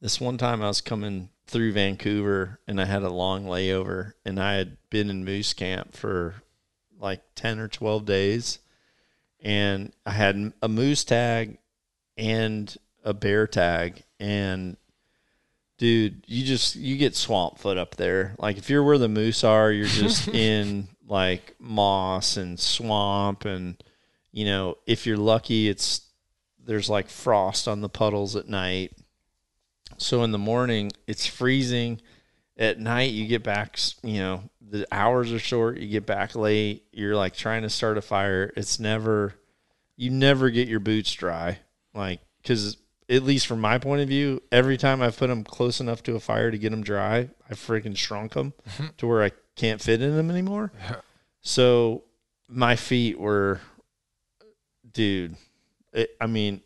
this 0.00 0.20
one 0.20 0.38
time 0.38 0.62
I 0.62 0.68
was 0.68 0.80
coming 0.80 1.30
through 1.48 1.72
Vancouver 1.72 2.60
and 2.66 2.80
I 2.80 2.84
had 2.84 3.02
a 3.02 3.10
long 3.10 3.44
layover, 3.44 4.12
and 4.24 4.40
I 4.40 4.54
had 4.54 4.76
been 4.88 5.10
in 5.10 5.24
moose 5.24 5.52
camp 5.52 5.94
for 5.94 6.36
like 7.00 7.22
ten 7.34 7.58
or 7.58 7.66
twelve 7.66 8.04
days, 8.04 8.60
and 9.40 9.92
I 10.04 10.12
had 10.12 10.52
a 10.62 10.68
moose 10.68 11.02
tag 11.02 11.58
and 12.16 12.74
a 13.06 13.14
bear 13.14 13.46
tag, 13.46 14.02
and 14.20 14.76
dude, 15.78 16.24
you 16.26 16.44
just 16.44 16.76
you 16.76 16.96
get 16.96 17.14
swamp 17.14 17.58
foot 17.58 17.78
up 17.78 17.96
there. 17.96 18.34
Like 18.38 18.58
if 18.58 18.70
you're 18.70 18.82
where 18.82 18.98
the 18.98 19.08
moose 19.08 19.44
are, 19.44 19.70
you're 19.70 19.86
just 19.86 20.28
in 20.34 20.88
like 21.06 21.54
moss 21.58 22.36
and 22.36 22.58
swamp 22.58 23.44
and 23.44 23.82
you 24.32 24.44
know, 24.44 24.76
if 24.86 25.06
you're 25.06 25.16
lucky 25.16 25.68
it's 25.68 26.02
there's 26.64 26.90
like 26.90 27.08
frost 27.08 27.68
on 27.68 27.80
the 27.80 27.88
puddles 27.88 28.34
at 28.36 28.48
night. 28.48 28.92
So 29.98 30.24
in 30.24 30.32
the 30.32 30.38
morning 30.38 30.92
it's 31.06 31.26
freezing. 31.26 32.00
At 32.58 32.80
night 32.80 33.12
you 33.12 33.26
get 33.26 33.42
back, 33.42 33.78
you 34.02 34.18
know, 34.18 34.42
the 34.60 34.86
hours 34.90 35.30
are 35.32 35.38
short, 35.38 35.78
you 35.78 35.88
get 35.88 36.06
back 36.06 36.34
late, 36.34 36.84
you're 36.90 37.14
like 37.14 37.36
trying 37.36 37.62
to 37.62 37.70
start 37.70 37.98
a 37.98 38.02
fire. 38.02 38.52
It's 38.56 38.80
never 38.80 39.34
you 39.96 40.10
never 40.10 40.50
get 40.50 40.68
your 40.68 40.80
boots 40.80 41.12
dry. 41.12 41.58
Like 41.94 42.20
cuz 42.44 42.78
at 43.08 43.22
least 43.22 43.46
from 43.46 43.60
my 43.60 43.78
point 43.78 44.02
of 44.02 44.08
view, 44.08 44.42
every 44.50 44.76
time 44.76 45.00
I've 45.00 45.16
put 45.16 45.28
them 45.28 45.44
close 45.44 45.80
enough 45.80 46.02
to 46.04 46.16
a 46.16 46.20
fire 46.20 46.50
to 46.50 46.58
get 46.58 46.70
them 46.70 46.82
dry, 46.82 47.28
I 47.48 47.54
freaking 47.54 47.96
shrunk 47.96 48.32
them 48.32 48.52
mm-hmm. 48.68 48.86
to 48.98 49.06
where 49.06 49.22
I 49.22 49.30
can't 49.54 49.80
fit 49.80 50.02
in 50.02 50.16
them 50.16 50.30
anymore. 50.30 50.72
Yeah. 50.78 50.96
So 51.40 52.02
my 52.48 52.76
feet 52.76 53.18
were, 53.18 53.60
dude. 54.92 55.36
It, 55.92 56.10
I 56.20 56.26
mean, 56.26 56.62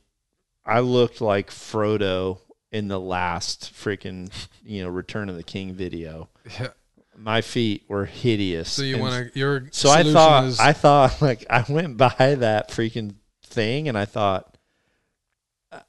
I 0.64 0.80
looked 0.80 1.20
like 1.20 1.50
Frodo 1.50 2.38
in 2.72 2.88
the 2.88 3.00
last 3.00 3.72
freaking 3.74 4.30
you 4.64 4.82
know 4.82 4.88
Return 4.88 5.28
of 5.28 5.36
the 5.36 5.42
King 5.42 5.74
video. 5.74 6.28
Yeah. 6.58 6.68
My 7.16 7.42
feet 7.42 7.84
were 7.88 8.06
hideous. 8.06 8.72
So 8.72 8.82
you 8.82 8.98
want 8.98 9.32
to 9.32 9.38
your 9.38 9.68
so 9.72 9.90
I 9.90 10.02
thought 10.02 10.44
is, 10.44 10.58
I 10.58 10.72
thought 10.72 11.20
like 11.22 11.44
I 11.50 11.64
went 11.68 11.96
by 11.96 12.36
that 12.38 12.70
freaking 12.70 13.16
thing 13.44 13.88
and 13.88 13.98
I 13.98 14.06
thought 14.06 14.56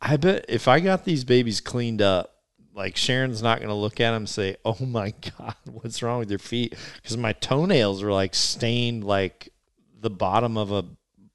I 0.01 0.17
bet 0.17 0.45
if 0.47 0.67
I 0.67 0.79
got 0.79 1.05
these 1.05 1.23
babies 1.23 1.59
cleaned 1.61 2.01
up, 2.01 2.35
like 2.73 2.95
Sharon's 2.95 3.41
not 3.41 3.57
going 3.59 3.69
to 3.69 3.75
look 3.75 3.99
at 3.99 4.11
them 4.11 4.21
and 4.23 4.29
say, 4.29 4.55
"Oh 4.65 4.77
my 4.85 5.13
god, 5.37 5.55
what's 5.65 6.01
wrong 6.03 6.19
with 6.19 6.29
your 6.29 6.39
feet?" 6.39 6.75
Because 6.95 7.17
my 7.17 7.33
toenails 7.33 8.03
were 8.03 8.13
like 8.13 8.35
stained 8.35 9.03
like 9.03 9.51
the 9.99 10.09
bottom 10.09 10.57
of 10.57 10.71
a 10.71 10.85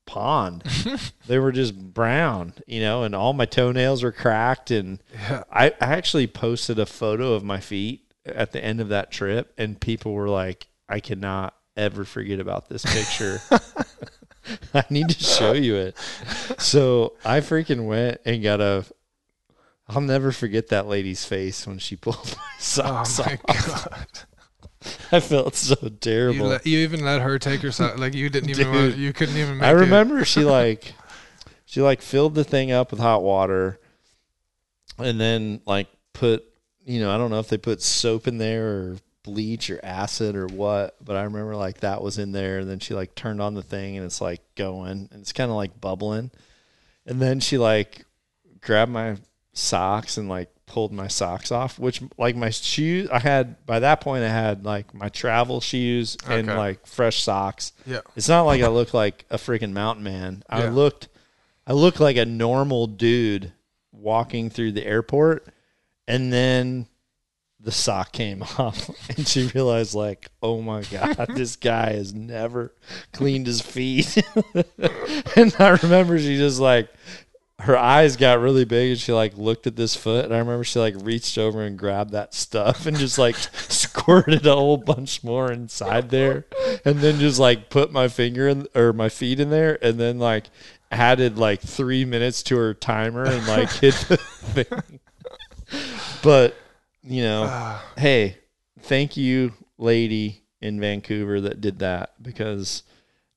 pond. 0.06 0.62
they 1.26 1.38
were 1.38 1.52
just 1.52 1.76
brown, 1.76 2.54
you 2.66 2.80
know, 2.80 3.02
and 3.02 3.14
all 3.14 3.32
my 3.32 3.46
toenails 3.46 4.02
were 4.02 4.12
cracked. 4.12 4.70
And 4.70 5.02
Yeah. 5.12 5.42
I, 5.50 5.66
I 5.80 5.94
actually 5.94 6.26
posted 6.28 6.78
a 6.78 6.86
photo 6.86 7.32
of 7.32 7.42
my 7.44 7.60
feet 7.60 8.12
at 8.24 8.52
the 8.52 8.64
end 8.64 8.80
of 8.80 8.88
that 8.88 9.10
trip, 9.10 9.52
and 9.58 9.80
people 9.80 10.12
were 10.12 10.28
like, 10.28 10.68
"I 10.88 11.00
cannot 11.00 11.54
ever 11.76 12.04
forget 12.04 12.38
about 12.40 12.68
this 12.68 12.84
picture." 12.84 13.40
I 14.74 14.84
need 14.90 15.08
to 15.08 15.18
show 15.22 15.52
you 15.52 15.76
it. 15.76 15.96
So 16.58 17.14
I 17.24 17.40
freaking 17.40 17.86
went 17.86 18.20
and 18.24 18.42
got 18.42 18.60
a. 18.60 18.84
I'll 19.88 20.00
never 20.00 20.32
forget 20.32 20.68
that 20.68 20.86
lady's 20.86 21.24
face 21.24 21.66
when 21.66 21.78
she 21.78 21.94
pulled 21.96 22.36
my 22.76 22.82
Oh 22.84 23.04
my 23.18 23.38
off. 23.48 23.86
god! 23.88 24.06
I 25.12 25.20
felt 25.20 25.54
so 25.54 25.76
You, 25.82 25.90
terrible. 25.90 26.46
let, 26.46 26.66
you 26.66 26.78
even 26.78 27.04
let 27.04 27.20
her 27.22 27.38
take 27.38 27.60
herself. 27.62 27.98
Like 27.98 28.14
you 28.14 28.28
didn't 28.28 28.50
even. 28.50 28.66
Dude. 28.66 28.74
want, 28.74 28.96
you 28.96 29.12
couldn't 29.12 29.36
even. 29.36 29.58
Make 29.58 29.66
I 29.66 29.70
remember 29.70 30.24
she 30.24 30.44
like 30.44 30.94
she 31.64 31.80
like 31.80 32.02
filled 32.02 32.34
the 32.34 32.44
thing 32.44 32.70
up 32.72 32.90
with 32.90 33.00
hot 33.00 33.22
water 33.22 33.78
and 34.98 35.20
then 35.20 35.60
like 35.66 35.88
put 36.12 36.44
you 36.84 37.00
know, 37.00 37.12
I 37.12 37.18
don't 37.18 37.30
know 37.30 37.40
if 37.40 37.48
they 37.48 37.58
put 37.58 37.82
soap 37.82 38.28
in 38.28 38.38
there 38.38 38.66
or 38.68 38.96
bleach 39.26 39.68
or 39.68 39.78
acid 39.82 40.36
or 40.36 40.46
what, 40.46 40.96
but 41.04 41.16
I 41.16 41.24
remember 41.24 41.54
like 41.56 41.80
that 41.80 42.00
was 42.00 42.16
in 42.16 42.32
there 42.32 42.60
and 42.60 42.70
then 42.70 42.78
she 42.78 42.94
like 42.94 43.14
turned 43.14 43.42
on 43.42 43.52
the 43.54 43.62
thing 43.62 43.96
and 43.96 44.06
it's 44.06 44.20
like 44.22 44.40
going 44.54 45.08
and 45.12 45.20
it's 45.20 45.32
kind 45.32 45.50
of 45.50 45.56
like 45.56 45.78
bubbling. 45.80 46.30
And 47.04 47.20
then 47.20 47.40
she 47.40 47.58
like 47.58 48.04
grabbed 48.62 48.90
my 48.92 49.16
socks 49.52 50.16
and 50.16 50.28
like 50.28 50.48
pulled 50.66 50.92
my 50.92 51.08
socks 51.08 51.50
off, 51.52 51.78
which 51.78 52.00
like 52.16 52.36
my 52.36 52.50
shoes 52.50 53.08
I 53.10 53.18
had 53.18 53.64
by 53.66 53.80
that 53.80 54.00
point 54.00 54.24
I 54.24 54.28
had 54.28 54.64
like 54.64 54.94
my 54.94 55.08
travel 55.08 55.60
shoes 55.60 56.16
and 56.28 56.48
Okay. 56.48 56.56
like 56.58 56.86
fresh 56.86 57.22
socks. 57.22 57.72
Yeah. 57.84 58.00
It's 58.14 58.28
not 58.28 58.42
like 58.42 58.62
I 58.62 58.68
look 58.68 58.94
like 58.94 59.24
a 59.30 59.36
freaking 59.36 59.72
mountain 59.72 60.04
man. 60.04 60.42
I 60.48 60.64
Yeah. 60.64 60.70
looked 60.70 61.08
I 61.66 61.72
looked 61.72 61.98
like 62.00 62.16
a 62.16 62.24
normal 62.24 62.86
dude 62.86 63.52
walking 63.92 64.50
through 64.50 64.72
the 64.72 64.86
airport 64.86 65.48
and 66.06 66.32
then 66.32 66.86
the 67.66 67.72
sock 67.72 68.12
came 68.12 68.42
off 68.58 68.88
and 69.10 69.26
she 69.26 69.48
realized 69.48 69.92
like, 69.92 70.28
"Oh 70.40 70.62
my 70.62 70.82
god, 70.84 71.26
this 71.34 71.56
guy 71.56 71.92
has 71.94 72.14
never 72.14 72.72
cleaned 73.12 73.48
his 73.48 73.60
feet." 73.60 74.16
and 75.36 75.54
I 75.58 75.78
remember 75.82 76.16
she 76.18 76.38
just 76.38 76.60
like 76.60 76.88
her 77.58 77.76
eyes 77.76 78.16
got 78.16 78.38
really 78.38 78.64
big 78.64 78.90
and 78.92 79.00
she 79.00 79.12
like 79.12 79.36
looked 79.36 79.66
at 79.66 79.74
this 79.74 79.96
foot 79.96 80.26
and 80.26 80.34
I 80.34 80.38
remember 80.38 80.62
she 80.62 80.78
like 80.78 80.94
reached 81.00 81.38
over 81.38 81.62
and 81.62 81.76
grabbed 81.76 82.12
that 82.12 82.34
stuff 82.34 82.86
and 82.86 82.96
just 82.96 83.18
like 83.18 83.34
squirted 83.52 84.46
a 84.46 84.54
whole 84.54 84.76
bunch 84.76 85.24
more 85.24 85.50
inside 85.50 86.10
there 86.10 86.44
and 86.84 87.00
then 87.00 87.18
just 87.18 87.40
like 87.40 87.68
put 87.68 87.90
my 87.90 88.06
finger 88.06 88.46
in 88.46 88.68
or 88.76 88.92
my 88.92 89.08
feet 89.08 89.40
in 89.40 89.50
there 89.50 89.76
and 89.82 89.98
then 89.98 90.18
like 90.18 90.50
added 90.92 91.36
like 91.36 91.60
three 91.60 92.04
minutes 92.04 92.44
to 92.44 92.56
her 92.56 92.74
timer 92.74 93.24
and 93.24 93.44
like 93.48 93.70
hit 93.72 93.94
the 94.08 94.18
thing. 94.18 95.00
But 96.22 96.54
you 97.06 97.22
know, 97.22 97.46
Ah, 97.48 97.84
hey, 97.96 98.36
thank 98.80 99.16
you, 99.16 99.52
lady 99.78 100.42
in 100.60 100.80
Vancouver 100.80 101.40
that 101.42 101.60
did 101.60 101.78
that 101.80 102.14
because 102.22 102.82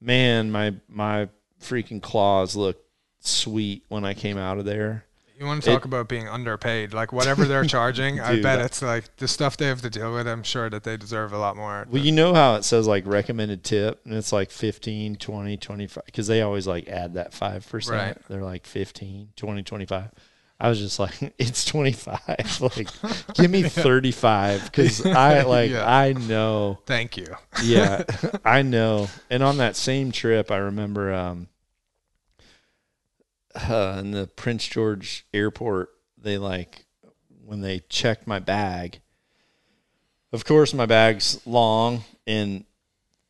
man, 0.02 0.52
my 0.52 0.74
my 0.88 1.30
freaking 1.62 2.02
claws 2.02 2.56
looked 2.56 2.84
sweet 3.20 3.84
when 3.90 4.06
I 4.06 4.14
came 4.14 4.38
out 4.38 4.58
of 4.58 4.66
there. 4.66 5.04
you 5.38 5.46
want 5.46 5.62
to 5.64 5.70
talk 5.70 5.82
It- 5.84 5.86
about 5.88 6.08
being 6.08 6.28
underpaid? 6.28 6.94
Like 6.94 7.12
whatever 7.14 7.46
they're 7.46 7.64
charging, 7.78 8.20
I 8.22 8.42
bet 8.42 8.60
it's 8.60 8.82
like 8.82 9.16
the 9.18 9.28
stuff 9.28 9.58
they 9.58 9.68
have 9.68 9.82
to 9.82 9.90
deal 9.90 10.14
with. 10.14 10.28
I'm 10.28 10.44
sure 10.44 10.70
that 10.70 10.84
they 10.84 10.96
deserve 10.98 11.32
a 11.34 11.38
lot 11.38 11.56
more. 11.58 11.86
Well, 11.90 12.02
you 12.02 12.12
know 12.14 12.34
how 12.34 12.56
it 12.56 12.64
says 12.64 12.88
like 12.88 13.06
recommended 13.06 13.64
tip 13.64 14.00
and 14.06 14.14
it's 14.14 14.32
like 14.34 14.52
15, 14.52 15.16
20, 15.18 15.58
25 15.58 16.04
cuz 16.14 16.28
they 16.28 16.42
always 16.42 16.66
like 16.68 16.88
add 16.88 17.14
that 17.16 17.32
5%. 17.34 17.90
Right. 17.92 18.18
They're 18.30 18.42
like 18.44 18.66
15, 18.66 19.30
20, 19.36 19.64
25. 19.64 20.10
I 20.60 20.68
was 20.70 20.80
just 20.80 21.00
like 21.00 21.34
it's 21.38 21.64
25. 21.66 22.62
like 22.78 22.90
give 23.36 23.50
me 23.50 23.64
35 23.70 24.72
cuz 24.72 25.06
I 25.06 25.44
like 25.44 25.72
Yeah. 25.72 25.90
I 25.90 26.14
know 26.14 26.80
Thank 26.86 27.18
you. 27.18 27.36
yeah, 27.64 28.04
I 28.44 28.62
know. 28.62 29.08
And 29.30 29.42
on 29.44 29.58
that 29.58 29.76
same 29.76 30.12
trip, 30.12 30.52
I 30.52 30.58
remember 30.58 31.14
um, 31.14 31.48
uh, 33.56 33.96
in 34.00 34.12
the 34.12 34.28
Prince 34.28 34.68
George 34.68 35.26
airport, 35.34 35.90
they 36.18 36.38
like 36.38 36.86
when 37.46 37.62
they 37.62 37.80
checked 37.90 38.28
my 38.28 38.40
bag. 38.40 39.00
Of 40.32 40.46
course, 40.46 40.74
my 40.74 40.86
bag's 40.86 41.40
long 41.48 42.04
and 42.28 42.66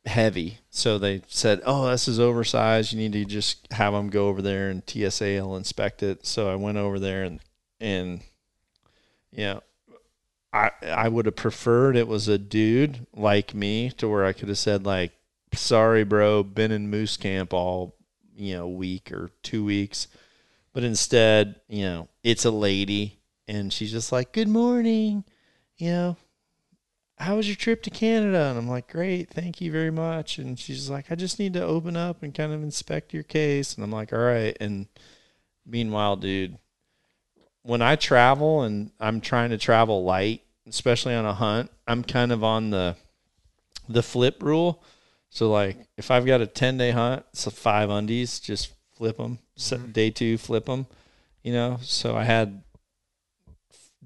heavy, 0.05 0.57
so 0.69 0.97
they 0.97 1.23
said, 1.27 1.61
"Oh, 1.65 1.89
this 1.89 2.07
is 2.07 2.19
oversized. 2.19 2.93
You 2.93 2.99
need 2.99 3.13
to 3.13 3.25
just 3.25 3.71
have 3.71 3.93
them 3.93 4.09
go 4.09 4.27
over 4.27 4.41
there 4.41 4.69
and 4.69 4.83
TSA 4.87 5.41
will 5.41 5.57
inspect 5.57 6.03
it." 6.03 6.25
So 6.25 6.51
I 6.51 6.55
went 6.55 6.77
over 6.77 6.99
there 6.99 7.23
and 7.23 7.39
and 7.79 8.21
you 9.31 9.45
know 9.45 9.63
I 10.53 10.71
I 10.85 11.09
would 11.09 11.25
have 11.25 11.35
preferred 11.35 11.95
it 11.95 12.07
was 12.07 12.27
a 12.27 12.37
dude 12.37 13.05
like 13.15 13.53
me 13.53 13.91
to 13.97 14.07
where 14.07 14.25
I 14.25 14.33
could 14.33 14.49
have 14.49 14.57
said 14.57 14.85
like, 14.85 15.11
"Sorry, 15.53 16.03
bro, 16.03 16.43
been 16.43 16.71
in 16.71 16.89
moose 16.89 17.17
camp 17.17 17.53
all 17.53 17.95
you 18.35 18.55
know 18.55 18.67
week 18.67 19.11
or 19.11 19.31
two 19.43 19.65
weeks," 19.65 20.07
but 20.73 20.83
instead, 20.83 21.61
you 21.67 21.83
know, 21.83 22.09
it's 22.23 22.45
a 22.45 22.51
lady 22.51 23.19
and 23.47 23.73
she's 23.73 23.91
just 23.91 24.11
like, 24.11 24.31
"Good 24.33 24.47
morning," 24.47 25.23
you 25.77 25.89
know. 25.89 26.17
How 27.19 27.35
was 27.35 27.47
your 27.47 27.57
trip 27.57 27.83
to 27.83 27.89
Canada? 27.89 28.45
And 28.49 28.57
I'm 28.57 28.67
like, 28.69 28.89
great, 28.89 29.29
thank 29.29 29.59
you 29.59 29.71
very 29.71 29.91
much. 29.91 30.37
And 30.37 30.57
she's 30.57 30.89
like, 30.89 31.11
I 31.11 31.15
just 31.15 31.37
need 31.37 31.53
to 31.53 31.61
open 31.63 31.97
up 31.97 32.23
and 32.23 32.33
kind 32.33 32.53
of 32.53 32.63
inspect 32.63 33.13
your 33.13 33.23
case. 33.23 33.75
And 33.75 33.83
I'm 33.83 33.91
like, 33.91 34.13
all 34.13 34.19
right. 34.19 34.55
And 34.61 34.87
meanwhile, 35.65 36.15
dude, 36.15 36.57
when 37.63 37.81
I 37.81 37.97
travel 37.97 38.61
and 38.61 38.91
I'm 38.99 39.19
trying 39.19 39.49
to 39.49 39.57
travel 39.57 40.03
light, 40.05 40.43
especially 40.67 41.13
on 41.13 41.25
a 41.25 41.33
hunt, 41.33 41.71
I'm 41.87 42.03
kind 42.03 42.31
of 42.31 42.43
on 42.43 42.69
the 42.69 42.95
the 43.89 44.03
flip 44.03 44.41
rule. 44.41 44.83
So 45.29 45.51
like 45.51 45.77
if 45.97 46.11
I've 46.11 46.25
got 46.25 46.41
a 46.41 46.47
10 46.47 46.77
day 46.77 46.91
hunt, 46.91 47.25
so 47.33 47.51
five 47.51 47.89
undies, 47.89 48.39
just 48.39 48.73
flip 48.95 49.17
them. 49.17 49.39
Mhm. 49.57 49.93
Day 49.93 50.09
two, 50.09 50.37
flip 50.37 50.65
them. 50.67 50.87
You 51.43 51.53
know, 51.53 51.79
so 51.81 52.15
I 52.15 52.23
had 52.23 52.63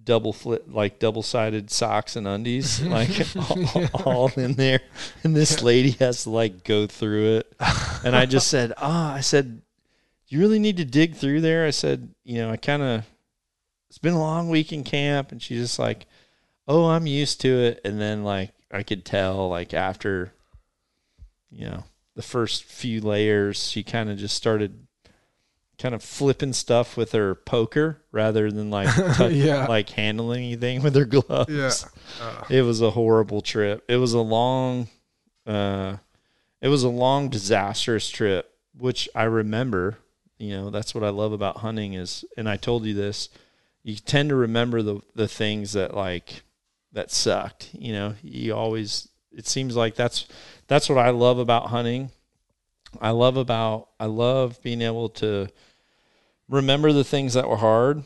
double 0.05 0.33
flip 0.33 0.65
like 0.67 0.99
double 0.99 1.23
sided 1.23 1.71
socks 1.71 2.15
and 2.15 2.27
undies 2.27 2.81
like 2.83 3.09
all, 3.35 3.87
all 4.05 4.31
in 4.35 4.53
there. 4.53 4.81
And 5.23 5.35
this 5.35 5.61
lady 5.61 5.91
has 5.91 6.23
to 6.23 6.29
like 6.29 6.63
go 6.63 6.87
through 6.87 7.37
it. 7.37 7.53
And 8.03 8.15
i 8.15 8.25
just 8.25 8.47
said 8.47 8.73
ah 8.77 9.13
i 9.13 9.21
said 9.21 9.61
you 10.27 10.39
really 10.39 10.59
need 10.59 10.77
to 10.77 10.85
dig 10.85 11.15
through 11.15 11.41
there? 11.41 11.65
I 11.65 11.71
said 11.71 12.09
you 12.23 12.37
know 12.39 12.51
i 12.51 12.57
kind 12.57 12.81
of 12.81 13.05
it's 13.89 13.99
been 13.99 14.13
a 14.13 14.19
long 14.19 14.49
week 14.49 14.73
in 14.73 14.83
camp. 14.83 15.31
And 15.31 15.41
she's 15.41 15.61
just 15.61 15.79
like 15.79 16.05
oh 16.67 16.87
i'm 16.87 17.07
used 17.07 17.41
to 17.41 17.49
it. 17.49 17.81
And 17.85 17.99
then 17.99 18.23
like 18.23 18.51
i 18.71 18.83
could 18.83 19.05
tell 19.05 19.49
like 19.49 19.73
after 19.73 20.33
you 21.49 21.65
know 21.65 21.83
the 22.15 22.21
first 22.21 22.63
few 22.63 23.01
layers 23.01 23.69
she 23.69 23.83
kind 23.83 24.09
of 24.09 24.17
just 24.17 24.35
started 24.35 24.87
kind 25.83 25.93
of 25.93 26.01
flipping 26.01 26.53
stuff 26.53 26.95
with 26.95 27.11
her 27.11 27.35
poker 27.35 28.01
rather 28.11 28.49
than 28.49 28.71
like 28.71 28.87
tou- 29.17 29.29
Yeah. 29.29 29.67
like 29.67 29.89
handling 29.89 30.45
anything 30.45 30.81
with 30.81 30.95
her 30.95 31.03
gloves 31.05 31.51
Yeah. 31.51 31.71
Uh, 32.25 32.43
it 32.49 32.61
was 32.61 32.79
a 32.81 32.91
horrible 32.91 33.41
trip. 33.41 33.83
It 33.89 33.97
was 33.97 34.13
a 34.13 34.19
long, 34.21 34.87
uh, 35.45 35.97
it 36.61 36.69
was 36.69 36.83
a 36.83 36.89
long, 36.89 37.27
disastrous 37.29 38.09
trip, 38.09 38.49
which 38.77 39.09
I 39.13 39.23
remember. 39.23 39.97
You 40.37 40.51
know, 40.55 40.69
that's 40.69 40.95
what 40.95 41.03
I 41.03 41.09
love 41.09 41.33
about 41.33 41.57
hunting 41.57 41.93
is, 41.93 42.23
and 42.37 42.47
I 42.49 42.55
told 42.57 42.85
you 42.85 42.93
this. 42.93 43.29
You 43.83 43.95
tend 43.95 44.29
to 44.29 44.35
remember 44.35 44.81
the 44.81 45.01
the 45.13 45.27
things 45.27 45.73
that 45.73 45.93
like 45.93 46.43
that 46.93 47.11
sucked. 47.11 47.69
You 47.73 47.91
know, 47.93 48.15
you 48.23 48.55
always. 48.55 49.09
It 49.31 49.47
seems 49.47 49.75
like 49.75 49.95
that's 49.95 50.25
that's 50.67 50.87
what 50.87 50.97
I 50.97 51.09
love 51.09 51.37
about 51.39 51.67
hunting. 51.67 52.11
I 53.01 53.09
love 53.11 53.35
about 53.37 53.89
I 53.99 54.05
love 54.05 54.61
being 54.63 54.81
able 54.81 55.09
to 55.09 55.47
remember 56.49 56.91
the 56.91 57.03
things 57.03 57.33
that 57.33 57.49
were 57.49 57.57
hard, 57.57 58.03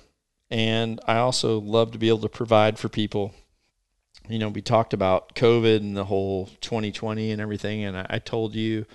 and 0.49 0.99
I 1.07 1.17
also 1.17 1.59
love 1.59 1.91
to 1.91 1.97
be 1.97 2.09
able 2.09 2.19
to 2.19 2.29
provide 2.29 2.79
for 2.79 2.89
people 2.89 3.33
you 4.29 4.39
know, 4.39 4.49
we 4.49 4.61
talked 4.61 4.93
about 4.93 5.35
COVID 5.35 5.77
and 5.77 5.95
the 5.95 6.05
whole 6.05 6.47
2020 6.61 7.31
and 7.31 7.41
everything. 7.41 7.83
And 7.83 7.97
I, 7.97 8.05
I 8.09 8.19
told 8.19 8.55
you 8.55 8.85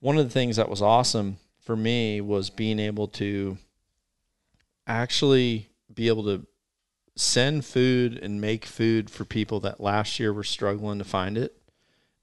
one 0.00 0.18
of 0.18 0.24
the 0.24 0.30
things 0.30 0.56
that 0.56 0.68
was 0.68 0.82
awesome 0.82 1.38
for 1.60 1.76
me 1.76 2.20
was 2.20 2.50
being 2.50 2.78
able 2.78 3.08
to 3.08 3.58
actually 4.86 5.68
be 5.92 6.08
able 6.08 6.24
to 6.24 6.46
send 7.16 7.64
food 7.64 8.18
and 8.18 8.40
make 8.40 8.64
food 8.64 9.08
for 9.08 9.24
people 9.24 9.60
that 9.60 9.80
last 9.80 10.20
year 10.20 10.32
were 10.32 10.44
struggling 10.44 10.98
to 10.98 11.04
find 11.04 11.38
it. 11.38 11.56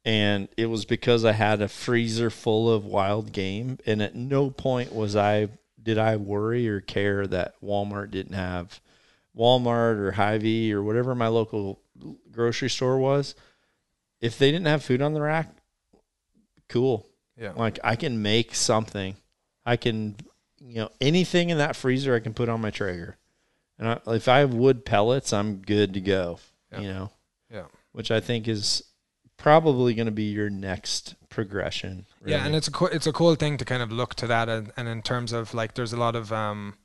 And 0.05 0.49
it 0.57 0.65
was 0.65 0.83
because 0.83 1.23
I 1.23 1.31
had 1.31 1.61
a 1.61 1.69
freezer 1.69 2.29
full 2.29 2.71
of 2.71 2.85
wild 2.85 3.31
game. 3.31 3.79
And 3.85 4.01
at 4.01 4.15
no 4.15 4.49
point 4.49 4.93
was 4.93 5.15
I, 5.15 5.47
did 5.83 5.97
I 5.97 6.15
worry 6.15 6.67
or 6.69 6.79
care 6.81 7.27
that 7.27 7.53
Walmart 7.61 8.11
didn't 8.11 8.33
have 8.33 8.79
Walmart 9.37 9.97
or 9.97 10.11
Hy-Vee 10.13 10.73
or 10.73 10.81
whatever 10.83 11.13
my 11.15 11.27
local 11.27 11.79
grocery 12.31 12.69
store 12.69 12.97
was. 12.97 13.35
If 14.21 14.37
they 14.37 14.51
didn't 14.51 14.67
have 14.67 14.83
food 14.83 15.01
on 15.01 15.13
the 15.13 15.21
rack, 15.21 15.49
cool. 16.69 17.05
Yeah. 17.37 17.53
Like 17.55 17.79
I 17.83 17.95
can 17.95 18.21
make 18.21 18.55
something. 18.55 19.15
I 19.65 19.75
can, 19.77 20.15
you 20.59 20.75
know, 20.75 20.89
anything 21.01 21.49
in 21.49 21.57
that 21.57 21.75
freezer 21.75 22.15
I 22.15 22.19
can 22.19 22.33
put 22.33 22.49
on 22.49 22.61
my 22.61 22.69
Traeger. 22.69 23.17
And 23.79 23.87
I, 23.89 23.99
if 24.07 24.27
I 24.27 24.39
have 24.39 24.53
wood 24.53 24.85
pellets, 24.85 25.33
I'm 25.33 25.57
good 25.57 25.93
to 25.95 26.01
go. 26.01 26.39
Yeah. 26.71 26.79
You 26.79 26.87
know, 26.89 27.11
Yeah. 27.51 27.65
which 27.91 28.11
I 28.11 28.19
think 28.19 28.47
is 28.47 28.83
probably 29.37 29.93
going 29.93 30.05
to 30.05 30.11
be 30.11 30.31
your 30.31 30.49
next 30.49 31.15
progression. 31.33 32.05
Yeah, 32.25 32.45
and 32.45 32.55
it's 32.55 32.67
a 32.67 32.71
co- 32.71 32.85
it's 32.97 33.07
a 33.07 33.13
cool 33.13 33.35
thing 33.35 33.57
to 33.57 33.65
kind 33.65 33.81
of 33.83 33.91
look 33.91 34.15
to 34.15 34.27
that, 34.27 34.47
and, 34.49 34.71
and 34.77 34.87
in 34.87 35.01
terms 35.01 35.31
of 35.33 35.53
like, 35.53 35.73
there's 35.75 35.93
a 35.93 35.97
lot 35.97 36.15
of 36.15 36.31
um, 36.31 36.75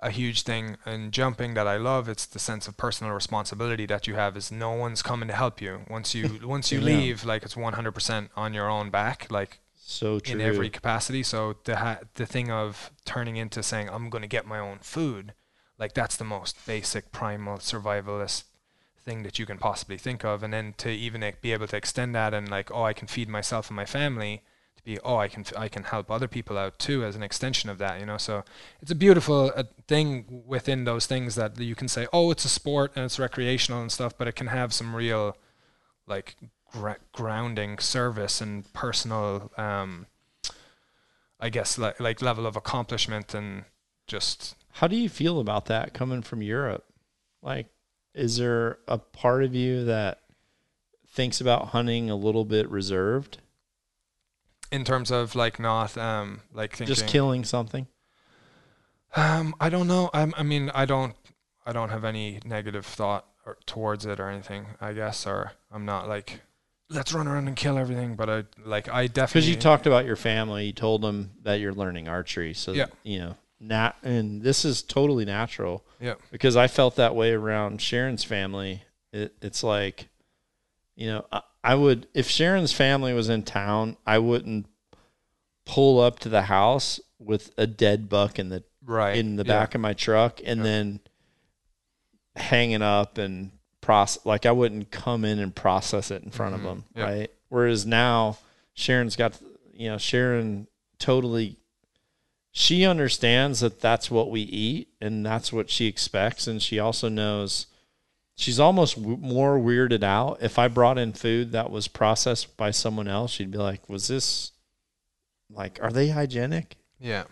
a 0.00 0.10
huge 0.10 0.42
thing 0.42 0.76
in 0.86 1.10
jumping 1.10 1.54
that 1.54 1.66
I 1.66 1.76
love. 1.76 2.08
It's 2.08 2.26
the 2.26 2.38
sense 2.38 2.66
of 2.68 2.76
personal 2.76 3.12
responsibility 3.12 3.86
that 3.86 4.06
you 4.06 4.14
have. 4.14 4.36
Is 4.36 4.50
no 4.50 4.72
one's 4.72 5.02
coming 5.02 5.28
to 5.28 5.34
help 5.34 5.60
you 5.60 5.80
once 5.88 6.14
you 6.14 6.40
once 6.56 6.72
you 6.72 6.78
Yeah. 6.80 6.84
leave. 6.86 7.24
Like 7.24 7.42
it's 7.44 7.54
100% 7.54 8.28
on 8.36 8.54
your 8.54 8.68
own 8.68 8.90
back. 8.90 9.26
Like 9.30 9.58
so 9.74 10.18
true. 10.20 10.34
in 10.34 10.40
every 10.40 10.70
capacity. 10.70 11.22
So 11.22 11.56
the 11.64 11.76
ha- 11.76 12.00
the 12.14 12.26
thing 12.26 12.50
of 12.50 12.90
turning 13.04 13.36
into 13.36 13.62
saying 13.62 13.88
I'm 13.90 14.10
going 14.10 14.22
to 14.22 14.28
get 14.36 14.46
my 14.46 14.58
own 14.58 14.78
food, 14.80 15.34
like 15.78 15.94
that's 15.94 16.16
the 16.16 16.24
most 16.24 16.56
basic 16.66 17.12
primal 17.12 17.58
survivalist 17.58 18.44
thing 19.04 19.22
that 19.22 19.38
you 19.38 19.46
can 19.46 19.58
possibly 19.58 19.98
think 19.98 20.24
of. 20.24 20.42
And 20.42 20.52
then 20.52 20.74
to 20.78 20.90
even 20.90 21.24
be 21.40 21.52
able 21.52 21.66
to 21.68 21.76
extend 21.76 22.14
that 22.14 22.34
and 22.34 22.50
like 22.50 22.70
oh 22.70 22.84
I 22.84 22.92
can 22.92 23.08
feed 23.08 23.28
myself 23.28 23.68
and 23.68 23.76
my 23.76 23.84
family 23.84 24.42
to 24.76 24.82
be 24.82 24.98
oh 25.00 25.16
I 25.16 25.28
can 25.28 25.42
f- 25.46 25.56
I 25.56 25.68
can 25.68 25.84
help 25.84 26.10
other 26.10 26.28
people 26.28 26.56
out 26.58 26.78
too 26.78 27.04
as 27.04 27.16
an 27.16 27.22
extension 27.22 27.70
of 27.70 27.78
that. 27.78 28.00
You 28.00 28.06
know, 28.06 28.18
so 28.18 28.44
it's 28.80 28.90
a 28.90 28.96
beautiful 28.96 29.52
uh, 29.54 29.64
thing 29.86 30.42
within 30.46 30.84
those 30.84 31.06
things 31.06 31.34
that 31.34 31.58
you 31.58 31.74
can 31.74 31.88
say 31.88 32.06
oh 32.12 32.30
it's 32.30 32.44
a 32.44 32.48
sport 32.48 32.92
and 32.96 33.04
it's 33.04 33.18
recreational 33.18 33.80
and 33.80 33.92
stuff, 33.92 34.16
but 34.16 34.28
it 34.28 34.36
can 34.36 34.48
have 34.48 34.72
some 34.72 34.94
real 34.94 35.36
like 36.06 36.36
grounding 37.12 37.78
service 37.78 38.40
and 38.40 38.72
personal 38.72 39.52
um 39.58 40.06
i 41.38 41.50
guess 41.50 41.76
like 41.76 42.00
like 42.00 42.22
level 42.22 42.46
of 42.46 42.56
accomplishment 42.56 43.34
and 43.34 43.66
just 44.06 44.56
How 44.74 44.88
do 44.88 44.96
you 44.96 45.08
feel 45.08 45.38
about 45.40 45.66
that 45.66 45.92
coming 45.94 46.22
from 46.22 46.42
Europe? 46.42 46.84
Like, 47.42 47.66
is 48.14 48.36
there 48.36 48.78
a 48.88 48.98
part 48.98 49.42
of 49.44 49.54
you 49.54 49.84
that 49.84 50.20
thinks 51.08 51.40
about 51.40 51.68
hunting 51.68 52.10
a 52.10 52.16
little 52.16 52.44
bit 52.44 52.68
reserved? 52.70 53.38
in 54.70 54.84
terms 54.84 55.10
of 55.10 55.34
like 55.34 55.60
not 55.60 55.98
um 55.98 56.40
like 56.54 56.70
thinking 56.74 56.86
Just 56.94 57.06
killing 57.06 57.44
something? 57.44 57.86
um 59.14 59.54
i 59.60 59.68
don't 59.68 59.86
know 59.86 60.08
i'm 60.14 60.32
i 60.38 60.42
mean 60.42 60.70
i 60.74 60.86
don't 60.86 61.14
i 61.66 61.72
don't 61.72 61.90
have 61.90 62.04
any 62.04 62.40
negative 62.46 62.86
thought 62.86 63.26
or, 63.44 63.58
towards 63.66 64.06
it 64.06 64.18
or 64.18 64.30
anything 64.30 64.64
i 64.80 64.94
guess 64.94 65.26
or 65.26 65.52
i'm 65.70 65.84
not 65.84 66.08
like 66.08 66.40
let's 66.88 67.12
run 67.12 67.28
around 67.28 67.46
and 67.48 67.56
kill 67.56 67.76
everything 67.76 68.16
but 68.16 68.30
i 68.30 68.44
like 68.64 68.88
i 68.88 69.06
definitely 69.06 69.40
Because 69.42 69.48
you 69.50 69.56
talked 69.56 69.86
about 69.86 70.06
your 70.06 70.16
family, 70.16 70.66
you 70.66 70.72
told 70.72 71.02
them 71.02 71.32
that 71.42 71.60
you're 71.60 71.74
learning 71.74 72.08
archery. 72.08 72.54
So, 72.54 72.72
Yeah. 72.72 72.86
you 73.02 73.18
know, 73.18 73.36
nat- 73.62 73.96
and 74.02 74.42
this 74.42 74.64
is 74.64 74.82
totally 74.82 75.24
natural. 75.24 75.84
Yeah. 76.00 76.14
Because 76.30 76.56
I 76.56 76.66
felt 76.66 76.96
that 76.96 77.14
way 77.14 77.32
around 77.32 77.80
Sharon's 77.80 78.24
family. 78.24 78.82
It, 79.12 79.34
it's 79.40 79.62
like, 79.62 80.08
you 80.96 81.06
know, 81.06 81.26
I, 81.32 81.40
I 81.64 81.74
would, 81.76 82.08
if 82.12 82.28
Sharon's 82.28 82.72
family 82.72 83.14
was 83.14 83.28
in 83.28 83.44
town, 83.44 83.96
I 84.06 84.18
wouldn't 84.18 84.66
pull 85.64 86.00
up 86.00 86.18
to 86.20 86.28
the 86.28 86.42
house 86.42 86.98
with 87.18 87.52
a 87.56 87.66
dead 87.68 88.08
buck 88.08 88.38
in 88.38 88.48
the 88.48 88.64
right 88.84 89.16
in 89.16 89.36
the 89.36 89.44
yeah. 89.44 89.60
back 89.60 89.76
of 89.76 89.80
my 89.80 89.92
truck 89.92 90.40
and 90.44 90.58
Yeah. 90.58 90.64
then 90.64 91.00
hanging 92.34 92.82
up 92.82 93.16
and 93.18 93.52
process 93.80 94.24
like 94.24 94.46
I 94.46 94.52
wouldn't 94.52 94.90
come 94.90 95.24
in 95.24 95.38
and 95.38 95.54
process 95.54 96.10
it 96.10 96.22
in 96.22 96.30
front 96.30 96.54
Mhm. 96.54 96.58
of 96.58 96.62
them, 96.64 96.84
Yeah. 96.96 97.04
right? 97.04 97.30
Whereas 97.48 97.84
now 97.86 98.38
Sharon's 98.74 99.16
got 99.16 99.38
you 99.72 99.88
know 99.88 99.98
Sharon 99.98 100.66
totally 100.98 101.58
she 102.52 102.84
understands 102.84 103.60
that 103.60 103.80
that's 103.80 104.10
what 104.10 104.30
we 104.30 104.42
eat 104.42 104.88
and 105.00 105.24
that's 105.24 105.52
what 105.52 105.70
she 105.70 105.86
expects. 105.86 106.46
And 106.46 106.62
she 106.62 106.78
also 106.78 107.08
knows 107.08 107.66
she's 108.36 108.60
almost 108.60 108.96
w- 108.96 109.16
more 109.16 109.58
weirded 109.58 110.02
out. 110.02 110.38
If 110.42 110.58
I 110.58 110.68
brought 110.68 110.98
in 110.98 111.14
food 111.14 111.52
that 111.52 111.70
was 111.70 111.88
processed 111.88 112.54
by 112.58 112.70
someone 112.70 113.08
else 113.08 113.32
she'd 113.32 113.50
be 113.50 113.58
like 113.58 113.88
was 113.88 114.08
this 114.08 114.52
like 115.50 115.78
are 115.82 115.90
they 115.90 116.08
hygienic? 116.08 116.76
Yeah. 117.00 117.24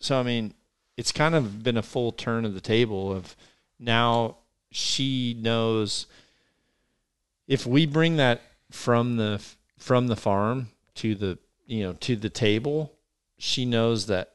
So 0.00 0.18
I 0.18 0.24
mean, 0.24 0.54
it's 0.96 1.12
kind 1.12 1.36
of 1.36 1.62
been 1.62 1.76
a 1.76 1.82
full 1.82 2.10
turn 2.10 2.44
of 2.44 2.54
the 2.54 2.60
table 2.60 3.12
of 3.12 3.36
now 3.78 4.38
she 4.72 5.36
knows 5.38 6.06
if 7.46 7.64
we 7.64 7.86
bring 7.86 8.16
that 8.16 8.42
from 8.72 9.16
the 9.18 9.40
from 9.78 10.08
the 10.08 10.16
farm 10.16 10.70
to 10.96 11.14
the 11.14 11.38
you 11.64 11.84
know 11.84 11.92
to 12.00 12.16
the 12.16 12.28
table, 12.28 12.92
she 13.38 13.64
knows 13.64 14.06
that 14.06 14.33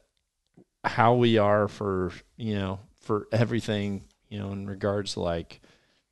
how 0.84 1.14
we 1.14 1.38
are 1.38 1.68
for 1.68 2.12
you 2.36 2.54
know 2.54 2.80
for 3.00 3.26
everything 3.32 4.02
you 4.28 4.38
know 4.38 4.52
in 4.52 4.66
regards 4.66 5.14
to 5.14 5.20
like 5.20 5.60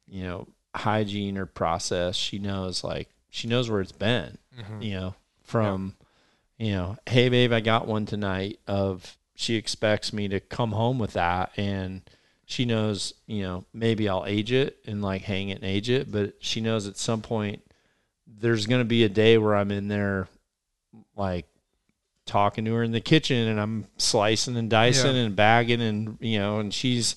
you 0.07 0.23
know 0.25 0.47
hygiene 0.75 1.39
or 1.39 1.47
process. 1.47 2.17
She 2.17 2.39
knows 2.39 2.85
like 2.85 3.09
she 3.31 3.49
knows 3.49 3.69
where 3.71 3.81
it's 3.81 3.93
been 3.93 4.39
Mhm. 4.59 4.83
you 4.85 4.95
know, 4.95 5.15
from, 5.43 5.95
you 6.59 6.73
know, 6.73 6.97
hey 7.09 7.29
babe, 7.29 7.53
I 7.53 7.61
got 7.61 7.87
one 7.87 8.07
tonight 8.07 8.59
of 8.67 9.17
she 9.35 9.55
expects 9.55 10.13
me 10.13 10.27
to 10.29 10.41
come 10.41 10.73
home 10.73 10.99
with 10.99 11.13
that 11.13 11.53
and 11.57 12.03
she 12.45 12.65
knows, 12.65 13.13
you 13.27 13.43
know, 13.43 13.65
maybe 13.73 14.09
I'll 14.09 14.25
age 14.27 14.51
it 14.51 14.79
and 14.87 15.01
like 15.03 15.23
hang 15.23 15.51
it 15.51 15.57
and 15.63 15.65
age 15.65 15.89
it, 15.91 16.11
but 16.11 16.35
she 16.41 16.61
knows 16.61 16.87
at 16.87 16.97
some 16.97 17.23
point 17.23 17.63
there's 18.27 18.67
going 18.67 18.81
to 18.81 18.85
be 18.87 19.05
a 19.05 19.09
day 19.09 19.39
where 19.39 19.55
I'm 19.55 19.71
in 19.71 19.89
there 19.89 20.27
like 21.17 21.47
talking 22.29 22.65
to 22.67 22.75
her 22.75 22.83
in 22.85 22.93
the 22.93 23.01
kitchen 23.01 23.49
and 23.49 23.61
I'm 23.61 23.87
slicing 23.97 24.57
and 24.57 24.71
dicing 24.71 25.17
Yeah. 25.17 25.23
and 25.23 25.35
bagging 25.35 25.81
and 25.81 26.17
you 26.21 26.39
know, 26.39 26.61
and 26.61 26.73
she's 26.73 27.17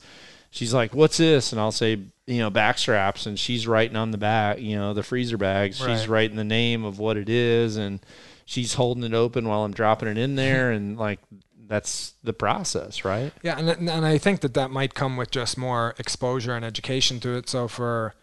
she's 0.50 0.74
like, 0.74 0.96
"What's 0.96 1.18
this?" 1.18 1.52
and 1.52 1.62
I'll 1.62 1.72
say, 1.72 2.00
you 2.26 2.38
know, 2.40 2.50
back 2.50 2.78
straps 2.80 3.26
and 3.28 3.38
she's 3.38 3.68
writing 3.68 3.96
on 3.98 4.12
the 4.12 4.18
back, 4.18 4.60
you 4.60 4.76
know, 4.76 4.94
the 4.94 5.04
freezer 5.04 5.38
bags. 5.38 5.78
She's 5.78 6.08
writing 6.08 6.38
the 6.38 6.44
name 6.44 6.84
of 6.86 6.98
what 6.98 7.18
it 7.18 7.30
is 7.30 7.78
and 7.78 8.00
she's 8.46 8.74
holding 8.74 9.04
it 9.04 9.14
open 9.14 9.48
while 9.48 9.64
I'm 9.64 9.74
dropping 9.74 10.08
it 10.10 10.18
in 10.18 10.36
there 10.36 10.72
and 10.72 10.98
like 10.98 11.20
that's 11.68 12.16
the 12.24 12.34
process, 12.34 13.06
right? 13.06 13.32
Yeah, 13.44 13.58
and 13.58 13.70
and 13.90 14.06
I 14.06 14.18
think 14.18 14.42
that 14.42 14.54
that 14.56 14.72
might 14.72 14.94
come 14.94 15.16
with 15.16 15.32
just 15.32 15.58
more 15.58 15.94
exposure 16.00 16.54
and 16.56 16.66
education 16.66 17.20
to 17.22 17.36
it. 17.38 17.48
So 17.50 17.68
for 17.70 18.14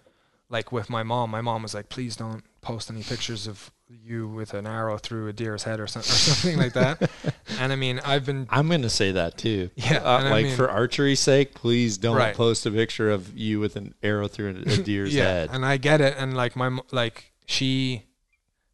like 0.50 0.70
with 0.72 0.90
my 0.90 1.02
mom, 1.02 1.30
my 1.30 1.40
mom 1.40 1.62
was 1.62 1.74
like, 1.74 1.88
"Please 1.88 2.14
don't 2.16 2.42
post 2.60 2.90
any 2.90 3.02
pictures 3.02 3.46
of 3.46 3.70
you 3.88 4.28
with 4.28 4.54
an 4.54 4.66
arrow 4.66 4.98
through 4.98 5.28
a 5.28 5.32
deer's 5.32 5.62
head 5.64 5.80
or 5.80 5.86
something 5.86 6.10
or 6.10 6.14
something 6.14 6.58
like 6.58 6.72
that." 6.74 7.10
And 7.60 7.72
I 7.72 7.76
mean, 7.76 7.98
I've 8.04 8.24
been 8.24 8.46
I'm 8.50 8.68
going 8.68 8.82
to 8.82 8.90
say 8.90 9.10
that 9.12 9.36
too. 9.36 9.70
Yeah, 9.74 9.96
Uh, 9.96 10.18
and 10.18 10.28
I 10.28 10.30
like 10.30 10.44
mean- 10.46 10.56
for 10.56 10.70
archery's 10.70 11.18
sake, 11.18 11.54
please 11.54 11.98
don't 11.98 12.14
Right. 12.16 12.36
post 12.36 12.66
a 12.66 12.70
picture 12.70 13.10
of 13.10 13.36
you 13.36 13.58
with 13.58 13.74
an 13.74 13.94
arrow 14.02 14.28
through 14.28 14.62
a, 14.64 14.72
a 14.74 14.76
deer's 14.90 15.12
yeah, 15.14 15.24
head. 15.24 15.50
and 15.52 15.64
I 15.66 15.76
get 15.78 16.00
it. 16.00 16.14
And 16.18 16.36
like 16.36 16.54
my 16.54 16.78
like 16.92 17.32
she 17.46 18.04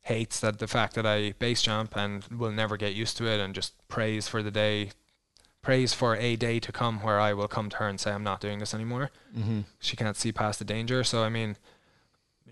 hates 0.02 0.40
that 0.40 0.58
the 0.58 0.66
fact 0.66 0.94
that 0.96 1.06
I 1.06 1.32
base 1.38 1.62
jump 1.62 1.96
and 1.96 2.24
will 2.24 2.52
never 2.52 2.76
get 2.76 2.92
used 2.94 3.16
to 3.18 3.26
it 3.26 3.40
and 3.40 3.54
just 3.54 3.72
prays 3.88 4.28
for 4.28 4.42
the 4.42 4.50
day, 4.50 4.90
prays 5.62 5.94
for 5.94 6.14
a 6.16 6.36
day 6.36 6.60
to 6.60 6.70
come 6.72 7.00
where 7.02 7.18
I 7.18 7.32
will 7.32 7.48
come 7.48 7.70
to 7.70 7.76
her 7.78 7.88
and 7.88 7.98
say 7.98 8.10
I'm 8.12 8.24
not 8.24 8.40
doing 8.40 8.58
this 8.58 8.74
anymore. 8.74 9.10
hmm 9.34 9.60
she 9.78 9.96
can't 9.96 10.16
see 10.16 10.30
past 10.32 10.58
the 10.58 10.64
danger. 10.66 11.04
So 11.04 11.22
I 11.24 11.30
mean, 11.30 11.56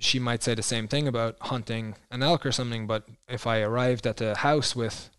she 0.02 0.18
might 0.18 0.42
say 0.42 0.54
the 0.54 0.62
same 0.62 0.88
thing 0.88 1.06
about 1.08 1.36
hunting 1.40 1.94
an 2.10 2.22
elk 2.22 2.44
or 2.44 2.52
something. 2.52 2.86
But 2.86 3.06
if 3.28 3.46
I 3.46 3.60
arrived 3.60 4.06
at 4.06 4.16
the 4.18 4.34
house 4.36 4.74
with 4.76 5.10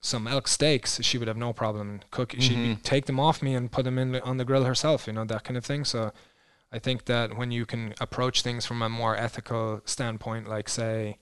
some 0.00 0.26
elk 0.26 0.48
steaks, 0.48 1.00
she 1.02 1.16
would 1.18 1.28
have 1.28 1.36
no 1.36 1.52
problem 1.52 2.00
cooking. 2.10 2.40
She'd 2.40 2.58
Mhm. 2.58 2.82
take 2.82 3.06
them 3.06 3.18
off 3.20 3.42
me 3.42 3.54
and 3.54 3.70
put 3.72 3.84
them 3.84 3.98
in 3.98 4.12
the, 4.12 4.22
on 4.22 4.36
the 4.36 4.44
grill 4.44 4.64
herself. 4.64 5.06
You 5.06 5.12
know 5.14 5.24
that 5.24 5.44
kind 5.44 5.56
of 5.56 5.64
thing. 5.64 5.84
So 5.84 6.12
I 6.72 6.78
think 6.78 7.04
that 7.06 7.36
when 7.36 7.50
you 7.52 7.64
can 7.64 7.94
approach 8.00 8.42
things 8.42 8.66
from 8.66 8.82
a 8.82 8.88
more 8.88 9.16
ethical 9.16 9.80
standpoint, 9.84 10.48
like 10.48 10.68
say. 10.68 11.18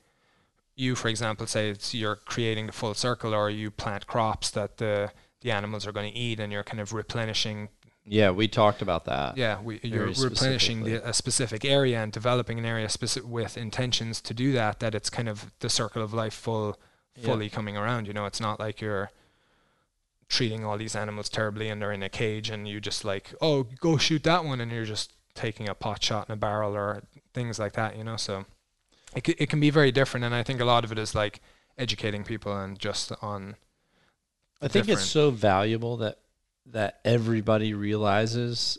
You, 0.74 0.94
for 0.96 1.08
example, 1.08 1.46
say 1.46 1.68
it's 1.68 1.92
you're 1.92 2.16
creating 2.16 2.66
the 2.66 2.72
full 2.72 2.94
circle, 2.94 3.34
or 3.34 3.50
you 3.50 3.70
plant 3.70 4.06
crops 4.06 4.50
that 4.52 4.78
the 4.78 5.12
the 5.42 5.50
animals 5.50 5.86
are 5.86 5.92
going 5.92 6.10
to 6.10 6.18
eat, 6.18 6.40
and 6.40 6.50
you're 6.50 6.64
kind 6.64 6.80
of 6.80 6.94
replenishing 6.94 7.68
Yeah, 8.04 8.32
we 8.32 8.48
talked 8.48 8.82
about 8.82 9.04
that. 9.04 9.36
Yeah, 9.38 9.60
we, 9.60 9.78
you're 9.82 10.06
replenishing 10.08 10.82
the, 10.82 11.08
a 11.08 11.12
specific 11.12 11.64
area 11.64 12.02
and 12.02 12.10
developing 12.10 12.58
an 12.58 12.64
area 12.64 12.88
speci- 12.88 13.22
with 13.22 13.56
intentions 13.56 14.20
to 14.22 14.34
do 14.34 14.52
that. 14.52 14.80
That 14.80 14.94
it's 14.94 15.08
kind 15.08 15.28
of 15.28 15.52
the 15.60 15.68
circle 15.70 16.02
of 16.02 16.12
life 16.12 16.34
full, 16.34 16.78
Yeah. 17.16 17.26
fully 17.26 17.48
coming 17.48 17.76
around. 17.76 18.06
You 18.08 18.12
know, 18.12 18.26
it's 18.26 18.40
not 18.40 18.58
like 18.58 18.80
you're 18.80 19.10
treating 20.28 20.64
all 20.64 20.78
these 20.78 20.96
animals 20.96 21.28
terribly 21.28 21.68
and 21.68 21.80
they're 21.80 21.92
in 21.92 22.02
a 22.02 22.08
cage 22.08 22.48
and 22.50 22.66
you 22.66 22.80
just 22.80 23.04
like, 23.04 23.34
oh, 23.40 23.64
go 23.80 23.96
shoot 23.98 24.22
that 24.24 24.44
one, 24.44 24.60
and 24.60 24.72
you're 24.72 24.84
just 24.84 25.12
taking 25.34 25.68
a 25.68 25.74
pot 25.74 26.02
shot 26.02 26.28
in 26.28 26.32
a 26.32 26.36
barrel 26.36 26.74
or 26.74 27.02
things 27.34 27.58
like 27.58 27.74
that. 27.74 27.96
You 27.96 28.04
know, 28.04 28.16
so 28.16 28.46
it 29.14 29.26
c- 29.26 29.36
it 29.38 29.48
can 29.48 29.60
be 29.60 29.70
very 29.70 29.92
different, 29.92 30.24
and 30.24 30.34
I 30.34 30.42
think 30.42 30.60
a 30.60 30.64
lot 30.64 30.84
of 30.84 30.90
it 30.90 30.98
is 30.98 31.14
like 31.14 31.40
educating 31.78 32.24
people 32.24 32.56
and 32.56 32.78
just 32.78 33.12
on 33.22 33.56
I 34.60 34.68
think 34.68 34.88
it's 34.88 35.04
so 35.04 35.30
valuable 35.30 35.96
that 35.98 36.18
that 36.66 37.00
everybody 37.04 37.74
realizes 37.74 38.78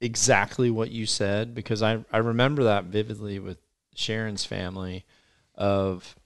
exactly 0.00 0.70
what 0.70 0.90
you 0.90 1.06
said 1.06 1.54
because 1.54 1.82
I 1.82 2.04
I 2.12 2.18
remember 2.18 2.64
that 2.64 2.84
vividly 2.84 3.38
with 3.38 3.58
Sharon's 3.94 4.44
family 4.44 5.04
of 5.54 6.16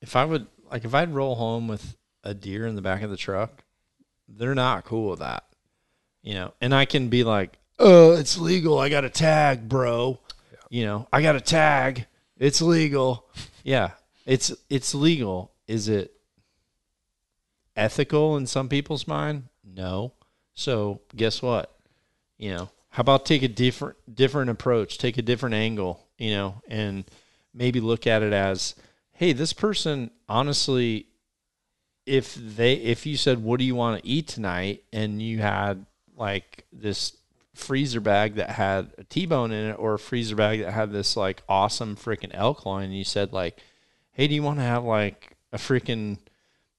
if 0.00 0.16
I 0.16 0.24
would 0.24 0.46
like 0.70 0.84
if 0.84 0.94
I'd 0.94 1.14
roll 1.14 1.34
home 1.34 1.68
with 1.68 1.96
a 2.22 2.34
deer 2.34 2.66
in 2.66 2.74
the 2.74 2.82
back 2.82 3.02
of 3.02 3.10
the 3.10 3.16
truck, 3.16 3.64
they're 4.28 4.54
not 4.54 4.84
cool 4.84 5.10
with 5.10 5.18
that. 5.20 5.44
You 6.22 6.34
know, 6.34 6.54
and 6.60 6.74
I 6.74 6.86
can 6.86 7.08
be 7.08 7.22
like, 7.22 7.58
"Oh, 7.78 8.12
it's 8.12 8.38
legal. 8.38 8.78
I 8.78 8.88
got 8.88 9.04
a 9.04 9.10
tag, 9.10 9.68
bro." 9.68 10.18
You 10.70 10.86
know, 10.86 11.08
I 11.12 11.20
got 11.20 11.36
a 11.36 11.40
tag. 11.40 12.06
It's 12.38 12.62
legal. 12.62 13.26
Yeah, 13.62 13.90
it's 14.26 14.52
it's 14.70 14.94
legal. 14.94 15.52
Is 15.68 15.88
it 15.88 16.12
ethical 17.76 18.36
in 18.36 18.46
some 18.46 18.68
people's 18.68 19.06
mind? 19.06 19.44
No. 19.64 20.12
So 20.54 21.00
guess 21.14 21.42
what? 21.42 21.74
You 22.38 22.54
know, 22.54 22.70
how 22.90 23.00
about 23.00 23.26
take 23.26 23.42
a 23.42 23.48
different 23.48 23.96
different 24.14 24.50
approach, 24.50 24.98
take 24.98 25.18
a 25.18 25.22
different 25.22 25.54
angle, 25.54 26.06
you 26.18 26.30
know, 26.30 26.62
and 26.68 27.04
maybe 27.52 27.80
look 27.80 28.06
at 28.06 28.22
it 28.22 28.32
as, 28.32 28.74
hey, 29.12 29.32
this 29.32 29.52
person 29.52 30.10
honestly, 30.28 31.06
if 32.06 32.34
they 32.34 32.74
if 32.74 33.06
you 33.06 33.16
said, 33.16 33.42
what 33.42 33.58
do 33.58 33.64
you 33.64 33.74
want 33.74 34.02
to 34.02 34.08
eat 34.08 34.28
tonight, 34.28 34.84
and 34.92 35.22
you 35.22 35.38
had 35.38 35.86
like 36.16 36.66
this 36.72 37.16
freezer 37.54 38.00
bag 38.00 38.34
that 38.34 38.50
had 38.50 38.92
a 38.98 39.04
T-bone 39.04 39.52
in 39.52 39.70
it, 39.70 39.78
or 39.78 39.94
a 39.94 39.98
freezer 39.98 40.36
bag 40.36 40.60
that 40.60 40.72
had 40.72 40.92
this 40.92 41.16
like 41.16 41.42
awesome 41.48 41.96
freaking 41.96 42.32
elk 42.32 42.66
loin, 42.66 42.84
and 42.84 42.96
you 42.96 43.04
said 43.04 43.32
like, 43.32 43.58
hey, 44.12 44.28
do 44.28 44.34
you 44.34 44.42
want 44.42 44.58
to 44.58 44.64
have 44.64 44.84
like 44.84 45.36
a 45.52 45.56
freaking, 45.56 46.18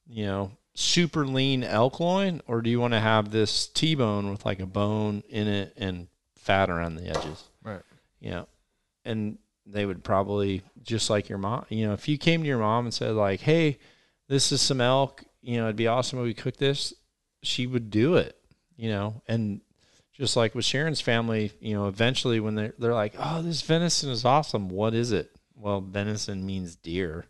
you 0.08 0.26
know, 0.26 0.52
super 0.76 1.26
lean 1.26 1.64
elk 1.64 2.00
loin, 2.00 2.42
or 2.48 2.62
do 2.62 2.70
you 2.70 2.80
want 2.80 2.94
to 2.94 3.00
have 3.00 3.32
this 3.32 3.68
T-bone 3.68 4.30
with 4.30 4.46
like 4.46 4.60
a 4.60 4.66
bone 4.66 5.24
in 5.30 5.48
it 5.48 5.74
and 5.78 6.08
fat 6.36 6.70
around 6.70 6.96
the 6.96 7.08
edges? 7.08 7.46
Right. 7.64 7.82
You 8.20 8.32
know, 8.32 8.48
and 9.04 9.38
they 9.66 9.86
would 9.86 10.04
probably 10.04 10.62
just 10.84 11.10
like 11.10 11.30
your 11.30 11.38
mom. 11.38 11.66
You 11.70 11.88
know, 11.88 11.94
if 11.94 12.08
you 12.08 12.18
came 12.18 12.42
to 12.42 12.48
your 12.48 12.60
mom 12.60 12.86
and 12.86 12.94
said 12.94 13.14
like, 13.14 13.40
"Hey, 13.40 13.80
this 14.28 14.52
is 14.52 14.62
some 14.62 14.82
elk. 14.82 15.24
You 15.42 15.58
know, 15.58 15.66
it'd 15.66 15.76
be 15.76 15.88
awesome 15.88 16.20
if 16.20 16.26
we 16.26 16.34
cook 16.34 16.58
this," 16.58 16.94
she 17.42 17.66
would 17.66 17.90
do 17.90 18.16
it. 18.16 18.38
You 18.78 18.90
know, 18.90 19.22
and 19.28 19.62
just 20.14 20.36
like 20.36 20.56
with 20.56 20.66
Sharon's 20.66 21.02
family, 21.02 21.52
you 21.60 21.74
know, 21.74 21.88
eventually 21.88 22.40
when 22.40 22.56
they're 22.56 22.74
they're 22.78 22.94
like, 22.94 23.14
"Oh, 23.18 23.42
this 23.42 23.62
venison 23.62 24.10
is 24.10 24.26
awesome. 24.26 24.70
What 24.70 24.94
is 24.94 25.12
it?" 25.12 25.32
Well, 25.56 25.82
venison 25.82 26.46
means 26.46 26.76
deer. 26.76 27.26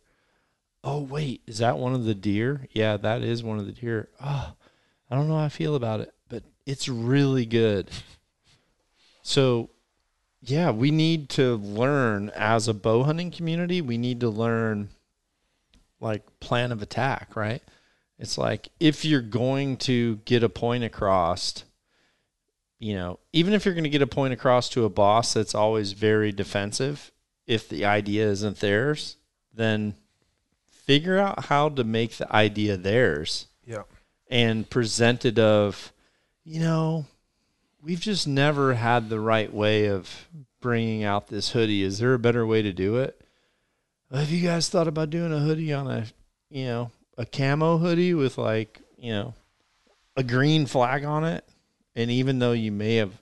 Oh, 0.87 1.01
wait, 1.01 1.41
is 1.47 1.57
that 1.57 1.79
one 1.79 1.95
of 1.95 2.05
the 2.05 2.13
deer? 2.13 2.67
Yeah, 2.71 2.95
that 2.97 3.23
is 3.23 3.43
one 3.43 3.57
of 3.57 3.65
the 3.65 3.71
deer. 3.71 4.07
Oh, 4.23 4.53
I 5.09 5.15
don't 5.15 5.27
know 5.27 5.35
how 5.35 5.45
I 5.45 5.49
feel 5.49 5.73
about 5.73 5.99
it, 5.99 6.13
but 6.29 6.43
it's 6.65 6.87
really 6.87 7.45
good. 7.45 7.89
So, 9.27 9.71
yeah, 10.43 10.69
we 10.69 10.91
need 10.91 11.29
to 11.29 11.55
learn 11.55 12.29
as 12.35 12.67
a 12.67 12.75
bow 12.75 13.01
hunting 13.01 13.31
community, 13.31 13.81
we 13.81 13.97
need 13.97 14.19
to 14.19 14.29
learn 14.29 14.89
like 15.99 16.39
plan 16.39 16.71
of 16.71 16.83
attack, 16.83 17.35
right? 17.35 17.63
It's 18.19 18.37
like 18.37 18.69
if 18.79 19.03
you're 19.03 19.21
going 19.21 19.77
to 19.77 20.17
get 20.17 20.43
a 20.43 20.49
point 20.49 20.83
across, 20.83 21.63
you 22.77 22.93
know, 22.93 23.19
even 23.33 23.53
if 23.53 23.65
you're 23.65 23.73
going 23.73 23.85
to 23.85 23.89
get 23.89 24.03
a 24.03 24.07
point 24.07 24.33
across 24.33 24.69
to 24.69 24.85
a 24.85 24.89
boss 24.89 25.33
that's 25.33 25.55
always 25.55 25.93
very 25.93 26.31
defensive, 26.31 27.11
if 27.47 27.67
the 27.67 27.85
idea 27.85 28.27
isn't 28.29 28.59
theirs, 28.59 29.17
then 29.51 29.95
figure 30.85 31.17
out 31.17 31.45
how 31.45 31.69
to 31.69 31.83
make 31.83 32.17
the 32.17 32.31
idea 32.33 32.77
theirs 32.77 33.47
yeah, 33.65 33.83
and 34.29 34.69
present 34.69 35.25
it 35.25 35.39
of, 35.39 35.91
you 36.43 36.59
know, 36.59 37.05
we've 37.83 37.99
just 37.99 38.27
never 38.27 38.73
had 38.73 39.09
the 39.09 39.19
right 39.19 39.53
way 39.53 39.87
of 39.87 40.27
bringing 40.61 41.03
out 41.03 41.27
this 41.27 41.51
hoodie. 41.51 41.83
Is 41.83 41.99
there 41.99 42.13
a 42.13 42.19
better 42.19 42.45
way 42.45 42.61
to 42.61 42.73
do 42.73 42.97
it? 42.97 43.19
Have 44.11 44.29
you 44.29 44.47
guys 44.47 44.69
thought 44.69 44.87
about 44.87 45.09
doing 45.09 45.33
a 45.33 45.39
hoodie 45.39 45.73
on 45.73 45.89
a, 45.89 46.05
you 46.49 46.65
know, 46.65 46.91
a 47.17 47.25
camo 47.25 47.77
hoodie 47.77 48.13
with 48.13 48.37
like, 48.37 48.79
you 48.97 49.11
know, 49.11 49.33
a 50.15 50.23
green 50.23 50.65
flag 50.65 51.03
on 51.03 51.23
it? 51.23 51.43
And 51.95 52.11
even 52.11 52.39
though 52.39 52.51
you 52.51 52.71
may 52.71 52.95
have 52.95 53.13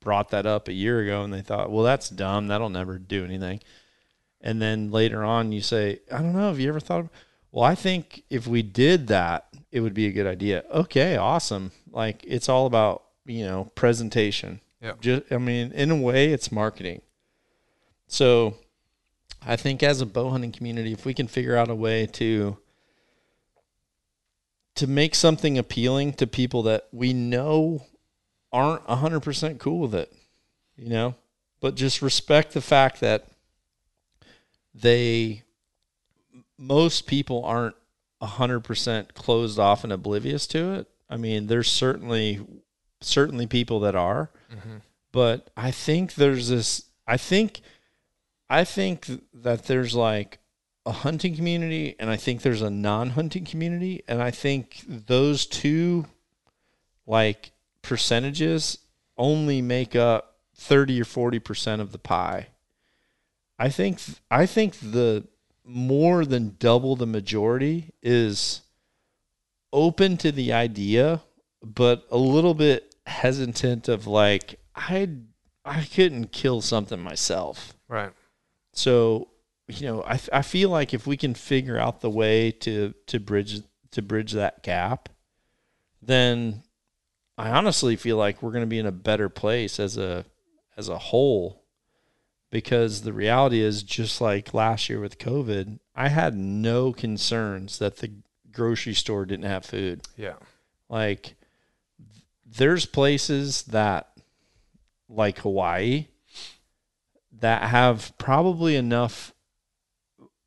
brought 0.00 0.30
that 0.30 0.46
up 0.46 0.68
a 0.68 0.72
year 0.72 1.00
ago 1.00 1.22
and 1.22 1.32
they 1.32 1.40
thought, 1.40 1.70
well, 1.70 1.84
that's 1.84 2.08
dumb. 2.08 2.48
That'll 2.48 2.70
never 2.70 2.98
do 2.98 3.24
anything. 3.24 3.60
And 4.44 4.60
then 4.60 4.90
later 4.90 5.24
on 5.24 5.52
you 5.52 5.62
say, 5.62 6.00
I 6.12 6.18
don't 6.18 6.34
know. 6.34 6.48
Have 6.48 6.60
you 6.60 6.68
ever 6.68 6.78
thought 6.78 7.00
of, 7.00 7.08
well, 7.50 7.64
I 7.64 7.74
think 7.74 8.24
if 8.28 8.46
we 8.46 8.62
did 8.62 9.06
that, 9.08 9.48
it 9.72 9.80
would 9.80 9.94
be 9.94 10.06
a 10.06 10.12
good 10.12 10.26
idea. 10.26 10.64
Okay, 10.70 11.16
awesome. 11.16 11.72
Like 11.90 12.22
it's 12.26 12.48
all 12.48 12.66
about, 12.66 13.04
you 13.24 13.44
know, 13.46 13.72
presentation. 13.74 14.60
Yeah. 14.82 14.92
Just 15.00 15.32
I 15.32 15.38
mean, 15.38 15.72
in 15.72 15.90
a 15.90 15.96
way 15.96 16.30
it's 16.30 16.52
marketing. 16.52 17.00
So 18.06 18.58
I 19.44 19.56
think 19.56 19.82
as 19.82 20.02
a 20.02 20.06
bow 20.06 20.28
hunting 20.28 20.52
community, 20.52 20.92
if 20.92 21.06
we 21.06 21.14
can 21.14 21.26
figure 21.26 21.56
out 21.56 21.70
a 21.70 21.74
way 21.74 22.06
to 22.06 22.58
to 24.74 24.86
make 24.86 25.14
something 25.14 25.56
appealing 25.56 26.12
to 26.14 26.26
people 26.26 26.64
that 26.64 26.88
we 26.92 27.12
know 27.12 27.86
aren't 28.52 28.84
100% 28.86 29.58
cool 29.58 29.78
with 29.78 29.94
it, 29.94 30.12
you 30.76 30.88
know, 30.88 31.14
but 31.60 31.76
just 31.76 32.02
respect 32.02 32.52
the 32.52 32.60
fact 32.60 33.00
that 33.00 33.28
they 34.74 35.42
most 36.58 37.06
people 37.06 37.44
aren't 37.44 37.74
100% 38.22 39.14
closed 39.14 39.58
off 39.58 39.84
and 39.84 39.92
oblivious 39.92 40.46
to 40.48 40.74
it. 40.74 40.88
I 41.08 41.16
mean, 41.16 41.46
there's 41.46 41.70
certainly 41.70 42.40
certainly 43.00 43.46
people 43.46 43.80
that 43.80 43.94
are, 43.94 44.30
hmm 44.50 44.76
but 45.12 45.48
I 45.56 45.70
think 45.70 46.14
there's 46.14 46.48
this 46.48 46.86
I 47.06 47.18
think 47.18 47.60
I 48.50 48.64
think 48.64 49.08
that 49.32 49.66
there's 49.66 49.94
like 49.94 50.38
a 50.84 50.90
hunting 50.90 51.36
community 51.36 51.94
and 52.00 52.10
I 52.10 52.16
think 52.16 52.42
there's 52.42 52.62
a 52.62 52.68
non-hunting 52.70 53.44
community 53.44 54.02
and 54.08 54.20
I 54.20 54.32
think 54.32 54.82
those 54.88 55.46
two 55.46 56.06
like 57.06 57.52
percentages 57.80 58.78
only 59.16 59.62
make 59.62 59.94
up 59.94 60.38
30 60.56 61.00
or 61.00 61.04
40% 61.04 61.80
of 61.80 61.92
the 61.92 61.98
pie. 61.98 62.48
I 63.58 63.68
think 63.68 64.00
I 64.30 64.46
think 64.46 64.74
the 64.80 65.24
more 65.64 66.24
than 66.24 66.56
double 66.58 66.96
the 66.96 67.06
majority 67.06 67.92
is 68.02 68.60
open 69.72 70.16
to 70.18 70.30
the 70.30 70.52
idea 70.52 71.22
but 71.64 72.06
a 72.10 72.18
little 72.18 72.54
bit 72.54 72.94
hesitant 73.06 73.88
of 73.88 74.06
like 74.06 74.60
I 74.74 75.08
I 75.64 75.84
couldn't 75.84 76.32
kill 76.32 76.60
something 76.60 77.00
myself. 77.00 77.74
right, 77.88 78.12
So, 78.74 79.28
you 79.66 79.86
know, 79.86 80.02
I 80.02 80.20
I 80.32 80.42
feel 80.42 80.68
like 80.68 80.92
if 80.92 81.06
we 81.06 81.16
can 81.16 81.34
figure 81.34 81.78
out 81.78 82.00
the 82.00 82.10
way 82.10 82.50
to 82.50 82.94
to 83.06 83.20
bridge 83.20 83.62
to 83.92 84.02
bridge 84.02 84.32
that 84.32 84.62
gap, 84.62 85.08
then 86.02 86.62
I 87.38 87.50
honestly 87.50 87.96
feel 87.96 88.16
like 88.16 88.42
we're 88.42 88.52
going 88.52 88.62
to 88.62 88.66
be 88.66 88.78
in 88.78 88.86
a 88.86 88.92
better 88.92 89.28
place 89.28 89.80
as 89.80 89.96
a 89.96 90.26
as 90.76 90.88
a 90.88 90.98
whole 90.98 91.63
because 92.54 93.02
the 93.02 93.12
reality 93.12 93.60
is 93.60 93.82
just 93.82 94.20
like 94.20 94.54
last 94.54 94.88
year 94.88 95.00
with 95.00 95.18
COVID, 95.18 95.80
I 95.96 96.06
had 96.06 96.36
no 96.36 96.92
concerns 96.92 97.80
that 97.80 97.96
the 97.96 98.12
grocery 98.52 98.94
store 98.94 99.26
didn't 99.26 99.46
have 99.46 99.64
food. 99.64 100.02
yeah, 100.16 100.34
Like 100.88 101.34
there's 102.46 102.86
places 102.86 103.64
that 103.64 104.08
like 105.08 105.38
Hawaii 105.38 106.06
that 107.40 107.64
have 107.70 108.16
probably 108.18 108.76
enough 108.76 109.34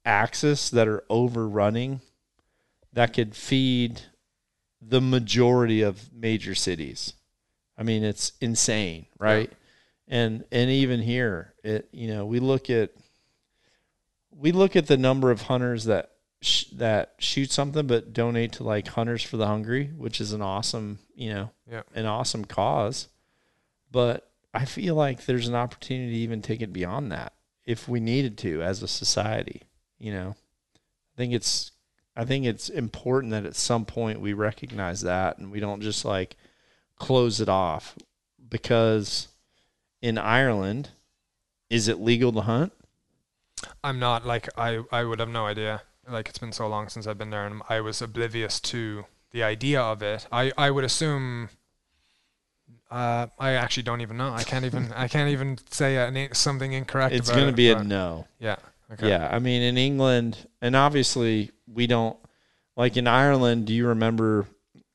access 0.05 0.69
that 0.69 0.88
are 0.88 1.03
overrunning 1.09 1.99
that 2.93 3.11
could 3.11 3.35
feed 3.35 4.03
the 4.81 5.01
majority 5.01 5.81
of 5.81 6.13
major 6.13 6.55
cities. 6.55 7.15
I 7.77 7.84
mean, 7.84 8.05
it's 8.05 8.31
insane, 8.39 9.07
right? 9.19 9.51
And 10.07 10.45
and 10.51 10.69
even 10.69 11.01
here, 11.01 11.53
it 11.63 11.89
you 11.91 12.07
know, 12.07 12.25
we 12.25 12.39
look 12.39 12.69
at 12.69 12.91
we 14.31 14.51
look 14.51 14.75
at 14.75 14.88
the 14.88 14.97
number 14.97 15.31
of 15.31 15.43
hunters 15.43 15.85
that 15.85 16.11
sh- 16.41 16.65
that 16.73 17.15
shoot 17.19 17.51
something, 17.51 17.88
but 17.88 18.13
donate 18.13 18.53
to 18.53 18.63
like 18.63 18.88
Hunters 18.88 19.23
for 19.23 19.38
the 19.38 19.47
Hungry, 19.47 19.88
which 19.97 20.21
is 20.21 20.31
an 20.34 20.41
awesome, 20.41 20.99
you 21.15 21.34
know, 21.34 21.49
Yeah. 21.69 21.81
an 21.93 22.05
awesome 22.05 22.45
cause. 22.45 23.07
But 23.91 24.29
I 24.53 24.65
feel 24.65 24.95
like 24.95 25.25
there's 25.25 25.47
an 25.47 25.55
opportunity 25.55 26.13
to 26.13 26.19
even 26.19 26.41
take 26.41 26.61
it 26.61 26.71
beyond 26.73 27.11
that 27.11 27.34
if 27.65 27.88
we 27.88 27.99
needed 27.99 28.38
to 28.39 28.61
as 28.61 28.81
a 28.81 28.88
society. 28.88 29.63
You 29.99 30.13
know, 30.13 30.35
I 30.75 31.17
think 31.17 31.34
it's 31.34 31.71
I 32.15 32.23
think 32.25 32.45
it's 32.45 32.69
important 32.69 33.31
that 33.31 33.45
at 33.45 33.55
some 33.55 33.85
point 33.85 34.21
we 34.21 34.34
recognize 34.34 35.01
that 35.01 35.38
and 35.38 35.51
we 35.51 35.59
don't 35.59 35.81
just 35.81 36.05
like 36.05 36.35
close 36.97 37.41
it 37.41 37.49
off 37.49 37.95
because 38.49 39.27
in 40.02 40.18
Ireland, 40.18 40.90
is 41.69 41.88
it 41.88 41.99
legal 41.99 42.32
to 42.34 42.41
hunt? 42.41 42.74
I'm 43.84 43.99
not 43.99 44.26
like 44.26 44.48
I 44.57 44.84
I 44.91 45.03
would 45.03 45.19
have 45.19 45.30
no 45.30 45.45
idea. 45.45 45.82
Like 46.07 46.30
it's 46.30 46.38
been 46.38 46.52
so 46.53 46.68
long 46.68 46.90
since 46.90 47.07
I've 47.07 47.18
been 47.18 47.32
there, 47.32 47.45
and 47.45 47.61
I 47.68 47.82
was 47.82 48.02
oblivious 48.02 48.60
to 48.61 49.06
the 49.32 49.44
idea 49.44 49.82
of 49.82 50.02
it. 50.02 50.28
I 50.32 50.52
I 50.57 50.72
would 50.72 50.84
assume. 50.84 51.49
Uh, 52.90 53.28
I 53.38 53.52
actually 53.52 53.84
don't 53.84 53.99
even 53.99 54.15
know. 54.15 54.32
I 54.32 54.44
can't 54.44 54.64
even. 54.64 54.91
I 54.95 55.07
can't 55.07 55.30
even 55.32 55.57
say 55.69 55.98
an, 55.98 56.34
something 56.34 56.72
incorrect. 56.74 57.14
It's 57.14 57.30
going 57.30 57.48
to 57.48 57.52
be 57.53 57.69
a 57.72 57.84
no. 57.84 58.28
yeah. 58.40 58.56
Okay. 58.94 59.10
Yeah, 59.10 59.28
I 59.30 59.40
mean 59.40 59.61
in 59.61 59.78
England, 59.78 60.48
and 60.61 60.74
obviously 60.76 61.52
we 61.72 61.88
don't 61.88 62.18
like 62.78 62.95
in 62.95 63.06
Ireland. 63.07 63.65
Do 63.68 63.74
you 63.74 63.88
remember 63.88 64.45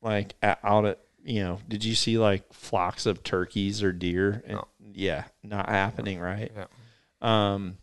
like 0.00 0.34
at, 0.42 0.58
out 0.64 0.86
at 0.86 0.98
you 1.22 1.42
know? 1.42 1.58
Did 1.68 1.84
you 1.84 1.94
see 1.94 2.16
like 2.16 2.50
flocks 2.54 3.04
of 3.04 3.22
turkeys 3.22 3.82
or 3.82 3.92
deer? 3.92 4.42
And- 4.46 4.54
No. 4.54 4.68
Yeah, 4.94 5.24
not 5.42 5.68
happening, 5.68 6.20
right? 6.20 6.52
Yeah. 6.54 6.66
Um, 7.20 7.78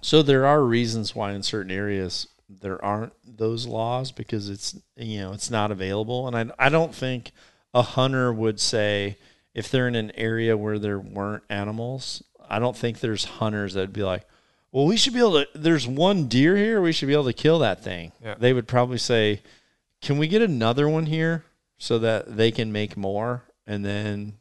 so 0.00 0.22
there 0.22 0.46
are 0.46 0.62
reasons 0.62 1.14
why 1.14 1.32
in 1.32 1.42
certain 1.42 1.72
areas 1.72 2.28
there 2.48 2.82
aren't 2.84 3.12
those 3.24 3.66
laws 3.66 4.12
because 4.12 4.48
it's 4.48 4.76
you 4.96 5.20
know 5.20 5.32
it's 5.32 5.50
not 5.50 5.70
available, 5.70 6.26
and 6.26 6.36
I 6.36 6.66
I 6.66 6.68
don't 6.68 6.94
think 6.94 7.32
a 7.74 7.82
hunter 7.82 8.32
would 8.32 8.60
say 8.60 9.16
if 9.54 9.70
they're 9.70 9.88
in 9.88 9.94
an 9.94 10.12
area 10.14 10.56
where 10.56 10.78
there 10.78 10.98
weren't 10.98 11.44
animals. 11.50 12.22
I 12.50 12.58
don't 12.58 12.76
think 12.76 13.00
there's 13.00 13.24
hunters 13.24 13.74
that'd 13.74 13.92
be 13.92 14.02
like, 14.02 14.24
well, 14.72 14.86
we 14.86 14.96
should 14.96 15.12
be 15.14 15.18
able 15.18 15.44
to. 15.44 15.48
There's 15.54 15.86
one 15.86 16.28
deer 16.28 16.56
here. 16.56 16.80
We 16.80 16.92
should 16.92 17.08
be 17.08 17.12
able 17.12 17.24
to 17.24 17.32
kill 17.32 17.58
that 17.60 17.82
thing. 17.82 18.12
Yeah. 18.22 18.36
They 18.38 18.52
would 18.52 18.68
probably 18.68 18.98
say, 18.98 19.42
can 20.00 20.18
we 20.18 20.28
get 20.28 20.42
another 20.42 20.88
one 20.88 21.06
here 21.06 21.44
so 21.78 21.98
that 21.98 22.36
they 22.36 22.50
can 22.50 22.72
make 22.72 22.96
more, 22.96 23.42
and 23.66 23.84
then 23.84 24.34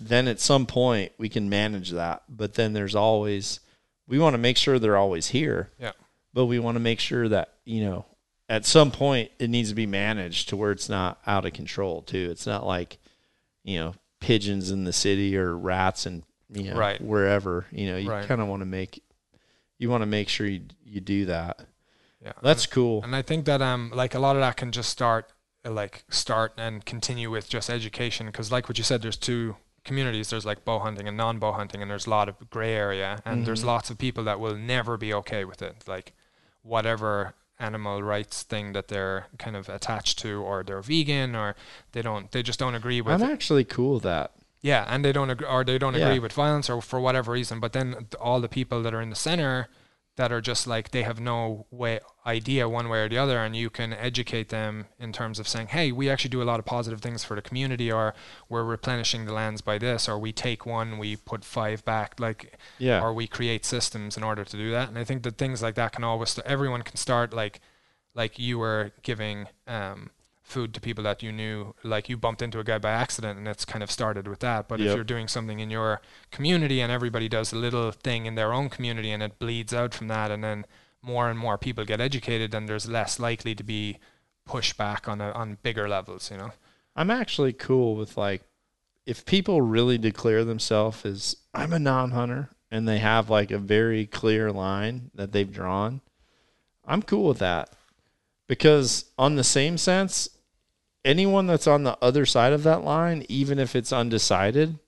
then 0.00 0.28
at 0.28 0.40
some 0.40 0.66
point 0.66 1.12
we 1.18 1.28
can 1.28 1.48
manage 1.48 1.90
that. 1.90 2.22
But 2.28 2.54
then 2.54 2.72
there's 2.72 2.94
always 2.94 3.60
we 4.06 4.18
want 4.18 4.34
to 4.34 4.38
make 4.38 4.56
sure 4.56 4.78
they're 4.78 4.96
always 4.96 5.28
here. 5.28 5.70
Yeah. 5.78 5.92
But 6.32 6.46
we 6.46 6.58
want 6.58 6.74
to 6.76 6.80
make 6.80 7.00
sure 7.00 7.28
that, 7.28 7.54
you 7.64 7.82
know, 7.84 8.04
at 8.48 8.66
some 8.66 8.90
point 8.90 9.30
it 9.38 9.48
needs 9.48 9.70
to 9.70 9.74
be 9.74 9.86
managed 9.86 10.48
to 10.50 10.56
where 10.56 10.72
it's 10.72 10.88
not 10.88 11.18
out 11.26 11.46
of 11.46 11.52
control 11.54 12.02
too. 12.02 12.28
It's 12.30 12.46
not 12.46 12.66
like, 12.66 12.98
you 13.62 13.78
know, 13.78 13.94
pigeons 14.20 14.70
in 14.70 14.84
the 14.84 14.92
city 14.92 15.36
or 15.36 15.56
rats 15.56 16.06
and 16.06 16.22
you 16.50 16.64
know 16.70 16.76
Right. 16.76 17.00
wherever. 17.00 17.66
You 17.70 17.90
know, 17.90 17.96
you 17.96 18.10
Right. 18.10 18.26
kind 18.26 18.40
of 18.40 18.48
want 18.48 18.60
to 18.60 18.66
make 18.66 19.02
you 19.78 19.90
want 19.90 20.02
to 20.02 20.06
make 20.06 20.28
sure 20.28 20.46
you 20.46 20.62
you 20.84 21.00
do 21.00 21.24
that. 21.26 21.60
Yeah. 22.22 22.32
That's 22.42 22.66
cool. 22.66 23.02
And 23.02 23.14
I 23.14 23.22
think 23.22 23.44
that 23.46 23.62
um 23.62 23.90
like 23.94 24.14
a 24.14 24.18
lot 24.18 24.36
of 24.36 24.40
that 24.40 24.56
can 24.56 24.72
just 24.72 24.90
start 24.90 25.30
like 25.64 26.04
start 26.10 26.52
and 26.58 26.84
continue 26.84 27.30
with 27.30 27.48
just 27.48 27.70
education 27.70 28.26
because 28.26 28.52
like 28.52 28.68
what 28.68 28.76
you 28.76 28.84
said 28.84 29.00
there's 29.02 29.16
two 29.16 29.56
communities 29.84 30.30
there's 30.30 30.46
like 30.46 30.64
bow 30.64 30.78
hunting 30.78 31.06
and 31.06 31.16
non-bow 31.16 31.52
hunting 31.52 31.82
and 31.82 31.90
there's 31.90 32.06
a 32.06 32.10
lot 32.10 32.28
of 32.28 32.50
gray 32.50 32.74
area 32.74 33.20
and 33.24 33.46
there's 33.46 33.62
Mhm. 33.62 33.66
lots 33.66 33.90
of 33.90 33.98
people 33.98 34.24
that 34.24 34.40
will 34.40 34.56
never 34.56 34.96
be 34.96 35.12
okay 35.14 35.44
with 35.44 35.60
it 35.62 35.84
like 35.86 36.12
whatever 36.62 37.34
animal 37.60 38.02
rights 38.02 38.42
thing 38.42 38.72
that 38.72 38.88
they're 38.88 39.26
kind 39.38 39.54
of 39.56 39.68
attached 39.68 40.18
to 40.18 40.42
or 40.42 40.62
they're 40.64 40.80
vegan 40.82 41.36
or 41.36 41.54
they 41.92 42.02
don't 42.02 42.30
they 42.32 42.42
just 42.42 42.58
don't 42.58 42.74
agree 42.74 43.00
with 43.00 43.22
I'm 43.22 43.30
actually 43.30 43.64
cool 43.64 43.94
with 43.94 44.02
that. 44.04 44.32
yeah, 44.62 44.84
and 44.88 45.04
they 45.04 45.12
don't 45.12 45.30
agree, 45.30 45.46
or 45.46 45.62
they 45.62 45.78
don't 45.78 45.94
Yeah. 45.94 46.06
agree 46.06 46.18
with 46.18 46.32
violence, 46.32 46.70
or 46.70 46.80
for 46.80 46.98
whatever 46.98 47.32
reason. 47.32 47.60
But 47.60 47.72
then 47.74 48.06
all 48.20 48.40
the 48.40 48.48
people 48.48 48.82
that 48.82 48.94
are 48.94 49.00
in 49.02 49.10
the 49.10 49.16
center, 49.16 49.68
that 50.16 50.30
are 50.30 50.40
just 50.40 50.66
like 50.66 50.90
they 50.92 51.02
have 51.02 51.18
no 51.18 51.66
way 51.70 51.98
idea 52.24 52.68
one 52.68 52.88
way 52.88 53.00
or 53.00 53.08
the 53.08 53.18
other, 53.18 53.38
and 53.38 53.56
you 53.56 53.68
can 53.68 53.92
educate 53.92 54.48
them 54.48 54.86
in 54.98 55.12
terms 55.12 55.38
of 55.38 55.48
saying, 55.48 55.66
hey, 55.68 55.90
we 55.92 56.08
actually 56.08 56.30
do 56.30 56.40
a 56.42 56.44
lot 56.44 56.58
of 56.60 56.64
positive 56.64 57.00
things 57.00 57.24
for 57.24 57.34
the 57.34 57.42
community, 57.42 57.90
or 57.90 58.14
we're 58.48 58.62
replenishing 58.64 59.24
the 59.24 59.32
lands 59.32 59.60
by 59.60 59.76
this, 59.78 60.08
or 60.08 60.18
we 60.18 60.32
take 60.32 60.64
one, 60.64 60.98
we 60.98 61.16
put 61.16 61.44
five 61.44 61.84
back, 61.84 62.20
like, 62.20 62.56
Yeah. 62.78 63.02
or 63.02 63.12
we 63.12 63.26
create 63.26 63.64
systems 63.64 64.16
in 64.16 64.22
order 64.22 64.44
to 64.44 64.56
do 64.56 64.70
that. 64.70 64.88
And 64.88 64.96
I 64.98 65.04
think 65.04 65.22
that 65.24 65.36
things 65.36 65.62
like 65.62 65.74
that 65.74 65.92
can 65.92 66.04
always 66.04 66.38
everyone 66.46 66.82
can 66.82 66.96
start 66.96 67.32
like, 67.34 67.60
like 68.14 68.38
you 68.38 68.58
were 68.58 68.92
giving. 69.02 69.48
Um, 69.66 70.10
food 70.44 70.74
to 70.74 70.80
people 70.80 71.02
that 71.02 71.22
you 71.22 71.32
knew 71.32 71.74
like 71.82 72.08
you 72.08 72.16
bumped 72.18 72.42
into 72.42 72.60
a 72.60 72.64
guy 72.64 72.78
by 72.78 72.90
accident 72.90 73.38
and 73.38 73.48
it's 73.48 73.64
kind 73.64 73.82
of 73.82 73.90
started 73.90 74.28
with 74.28 74.40
that. 74.40 74.68
But 74.68 74.78
if 74.78 74.94
you're 74.94 75.02
doing 75.02 75.26
something 75.26 75.58
in 75.58 75.70
your 75.70 76.02
community 76.30 76.80
and 76.80 76.92
everybody 76.92 77.28
does 77.28 77.52
a 77.52 77.56
little 77.56 77.90
thing 77.90 78.26
in 78.26 78.34
their 78.34 78.52
own 78.52 78.68
community 78.68 79.10
and 79.10 79.22
it 79.22 79.38
bleeds 79.38 79.72
out 79.72 79.94
from 79.94 80.08
that 80.08 80.30
and 80.30 80.44
then 80.44 80.66
more 81.02 81.30
and 81.30 81.38
more 81.38 81.58
people 81.58 81.84
get 81.84 82.00
educated 82.00 82.50
then 82.50 82.66
there's 82.66 82.88
less 82.88 83.18
likely 83.18 83.54
to 83.54 83.62
be 83.62 83.98
pushback 84.48 85.08
on 85.08 85.20
a, 85.20 85.30
on 85.32 85.58
bigger 85.62 85.88
levels 85.88 86.30
you 86.30 86.36
know? 86.36 86.52
I'm 86.94 87.10
actually 87.10 87.52
cool 87.52 87.96
with 87.96 88.16
like 88.16 88.42
if 89.06 89.24
people 89.24 89.62
really 89.62 89.98
declare 89.98 90.44
themselves 90.44 91.04
as 91.04 91.36
I'm 91.52 91.72
a 91.72 91.78
non-hunter 91.78 92.50
and 92.70 92.88
they 92.88 92.98
have 92.98 93.30
like 93.30 93.50
a 93.50 93.58
very 93.58 94.06
clear 94.06 94.50
line 94.52 95.10
that 95.14 95.32
they've 95.32 95.50
drawn, 95.50 96.00
I'm 96.86 97.02
cool 97.02 97.28
with 97.28 97.38
that. 97.38 97.70
Because 98.46 99.06
on 99.18 99.36
the 99.36 99.44
same 99.44 99.78
sense, 99.78 100.28
anyone 101.04 101.46
that's 101.46 101.66
on 101.66 101.84
the 101.84 101.98
other 102.00 102.26
side 102.26 102.52
of 102.52 102.62
that 102.62 102.84
line, 102.84 103.24
even 103.28 103.58
if 103.58 103.76
it's 103.76 103.92
undecided, 103.92 104.78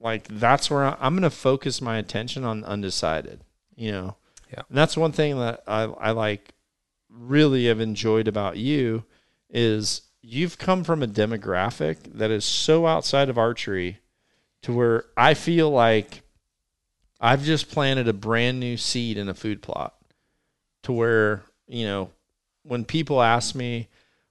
like 0.00 0.28
that's 0.28 0.70
where 0.70 0.84
I, 0.84 0.96
I'm 1.00 1.14
going 1.14 1.22
to 1.22 1.30
focus 1.30 1.80
my 1.80 1.98
attention 1.98 2.44
on 2.44 2.64
undecided, 2.64 3.40
you 3.76 3.92
know. 3.92 4.16
Yeah. 4.50 4.62
And 4.68 4.78
that's 4.78 4.96
one 4.96 5.12
thing 5.12 5.38
that 5.38 5.62
I 5.66 5.82
I 5.82 6.10
like 6.12 6.54
really 7.08 7.66
have 7.66 7.80
enjoyed 7.80 8.28
about 8.28 8.56
you 8.56 9.04
is 9.50 10.02
you've 10.22 10.58
come 10.58 10.84
from 10.84 11.02
a 11.02 11.06
demographic 11.08 11.96
that 12.14 12.30
is 12.30 12.44
so 12.44 12.86
outside 12.86 13.28
of 13.28 13.38
archery 13.38 13.98
to 14.62 14.72
where 14.72 15.04
I 15.16 15.34
feel 15.34 15.70
like 15.70 16.22
I've 17.20 17.42
just 17.42 17.70
planted 17.70 18.08
a 18.08 18.12
brand 18.12 18.60
new 18.60 18.76
seed 18.76 19.16
in 19.16 19.28
a 19.28 19.34
food 19.34 19.62
plot 19.62 19.94
to 20.82 20.92
where, 20.92 21.42
you 21.66 21.84
know, 21.86 22.10
when 22.62 22.84
people 22.84 23.22
ask 23.22 23.54
me, 23.54 23.88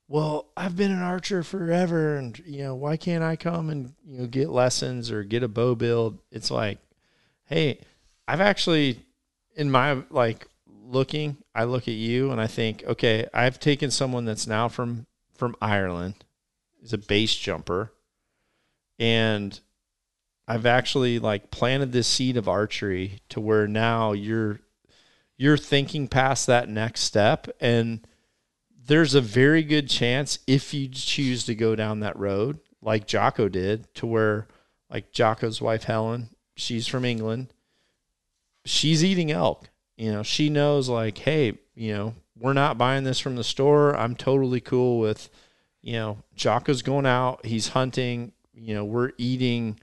well, 0.08 0.48
I've 0.56 0.76
been 0.76 0.92
an 0.92 1.02
archer 1.02 1.44
forever 1.44 2.16
and, 2.16 2.38
you 2.46 2.64
know, 2.64 2.76
why 2.76 2.98
can't 2.98 3.24
I 3.24 3.36
come 3.36 3.70
and, 3.70 3.94
you 4.06 4.20
know, 4.20 4.28
get 4.28 4.50
lessons 4.50 5.12
or 5.12 5.24
get 5.24 5.44
a 5.44 5.48
bow 5.48 5.76
build? 5.76 6.20
It's 6.32 6.50
like, 6.50 6.80
hey, 7.46 7.82
I've 8.28 8.42
actually, 8.42 9.06
in 9.56 9.70
my, 9.70 10.04
like, 10.10 10.48
looking, 10.66 11.38
I 11.54 11.66
look 11.66 11.88
at 11.88 11.94
you 11.94 12.32
and 12.32 12.40
I 12.40 12.48
think, 12.48 12.84
okay, 12.86 13.28
I've 13.34 13.60
taken 13.60 13.92
someone 13.92 14.26
that's 14.26 14.48
now 14.48 14.70
from, 14.70 15.08
from 15.36 15.56
Ireland, 15.62 16.24
is 16.82 16.94
a 16.94 16.98
base 16.98 17.36
jumper, 17.36 17.92
and 19.00 19.60
I've 20.48 20.66
actually 20.66 21.20
like 21.20 21.52
planted 21.52 21.92
this 21.92 22.08
seed 22.08 22.38
of 22.38 22.48
archery 22.48 23.20
to 23.30 23.42
where 23.42 23.68
now 23.68 24.14
you're 24.14 24.62
you're 25.36 25.58
thinking 25.58 26.08
past 26.08 26.48
that 26.48 26.70
next 26.70 27.02
step 27.02 27.48
and 27.60 28.08
there's 28.88 29.16
a 29.16 29.22
very 29.22 29.64
good 29.64 29.90
chance 29.90 30.40
if 30.48 30.74
you 30.74 30.88
choose 30.88 31.46
to 31.46 31.56
go 31.56 31.76
down 31.76 32.00
that 32.00 32.18
road 32.18 32.60
like 32.82 33.08
Jocko 33.08 33.50
did 33.50 33.94
to 33.96 34.06
where 34.06 34.48
like 34.90 35.12
Jocko's 35.12 35.62
wife 35.62 35.84
Helen, 35.84 36.30
she's 36.56 36.88
from 36.88 37.06
England. 37.06 37.54
She's 38.66 39.04
eating 39.04 39.32
elk. 39.32 39.70
You 39.98 40.12
know, 40.12 40.24
she 40.24 40.50
knows 40.50 40.90
like, 40.90 41.18
hey, 41.18 41.58
you 41.76 41.94
know, 41.94 42.14
we're 42.38 42.54
not 42.54 42.78
buying 42.78 43.04
this 43.04 43.20
from 43.20 43.36
the 43.36 43.44
store. 43.44 43.96
I'm 43.96 44.16
totally 44.16 44.62
cool 44.62 45.00
with, 45.00 45.30
you 45.82 45.94
know, 45.94 46.18
Jocko's 46.36 46.82
going 46.82 47.06
out, 47.06 47.46
he's 47.46 47.70
hunting, 47.70 48.32
you 48.54 48.74
know, 48.74 48.86
we're 48.86 49.12
eating 49.18 49.80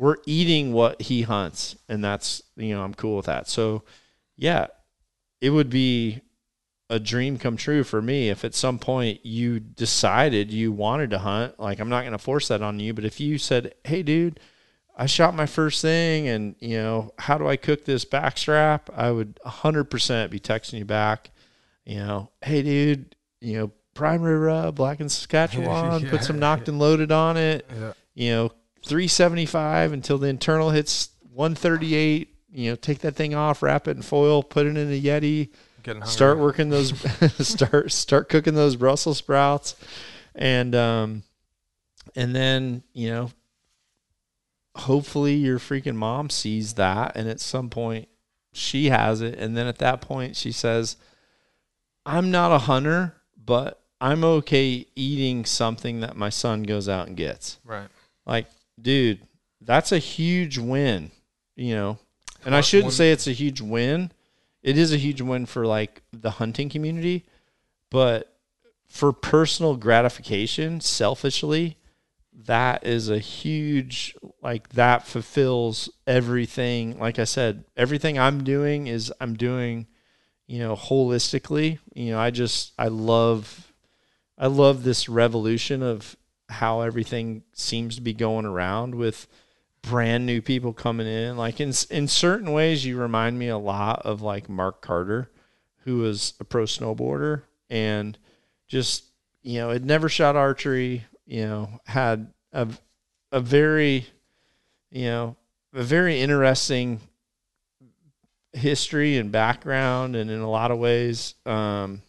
we're 0.00 0.16
eating 0.24 0.72
what 0.72 1.02
he 1.02 1.22
hunts 1.22 1.76
and 1.86 2.02
that's 2.02 2.42
you 2.56 2.74
know 2.74 2.82
i'm 2.82 2.94
cool 2.94 3.18
with 3.18 3.26
that 3.26 3.46
so 3.46 3.82
yeah 4.38 4.66
it 5.42 5.50
would 5.50 5.68
be 5.68 6.22
a 6.90 6.98
dream 7.00 7.38
come 7.38 7.56
true 7.56 7.84
for 7.84 8.02
me. 8.02 8.28
If 8.28 8.44
at 8.44 8.54
some 8.54 8.78
point 8.78 9.24
you 9.24 9.58
decided 9.60 10.52
you 10.52 10.72
wanted 10.72 11.08
to 11.10 11.18
hunt 11.20 11.58
like 11.58 11.78
i'm 11.80 11.88
not 11.88 12.00
going 12.02 12.12
to 12.12 12.18
force 12.18 12.48
that 12.48 12.60
on 12.62 12.78
you 12.80 12.92
but 12.92 13.04
if 13.04 13.18
you 13.20 13.38
said 13.38 13.72
hey 13.84 14.02
dude 14.02 14.38
i 14.96 15.06
shot 15.06 15.34
my 15.34 15.46
first 15.46 15.80
thing 15.80 16.26
and 16.28 16.54
you 16.58 16.76
know 16.76 17.12
how 17.16 17.38
do 17.38 17.46
i 17.48 17.56
cook 17.56 17.84
this 17.84 18.04
backstrap? 18.04 18.80
I 18.94 19.10
would 19.12 19.38
100% 19.46 20.30
be 20.30 20.40
texting 20.40 20.78
you 20.80 20.84
back 20.84 21.30
you 21.86 21.96
know 21.96 22.30
hey 22.42 22.62
dude 22.62 23.14
you 23.40 23.56
know 23.58 23.70
prime 23.94 24.20
rib 24.22 24.40
rub 24.40 24.74
Blackened 24.76 25.10
Saskatchewan 25.12 26.02
Yeah. 26.04 26.10
put 26.10 26.24
some 26.24 26.38
knocked 26.38 26.68
and 26.68 26.78
loaded 26.78 27.12
on 27.12 27.36
it. 27.36 27.66
Yeah. 27.72 27.92
You 28.14 28.30
know 28.32 28.48
375 28.84 29.92
until 29.92 30.18
the 30.18 30.26
internal 30.28 30.70
hits 30.70 31.10
138 31.32 32.34
you 32.52 32.70
know 32.70 32.76
take 32.76 32.98
that 33.00 33.14
thing 33.16 33.34
off 33.34 33.62
wrap 33.62 33.86
it 33.88 33.96
in 33.96 34.02
foil 34.02 34.42
put 34.42 34.66
it 34.66 34.76
in 34.76 34.90
a 34.92 35.00
yeti 35.00 35.50
Getting 35.82 36.02
hungry. 36.02 36.12
start 36.12 36.38
working 36.38 36.70
those 36.70 36.92
start 37.46 37.90
start 37.92 38.28
cooking 38.28 38.54
those 38.54 38.76
Brussels 38.76 39.18
sprouts 39.18 39.76
and 40.34 40.74
um 40.74 41.22
and 42.16 42.34
then 42.34 42.82
you 42.92 43.08
know 43.10 43.30
hopefully 44.76 45.34
your 45.34 45.58
freaking 45.58 45.96
mom 45.96 46.30
sees 46.30 46.74
that 46.74 47.12
and 47.16 47.28
at 47.28 47.40
some 47.40 47.68
point 47.68 48.08
she 48.52 48.88
has 48.90 49.20
it 49.20 49.38
and 49.38 49.56
then 49.56 49.66
at 49.66 49.78
that 49.78 50.00
point 50.00 50.36
she 50.36 50.52
says 50.52 50.96
I'm 52.06 52.30
not 52.30 52.52
a 52.52 52.58
hunter 52.58 53.14
but 53.44 53.80
I'm 54.00 54.24
okay 54.24 54.86
eating 54.96 55.44
something 55.44 56.00
that 56.00 56.16
my 56.16 56.30
son 56.30 56.62
goes 56.62 56.88
out 56.88 57.08
and 57.08 57.16
gets 57.16 57.58
Right. 57.64 57.88
like 58.26 58.46
dude 58.80 59.20
that's 59.60 59.92
a 59.92 59.98
huge 59.98 60.56
win 60.58 61.10
you 61.56 61.74
know 61.74 61.98
and 62.44 62.54
I 62.54 62.62
shouldn't 62.62 62.94
say 62.94 63.12
it's 63.12 63.26
a 63.26 63.32
huge 63.32 63.60
win. 63.60 64.12
It 64.62 64.76
is 64.76 64.92
a 64.92 64.98
huge 64.98 65.20
win 65.20 65.46
for 65.46 65.66
like 65.66 66.02
the 66.12 66.32
hunting 66.32 66.68
community, 66.68 67.24
but 67.90 68.36
for 68.88 69.12
personal 69.12 69.76
gratification, 69.76 70.80
selfishly, 70.80 71.78
that 72.46 72.86
is 72.86 73.08
a 73.08 73.18
huge 73.18 74.16
like 74.42 74.70
that 74.70 75.06
fulfills 75.06 75.90
everything. 76.06 76.98
Like 76.98 77.18
I 77.18 77.24
said, 77.24 77.64
everything 77.76 78.18
I'm 78.18 78.44
doing 78.44 78.86
is 78.86 79.12
I'm 79.20 79.34
doing, 79.34 79.86
you 80.46 80.58
know, 80.58 80.76
holistically. 80.76 81.78
You 81.94 82.12
know, 82.12 82.20
I 82.20 82.30
just 82.30 82.72
I 82.78 82.88
love 82.88 83.72
I 84.38 84.46
love 84.46 84.82
this 84.82 85.08
revolution 85.08 85.82
of 85.82 86.16
how 86.48 86.80
everything 86.80 87.42
seems 87.52 87.96
to 87.96 88.02
be 88.02 88.14
going 88.14 88.46
around 88.46 88.94
with 88.94 89.28
brand 89.82 90.26
new 90.26 90.40
people 90.40 90.72
coming 90.72 91.06
in. 91.06 91.36
Like 91.36 91.60
in 91.60 91.72
in 91.90 92.08
certain 92.08 92.52
ways, 92.52 92.84
you 92.84 92.98
remind 92.98 93.38
me 93.38 93.48
a 93.48 93.58
lot 93.58 94.02
of 94.04 94.22
like 94.22 94.48
Mark 94.48 94.80
Carter, 94.80 95.30
who 95.84 95.98
was 95.98 96.34
a 96.40 96.44
pro 96.44 96.64
snowboarder 96.64 97.42
and 97.68 98.18
just 98.68 99.04
you 99.42 99.58
know 99.58 99.70
had 99.70 99.84
never 99.84 100.08
shot 100.08 100.36
archery. 100.36 101.04
You 101.26 101.46
know, 101.46 101.80
had 101.86 102.32
a 102.52 102.68
a 103.32 103.40
very 103.40 104.06
you 104.90 105.06
know 105.06 105.36
a 105.72 105.82
very 105.82 106.20
interesting 106.20 107.00
history 108.52 109.16
and 109.16 109.30
background, 109.30 110.16
and 110.16 110.30
in 110.30 110.40
a 110.40 110.50
lot 110.50 110.70
of 110.70 110.78
ways. 110.78 111.34
Um, 111.46 112.02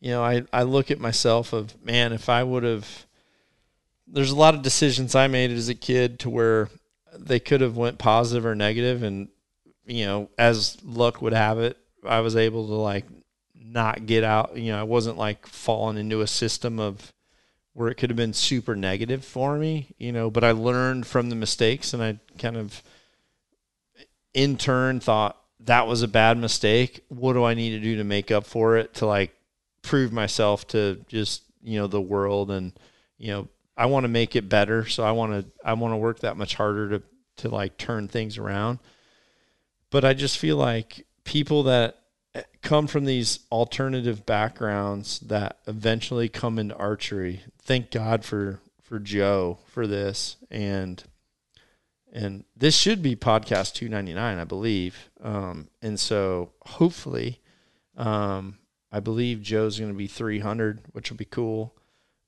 you 0.00 0.10
know, 0.10 0.22
I, 0.22 0.42
I 0.52 0.64
look 0.64 0.90
at 0.90 1.00
myself 1.00 1.54
of 1.54 1.82
man, 1.82 2.12
if 2.12 2.28
I 2.28 2.42
would 2.42 2.62
have 2.62 3.06
there's 4.14 4.30
a 4.30 4.36
lot 4.36 4.54
of 4.54 4.62
decisions 4.62 5.14
I 5.14 5.26
made 5.26 5.50
as 5.50 5.68
a 5.68 5.74
kid 5.74 6.20
to 6.20 6.30
where 6.30 6.68
they 7.16 7.40
could 7.40 7.60
have 7.60 7.76
went 7.76 7.98
positive 7.98 8.46
or 8.46 8.54
negative 8.54 9.02
and 9.02 9.28
you 9.86 10.06
know 10.06 10.30
as 10.38 10.78
luck 10.82 11.20
would 11.20 11.32
have 11.32 11.58
it 11.58 11.76
I 12.06 12.20
was 12.20 12.36
able 12.36 12.66
to 12.68 12.74
like 12.74 13.04
not 13.54 14.06
get 14.06 14.24
out 14.24 14.56
you 14.56 14.72
know 14.72 14.80
I 14.80 14.84
wasn't 14.84 15.18
like 15.18 15.46
falling 15.46 15.98
into 15.98 16.20
a 16.20 16.26
system 16.26 16.80
of 16.80 17.12
where 17.72 17.88
it 17.88 17.96
could 17.96 18.10
have 18.10 18.16
been 18.16 18.32
super 18.32 18.74
negative 18.74 19.24
for 19.24 19.56
me 19.56 19.94
you 19.98 20.12
know 20.12 20.30
but 20.30 20.44
I 20.44 20.52
learned 20.52 21.06
from 21.06 21.28
the 21.28 21.36
mistakes 21.36 21.92
and 21.92 22.02
I 22.02 22.18
kind 22.38 22.56
of 22.56 22.82
in 24.32 24.56
turn 24.56 25.00
thought 25.00 25.40
that 25.60 25.86
was 25.86 26.02
a 26.02 26.08
bad 26.08 26.36
mistake. 26.38 27.04
What 27.08 27.32
do 27.32 27.44
I 27.44 27.54
need 27.54 27.70
to 27.70 27.80
do 27.80 27.96
to 27.96 28.04
make 28.04 28.30
up 28.30 28.44
for 28.44 28.76
it 28.76 28.94
to 28.94 29.06
like 29.06 29.34
prove 29.82 30.12
myself 30.12 30.66
to 30.68 31.00
just 31.08 31.42
you 31.62 31.78
know 31.78 31.86
the 31.86 32.00
world 32.00 32.50
and 32.50 32.72
you 33.16 33.32
know 33.32 33.48
I 33.76 33.86
want 33.86 34.04
to 34.04 34.08
make 34.08 34.36
it 34.36 34.48
better, 34.48 34.86
so 34.86 35.02
I 35.02 35.12
want 35.12 35.32
to 35.32 35.46
I 35.64 35.74
want 35.74 35.92
to 35.92 35.98
work 35.98 36.20
that 36.20 36.36
much 36.36 36.54
harder 36.54 36.88
to 36.90 37.02
to 37.38 37.48
like 37.48 37.76
turn 37.76 38.08
things 38.08 38.38
around. 38.38 38.78
But 39.90 40.04
I 40.04 40.14
just 40.14 40.38
feel 40.38 40.56
like 40.56 41.06
people 41.24 41.64
that 41.64 41.98
come 42.62 42.86
from 42.86 43.04
these 43.04 43.40
alternative 43.50 44.26
backgrounds 44.26 45.20
that 45.20 45.58
eventually 45.66 46.28
come 46.28 46.58
into 46.58 46.76
archery. 46.76 47.42
Thank 47.62 47.90
God 47.90 48.24
for 48.24 48.60
for 48.82 48.98
Joe 48.98 49.58
for 49.66 49.86
this 49.86 50.36
and 50.50 51.02
and 52.12 52.44
this 52.56 52.76
should 52.76 53.02
be 53.02 53.16
podcast 53.16 53.74
299 53.74 54.38
I 54.38 54.44
believe. 54.44 55.10
Um 55.22 55.68
and 55.82 55.98
so 55.98 56.52
hopefully 56.62 57.40
um 57.96 58.58
I 58.92 59.00
believe 59.00 59.42
Joe's 59.42 59.80
going 59.80 59.90
to 59.90 59.98
be 59.98 60.06
300, 60.06 60.82
which 60.92 61.10
will 61.10 61.16
be 61.16 61.24
cool 61.24 61.74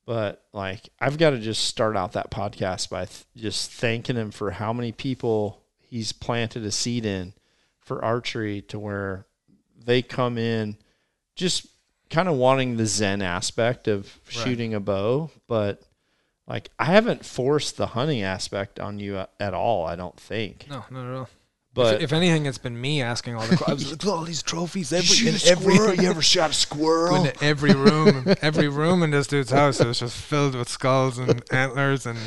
but 0.06 0.42
like 0.52 0.88
I've 1.00 1.18
got 1.18 1.30
to 1.30 1.38
just 1.38 1.64
start 1.64 1.96
out 1.96 2.12
that 2.12 2.30
podcast 2.30 2.88
by 2.88 3.04
th- 3.04 3.24
just 3.36 3.70
thanking 3.70 4.16
him 4.16 4.30
for 4.30 4.52
how 4.52 4.72
many 4.72 4.92
people 4.92 5.62
he's 5.78 6.12
planted 6.12 6.64
a 6.64 6.70
seed 6.70 7.04
in 7.04 7.34
for 7.80 8.02
archery 8.04 8.62
to 8.62 8.78
where 8.78 9.26
they 9.84 10.00
come 10.02 10.38
in 10.38 10.76
just 11.34 11.66
kind 12.08 12.28
of 12.28 12.36
wanting 12.36 12.76
the 12.76 12.86
zen 12.86 13.20
aspect 13.22 13.86
of 13.88 14.04
Right. 14.26 14.44
shooting 14.44 14.74
a 14.74 14.80
bow 14.80 15.30
but 15.48 15.82
like 16.46 16.70
I 16.78 16.86
haven't 16.86 17.24
forced 17.24 17.76
the 17.76 17.88
hunting 17.88 18.22
aspect 18.22 18.78
on 18.80 18.98
you 19.00 19.16
uh, 19.16 19.26
at 19.40 19.54
all 19.54 19.84
I 19.86 19.96
don't 19.96 20.18
think 20.18 20.66
No, 20.70 20.84
not 20.90 21.06
at 21.10 21.16
all. 21.16 21.28
But 21.76 21.96
if, 21.96 22.04
if 22.04 22.12
anything, 22.12 22.46
it's 22.46 22.58
been 22.58 22.80
me 22.80 23.02
asking 23.02 23.36
all 23.36 23.46
the. 23.46 23.62
I 23.68 23.74
was 23.74 23.84
like, 23.84 23.90
"Look 23.92 24.04
at 24.04 24.18
all 24.18 24.24
these 24.24 24.42
trophies 24.42 24.92
every 24.92 25.06
Shoot 25.06 25.28
in 25.28 25.34
a 25.34 25.38
squirrel. 25.38 25.90
every 25.90 25.96
you 26.04 26.10
ever 26.10 26.22
shot 26.22 26.50
a 26.50 26.54
squirrel 26.54 27.26
in 27.26 27.32
every 27.40 27.74
room, 27.74 28.34
every 28.42 28.68
room 28.68 29.02
in 29.02 29.10
this 29.10 29.26
dude's 29.26 29.50
house 29.50 29.80
is 29.80 30.00
just 30.00 30.16
filled 30.16 30.54
with 30.54 30.68
skulls 30.68 31.18
and 31.18 31.42
antlers 31.52 32.06
and 32.06 32.18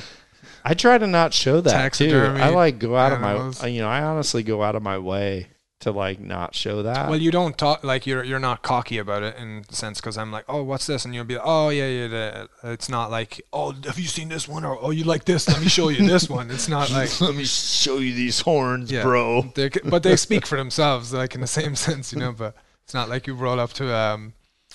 I 0.64 0.74
try 0.74 0.98
to 0.98 1.08
not 1.08 1.34
show 1.34 1.62
that 1.62 1.94
too. 1.94 2.16
I 2.16 2.50
like 2.50 2.80
go 2.80 2.96
out 2.96 3.12
animals. 3.12 3.58
of 3.58 3.64
my, 3.64 3.68
you 3.70 3.82
know, 3.82 3.90
I 3.90 4.04
honestly 4.04 4.44
go 4.44 4.62
out 4.62 4.76
of 4.76 4.84
my 4.84 4.98
way 4.98 5.48
to 5.80 5.92
like 5.92 6.20
not 6.20 6.54
show 6.54 6.84
that. 6.84 7.10
Well, 7.10 7.22
you 7.22 7.32
don't 7.32 7.58
talk 7.58 7.84
like 7.84 8.06
you're 8.06 8.24
you're 8.24 8.40
not 8.40 8.62
cocky 8.62 8.98
about 8.98 9.24
it 9.24 9.38
in 9.38 9.64
the 9.68 9.76
sense 9.76 10.02
because 10.02 10.18
I'm 10.18 10.32
like, 10.32 10.44
oh, 10.50 10.62
what's 10.64 10.86
this? 10.88 11.06
And 11.06 11.16
you'll 11.16 11.24
be 11.24 11.36
like, 11.36 11.44
oh 11.46 11.70
yeah, 11.70 11.88
yeah. 11.88 12.08
The, 12.08 12.50
it's 12.64 12.90
not 12.90 13.10
like, 13.10 13.42
oh, 13.54 13.72
have 13.86 13.98
you 13.98 14.08
seen 14.08 14.28
this 14.30 14.48
one? 14.48 14.66
Or 14.66 14.78
oh, 14.82 14.92
you 14.92 15.06
like 15.06 15.24
this? 15.26 15.48
Let 15.48 15.62
me 15.62 15.70
show 15.70 15.88
you 15.90 16.06
this 16.06 16.30
one. 16.30 16.52
It's 16.52 16.68
not 16.68 16.92
like, 16.92 17.22
Let 17.22 17.36
me 17.36 17.46
show 17.46 17.98
you 18.00 18.14
these 18.14 18.42
horns, 18.42 18.92
Yeah. 18.92 19.04
bro. 19.04 19.52
but 19.86 20.04
they 20.04 20.18
speak 20.18 20.46
for 20.48 20.58
themselves, 20.58 21.14
like 21.14 21.34
in 21.36 21.42
the 21.42 21.48
same 21.48 21.76
sense, 21.88 22.12
you 22.12 22.20
know. 22.20 22.34
But 22.34 22.56
it's 22.84 22.94
not 22.94 23.08
like 23.08 23.26
you 23.26 23.34
roll 23.34 23.60
up 23.60 23.72
to 23.74 23.96
um, 23.96 24.34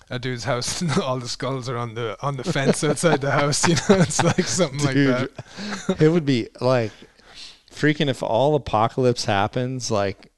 a 0.08 0.18
dude's 0.18 0.44
house 0.44 0.80
and 0.80 0.90
all 0.98 1.18
the 1.18 1.28
skulls 1.28 1.68
are 1.68 1.76
on 1.76 1.94
the 1.94 2.16
on 2.22 2.38
the 2.38 2.44
fence 2.44 2.82
outside 2.82 3.20
the 3.20 3.30
house. 3.30 3.68
You 3.68 3.74
know, 3.74 4.00
it's 4.02 4.22
like 4.22 4.44
something 4.46 4.78
Dude, 4.78 5.10
like 5.10 5.36
that. 5.86 6.00
it 6.02 6.08
would 6.08 6.24
be 6.24 6.48
like 6.62 6.92
freaking 7.70 8.08
if 8.08 8.22
all 8.22 8.54
apocalypse 8.54 9.26
happens, 9.26 9.90
like 9.90 10.30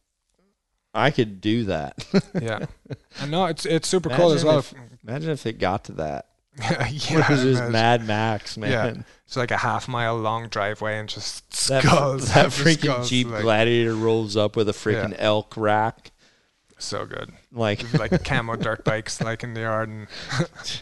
I 0.97 1.10
could 1.10 1.40
do 1.40 1.64
that. 1.64 2.05
Yeah, 2.40 2.66
I 3.20 3.27
know 3.27 3.44
it's 3.47 3.66
it's 3.66 3.86
super 3.89 4.09
cool 4.10 4.32
as 4.32 4.44
well. 4.44 4.59
if- 4.59 4.74
Imagine 5.06 5.31
if 5.31 5.47
it 5.47 5.59
got 5.59 5.85
to 5.85 5.93
that. 5.93 6.27
yeah, 6.59 6.86
It 6.90 7.28
was 7.31 7.43
just. 7.43 7.70
Mad 7.70 8.06
Max, 8.06 8.56
man. 8.56 9.05
It's 9.27 9.36
like 9.36 9.51
a 9.51 9.56
half 9.59 9.86
mile 9.89 10.16
long 10.16 10.48
driveway 10.48 10.98
and 10.98 11.09
just 11.09 11.48
That, 11.68 11.82
skulls. 11.85 12.32
that 12.35 12.47
freaking 12.48 12.81
skulls, 12.93 13.10
Jeep 13.10 13.28
like, 13.28 13.43
Gladiator 13.43 13.94
rolls 13.94 14.36
up 14.36 14.56
with 14.56 14.68
a 14.68 14.73
freaking 14.73 15.14
elk 15.18 15.55
rack. 15.56 16.12
so 16.78 17.05
good. 17.06 17.31
Like, 17.52 17.93
like 17.98 18.24
camo 18.24 18.56
dirt 18.56 18.85
bikes 18.85 19.20
like 19.20 19.43
in 19.44 19.55
the 19.55 19.60
yard 19.60 19.89
and 19.89 20.06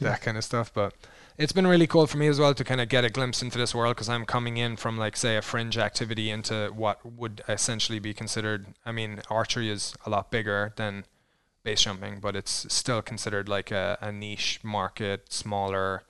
that 0.00 0.22
kind 0.22 0.36
of 0.38 0.44
stuff 0.44 0.72
but 0.74 0.94
it's 1.36 1.52
been 1.52 1.66
really 1.66 1.86
cool 1.86 2.06
for 2.06 2.16
me 2.16 2.26
as 2.28 2.38
well 2.38 2.54
to 2.54 2.64
kind 2.64 2.80
of 2.80 2.88
get 2.88 3.04
a 3.04 3.10
glimpse 3.10 3.42
into 3.42 3.58
this 3.58 3.74
world 3.74 3.96
because 3.96 4.08
I'm 4.08 4.24
coming 4.24 4.56
in 4.56 4.76
from 4.76 4.96
like 4.98 5.16
say 5.16 5.36
a 5.36 5.42
fringe 5.42 5.76
activity 5.76 6.30
into 6.30 6.70
what 6.74 7.04
would 7.04 7.42
essentially 7.48 7.98
be 7.98 8.14
considered 8.14 8.66
I 8.84 8.92
mean 8.92 9.20
archery 9.30 9.70
is 9.70 9.94
a 10.06 10.10
lot 10.10 10.30
bigger 10.30 10.72
than 10.76 11.04
base 11.62 11.82
jumping 11.82 12.20
but 12.20 12.36
it's 12.36 12.72
still 12.72 13.02
considered 13.02 13.48
like 13.48 13.70
a, 13.70 13.98
a 14.00 14.12
niche 14.12 14.60
market 14.62 15.32
smaller 15.32 16.04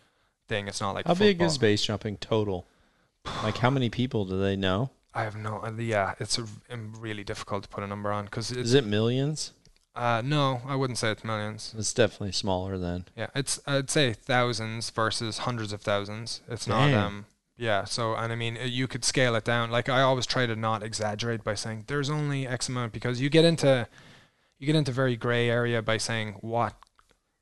thing 0.49 0.69
it's 0.69 0.81
not 0.81 0.95
like 0.95 1.07
how 1.07 1.15
big 1.15 1.41
is 1.41 1.59
base 1.59 1.85
jumping 1.85 2.17
total? 2.19 2.67
Like, 3.43 3.57
how 3.57 3.71
many 3.71 3.89
people 3.89 4.27
do 4.27 4.39
they 4.39 4.55
know? 4.55 4.91
I 5.15 5.23
have 5.23 5.37
no 5.37 5.63
uh, 5.63 5.73
yeah 5.79 6.15
it's 6.21 6.39
a, 6.39 6.47
um, 6.71 6.93
really 6.99 7.25
difficult 7.25 7.63
to 7.63 7.69
put 7.69 7.83
a 7.83 7.87
number 7.87 8.13
on 8.13 8.27
because 8.27 8.51
Is 8.51 8.75
it 8.75 8.85
millions? 8.85 9.53
Uh 9.95 10.23
no 10.25 10.63
I 10.67 10.77
wouldn't 10.77 10.99
say 10.99 11.11
it's 11.11 11.25
millions 11.25 11.75
It's 11.77 11.93
definitely 11.93 12.33
smaller 12.33 12.79
then. 12.79 13.07
Yeah, 13.17 13.29
it's 13.35 13.61
I'd 13.67 13.91
say 13.91 14.13
thousands 14.13 14.91
versus 14.91 15.39
hundreds 15.39 15.73
of 15.73 15.83
thousands. 15.83 16.41
It's 16.49 16.67
not 16.67 16.93
um 16.93 17.27
yeah, 17.57 17.85
so 17.85 18.15
and 18.15 18.33
I 18.33 18.37
mean 18.37 18.59
you 18.65 18.89
could 18.89 19.05
scale 19.05 19.37
it 19.37 19.45
down. 19.45 19.71
Like 19.71 19.89
I 19.89 20.03
always 20.03 20.27
try 20.27 20.47
to 20.47 20.57
not 20.57 20.83
exaggerate 20.83 21.45
by 21.45 21.55
saying 21.55 21.85
there's 21.87 22.11
only 22.11 22.47
X 22.47 22.69
amount 22.69 22.93
because 22.93 23.21
you 23.21 23.31
get 23.31 23.45
into 23.45 23.87
you 24.59 24.67
get 24.67 24.77
into 24.77 24.93
very 24.93 25.17
gray 25.17 25.49
area 25.49 25.81
by 25.83 25.97
saying 25.97 26.37
what 26.41 26.75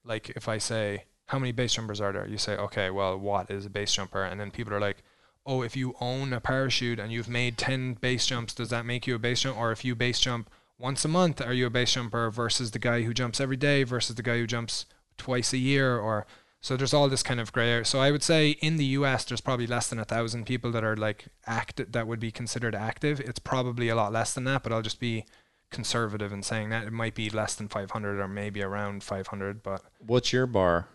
like 0.04 0.30
if 0.30 0.48
I 0.48 0.58
say 0.58 1.04
how 1.32 1.38
many 1.38 1.50
base 1.50 1.72
jumpers 1.72 2.00
are 2.00 2.12
there? 2.12 2.28
You 2.28 2.36
say, 2.36 2.56
okay, 2.56 2.90
well, 2.90 3.16
what 3.16 3.50
is 3.50 3.64
a 3.64 3.70
base 3.70 3.94
jumper? 3.94 4.22
And 4.22 4.38
then 4.38 4.50
people 4.50 4.74
are 4.74 4.80
like, 4.80 5.02
oh, 5.46 5.62
if 5.62 5.74
you 5.74 5.94
own 5.98 6.34
a 6.34 6.40
parachute 6.40 6.98
and 6.98 7.10
you've 7.10 7.28
made 7.28 7.56
10 7.56 7.94
base 7.94 8.26
jumps, 8.26 8.52
does 8.52 8.68
that 8.68 8.84
make 8.84 9.06
you 9.06 9.14
a 9.14 9.18
base 9.18 9.40
jump? 9.40 9.58
Or 9.58 9.72
if 9.72 9.82
you 9.82 9.94
base 9.94 10.20
jump 10.20 10.50
once 10.82 11.04
a 11.04 11.08
month, 11.08 11.40
are 11.40 11.52
you 11.52 11.66
a 11.66 11.70
base 11.70 11.92
jumper 11.92 12.28
versus 12.28 12.72
the 12.72 12.78
guy 12.80 13.02
who 13.02 13.14
jumps 13.14 13.40
every 13.40 13.56
day 13.56 13.84
versus 13.84 14.16
the 14.16 14.22
guy 14.22 14.36
who 14.36 14.48
jumps 14.48 14.84
twice 15.16 15.52
a 15.52 15.58
year? 15.58 15.96
Or 15.96 16.26
so 16.60 16.76
there's 16.76 16.92
all 16.92 17.08
this 17.08 17.22
kind 17.22 17.38
of 17.38 17.52
gray 17.52 17.70
area. 17.70 17.84
So 17.84 18.00
I 18.00 18.10
would 18.10 18.24
say 18.24 18.50
in 18.60 18.78
the 18.78 18.84
US, 18.98 19.24
there's 19.24 19.40
probably 19.40 19.68
less 19.68 19.88
than 19.88 20.00
a 20.00 20.04
thousand 20.04 20.44
people 20.44 20.72
that 20.72 20.82
are 20.82 20.96
like 20.96 21.26
act 21.46 21.92
that 21.92 22.08
would 22.08 22.18
be 22.18 22.32
considered 22.32 22.74
active. 22.74 23.20
It's 23.20 23.38
probably 23.38 23.88
a 23.88 23.94
lot 23.94 24.12
less 24.12 24.34
than 24.34 24.42
that, 24.44 24.64
but 24.64 24.72
I'll 24.72 24.82
just 24.82 24.98
be 24.98 25.24
conservative 25.70 26.32
in 26.32 26.42
saying 26.42 26.70
that. 26.70 26.84
It 26.84 26.92
might 26.92 27.14
be 27.14 27.30
less 27.30 27.54
than 27.54 27.68
500 27.68 28.18
or 28.18 28.26
maybe 28.26 28.60
around 28.60 29.04
500, 29.04 29.62
but 29.62 29.82
What's 30.04 30.32
your 30.32 30.46
bar? 30.48 30.88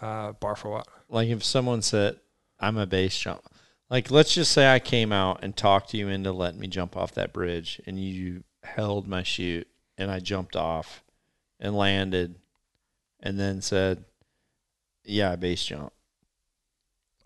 uh, 0.00 0.32
bar 0.32 0.54
for 0.54 0.70
what? 0.70 0.86
Like 1.08 1.28
if 1.28 1.42
someone 1.42 1.82
said, 1.82 2.20
I'm 2.60 2.76
a 2.76 2.86
base 2.86 3.18
jump. 3.18 3.42
Like 3.90 4.10
let's 4.10 4.34
just 4.34 4.52
say 4.52 4.72
I 4.72 4.78
came 4.78 5.12
out 5.12 5.40
and 5.42 5.56
talked 5.56 5.94
you 5.94 6.08
into 6.08 6.32
letting 6.32 6.60
me 6.60 6.66
jump 6.66 6.96
off 6.96 7.12
that 7.14 7.32
bridge 7.32 7.80
and 7.86 7.98
you 7.98 8.44
held 8.62 9.08
my 9.08 9.22
chute 9.22 9.68
and 9.96 10.10
I 10.10 10.20
jumped 10.20 10.56
off 10.56 11.02
and 11.58 11.76
landed 11.76 12.36
and 13.20 13.38
then 13.38 13.60
said, 13.62 14.04
Yeah, 15.04 15.32
I 15.32 15.36
base 15.36 15.64
jump. 15.64 15.92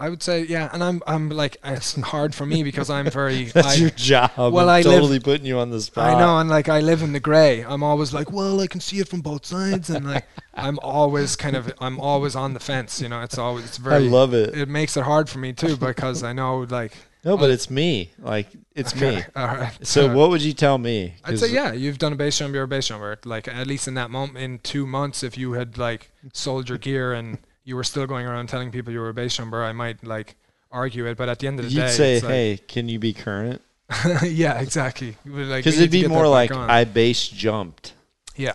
I 0.03 0.09
would 0.09 0.21
say 0.21 0.43
yeah, 0.43 0.69
and 0.73 0.83
I'm 0.83 1.01
I'm 1.07 1.29
like 1.29 1.59
it's 1.63 1.95
hard 2.01 2.35
for 2.35 2.45
me 2.45 2.65
because 2.65 2.91
I'm 2.91 3.09
very 3.23 3.45
That's 3.45 3.69
I, 3.69 3.75
your 3.75 3.91
job. 3.91 4.33
well, 4.37 4.69
I'm 4.69 4.69
I 4.69 4.77
live- 4.79 4.85
totally 4.85 5.21
putting 5.21 5.47
you 5.47 5.59
on 5.59 5.71
the 5.71 5.81
spot. 5.81 6.13
I 6.13 6.19
know, 6.19 6.39
and 6.39 6.51
like 6.51 6.69
I 6.69 6.81
live 6.81 7.03
in 7.03 7.13
the 7.13 7.21
grey. 7.21 7.65
I'm 7.65 7.85
always 7.85 8.13
like, 8.13 8.33
well, 8.33 8.61
I 8.61 8.67
can 8.67 8.81
see 8.81 8.99
it 8.99 9.07
from 9.07 9.21
both 9.21 9.47
sides, 9.47 9.91
and 9.91 10.05
like 10.05 10.27
I'm 10.55 10.81
always 10.81 11.37
kind 11.37 11.55
of 11.55 11.73
I'm 11.79 12.01
always 12.01 12.35
on 12.35 12.53
the 12.53 12.59
fence. 12.59 13.01
You 13.01 13.11
know, 13.11 13.23
it's 13.23 13.39
always 13.39 13.65
it's 13.67 13.77
very. 13.77 13.95
I 13.95 13.99
love 13.99 14.35
it. 14.35 14.57
it 14.57 14.69
makes 14.69 14.97
it 14.97 15.05
hard 15.05 15.29
for 15.29 15.39
me 15.39 15.53
too 15.53 15.77
because 15.77 16.25
I 16.25 16.33
know 16.33 16.67
like 16.69 16.97
No, 17.23 17.37
but 17.37 17.51
it's 17.51 17.71
me. 17.71 18.11
Like 18.19 18.49
it's 18.75 18.97
me. 19.01 19.23
All 19.37 19.47
right. 19.47 19.87
So 19.87 20.11
Uh, 20.11 20.15
what 20.17 20.31
would 20.31 20.43
you 20.43 20.53
tell 20.53 20.79
me? 20.79 21.15
I'd 21.25 21.39
say 21.39 21.53
yeah, 21.53 21.73
you've 21.73 21.99
done 21.99 22.13
a 22.13 22.17
base 22.17 22.39
jump, 22.39 22.55
you're 22.55 22.65
a 22.65 22.69
base 22.69 22.89
jumper. 22.89 23.21
Like 23.25 23.47
at 23.47 23.69
least 23.69 23.87
in 23.87 23.95
that 23.95 24.11
moment, 24.11 24.39
in 24.39 24.59
two 24.59 24.85
months, 24.85 25.23
if 25.23 25.39
you 25.39 25.53
had 25.53 25.79
like 25.79 26.11
sold 26.33 26.69
your 26.69 26.79
gear 26.79 27.13
and 27.13 27.39
you 27.65 27.77
were 27.77 27.85
still 27.85 28.07
going 28.07 28.27
around 28.27 28.49
telling 28.49 28.71
people 28.71 28.93
you 28.93 29.01
were 29.01 29.09
a 29.11 29.15
base 29.15 29.37
jumper, 29.37 29.63
I 29.63 29.73
might 29.73 30.03
like 30.05 30.37
argue 30.71 31.07
it. 31.07 31.17
But 31.17 31.29
at 31.29 31.39
the 31.39 31.47
end 31.47 31.61
of 31.61 31.67
the 31.67 31.73
You'd 31.73 31.81
day, 31.83 31.89
say, 31.89 32.15
it's 32.17 32.25
like- 32.25 32.33
"Hey, 32.33 32.61
can 32.69 32.89
you 32.89 32.99
be 32.99 33.13
current?" 33.13 33.61
yeah, 34.23 34.59
exactly. 34.61 35.17
Would, 35.27 35.47
like, 35.49 35.65
Because 35.65 35.79
it'd 35.79 35.91
be 35.91 36.07
more 36.09 36.27
like 36.27 36.51
on. 36.51 36.71
I 36.71 36.85
base 36.85 37.29
jumped. 37.29 37.95
yeah. 38.37 38.53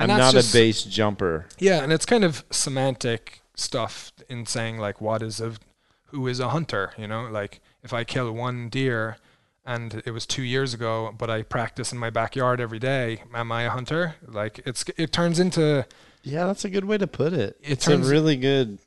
I'm 0.00 0.06
not 0.08 0.32
just- 0.32 0.54
a 0.54 0.56
base 0.56 0.82
jumper. 0.84 1.46
Yeah, 1.58 1.82
and 1.82 1.92
it's 1.92 2.06
kind 2.06 2.22
of 2.24 2.44
semantic 2.50 3.40
stuff 3.56 4.12
in 4.28 4.46
saying 4.46 4.78
like 4.78 5.00
what 5.00 5.22
is 5.22 5.40
a 5.40 5.54
who 6.06 6.26
is 6.28 6.38
a 6.40 6.50
hunter, 6.50 6.92
you 6.96 7.06
know? 7.08 7.22
Like 7.30 7.60
if 7.82 7.92
I 7.92 8.04
kill 8.04 8.32
one 8.32 8.68
deer 8.68 9.16
and 9.66 10.00
it 10.06 10.12
was 10.12 10.24
2 10.24 10.42
years 10.42 10.72
ago, 10.72 11.12
but 11.18 11.28
I 11.28 11.42
practice 11.42 11.92
in 11.92 11.98
my 11.98 12.08
backyard 12.10 12.60
every 12.60 12.78
day, 12.78 13.22
am 13.34 13.50
I 13.52 13.64
a 13.64 13.70
hunter? 13.70 14.14
Like 14.26 14.60
it's 14.64 14.84
it 14.96 15.12
turns 15.12 15.38
into 15.40 15.84
Yeah, 16.22 16.46
that's 16.46 16.64
a 16.64 16.70
good 16.70 16.84
way 16.84 16.98
to 16.98 17.06
put 17.06 17.32
it. 17.32 17.56
It 17.62 17.72
it's 17.72 17.84
turns- 17.86 18.08
a 18.08 18.10
really 18.10 18.36
good. 18.36 18.78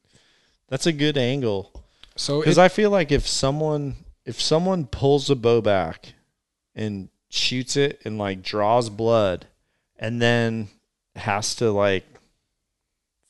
That's 0.70 0.86
a 0.86 0.94
good 0.94 1.18
angle 1.18 1.72
so 2.16 2.40
because 2.40 2.58
it, 2.58 2.62
I 2.62 2.68
feel 2.70 2.90
like 2.92 3.12
if 3.12 3.28
someone 3.28 3.96
if 4.26 4.40
someone 4.40 4.86
pulls 4.86 5.30
a 5.30 5.36
bow 5.36 5.60
back 5.62 6.14
and 6.76 7.10
shoots 7.30 7.76
it 7.76 8.00
and 8.06 8.18
like 8.18 8.42
draws 8.42 8.90
blood 8.90 9.48
and 9.98 10.22
then 10.22 10.70
has 11.16 11.56
to 11.56 11.72
like 11.72 12.06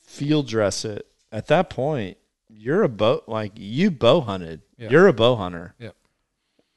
field 0.04 0.48
dress 0.48 0.84
it 0.86 1.08
at 1.32 1.48
that 1.48 1.70
point 1.70 2.18
you're 2.50 2.84
a 2.84 2.90
bow 2.90 3.24
like 3.28 3.54
you 3.56 3.90
bow 3.90 4.22
hunted 4.22 4.62
Yeah. 4.78 4.90
you're 4.90 5.08
a 5.08 5.14
bow 5.14 5.36
hunter 5.36 5.74
Yep. 5.80 5.96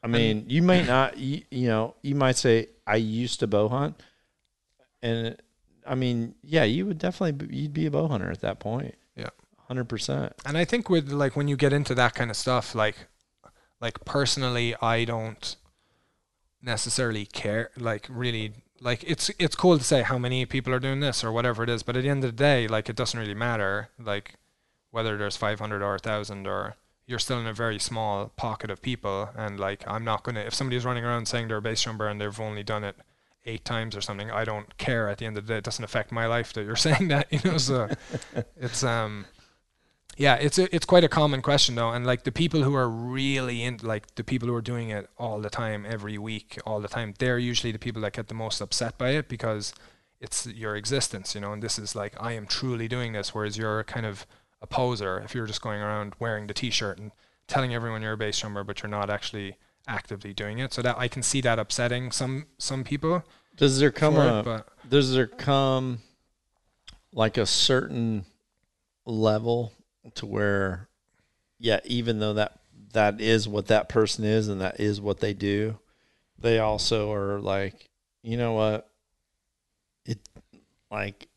i 0.03 0.07
mean 0.07 0.45
you 0.49 0.63
might 0.63 0.87
not 0.87 1.19
you, 1.19 1.43
you 1.51 1.69
know 1.69 1.95
you 2.03 2.15
might 2.15 2.37
say 2.37 2.69
i 2.87 2.97
used 2.97 3.41
to 3.41 3.47
bow 3.47 3.69
hunt 3.69 4.01
and 5.03 5.37
i 5.87 5.95
mean 5.95 6.35
yeah 6.43 6.65
you 6.65 6.87
would 6.87 6.99
definitely 6.99 7.47
be, 7.47 7.57
you'd 7.57 7.73
be 7.73 7.87
a 7.87 7.91
bow 7.91 8.09
hunter 8.09 8.31
at 8.31 8.41
that 8.41 8.59
point. 8.59 8.95
Yeah. 9.17 9.31
100% 9.71 10.33
and 10.45 10.59
I 10.59 10.65
think 10.65 10.91
with 10.91 11.11
like 11.11 11.37
when 11.37 11.49
you 11.49 11.57
get 11.57 11.73
into 11.73 11.95
that 11.95 12.15
kind 12.15 12.31
of 12.31 12.37
stuff 12.37 12.75
like 12.75 12.97
like 13.81 14.05
personally 14.05 14.75
I 14.81 15.05
don't 15.05 15.57
necessarily 16.61 17.27
care 17.27 17.71
like 17.77 18.07
really 18.11 18.53
like 18.81 19.03
it's 19.07 19.31
it's 19.39 19.57
cool 19.57 19.79
to 19.79 19.85
say 19.85 20.03
how 20.03 20.19
many 20.19 20.45
people 20.45 20.73
are 20.75 20.79
doing 20.81 21.01
this 21.01 21.25
or 21.25 21.33
whatever 21.33 21.63
it 21.63 21.71
is 21.71 21.83
but 21.83 21.97
at 21.97 22.03
the 22.03 22.11
end 22.11 22.25
of 22.25 22.33
the 22.33 22.37
day 22.37 22.69
like 22.69 22.91
it 22.91 22.97
doesn't 22.97 23.19
really 23.19 23.35
matter 23.35 23.89
like 23.99 24.35
whether 24.91 25.17
there's 25.17 25.37
500 25.37 25.83
or 25.83 25.87
a 25.87 25.91
1000 25.93 26.47
or 26.47 26.77
you're 27.07 27.19
still 27.19 27.41
in 27.41 27.47
a 27.47 27.53
very 27.53 27.79
small 27.79 28.29
pocket 28.37 28.71
of 28.71 28.81
people. 28.81 29.31
And 29.37 29.59
like 29.59 29.83
I'm 29.87 30.05
not 30.05 30.23
going 30.23 30.37
to 30.37 30.47
if 30.47 30.55
somebody's 30.55 30.85
running 30.85 31.05
around 31.05 31.27
saying 31.27 31.49
they're 31.49 31.59
a 31.59 31.63
base 31.63 31.83
jumper 31.83 32.07
and 32.07 32.21
they've 32.21 32.41
only 32.41 32.63
done 32.63 32.85
it 32.85 32.97
eight 33.47 33.65
times 33.65 33.97
or 33.97 34.01
something 34.01 34.31
I 34.31 34.45
don't 34.45 34.77
care 34.79 35.09
at 35.09 35.19
the 35.19 35.27
end 35.27 35.37
of 35.37 35.47
the 35.47 35.55
day 35.55 35.59
it 35.59 35.65
doesn't 35.65 35.85
affect 35.85 36.11
my 36.13 36.27
life 36.27 36.53
that 36.55 36.65
you're 36.65 36.77
saying 36.89 37.09
that 37.09 37.27
you 37.31 37.41
know 37.45 37.59
so 37.59 37.89
it's 38.57 38.83
um 38.83 39.27
yeah, 40.17 40.37
it's 40.37 40.59
a, 40.59 40.75
it's 40.75 40.87
quite 40.87 41.05
a 41.05 41.09
common 41.09 41.43
question 41.43 41.75
though, 41.75 41.91
and 41.91 42.07
like 42.07 42.23
the 42.23 42.33
people 42.33 42.63
who 42.63 42.75
are 42.75 42.89
really 42.89 43.63
in, 43.63 43.79
like 43.83 44.15
the 44.15 44.25
people 44.25 44.49
who 44.49 44.55
are 44.55 44.63
doing 44.63 44.91
it 44.91 45.09
all 45.19 45.41
the 45.41 45.51
time, 45.51 45.85
every 45.89 46.19
week, 46.19 46.59
all 46.65 46.81
the 46.81 46.89
time, 46.89 47.15
they're 47.19 47.39
usually 47.39 47.73
the 47.73 47.79
people 47.79 48.03
that 48.03 48.13
get 48.13 48.29
the 48.29 48.35
most 48.35 48.61
upset 48.61 48.97
by 48.97 49.11
it 49.11 49.29
because 49.29 49.75
it's 50.21 50.47
your 50.47 50.77
existence, 50.77 51.35
you 51.35 51.41
know. 51.41 51.53
And 51.53 51.63
this 51.63 51.79
is 51.79 51.97
like 51.97 52.15
I 52.21 52.33
am 52.33 52.47
truly 52.47 52.87
doing 52.87 53.13
this, 53.13 53.35
whereas 53.35 53.59
you're 53.59 53.83
kind 53.85 54.07
of 54.07 54.27
a 54.63 54.67
poser 54.67 55.21
if 55.25 55.35
you're 55.35 55.47
just 55.47 55.63
going 55.63 55.81
around 55.81 56.15
wearing 56.19 56.47
the 56.47 56.55
T-shirt 56.55 56.99
and 56.99 57.11
telling 57.49 57.75
everyone 57.75 58.03
you're 58.03 58.13
a 58.13 58.17
base 58.17 58.39
jumper, 58.39 58.63
but 58.63 58.83
you're 58.83 58.91
not 58.91 59.11
actually 59.11 59.57
actively 59.87 60.33
doing 60.33 60.59
it. 60.59 60.73
So 60.73 60.83
that 60.83 60.99
I 60.99 61.09
can 61.09 61.23
see 61.23 61.41
that 61.43 61.59
upsetting 61.59 62.11
some 62.11 62.47
some 62.59 62.85
people. 62.85 63.25
does 63.57 63.79
there 63.79 63.91
come 63.93 64.17
a 64.17 64.41
it, 64.41 64.45
but 64.45 64.69
does 64.89 65.15
there 65.15 65.27
come 65.27 66.01
like 67.13 67.37
a 67.39 67.47
certain 67.47 68.25
level 69.07 69.73
to 70.15 70.27
where 70.27 70.89
yeah 71.59 71.81
even 71.85 72.19
though 72.19 72.35
that 72.35 72.59
that 72.93 73.21
is 73.21 73.49
what 73.49 73.67
that 73.67 73.89
person 73.89 74.25
is 74.25 74.49
and 74.49 74.61
that 74.61 74.81
is 74.81 75.01
what 75.01 75.21
they 75.21 75.33
do 75.33 75.79
they 76.39 76.59
also 76.59 77.13
are 77.13 77.41
like 77.41 77.89
you 78.23 78.37
know 78.37 78.53
what 78.53 78.91
it 80.05 80.19
like 80.91 81.29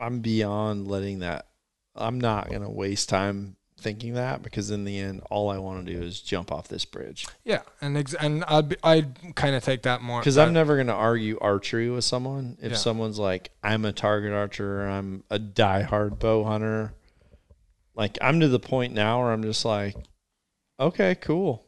i'm 0.00 0.20
beyond 0.20 0.86
letting 0.88 1.20
that 1.20 1.46
i'm 1.94 2.20
not 2.20 2.48
going 2.48 2.62
to 2.62 2.68
waste 2.68 3.08
time 3.08 3.56
thinking 3.86 4.14
that 4.14 4.42
because 4.42 4.72
in 4.72 4.84
the 4.84 4.98
end 4.98 5.22
all 5.30 5.48
i 5.48 5.56
want 5.58 5.86
to 5.86 5.92
do 5.94 6.02
is 6.02 6.20
jump 6.20 6.50
off 6.50 6.66
this 6.66 6.84
bridge 6.84 7.24
yeah, 7.44 7.62
and 7.80 7.96
ex- 7.96 8.14
and 8.14 8.42
I'd 8.48 8.68
be, 8.70 8.76
I'd 8.82 9.36
kind 9.36 9.54
of 9.54 9.62
take 9.62 9.82
that 9.82 10.02
more 10.02 10.18
because 10.20 10.36
I'm 10.36 10.48
uh, 10.48 10.52
never 10.52 10.74
going 10.74 10.88
to 10.88 10.92
argue 10.92 11.38
archery 11.40 11.88
with 11.88 12.02
someone 12.04 12.58
if 12.60 12.72
Yeah. 12.72 12.76
someone's 12.76 13.20
like, 13.20 13.52
I'm 13.62 13.84
a 13.84 13.92
target 13.92 14.32
archer, 14.32 14.84
I'm 14.88 15.22
a 15.30 15.38
diehard 15.38 16.18
bow 16.18 16.42
hunter. 16.42 16.92
Like 17.94 18.18
I'm 18.20 18.40
to 18.40 18.48
the 18.48 18.58
point 18.58 18.92
now 18.92 19.20
where 19.22 19.32
I'm 19.32 19.42
just 19.44 19.64
like, 19.64 19.94
okay, 20.80 21.14
cool. 21.14 21.64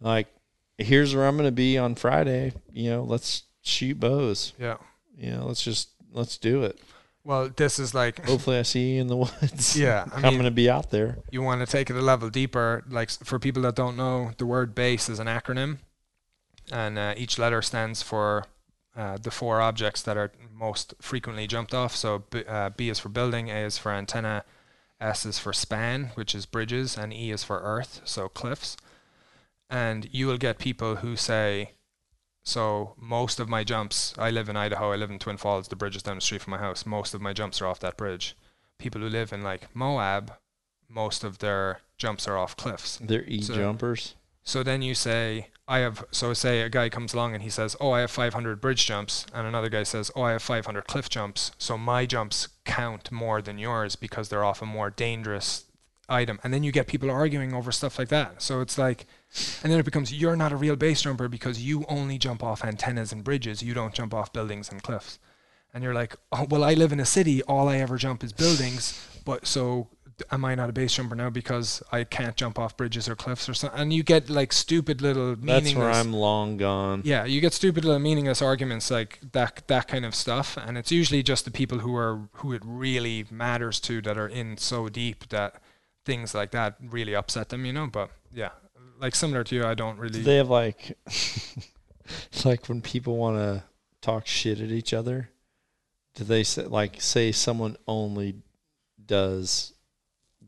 Like, 0.00 0.28
here's 0.76 1.14
where 1.14 1.26
I'm 1.26 1.36
going 1.36 1.48
to 1.48 1.52
be 1.52 1.78
on 1.78 1.94
Friday. 1.94 2.52
You 2.72 2.90
know, 2.90 3.02
let's 3.02 3.44
shoot 3.62 3.98
bows. 3.98 4.52
yeah. 4.58 4.76
You 5.16 5.30
know, 5.32 5.46
let's 5.46 5.62
just 5.62 5.88
let's 6.12 6.36
do 6.38 6.62
it. 6.62 6.78
Well, 7.28 7.50
this 7.54 7.78
is 7.78 7.92
like 7.92 8.24
Hopefully, 8.24 8.56
I 8.56 8.62
see 8.62 8.94
you 8.94 9.02
in 9.02 9.08
the 9.08 9.16
woods. 9.18 9.76
Yeah, 9.78 10.06
I 10.14 10.16
I'm 10.26 10.32
going 10.32 10.44
to 10.44 10.50
be 10.50 10.70
out 10.70 10.90
there. 10.90 11.18
you 11.30 11.42
want 11.42 11.60
to 11.60 11.70
take 11.70 11.90
it 11.90 11.96
a 11.96 12.00
level 12.00 12.30
deeper, 12.30 12.82
like 12.88 13.10
for 13.10 13.38
people 13.38 13.60
that 13.64 13.74
don't 13.74 13.98
know, 13.98 14.30
the 14.38 14.46
word 14.46 14.74
base 14.74 15.10
is 15.10 15.18
an 15.18 15.26
acronym, 15.26 15.76
and 16.72 16.98
uh, 16.98 17.12
each 17.18 17.38
letter 17.38 17.60
stands 17.60 18.00
for 18.00 18.46
uh, 18.96 19.18
the 19.18 19.30
four 19.30 19.60
objects 19.60 20.00
that 20.04 20.16
are 20.16 20.32
most 20.50 20.94
frequently 21.02 21.46
jumped 21.46 21.74
off. 21.74 21.94
So 21.94 22.24
B, 22.30 22.44
uh, 22.48 22.70
B 22.70 22.88
is 22.88 22.98
for 22.98 23.10
building, 23.10 23.50
A 23.50 23.58
is 23.58 23.76
for 23.76 23.92
antenna, 23.92 24.42
S 24.98 25.26
is 25.26 25.38
for 25.38 25.52
span, 25.52 26.12
which 26.14 26.34
is 26.34 26.46
bridges, 26.46 26.96
and 26.96 27.12
E 27.12 27.30
is 27.30 27.44
for 27.44 27.60
earth, 27.60 28.00
so 28.04 28.30
cliffs. 28.30 28.78
And 29.68 30.08
you 30.12 30.26
will 30.28 30.38
get 30.38 30.56
people 30.56 30.96
who 30.96 31.14
say, 31.14 31.72
so 32.48 32.94
most 32.98 33.38
of 33.40 33.48
my 33.48 33.62
jumps, 33.62 34.14
I 34.16 34.30
live 34.30 34.48
in 34.48 34.56
Idaho, 34.56 34.92
I 34.92 34.96
live 34.96 35.10
in 35.10 35.18
Twin 35.18 35.36
Falls, 35.36 35.68
the 35.68 35.76
bridge 35.76 35.96
is 35.96 36.02
down 36.02 36.16
the 36.16 36.22
street 36.22 36.40
from 36.40 36.52
my 36.52 36.58
house. 36.58 36.86
Most 36.86 37.12
of 37.14 37.20
my 37.20 37.32
jumps 37.34 37.60
are 37.60 37.66
off 37.66 37.80
that 37.80 37.98
bridge. 37.98 38.34
People 38.78 39.00
who 39.02 39.08
live 39.08 39.32
in 39.32 39.42
like 39.42 39.74
Moab, 39.74 40.32
most 40.88 41.24
of 41.24 41.38
their 41.38 41.80
jumps 41.98 42.26
are 42.26 42.38
off 42.38 42.56
cliffs. 42.56 42.98
They're 43.02 43.24
e 43.24 43.42
So- 43.42 43.54
jumpers. 43.54 44.14
So 44.44 44.62
then 44.62 44.80
you 44.80 44.94
say, 44.94 45.48
I 45.66 45.80
have, 45.80 46.06
so 46.10 46.32
say 46.32 46.62
a 46.62 46.70
guy 46.70 46.88
comes 46.88 47.12
along 47.12 47.34
and 47.34 47.42
he 47.42 47.50
says, 47.50 47.76
Oh, 47.80 47.90
I 47.90 48.00
have 48.00 48.10
500 48.10 48.62
bridge 48.62 48.86
jumps. 48.86 49.26
And 49.34 49.46
another 49.46 49.68
guy 49.68 49.82
says, 49.82 50.10
Oh, 50.16 50.22
I 50.22 50.32
have 50.32 50.42
500 50.42 50.86
cliff 50.86 51.10
jumps. 51.10 51.52
So 51.58 51.76
my 51.76 52.06
jumps 52.06 52.48
count 52.64 53.12
more 53.12 53.42
than 53.42 53.58
yours 53.58 53.94
because 53.94 54.30
they're 54.30 54.44
off 54.44 54.62
a 54.62 54.66
more 54.66 54.88
dangerous 54.88 55.66
item. 56.08 56.40
And 56.42 56.54
then 56.54 56.62
you 56.62 56.72
get 56.72 56.86
people 56.86 57.10
arguing 57.10 57.52
over 57.52 57.70
stuff 57.70 57.98
like 57.98 58.08
that. 58.08 58.40
So 58.40 58.62
it's 58.62 58.78
like, 58.78 59.06
and 59.62 59.70
then 59.70 59.78
it 59.78 59.84
becomes, 59.84 60.12
You're 60.12 60.36
not 60.36 60.52
a 60.52 60.56
real 60.56 60.76
base 60.76 61.02
jumper 61.02 61.28
because 61.28 61.62
you 61.62 61.84
only 61.88 62.18
jump 62.18 62.42
off 62.42 62.64
antennas 62.64 63.12
and 63.12 63.24
bridges. 63.24 63.62
You 63.62 63.74
don't 63.74 63.94
jump 63.94 64.14
off 64.14 64.32
buildings 64.32 64.70
and 64.70 64.82
cliffs. 64.82 65.18
And 65.74 65.84
you're 65.84 65.94
like, 65.94 66.16
Oh, 66.32 66.46
well, 66.48 66.64
I 66.64 66.74
live 66.74 66.92
in 66.92 67.00
a 67.00 67.06
city. 67.06 67.42
All 67.42 67.68
I 67.68 67.76
ever 67.78 67.96
jump 67.96 68.24
is 68.24 68.32
buildings. 68.32 69.20
But 69.24 69.46
so 69.46 69.88
am 70.30 70.44
I 70.44 70.54
not 70.54 70.68
a 70.68 70.72
base 70.72 70.94
jumper 70.94 71.14
now 71.14 71.30
because 71.30 71.82
I 71.92 72.04
can't 72.04 72.36
jump 72.36 72.58
off 72.58 72.76
bridges 72.76 73.08
or 73.08 73.16
cliffs 73.16 73.48
or 73.48 73.54
something? 73.54 73.78
And 73.78 73.92
you 73.92 74.02
get 74.02 74.28
like 74.30 74.52
stupid 74.52 75.00
little 75.00 75.36
meaningless. 75.36 75.64
That's 75.64 75.76
where 75.76 75.90
I'm 75.90 76.12
long 76.12 76.56
gone. 76.56 77.02
Yeah, 77.04 77.24
you 77.24 77.40
get 77.40 77.52
stupid 77.52 77.84
little 77.84 78.00
meaningless 78.00 78.42
arguments 78.42 78.90
like 78.90 79.18
that 79.32 79.62
that 79.68 79.88
kind 79.88 80.04
of 80.04 80.14
stuff, 80.14 80.56
and 80.56 80.76
it's 80.78 80.92
usually 80.92 81.22
just 81.22 81.44
the 81.44 81.50
people 81.50 81.80
who 81.80 81.94
are 81.96 82.28
who 82.34 82.52
it 82.52 82.62
really 82.64 83.26
matters 83.30 83.80
to 83.80 84.00
that 84.02 84.18
are 84.18 84.28
in 84.28 84.56
so 84.56 84.88
deep 84.88 85.28
that 85.28 85.60
things 86.04 86.34
like 86.34 86.50
that 86.52 86.76
really 86.80 87.14
upset 87.14 87.50
them, 87.50 87.64
you 87.64 87.72
know. 87.72 87.86
But 87.86 88.10
yeah, 88.32 88.50
like 89.00 89.14
similar 89.14 89.44
to 89.44 89.54
you, 89.54 89.64
I 89.64 89.74
don't 89.74 89.98
really. 89.98 90.20
They 90.22 90.36
have 90.36 90.48
like 90.50 90.96
like 92.44 92.66
when 92.68 92.80
people 92.80 93.16
want 93.16 93.36
to 93.38 93.64
talk 94.00 94.26
shit 94.26 94.60
at 94.60 94.70
each 94.70 94.92
other. 94.94 95.30
Do 96.14 96.24
they 96.24 96.42
say 96.42 96.62
like 96.64 97.00
say 97.00 97.32
someone 97.32 97.76
only 97.86 98.36
does 99.04 99.72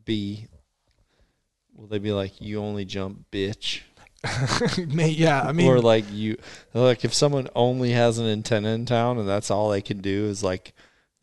B? 0.05 0.47
Will 1.75 1.87
they 1.87 1.99
be 1.99 2.11
like 2.11 2.41
you 2.41 2.59
only 2.59 2.85
jump 2.85 3.25
bitch? 3.31 3.81
May- 4.93 5.09
yeah, 5.09 5.41
I 5.41 5.51
mean, 5.51 5.67
or 5.67 5.79
like 5.79 6.05
you 6.11 6.37
like 6.73 7.03
if 7.05 7.13
someone 7.13 7.47
only 7.55 7.91
has 7.91 8.19
an 8.19 8.27
antenna 8.27 8.69
in 8.69 8.85
town 8.85 9.17
and 9.17 9.27
that's 9.27 9.49
all 9.49 9.69
they 9.69 9.81
can 9.81 9.99
do 9.99 10.25
is 10.25 10.43
like 10.43 10.73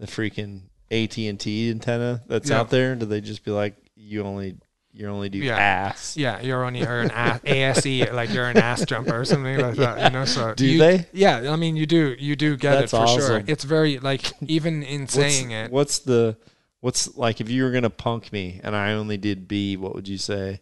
the 0.01 0.07
freaking 0.07 0.63
AT 0.91 1.17
and 1.19 1.39
T 1.39 1.71
antenna 1.71 2.23
that's 2.27 2.51
Yeah. 2.51 2.61
out 2.61 2.71
there, 2.71 2.95
do 2.97 3.07
they 3.07 3.21
just 3.21 3.45
be 3.45 3.51
like 3.53 3.77
you 3.95 4.23
only 4.25 4.57
you 4.99 5.07
only 5.09 5.29
do 5.29 5.39
Yeah. 5.39 5.57
ass? 5.57 6.17
yeah, 6.17 6.41
you're 6.41 6.65
only 6.65 6.81
you're 6.81 7.03
an 7.03 7.11
a- 7.13 7.41
ASE, 7.45 8.11
like 8.13 8.31
you're 8.31 8.49
an 8.49 8.57
ass 8.59 8.85
jumper 8.85 9.21
or 9.21 9.25
something 9.25 9.57
like 9.59 9.77
that. 9.77 10.03
You 10.03 10.11
know, 10.19 10.25
so 10.25 10.55
Do 10.55 10.67
you- 10.67 10.79
they? 10.79 11.07
Yeah, 11.13 11.53
I 11.53 11.57
mean, 11.57 11.77
you 11.77 11.87
do 11.87 12.17
you 12.19 12.35
do 12.35 12.57
get 12.57 12.73
That's 12.81 12.93
it 12.93 12.97
for 12.97 13.07
sure. 13.07 13.43
It's 13.47 13.63
very 13.63 13.99
like 14.01 14.33
even 14.43 14.83
in 14.83 15.03
What's, 15.03 15.15
saying 15.15 15.53
it, 15.53 15.71
what's 15.71 16.01
the 16.01 16.37
what's 16.81 17.17
like 17.17 17.41
if 17.41 17.49
you 17.49 17.63
were 17.63 17.71
gonna 17.71 17.91
punk 17.91 18.33
me 18.33 18.61
and 18.65 18.75
I 18.75 18.93
only 18.93 19.17
did 19.17 19.47
B, 19.47 19.77
what 19.77 19.95
would 19.95 20.09
you 20.09 20.19
say? 20.19 20.61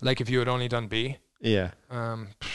like 0.00 0.20
if 0.20 0.28
you 0.28 0.40
had 0.40 0.48
only 0.48 0.66
done 0.66 0.88
B, 0.88 1.18
Yeah, 1.40 1.70
um, 1.90 2.28
I 2.42 2.46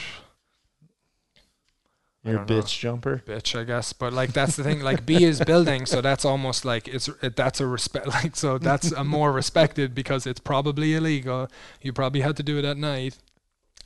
know. 2.35 2.45
bitch 2.45 2.77
jumper. 2.79 3.21
bitch, 3.25 3.57
I 3.59 3.63
guess. 3.63 3.93
But 3.93 4.13
like 4.13 4.33
that's 4.33 4.55
the 4.55 4.63
thing. 4.63 4.81
Like 4.81 5.05
B 5.05 5.23
is 5.23 5.39
building, 5.41 5.85
so 5.85 6.01
that's 6.01 6.25
almost 6.25 6.65
like 6.65 6.87
it's 6.87 7.07
it, 7.21 7.35
that's 7.35 7.59
a 7.59 7.67
respect. 7.67 8.07
Like 8.17 8.35
so 8.35 8.57
that's 8.57 8.91
a 8.91 9.03
more 9.03 9.31
respected 9.31 9.93
because 9.95 10.25
it's 10.27 10.39
probably 10.39 10.95
illegal. 10.95 11.49
You 11.81 11.93
probably 11.93 12.21
had 12.21 12.35
to 12.37 12.43
do 12.43 12.57
it 12.57 12.65
at 12.65 12.77
night. 12.77 13.17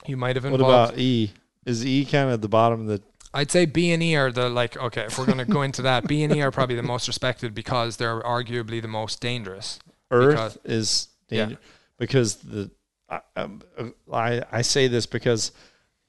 You 0.08 0.18
might 0.18 0.36
have 0.36 0.46
involved. 0.46 0.64
What 0.64 0.70
about 0.90 0.98
E? 0.98 1.32
Is 1.66 1.86
E 1.86 2.06
kind 2.06 2.28
of 2.30 2.34
at 2.36 2.42
the 2.42 2.50
bottom 2.50 2.82
of 2.82 2.88
the 2.88 3.02
I'd 3.34 3.50
say 3.52 3.66
B 3.66 3.92
and 3.92 4.04
E 4.04 4.16
are 4.16 4.32
the 4.32 4.50
like 4.50 4.76
okay. 4.78 5.04
If 5.04 5.18
we're 5.18 5.26
gonna 5.26 5.46
go 5.46 5.62
into 5.62 5.82
that, 5.84 6.08
B 6.08 6.24
and 6.24 6.36
E 6.36 6.42
are 6.42 6.52
probably 6.52 6.76
the 6.76 6.84
most 6.84 7.08
respected 7.08 7.54
because 7.54 7.98
they're 7.98 8.20
arguably 8.22 8.82
the 8.82 8.88
most 8.90 9.22
dangerous. 9.22 9.80
Earth 10.10 10.32
Because- 10.32 10.58
is 10.66 11.08
Yeah. 11.30 11.52
because 11.98 12.36
the 12.38 12.72
I, 13.10 13.20
um, 13.36 13.62
I 14.12 14.42
I 14.52 14.62
say 14.64 14.88
this 14.88 15.06
because 15.06 15.52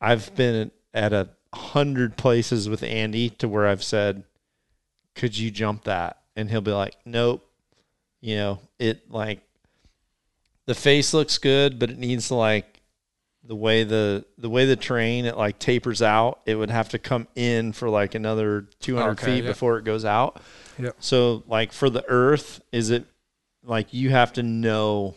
I've 0.00 0.34
been 0.34 0.70
at 0.94 1.12
a 1.12 1.28
hundred 1.54 2.16
places 2.16 2.68
with 2.68 2.82
Andy 2.82 3.30
to 3.30 3.48
where 3.48 3.66
I've 3.66 3.82
said, 3.84 4.24
"Could 5.14 5.36
you 5.36 5.50
jump 5.50 5.84
that?" 5.84 6.18
and 6.36 6.50
he'll 6.50 6.60
be 6.60 6.72
like, 6.72 6.96
"Nope." 7.04 7.46
You 8.20 8.36
know, 8.36 8.60
it 8.78 9.10
like 9.10 9.40
the 10.66 10.74
face 10.74 11.12
looks 11.12 11.38
good, 11.38 11.78
but 11.78 11.90
it 11.90 11.98
needs 11.98 12.28
to 12.28 12.34
like 12.34 12.80
the 13.44 13.56
way 13.56 13.82
the 13.82 14.24
the 14.38 14.48
way 14.48 14.64
the 14.66 14.76
train 14.76 15.24
it 15.24 15.36
like 15.36 15.58
tapers 15.58 16.00
out. 16.02 16.40
It 16.46 16.54
would 16.54 16.70
have 16.70 16.90
to 16.90 16.98
come 16.98 17.26
in 17.34 17.72
for 17.72 17.88
like 17.88 18.14
another 18.14 18.66
two 18.80 18.96
hundred 18.96 19.12
Okay, 19.12 19.26
feet 19.26 19.44
yeah. 19.44 19.50
before 19.50 19.78
it 19.78 19.84
goes 19.84 20.04
out. 20.04 20.40
Yep. 20.78 20.96
So 21.00 21.42
like 21.46 21.72
for 21.72 21.90
the 21.90 22.04
Earth, 22.08 22.60
is 22.70 22.90
it 22.90 23.06
like 23.64 23.92
you 23.92 24.10
have 24.10 24.32
to 24.34 24.42
know 24.42 25.16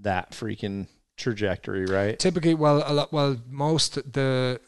that 0.00 0.32
freaking 0.32 0.88
trajectory, 1.16 1.84
right? 1.86 2.18
Typically, 2.18 2.54
well, 2.54 2.82
a 2.84 2.92
lot, 2.92 3.12
well, 3.12 3.36
most 3.48 3.94
the 4.12 4.60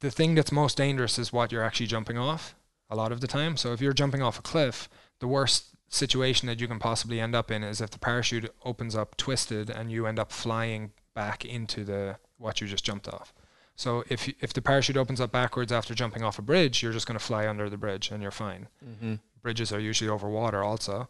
the 0.00 0.10
thing 0.10 0.34
that's 0.34 0.52
most 0.52 0.76
dangerous 0.76 1.18
is 1.18 1.32
what 1.32 1.52
you're 1.52 1.62
actually 1.62 1.86
jumping 1.86 2.18
off. 2.18 2.54
A 2.90 2.96
lot 2.96 3.12
of 3.12 3.20
the 3.20 3.26
time, 3.28 3.56
so 3.56 3.72
if 3.72 3.80
you're 3.80 3.92
jumping 3.92 4.22
off 4.22 4.38
a 4.38 4.42
cliff, 4.42 4.88
the 5.20 5.28
worst 5.28 5.66
situation 5.88 6.46
that 6.48 6.60
you 6.60 6.66
can 6.68 6.78
possibly 6.78 7.20
end 7.20 7.34
up 7.34 7.50
in 7.50 7.62
is 7.62 7.80
if 7.80 7.90
the 7.90 7.98
parachute 7.98 8.52
opens 8.64 8.96
up 8.96 9.16
twisted 9.16 9.70
and 9.70 9.90
you 9.92 10.06
end 10.06 10.18
up 10.18 10.32
flying 10.32 10.90
back 11.14 11.44
into 11.44 11.84
the 11.84 12.16
what 12.38 12.60
you 12.60 12.66
just 12.66 12.84
jumped 12.84 13.06
off. 13.08 13.32
So 13.76 14.04
if 14.08 14.26
you- 14.28 14.34
if 14.40 14.52
the 14.52 14.62
parachute 14.62 14.96
opens 14.96 15.20
up 15.20 15.30
backwards 15.32 15.70
after 15.72 15.94
jumping 15.94 16.22
off 16.22 16.38
a 16.38 16.42
bridge, 16.42 16.82
you're 16.82 16.92
just 16.92 17.06
going 17.06 17.18
to 17.18 17.24
fly 17.24 17.46
under 17.48 17.68
the 17.70 17.76
bridge 17.76 18.10
and 18.10 18.22
you're 18.22 18.30
fine. 18.30 18.68
Mm-hmm. 18.84 19.14
bridges 19.42 19.72
are 19.72 19.80
usually 19.80 20.10
over 20.10 20.28
water 20.28 20.62
also. 20.62 21.08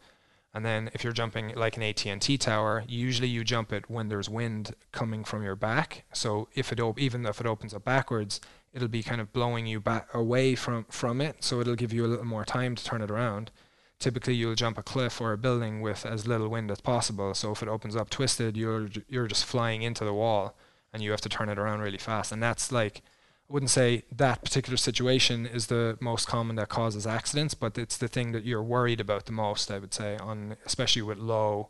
And 0.54 0.64
then 0.64 0.88
if 0.94 1.02
you're 1.02 1.12
jumping 1.12 1.52
like 1.56 1.76
an 1.76 1.82
AT&T 1.82 2.38
tower, 2.38 2.84
usually 2.86 3.26
you 3.28 3.42
jump 3.42 3.72
it 3.72 3.90
when 3.90 4.08
there's 4.08 4.28
wind 4.28 4.74
coming 4.92 5.24
from 5.24 5.42
your 5.42 5.56
back. 5.56 6.04
So 6.12 6.48
if 6.54 6.70
it 6.72 6.78
op- 6.78 6.98
even 7.00 7.26
if 7.26 7.40
it 7.40 7.46
opens 7.46 7.74
up 7.74 7.84
backwards, 7.84 8.40
it'll 8.72 8.88
be 8.88 9.02
kind 9.02 9.20
of 9.20 9.32
blowing 9.32 9.66
you 9.66 9.80
back 9.80 10.12
away 10.14 10.54
from 10.54 10.84
from 10.90 11.20
it. 11.20 11.42
So 11.44 11.60
it'll 11.60 11.76
give 11.76 11.92
you 11.92 12.04
a 12.04 12.08
little 12.08 12.24
more 12.24 12.44
time 12.44 12.74
to 12.76 12.84
turn 12.84 13.02
it 13.02 13.10
around. 13.10 13.50
Typically, 13.98 14.34
you'll 14.34 14.54
jump 14.54 14.78
a 14.78 14.82
cliff 14.82 15.20
or 15.20 15.32
a 15.32 15.38
building 15.38 15.82
with 15.82 16.06
as 16.06 16.26
little 16.26 16.48
wind 16.48 16.70
as 16.70 16.80
possible. 16.80 17.34
So 17.34 17.52
if 17.52 17.62
it 17.62 17.68
opens 17.68 17.96
up 17.96 18.10
twisted, 18.10 18.56
you're 18.56 18.88
you're 19.08 19.26
just 19.26 19.44
flying 19.44 19.82
into 19.82 20.04
the 20.04 20.14
wall, 20.14 20.56
and 20.92 21.02
you 21.02 21.10
have 21.10 21.20
to 21.22 21.28
turn 21.28 21.48
it 21.48 21.58
around 21.58 21.80
really 21.80 21.98
fast. 21.98 22.32
And 22.32 22.42
that's 22.42 22.72
like 22.72 23.02
I 23.48 23.52
wouldn't 23.52 23.70
say 23.70 24.04
that 24.12 24.42
particular 24.42 24.76
situation 24.76 25.44
is 25.44 25.66
the 25.66 25.98
most 26.00 26.28
common 26.28 26.56
that 26.56 26.68
causes 26.68 27.06
accidents, 27.06 27.54
but 27.54 27.76
it's 27.76 27.96
the 27.96 28.08
thing 28.08 28.32
that 28.32 28.44
you're 28.44 28.62
worried 28.62 29.00
about 29.00 29.26
the 29.26 29.32
most. 29.32 29.70
I 29.70 29.78
would 29.78 29.92
say 29.92 30.16
on 30.16 30.56
especially 30.64 31.02
with 31.02 31.18
low, 31.18 31.68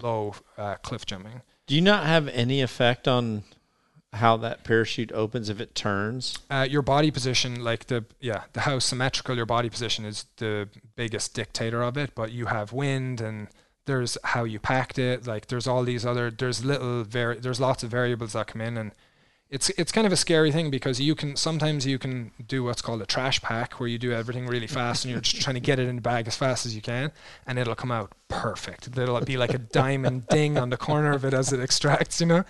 low 0.00 0.34
uh, 0.58 0.76
cliff 0.76 1.06
jumping. 1.06 1.42
Do 1.66 1.74
you 1.74 1.80
not 1.80 2.04
have 2.04 2.28
any 2.28 2.60
effect 2.60 3.08
on 3.08 3.44
how 4.14 4.36
that 4.38 4.64
parachute 4.64 5.12
opens 5.12 5.48
if 5.48 5.60
it 5.60 5.74
turns? 5.74 6.38
Uh, 6.50 6.66
your 6.68 6.82
body 6.82 7.10
position, 7.10 7.62
like 7.62 7.86
the 7.86 8.04
yeah, 8.20 8.44
the 8.52 8.60
how 8.60 8.78
symmetrical 8.78 9.36
your 9.36 9.46
body 9.46 9.68
position 9.68 10.04
is 10.04 10.26
the 10.36 10.68
biggest 10.96 11.34
dictator 11.34 11.82
of 11.82 11.96
it. 11.96 12.14
But 12.14 12.32
you 12.32 12.46
have 12.46 12.72
wind 12.72 13.20
and 13.20 13.48
there's 13.86 14.16
how 14.24 14.44
you 14.44 14.58
packed 14.58 14.98
it. 14.98 15.26
Like 15.26 15.48
there's 15.48 15.66
all 15.66 15.82
these 15.84 16.06
other 16.06 16.30
there's 16.30 16.64
little 16.64 17.04
vari- 17.04 17.38
there's 17.38 17.60
lots 17.60 17.82
of 17.82 17.90
variables 17.90 18.32
that 18.32 18.46
come 18.46 18.60
in 18.60 18.76
and 18.76 18.92
it's 19.54 19.70
it's 19.70 19.92
kind 19.92 20.04
of 20.04 20.12
a 20.12 20.16
scary 20.16 20.50
thing 20.50 20.68
because 20.68 21.00
you 21.00 21.14
can 21.14 21.36
sometimes 21.36 21.86
you 21.86 21.96
can 21.96 22.32
do 22.44 22.64
what's 22.64 22.82
called 22.82 23.00
a 23.00 23.06
trash 23.06 23.40
pack 23.40 23.78
where 23.78 23.88
you 23.88 23.98
do 23.98 24.10
everything 24.10 24.46
really 24.48 24.66
fast 24.66 25.04
and 25.04 25.12
you're 25.12 25.20
just 25.20 25.40
trying 25.40 25.54
to 25.54 25.60
get 25.60 25.78
it 25.78 25.86
in 25.86 25.94
the 25.94 26.02
bag 26.02 26.26
as 26.26 26.36
fast 26.36 26.66
as 26.66 26.74
you 26.74 26.82
can 26.82 27.12
and 27.46 27.56
it'll 27.56 27.76
come 27.76 27.92
out 27.92 28.10
perfect. 28.26 28.98
It'll 28.98 29.20
be 29.20 29.36
like 29.36 29.54
a 29.54 29.58
diamond 29.58 30.26
ding 30.26 30.58
on 30.58 30.70
the 30.70 30.76
corner 30.76 31.12
of 31.12 31.24
it 31.24 31.32
as 31.32 31.52
it 31.52 31.60
extracts, 31.60 32.20
you 32.20 32.26
know. 32.26 32.44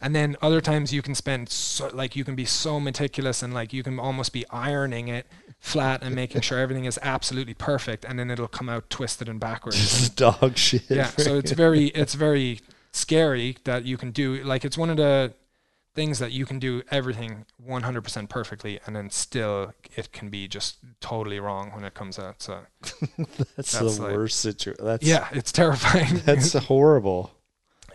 And 0.00 0.14
then 0.14 0.34
other 0.40 0.62
times 0.62 0.94
you 0.94 1.02
can 1.02 1.14
spend 1.14 1.50
so, 1.50 1.90
like 1.92 2.16
you 2.16 2.24
can 2.24 2.34
be 2.34 2.46
so 2.46 2.80
meticulous 2.80 3.42
and 3.42 3.52
like 3.52 3.74
you 3.74 3.82
can 3.82 3.98
almost 3.98 4.32
be 4.32 4.46
ironing 4.48 5.08
it 5.08 5.26
flat 5.58 6.02
and 6.02 6.14
making 6.14 6.40
sure 6.40 6.58
everything 6.58 6.86
is 6.86 6.98
absolutely 7.02 7.54
perfect 7.54 8.06
and 8.06 8.18
then 8.18 8.30
it'll 8.30 8.48
come 8.48 8.70
out 8.70 8.88
twisted 8.88 9.28
and 9.28 9.40
backwards. 9.40 9.76
Just 9.76 10.16
dog 10.24 10.56
shit. 10.56 10.84
yeah, 10.88 11.08
so 11.08 11.36
it's 11.36 11.52
very 11.64 11.88
it's 11.88 12.14
very 12.14 12.60
scary 12.92 13.58
that 13.64 13.84
you 13.84 13.98
can 13.98 14.10
do 14.10 14.42
like 14.42 14.64
it's 14.64 14.78
one 14.78 14.88
of 14.88 14.96
the 14.96 15.34
things 15.96 16.18
that 16.20 16.30
you 16.30 16.46
can 16.46 16.58
do 16.60 16.82
everything 16.90 17.46
100% 17.66 18.28
perfectly 18.28 18.78
and 18.86 18.94
then 18.94 19.10
still 19.10 19.72
it 19.96 20.12
can 20.12 20.28
be 20.28 20.46
just 20.46 20.76
totally 21.00 21.40
wrong 21.40 21.72
when 21.74 21.82
it 21.84 21.94
comes 21.94 22.18
out. 22.18 22.40
So 22.42 22.60
that's, 23.16 23.54
that's 23.56 23.78
the 23.78 23.84
like- 24.02 24.12
worst 24.12 24.38
situation. 24.38 24.84
That's 24.84 25.04
yeah, 25.04 25.26
it's 25.32 25.50
terrifying. 25.50 26.20
that's 26.24 26.52
horrible. 26.68 27.32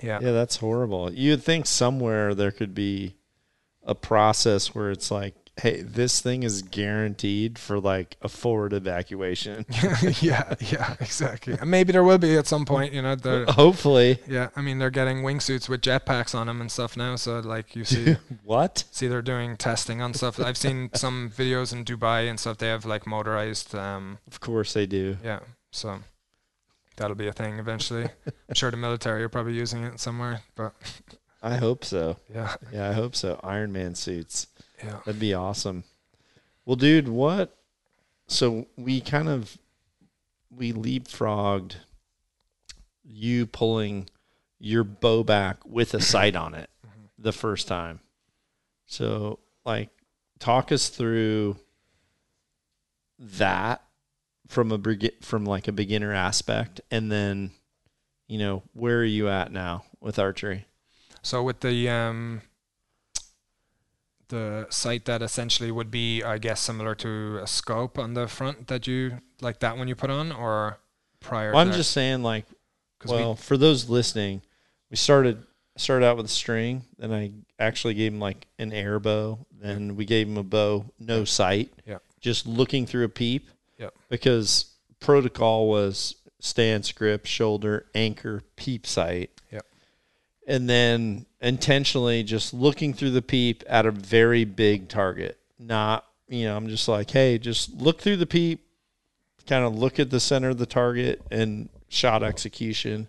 yeah. 0.02 0.20
Yeah, 0.22 0.32
that's 0.32 0.58
horrible. 0.58 1.14
You'd 1.14 1.44
think 1.44 1.68
somewhere 1.68 2.36
there 2.36 2.52
could 2.52 2.74
be 2.74 3.16
a 3.84 3.96
process 3.96 4.76
where 4.76 4.92
it's 4.92 5.12
like, 5.12 5.36
hey, 5.62 5.82
this 5.82 6.22
thing 6.22 6.44
is 6.44 6.62
guaranteed 6.62 7.60
for 7.60 7.80
like 7.80 8.18
a 8.22 8.28
forward 8.30 8.74
evacuation. 8.74 9.66
yeah, 10.22 10.56
yeah, 10.60 10.96
exactly. 11.00 11.56
And 11.60 11.70
maybe 11.70 11.92
there 11.92 12.04
will 12.04 12.18
be 12.18 12.36
at 12.38 12.48
some 12.48 12.66
point, 12.66 12.94
you 12.94 13.02
know, 13.02 13.16
Hopefully. 13.50 14.20
yeah, 14.28 14.50
I 14.56 14.62
mean 14.62 14.80
they're 14.80 14.90
getting 14.90 15.18
wingsuits 15.24 15.70
with 15.70 15.82
jetpacks 15.82 16.34
on 16.34 16.48
them 16.48 16.62
and 16.62 16.72
stuff 16.72 16.98
now, 16.98 17.16
so 17.16 17.40
like 17.40 17.76
you 17.76 17.84
see 17.86 18.16
What? 18.44 18.84
see 18.92 19.08
they're 19.08 19.22
doing 19.22 19.58
testing 19.58 20.02
on 20.02 20.14
stuff. 20.14 20.40
I've 20.40 20.58
seen 20.58 20.90
some 20.94 21.32
videos 21.36 21.74
in 21.74 21.86
Dubai 21.86 22.30
and 22.30 22.40
stuff. 22.40 22.58
They 22.58 22.68
have 22.70 22.86
like 22.86 23.06
motorized 23.06 23.76
um 23.76 24.18
Of 24.28 24.40
course 24.40 24.74
they 24.74 24.86
do. 24.86 25.18
yeah, 25.24 25.40
so 25.72 26.00
that'll 26.98 27.16
be 27.16 27.28
a 27.28 27.34
thing 27.34 27.60
eventually. 27.60 28.04
I'm 28.50 28.56
sure 28.56 28.72
the 28.72 28.78
military 28.78 29.24
are 29.24 29.30
probably 29.30 29.54
using 29.54 29.84
it 29.84 30.00
somewhere, 30.00 30.42
but 30.56 30.74
I 31.44 31.58
hope 31.58 31.84
so. 31.86 32.18
yeah, 32.34 32.56
Yeah, 32.72 32.90
I 32.90 32.94
hope 32.94 33.16
so. 33.16 33.40
Iron 33.44 33.72
Man 33.72 33.96
suits. 33.96 34.48
Yeah. 34.84 35.00
That'd 35.06 35.20
be 35.20 35.34
awesome. 35.34 35.84
Well, 36.66 36.76
dude, 36.76 37.08
what? 37.08 37.58
So 38.28 38.68
we 38.78 39.02
kind 39.02 39.28
of 39.30 39.58
we 40.50 40.74
leapfrogged 40.74 41.76
you 43.04 43.46
pulling 43.46 44.10
your 44.60 44.84
bow 44.84 45.24
back 45.24 45.66
with 45.66 45.94
a 45.94 46.02
sight 46.14 46.36
on 46.36 46.54
it 46.54 46.70
Mhm. 46.86 47.10
the 47.18 47.34
first 47.34 47.68
time. 47.68 48.00
So, 48.86 49.40
like, 49.66 49.90
talk 50.40 50.72
us 50.72 50.90
through 50.90 51.58
that 53.20 53.84
from 54.48 54.72
a 54.72 54.80
from 55.22 55.46
like 55.46 55.68
a 55.68 55.72
beginner 55.72 56.14
aspect, 56.14 56.82
and 56.92 57.12
then, 57.12 57.52
you 58.28 58.38
know, 58.38 58.64
where 58.74 59.00
are 59.00 59.04
you 59.06 59.30
at 59.30 59.52
now 59.52 59.86
with 60.00 60.20
archery? 60.20 60.66
So 61.22 61.44
with 61.44 61.60
the 61.62 61.88
um 61.90 62.42
the 64.32 64.66
sight 64.72 65.06
that 65.06 65.22
essentially 65.22 65.70
would 65.72 65.92
be, 65.92 66.24
I 66.24 66.40
guess, 66.40 66.60
similar 66.60 66.96
to 66.96 67.38
a 67.44 67.46
scope 67.48 68.00
on 68.00 68.16
the 68.16 68.28
front 68.28 68.68
that 68.68 68.88
you 68.88 69.20
like 69.40 69.60
that 69.60 69.78
one 69.78 69.88
you 69.88 69.96
put 69.96 70.10
on, 70.10 70.32
or 70.32 70.80
prior. 71.20 71.52
Well, 71.52 71.62
I'm 71.62 71.70
that? 71.70 71.78
just 71.78 71.92
saying, 71.92 72.24
like, 72.24 72.46
'Cause 73.00 73.12
we- 73.12 73.18
well, 73.18 73.36
for 73.36 73.56
those 73.58 73.88
listening, 73.90 74.42
we 74.90 74.98
started 74.98 75.44
started 75.78 76.06
out 76.06 76.18
with 76.18 76.26
a 76.26 76.30
string. 76.30 76.84
Then 76.98 77.12
I 77.14 77.32
actually 77.58 77.94
gave 77.94 78.12
him 78.14 78.20
like 78.20 78.46
an 78.60 78.74
air 78.74 79.00
bow. 79.00 79.46
Then 79.52 79.96
we 79.96 80.06
gave 80.06 80.28
him 80.28 80.38
a 80.38 80.44
bow, 80.44 80.86
no 81.00 81.24
sight. 81.26 81.72
Yeah. 81.88 82.00
Just 82.20 82.46
looking 82.46 82.86
through 82.86 83.06
a 83.06 83.10
peep. 83.10 83.50
Yep. 83.80 83.94
Because 84.10 84.66
protocol 85.00 85.68
was 85.70 86.16
stance, 86.40 86.92
grip, 86.92 87.26
shoulder, 87.26 87.86
anchor, 87.96 88.44
peep 88.58 88.86
sight. 88.86 89.32
And 90.52 90.70
then 90.70 91.26
intentionally 91.40 92.24
just 92.24 92.54
looking 92.54 92.94
through 92.94 93.12
the 93.12 93.22
peep 93.22 93.64
at 93.68 93.86
a 93.86 93.92
very 93.92 94.44
big 94.44 94.90
target. 94.90 95.40
Not, 95.58 96.06
you 96.28 96.44
know, 96.44 96.58
I'm 96.58 96.68
just 96.68 96.90
like, 96.90 97.10
hey, 97.10 97.38
just 97.38 97.74
look 97.80 98.02
through 98.02 98.18
the 98.18 98.26
peep, 98.26 98.60
kind 99.48 99.64
of 99.64 99.74
look 99.74 99.98
at 99.98 100.10
the 100.10 100.20
center 100.20 100.50
of 100.50 100.58
the 100.58 100.66
target 100.66 101.22
and 101.32 101.70
shot 101.88 102.22
execution. 102.22 103.08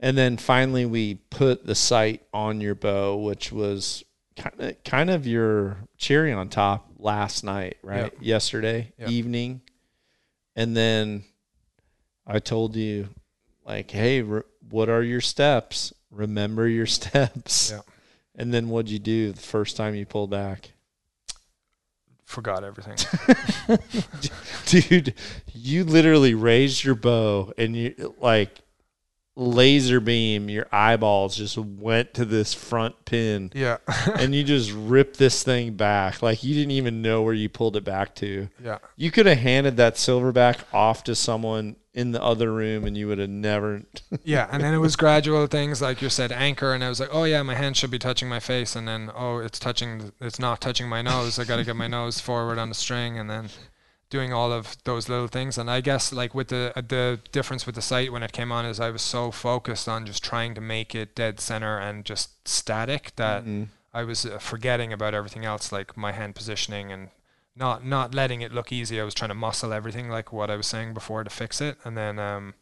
And 0.00 0.18
then 0.18 0.36
finally 0.36 0.84
we 0.84 1.14
put 1.30 1.64
the 1.64 1.74
sight 1.74 2.24
on 2.34 2.60
your 2.60 2.74
bow, 2.74 3.16
which 3.16 3.50
was 3.50 4.04
kind 4.36 4.60
of 4.60 4.84
kind 4.84 5.08
of 5.08 5.26
your 5.26 5.78
cherry 5.96 6.32
on 6.32 6.50
top 6.50 6.90
last 6.98 7.42
night, 7.42 7.78
right? 7.82 8.12
Yep. 8.12 8.16
Yesterday 8.20 8.92
Yep. 8.98 9.08
evening. 9.08 9.60
And 10.56 10.76
then 10.76 11.24
I 12.26 12.38
told 12.38 12.76
you 12.76 13.08
like, 13.64 13.90
"Hey, 13.90 14.20
re- 14.20 14.42
what 14.68 14.90
are 14.90 15.02
your 15.02 15.22
steps? 15.22 15.94
Remember 16.10 16.68
your 16.68 16.86
steps." 16.98 17.70
Yeah. 17.70 17.80
And 18.36 18.54
then 18.54 18.68
what'd 18.68 18.90
you 18.90 18.98
do 18.98 19.32
the 19.32 19.40
first 19.40 19.76
time 19.76 19.94
you 19.94 20.06
pulled 20.06 20.30
back? 20.30 20.72
Forgot 22.24 22.62
everything. 22.62 22.96
Dude, 24.66 25.14
you 25.52 25.82
literally 25.82 26.32
raised 26.32 26.84
your 26.84 26.94
bow 26.94 27.52
and 27.58 27.74
you 27.74 28.14
like 28.20 28.60
laser 29.36 30.00
beam, 30.00 30.48
your 30.48 30.66
eyeballs 30.72 31.36
just 31.36 31.56
went 31.56 32.14
to 32.14 32.24
this 32.24 32.52
front 32.52 33.04
pin 33.04 33.50
yeah. 33.54 33.78
and 34.18 34.34
you 34.34 34.44
just 34.44 34.72
ripped 34.72 35.18
this 35.18 35.42
thing 35.42 35.74
back. 35.74 36.22
Like 36.22 36.42
you 36.42 36.54
didn't 36.54 36.72
even 36.72 37.02
know 37.02 37.22
where 37.22 37.34
you 37.34 37.48
pulled 37.48 37.76
it 37.76 37.84
back 37.84 38.14
to. 38.16 38.48
yeah. 38.62 38.78
You 38.96 39.10
could 39.10 39.26
have 39.26 39.38
handed 39.38 39.76
that 39.78 39.94
silverback 39.94 40.58
off 40.72 41.04
to 41.04 41.14
someone 41.14 41.76
in 41.92 42.12
the 42.12 42.22
other 42.22 42.52
room 42.52 42.84
and 42.84 42.96
you 42.96 43.08
would 43.08 43.18
have 43.18 43.30
never 43.30 43.82
Yeah, 44.24 44.48
and 44.50 44.62
then 44.62 44.74
it 44.74 44.78
was 44.78 44.94
gradual 44.94 45.46
things 45.46 45.82
like 45.82 46.00
you 46.00 46.08
said 46.08 46.30
anchor, 46.30 46.72
and 46.72 46.84
I 46.84 46.88
was 46.88 47.00
like, 47.00 47.08
oh 47.12 47.24
yeah, 47.24 47.42
my 47.42 47.54
hand 47.54 47.76
should 47.76 47.90
be 47.90 47.98
touching 47.98 48.28
my 48.28 48.40
face, 48.40 48.76
and 48.76 48.86
then 48.86 49.10
oh 49.14 49.38
it's 49.38 49.58
touching, 49.58 50.12
it's 50.20 50.38
not 50.38 50.60
touching 50.60 50.88
my 50.88 51.02
nose. 51.02 51.38
I 51.38 51.44
got 51.44 51.56
to 51.56 51.64
get 51.64 51.76
my 51.76 51.88
nose 51.88 52.20
forward 52.20 52.58
on 52.58 52.68
the 52.68 52.74
string, 52.74 53.18
and 53.18 53.28
then 53.28 53.48
doing 54.10 54.32
all 54.32 54.52
of 54.52 54.76
those 54.84 55.08
little 55.08 55.28
things. 55.28 55.56
And 55.56 55.70
I 55.70 55.80
guess 55.80 56.12
like 56.12 56.34
with 56.34 56.48
the 56.48 56.72
uh, 56.76 56.82
the 56.86 57.20
difference 57.32 57.64
with 57.64 57.76
the 57.76 57.82
sight 57.82 58.12
when 58.12 58.22
it 58.22 58.32
came 58.32 58.52
on 58.52 58.66
is 58.66 58.80
I 58.80 58.90
was 58.90 59.02
so 59.02 59.30
focused 59.30 59.88
on 59.88 60.04
just 60.04 60.22
trying 60.22 60.54
to 60.56 60.60
make 60.60 60.94
it 60.94 61.14
dead 61.14 61.40
center 61.40 61.78
and 61.78 62.04
just 62.04 62.46
static 62.46 63.12
that 63.16 63.44
Mhm. 63.44 63.68
I 63.94 64.02
was 64.04 64.26
uh, 64.26 64.38
forgetting 64.38 64.92
about 64.92 65.14
everything 65.14 65.44
else, 65.44 65.72
like 65.72 65.96
my 65.96 66.12
hand 66.12 66.34
positioning 66.34 66.92
and 66.92 67.10
not 67.56 67.84
not 67.84 68.14
letting 68.14 68.40
it 68.40 68.52
look 68.52 68.70
easy. 68.72 69.00
I 69.00 69.04
was 69.04 69.14
trying 69.14 69.30
to 69.30 69.34
muscle 69.34 69.72
everything, 69.72 70.08
like 70.08 70.32
what 70.32 70.50
I 70.50 70.56
was 70.56 70.66
saying 70.66 70.92
before, 70.94 71.24
to 71.24 71.30
fix 71.30 71.60
it. 71.60 71.78
And 71.84 71.96
then 71.96 72.18
um, 72.18 72.54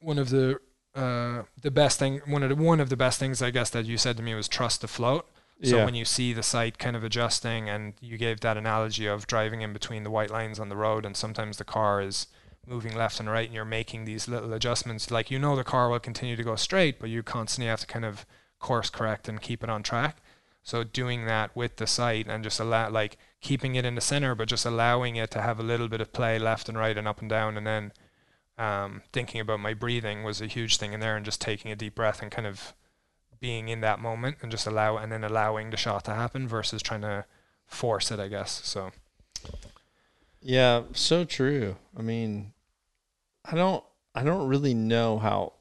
one 0.00 0.18
of 0.18 0.30
the 0.30 0.58
uh, 0.94 1.42
the 1.62 1.70
best 1.70 1.98
thing, 1.98 2.20
one 2.26 2.42
of 2.42 2.48
the 2.48 2.56
one 2.56 2.80
of 2.80 2.88
the 2.88 2.96
best 2.96 3.18
things 3.18 3.42
I 3.42 3.50
guess 3.50 3.70
that 3.70 3.86
you 3.86 3.96
said 3.96 4.16
to 4.16 4.22
me 4.22 4.34
was 4.34 4.48
trust 4.48 4.80
the 4.80 4.88
float. 4.88 5.28
So 5.62 5.78
Yeah. 5.78 5.84
when 5.84 5.94
you 5.94 6.04
see 6.04 6.32
the 6.32 6.42
sight 6.42 6.78
kind 6.78 6.96
of 6.96 7.04
adjusting, 7.04 7.68
and 7.68 7.94
you 8.00 8.16
gave 8.16 8.40
that 8.40 8.56
analogy 8.56 9.06
of 9.06 9.26
driving 9.26 9.60
in 9.60 9.72
between 9.72 10.04
the 10.04 10.10
white 10.10 10.30
lines 10.30 10.58
on 10.58 10.68
the 10.70 10.76
road, 10.76 11.04
and 11.04 11.16
sometimes 11.16 11.58
the 11.58 11.64
car 11.64 12.00
is 12.00 12.26
moving 12.66 12.96
left 12.96 13.20
and 13.20 13.28
right, 13.30 13.46
and 13.46 13.54
you're 13.54 13.64
making 13.64 14.04
these 14.04 14.28
little 14.28 14.52
adjustments. 14.52 15.10
Like 15.10 15.30
you 15.30 15.38
know 15.38 15.56
the 15.56 15.64
car 15.64 15.88
will 15.90 15.98
continue 16.00 16.36
to 16.36 16.42
go 16.44 16.56
straight, 16.56 16.98
but 16.98 17.10
you 17.10 17.22
constantly 17.22 17.68
have 17.68 17.80
to 17.80 17.86
kind 17.86 18.04
of 18.04 18.24
course 18.58 18.90
correct 18.90 19.28
and 19.28 19.40
keep 19.40 19.62
it 19.62 19.70
on 19.70 19.82
track. 19.82 20.18
So 20.62 20.84
doing 20.84 21.24
that 21.26 21.54
with 21.56 21.76
the 21.76 21.86
sight 21.86 22.26
and 22.28 22.44
just 22.44 22.60
allow 22.60 22.90
like 22.90 23.16
keeping 23.40 23.74
it 23.74 23.84
in 23.84 23.94
the 23.94 24.00
center, 24.02 24.34
but 24.34 24.48
just 24.48 24.66
allowing 24.66 25.16
it 25.16 25.30
to 25.32 25.42
have 25.42 25.58
a 25.58 25.62
little 25.64 25.88
bit 25.88 26.00
of 26.02 26.12
play 26.12 26.38
left 26.38 26.68
and 26.68 26.78
right 26.78 26.96
and 26.96 27.08
up 27.08 27.20
and 27.20 27.28
down, 27.30 27.56
and 27.56 27.66
then 27.66 27.92
um, 28.58 29.02
thinking 29.12 29.40
about 29.40 29.60
my 29.60 29.72
breathing 29.74 30.22
was 30.22 30.40
a 30.40 30.46
huge 30.46 30.76
thing 30.76 30.92
in 30.92 31.00
there, 31.00 31.16
and 31.16 31.24
just 31.24 31.40
taking 31.40 31.70
a 31.70 31.76
deep 31.76 31.94
breath 31.94 32.22
and 32.22 32.30
kind 32.30 32.46
of 32.46 32.74
being 33.40 33.68
in 33.68 33.80
that 33.80 33.98
moment 33.98 34.36
and 34.42 34.50
just 34.50 34.66
allow 34.66 34.96
and 34.96 35.10
then 35.10 35.24
allowing 35.24 35.70
the 35.70 35.76
shot 35.76 36.04
to 36.04 36.14
happen 36.14 36.46
versus 36.46 36.82
trying 36.82 37.00
to 37.00 37.24
force 37.66 38.10
it, 38.10 38.20
I 38.20 38.28
guess. 38.28 38.60
So 38.64 38.90
Yeah, 40.40 40.82
so 40.92 41.24
true. 41.24 41.76
I 41.96 42.02
mean, 42.02 42.52
I 43.44 43.54
don't 43.54 43.82
I 44.14 44.22
don't 44.22 44.48
really 44.48 44.74
know 44.74 45.18
how 45.18 45.54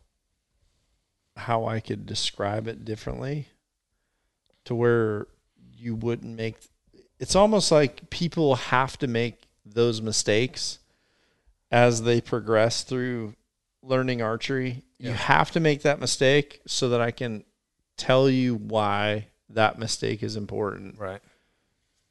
how 1.35 1.65
I 1.65 1.79
could 1.79 2.05
describe 2.05 2.67
it 2.67 2.83
differently 2.83 3.47
to 4.65 4.75
where 4.75 5.27
you 5.77 5.95
wouldn't 5.95 6.35
make 6.35 6.57
it's 7.19 7.35
almost 7.35 7.71
like 7.71 8.09
people 8.09 8.55
have 8.55 8.97
to 8.99 9.07
make 9.07 9.43
those 9.65 10.01
mistakes 10.01 10.79
as 11.71 12.01
they 12.01 12.19
progress 12.19 12.83
through 12.83 13.35
learning 13.83 14.21
archery. 14.21 14.83
You 14.97 15.11
have 15.11 15.51
to 15.51 15.59
make 15.59 15.83
that 15.83 15.99
mistake 15.99 16.61
so 16.65 16.89
that 16.89 16.99
I 16.99 17.11
can 17.11 17.43
tell 17.99 18.29
you 18.29 18.55
why 18.55 19.27
that 19.49 19.77
mistake 19.77 20.23
is 20.23 20.35
important. 20.35 20.97
Right, 20.97 21.21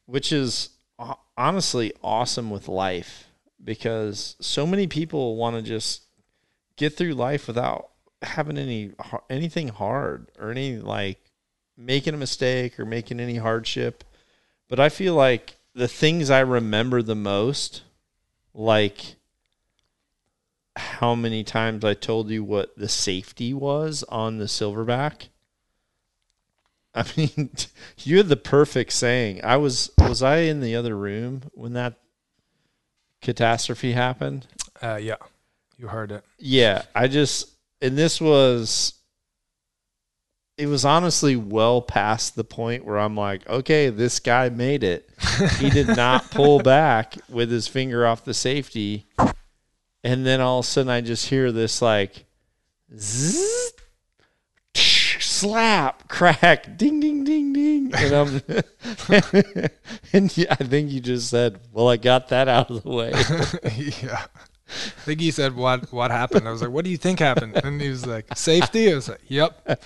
which 0.05 0.31
is 0.31 0.69
uh, 0.97 1.15
honestly 1.37 1.93
awesome 2.03 2.49
with 2.49 2.67
life 2.67 3.25
because 3.63 4.35
so 4.39 4.65
many 4.65 4.87
people 4.87 5.35
want 5.35 5.55
to 5.55 5.61
just 5.61 6.03
get 6.77 6.95
through 6.95 7.13
life 7.13 7.47
without 7.47 7.89
having 8.21 8.57
any 8.57 8.91
anything 9.29 9.69
hard 9.69 10.27
or 10.39 10.51
any 10.51 10.77
like 10.77 11.19
making 11.77 12.13
a 12.13 12.17
mistake 12.17 12.79
or 12.79 12.85
making 12.85 13.19
any 13.19 13.35
hardship. 13.35 14.03
But 14.67 14.79
i 14.79 14.89
feel 14.89 15.15
like 15.15 15.57
the 15.73 15.87
things 15.87 16.29
i 16.29 16.39
remember 16.39 17.01
the 17.01 17.15
most 17.15 17.83
like 18.53 19.15
how 20.75 21.15
many 21.15 21.43
times 21.43 21.83
i 21.83 21.93
told 21.93 22.29
you 22.29 22.43
what 22.43 22.75
the 22.77 22.89
safety 22.89 23.53
was 23.53 24.03
on 24.09 24.37
the 24.37 24.45
silverback 24.45 25.29
I 26.95 27.05
mean, 27.15 27.51
you 27.99 28.17
had 28.17 28.27
the 28.27 28.37
perfect 28.37 28.93
saying. 28.93 29.41
I 29.43 29.57
was 29.57 29.91
was 29.97 30.23
I 30.23 30.37
in 30.37 30.59
the 30.61 30.75
other 30.75 30.97
room 30.97 31.43
when 31.53 31.73
that 31.73 31.99
catastrophe 33.21 33.93
happened? 33.93 34.47
uh, 34.81 34.95
yeah, 34.95 35.15
you 35.77 35.87
heard 35.87 36.11
it. 36.11 36.23
Yeah, 36.37 36.83
I 36.95 37.07
just 37.07 37.51
and 37.81 37.97
this 37.97 38.19
was 38.19 38.93
it 40.57 40.67
was 40.67 40.83
honestly 40.83 41.35
well 41.37 41.81
past 41.81 42.35
the 42.35 42.43
point 42.43 42.83
where 42.83 42.99
I'm 42.99 43.15
like, 43.15 43.47
okay, 43.47 43.89
this 43.89 44.19
guy 44.19 44.49
made 44.49 44.83
it. 44.83 45.09
He 45.57 45.69
did 45.69 45.87
not 45.95 46.31
pull 46.31 46.59
back 46.59 47.15
with 47.29 47.49
his 47.49 47.67
finger 47.67 48.05
off 48.05 48.25
the 48.25 48.33
safety. 48.33 49.07
And 50.03 50.25
then 50.25 50.41
all 50.41 50.59
of 50.59 50.65
a 50.65 50.67
sudden 50.67 50.89
I 50.89 50.99
just 50.99 51.27
hear 51.27 51.53
this 51.53 51.81
like 51.81 52.25
zzz, 52.93 53.58
slap, 55.39 56.07
crack, 56.07 56.77
ding 56.77 56.99
ding 56.99 57.23
ding 57.23 57.53
ding. 57.53 57.91
And 57.95 58.13
I'm 58.13 58.41
and 60.13 60.37
yeah, 60.37 60.55
I 60.59 60.63
think 60.63 60.91
you 60.91 60.99
just 60.99 61.29
said, 61.29 61.59
Well, 61.71 61.89
I 61.89 61.97
got 61.97 62.29
that 62.29 62.47
out 62.47 62.69
of 62.69 62.83
the 62.83 62.89
way. 62.89 63.11
yeah. 64.01 64.25
I 64.69 65.01
think 65.01 65.19
he 65.19 65.31
said 65.31 65.55
what 65.55 65.91
what 65.91 66.11
happened. 66.11 66.47
I 66.47 66.51
was 66.51 66.61
like, 66.61 66.69
"What 66.69 66.85
do 66.85 66.91
you 66.91 66.97
think 66.97 67.17
happened?" 67.17 67.55
And 67.63 67.81
he 67.81 67.89
was 67.89 68.05
like, 68.05 68.25
"Safety." 68.35 68.91
I 68.91 68.95
was 68.95 69.09
like, 69.09 69.21
"Yep." 69.27 69.81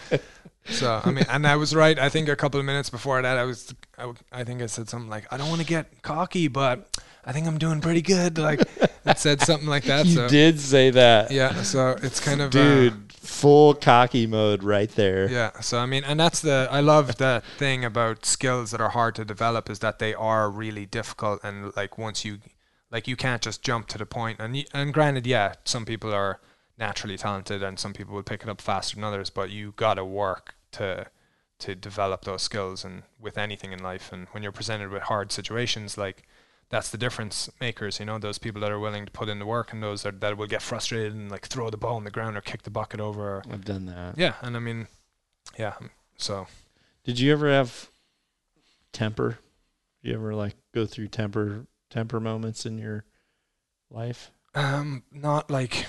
So 0.65 1.01
I 1.03 1.09
mean, 1.11 1.25
and 1.29 1.47
I 1.47 1.55
was 1.55 1.73
right. 1.73 1.97
I 1.97 2.09
think 2.09 2.27
a 2.27 2.35
couple 2.35 2.59
of 2.59 2.65
minutes 2.65 2.89
before 2.89 3.21
that, 3.21 3.37
I 3.37 3.43
was, 3.43 3.73
I, 3.97 4.11
I 4.31 4.43
think 4.43 4.61
I 4.61 4.65
said 4.65 4.89
something 4.89 5.09
like, 5.09 5.31
"I 5.31 5.37
don't 5.37 5.47
want 5.47 5.61
to 5.61 5.67
get 5.67 6.01
cocky, 6.01 6.49
but 6.49 6.99
I 7.23 7.31
think 7.31 7.47
I'm 7.47 7.57
doing 7.57 7.79
pretty 7.79 8.01
good." 8.01 8.37
Like, 8.37 8.61
I 9.05 9.13
said 9.13 9.39
something 9.41 9.69
like 9.69 9.85
that. 9.85 10.05
you 10.05 10.15
so 10.15 10.27
did 10.27 10.59
say 10.59 10.89
that. 10.89 11.31
yeah, 11.31 11.63
so 11.63 11.95
it's 12.01 12.19
kind 12.19 12.41
of 12.41 12.47
uh, 12.47 12.63
dude 12.63 13.12
full 13.23 13.73
cocky 13.73 14.27
mode 14.27 14.63
right 14.63 14.89
there 14.91 15.29
Yeah. 15.29 15.59
So 15.61 15.79
I 15.79 15.85
mean, 15.85 16.03
and 16.03 16.19
that's 16.19 16.41
the 16.41 16.67
I 16.69 16.81
love 16.81 17.17
the 17.17 17.41
thing 17.57 17.85
about 17.85 18.25
skills 18.25 18.71
that 18.71 18.81
are 18.81 18.89
hard 18.89 19.15
to 19.15 19.25
develop 19.25 19.69
is 19.69 19.79
that 19.79 19.99
they 19.99 20.13
are 20.13 20.49
really 20.49 20.85
difficult 20.85 21.39
and 21.43 21.75
like 21.75 21.97
once 21.97 22.25
you 22.25 22.39
like 22.91 23.07
you 23.07 23.15
can't 23.15 23.41
just 23.41 23.63
jump 23.63 23.87
to 23.87 23.97
the 23.97 24.05
point 24.05 24.39
and 24.39 24.65
and 24.73 24.93
granted, 24.93 25.25
yeah, 25.25 25.53
some 25.63 25.85
people 25.85 26.13
are 26.13 26.41
naturally 26.77 27.17
talented 27.17 27.63
and 27.63 27.79
some 27.79 27.93
people 27.93 28.13
will 28.13 28.23
pick 28.23 28.43
it 28.43 28.49
up 28.49 28.59
faster 28.59 28.95
than 28.95 29.05
others, 29.05 29.29
but 29.29 29.49
you 29.49 29.73
got 29.77 29.93
to 29.95 30.05
work 30.05 30.55
to 30.73 31.07
to 31.59 31.75
develop 31.75 32.25
those 32.25 32.41
skills 32.41 32.83
and 32.83 33.03
with 33.21 33.37
anything 33.37 33.71
in 33.71 33.81
life 33.81 34.11
and 34.11 34.27
when 34.31 34.43
you're 34.43 34.51
presented 34.51 34.89
with 34.89 35.03
hard 35.03 35.31
situations 35.31 35.97
like 35.97 36.23
that's 36.69 36.89
the 36.89 36.97
difference 36.97 37.49
makers, 37.61 37.99
you 37.99 38.05
know, 38.05 38.17
those 38.17 38.37
people 38.37 38.61
that 38.61 38.71
are 38.71 38.79
willing 38.79 39.05
to 39.05 39.11
put 39.11 39.29
in 39.29 39.39
the 39.39 39.45
work 39.45 39.71
and 39.73 39.83
those 39.83 40.03
that, 40.03 40.21
that 40.21 40.37
will 40.37 40.47
get 40.47 40.61
frustrated 40.61 41.13
and 41.13 41.29
like 41.29 41.47
throw 41.47 41.69
the 41.69 41.77
ball 41.77 41.95
on 41.95 42.03
the 42.03 42.11
ground 42.11 42.35
or 42.35 42.41
kick 42.41 42.63
the 42.63 42.69
bucket 42.69 42.99
over 42.99 43.37
or 43.37 43.43
i've 43.51 43.65
done 43.65 43.85
that 43.85 44.17
yeah, 44.17 44.33
and 44.41 44.55
I 44.55 44.59
mean, 44.59 44.87
yeah. 45.57 45.73
So 46.17 46.47
did 47.03 47.19
you 47.19 47.31
ever 47.31 47.51
have 47.51 47.89
temper 48.91 49.39
you 50.01 50.13
ever 50.13 50.35
like 50.35 50.55
go 50.73 50.85
through 50.85 51.07
temper 51.07 51.65
temper 51.89 52.19
moments 52.19 52.65
in 52.65 52.77
your 52.77 53.05
life 53.89 54.31
um, 54.55 55.03
not 55.11 55.49
like 55.49 55.85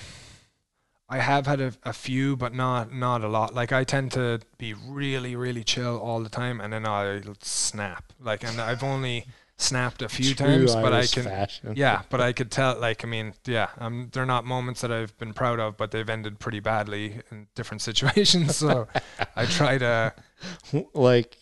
I 1.07 1.19
have 1.19 1.45
had 1.45 1.61
a, 1.61 1.73
a 1.83 1.93
few, 1.93 2.35
but 2.35 2.53
not 2.53 2.91
not 2.91 3.23
a 3.23 3.27
lot. 3.27 3.53
Like 3.53 3.71
I 3.71 3.83
tend 3.83 4.11
to 4.13 4.41
be 4.57 4.73
really 4.73 5.35
really 5.35 5.63
chill 5.63 5.97
all 5.99 6.21
the 6.21 6.29
time, 6.29 6.59
and 6.59 6.73
then 6.73 6.87
I'll 6.87 7.21
snap. 7.41 8.11
Like, 8.19 8.43
and 8.43 8.59
I've 8.59 8.83
only 8.83 9.27
snapped 9.57 10.01
a 10.01 10.09
few 10.09 10.33
True 10.35 10.45
times, 10.47 10.75
but 10.75 10.91
I 10.93 11.07
can. 11.07 11.23
fashion. 11.23 11.73
Yeah, 11.75 12.01
but 12.09 12.19
I 12.21 12.33
could 12.33 12.51
tell. 12.51 12.77
Like, 12.79 13.03
I 13.03 13.07
mean, 13.07 13.33
yeah, 13.45 13.69
um, 13.77 14.09
they're 14.11 14.25
not 14.25 14.45
moments 14.45 14.81
that 14.81 14.91
I've 14.91 15.17
been 15.17 15.33
proud 15.33 15.59
of, 15.59 15.77
but 15.77 15.91
they've 15.91 16.09
ended 16.09 16.39
pretty 16.39 16.59
badly 16.59 17.19
in 17.31 17.47
different 17.55 17.81
situations. 17.89 18.55
So 18.57 18.87
I 19.35 19.45
try 19.45 19.77
to 19.77 20.13
like 20.93 21.37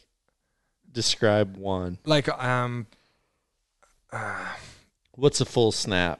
describe 0.91 1.57
one. 1.57 1.97
like 2.05 2.29
um. 2.29 2.87
Uh, 4.11 4.53
What's 5.15 5.41
a 5.41 5.45
full 5.45 5.71
snap? 5.71 6.19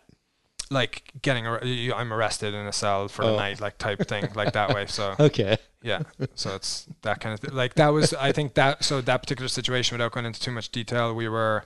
like 0.71 1.03
getting 1.21 1.45
ar- 1.45 1.61
I'm 1.61 2.11
arrested 2.11 2.55
in 2.55 2.65
a 2.65 2.71
cell 2.73 3.07
for 3.07 3.23
the 3.23 3.33
Oh. 3.33 3.35
night, 3.35 3.61
like 3.61 3.77
type 3.77 4.07
thing, 4.07 4.29
like 4.33 4.53
that 4.53 4.73
way. 4.73 4.87
So 4.87 5.13
Okay. 5.19 5.57
yeah, 5.83 6.01
so 6.33 6.55
it's 6.55 6.87
that 7.03 7.19
kind 7.19 7.33
of 7.33 7.39
thing. 7.41 7.53
Like 7.53 7.75
that 7.75 7.89
was, 7.89 8.15
I 8.15 8.31
think 8.31 8.55
that 8.55 8.83
so 8.83 8.99
that 9.01 9.17
particular 9.21 9.49
situation, 9.49 9.93
without 9.95 10.13
going 10.13 10.25
into 10.25 10.39
too 10.39 10.49
much 10.51 10.69
detail, 10.71 11.13
we 11.13 11.27
were 11.27 11.63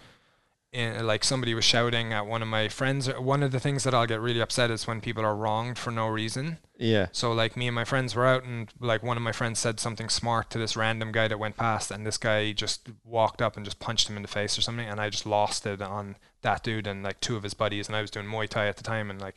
in 0.74 1.08
like 1.08 1.24
somebody 1.24 1.54
was 1.54 1.64
shouting 1.64 2.12
at 2.12 2.28
one 2.28 2.42
of 2.42 2.48
my 2.48 2.68
friends. 2.68 3.08
One 3.08 3.42
of 3.42 3.52
the 3.52 3.60
things 3.60 3.84
that 3.84 3.94
I'll 3.94 4.06
get 4.06 4.20
really 4.20 4.42
upset 4.42 4.70
is 4.70 4.86
when 4.86 5.00
people 5.00 5.24
are 5.24 5.36
wronged 5.36 5.78
for 5.78 5.92
no 5.92 6.08
reason. 6.08 6.58
Yeah. 6.78 7.08
So 7.12 7.32
like 7.32 7.56
me 7.56 7.68
and 7.68 7.76
my 7.76 7.86
friends 7.86 8.16
were 8.16 8.26
out 8.26 8.44
and 8.44 8.72
like 8.80 9.02
one 9.02 9.18
of 9.18 9.24
my 9.24 9.32
friends 9.32 9.60
said 9.60 9.80
something 9.80 10.10
smart 10.10 10.50
to 10.52 10.58
this 10.58 10.76
random 10.76 11.12
guy 11.12 11.28
that 11.30 11.40
went 11.40 11.58
past 11.58 11.90
and 11.90 12.06
this 12.06 12.18
guy 12.18 12.52
just 12.52 12.90
walked 13.06 13.42
up 13.42 13.56
and 13.56 13.66
just 13.66 13.80
punched 13.80 14.10
him 14.10 14.18
in 14.18 14.22
the 14.22 14.28
face 14.28 14.58
or 14.58 14.62
something 14.62 14.88
and 14.88 15.00
I 15.00 15.10
just 15.10 15.26
lost 15.26 15.66
it 15.66 15.82
on 15.82 16.18
that 16.42 16.64
dude 16.64 16.86
and 16.86 17.02
like 17.02 17.22
two 17.22 17.38
of 17.38 17.44
his 17.44 17.54
buddies 17.54 17.88
and 17.88 17.96
I 17.96 18.02
was 18.02 18.12
doing 18.12 18.28
Muay 18.28 18.48
Thai 18.48 18.68
at 18.68 18.78
the 18.78 18.84
time 18.84 19.10
and 19.10 19.22
like 19.22 19.36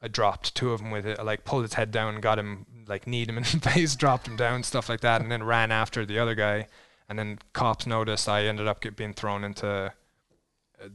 I 0.00 0.08
dropped 0.08 0.54
two 0.54 0.70
of 0.72 0.80
them 0.80 0.90
with 0.90 1.04
it 1.04 1.18
I, 1.18 1.22
like 1.22 1.44
pulled 1.44 1.64
his 1.64 1.74
head 1.74 1.90
down 1.90 2.20
got 2.20 2.38
him 2.38 2.64
like 2.86 3.06
kneed 3.06 3.28
him 3.28 3.36
in 3.36 3.42
the 3.42 3.48
face 3.70 3.96
dropped 3.96 4.28
him 4.28 4.36
down 4.36 4.62
stuff 4.62 4.88
like 4.88 5.00
that 5.00 5.20
and 5.20 5.30
then 5.30 5.42
ran 5.42 5.72
after 5.72 6.06
the 6.06 6.18
other 6.18 6.34
guy 6.34 6.68
and 7.08 7.18
then 7.18 7.38
cops 7.52 7.86
noticed 7.86 8.28
I 8.28 8.44
ended 8.44 8.68
up 8.68 8.80
get, 8.80 8.96
being 8.96 9.12
thrown 9.12 9.42
into 9.44 9.66
uh, 9.66 9.90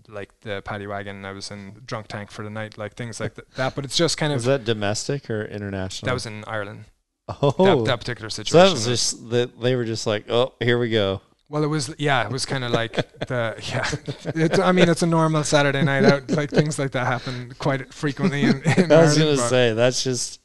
like 0.07 0.39
the 0.41 0.61
paddy 0.63 0.87
wagon 0.87 1.25
I 1.25 1.31
was 1.31 1.51
in 1.51 1.81
drunk 1.85 2.07
tank 2.07 2.31
for 2.31 2.43
the 2.43 2.49
night 2.49 2.77
like 2.77 2.95
things 2.95 3.19
like 3.19 3.35
th- 3.35 3.47
that 3.55 3.75
but 3.75 3.85
it's 3.85 3.95
just 3.95 4.17
kind 4.17 4.33
of 4.33 4.37
Was 4.37 4.45
that 4.45 4.65
domestic 4.65 5.29
or 5.29 5.45
international? 5.45 6.07
that 6.07 6.13
was 6.13 6.25
in 6.25 6.43
Ireland 6.45 6.85
oh. 7.27 7.51
that, 7.57 7.85
that 7.85 7.99
particular 7.99 8.29
so 8.29 8.43
situation. 8.43 8.67
that 8.67 8.71
was 8.73 8.85
just 8.85 9.29
that 9.29 9.59
they 9.59 9.75
were 9.75 9.85
just 9.85 10.07
like, 10.07 10.29
oh, 10.29 10.53
here 10.59 10.77
we 10.77 10.89
go. 10.89 11.21
well, 11.49 11.63
it 11.63 11.67
was 11.67 11.93
yeah, 11.97 12.25
it 12.25 12.31
was 12.31 12.45
kind 12.45 12.63
of 12.63 12.71
like 12.71 12.93
the 13.27 13.55
yeah. 13.71 13.89
It's, 14.35 14.59
I 14.59 14.71
mean, 14.71 14.89
it's 14.89 15.03
a 15.03 15.07
normal 15.07 15.43
Saturday 15.43 15.83
night 15.83 16.03
out. 16.03 16.29
Like 16.31 16.49
things 16.49 16.79
like 16.79 16.91
that 16.91 17.05
happen 17.05 17.53
quite 17.59 17.93
frequently 17.93 18.43
in, 18.43 18.61
in 18.63 18.91
I 18.91 19.01
was 19.01 19.17
Ireland, 19.17 19.37
gonna 19.37 19.49
say 19.49 19.73
that's 19.73 20.03
just 20.03 20.39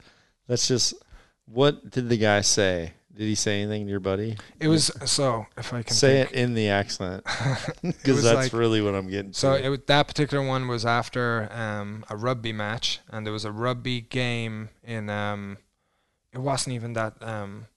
that's 0.47 0.67
just 0.67 0.93
what 1.45 1.89
did 1.89 2.09
the 2.09 2.17
guy 2.17 2.41
say? 2.41 2.93
Did 3.15 3.25
he 3.25 3.35
say 3.35 3.61
anything 3.61 3.85
to 3.85 3.89
your 3.91 3.99
buddy? 3.99 4.37
it 4.59 4.67
was 4.67 4.89
so. 5.05 5.45
If 5.57 5.73
I 5.73 5.83
can 5.83 5.93
Say 5.95 6.23
think. 6.23 6.31
it 6.31 6.35
in 6.39 6.53
the 6.53 6.69
accent 6.69 7.23
because 7.83 8.23
that's 8.23 8.35
like- 8.35 8.53
really 8.53 8.81
what 8.81 8.95
I'm 8.95 9.09
getting. 9.09 9.33
So 9.33 9.57
to. 9.57 9.73
it, 9.73 9.87
that 9.87 10.07
particular 10.07 10.45
one 10.45 10.67
was 10.67 10.85
after 10.85 11.51
um, 11.51 12.05
a 12.09 12.15
rugby 12.15 12.53
match, 12.53 12.99
and 13.09 13.25
there 13.25 13.33
was 13.33 13.45
a 13.45 13.51
rugby 13.51 14.01
game 14.01 14.69
in. 14.83 15.09
Um, 15.09 15.57
it 16.33 16.39
wasn't 16.39 16.75
even 16.75 16.93
that. 16.93 17.15
Um, 17.21 17.67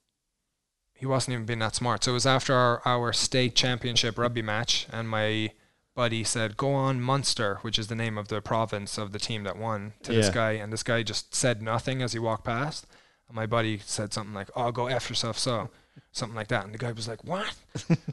he 0.93 1.05
wasn't 1.05 1.33
even 1.33 1.45
being 1.45 1.59
that 1.59 1.75
smart. 1.75 2.05
So 2.05 2.11
it 2.11 2.13
was 2.13 2.25
after 2.25 2.53
our, 2.53 2.81
our 2.85 3.11
state 3.11 3.53
championship 3.55 4.17
rugby 4.17 4.41
match, 4.41 4.87
and 4.93 5.09
my 5.09 5.51
buddy 5.93 6.23
said, 6.23 6.55
"Go 6.55 6.73
on, 6.73 7.01
Munster," 7.01 7.59
which 7.61 7.77
is 7.77 7.87
the 7.87 7.95
name 7.95 8.17
of 8.17 8.29
the 8.29 8.41
province 8.41 8.97
of 8.97 9.11
the 9.11 9.19
team 9.19 9.43
that 9.43 9.57
won, 9.57 9.91
to 10.03 10.13
this 10.13 10.29
guy, 10.29 10.51
and 10.53 10.71
this 10.71 10.83
guy 10.83 11.03
just 11.03 11.35
said 11.35 11.61
nothing 11.61 12.01
as 12.01 12.13
he 12.13 12.19
walked 12.19 12.45
past. 12.45 12.87
And 13.27 13.35
my 13.35 13.45
buddy 13.45 13.79
said 13.85 14.13
something 14.13 14.33
like, 14.33 14.49
"Oh, 14.55 14.71
go 14.71 14.87
f 14.87 15.09
yourself," 15.09 15.37
so 15.37 15.69
something 16.11 16.35
like 16.35 16.47
that, 16.49 16.65
and 16.65 16.73
the 16.73 16.77
guy 16.77 16.91
was 16.91 17.07
like, 17.07 17.23
"What? 17.23 17.53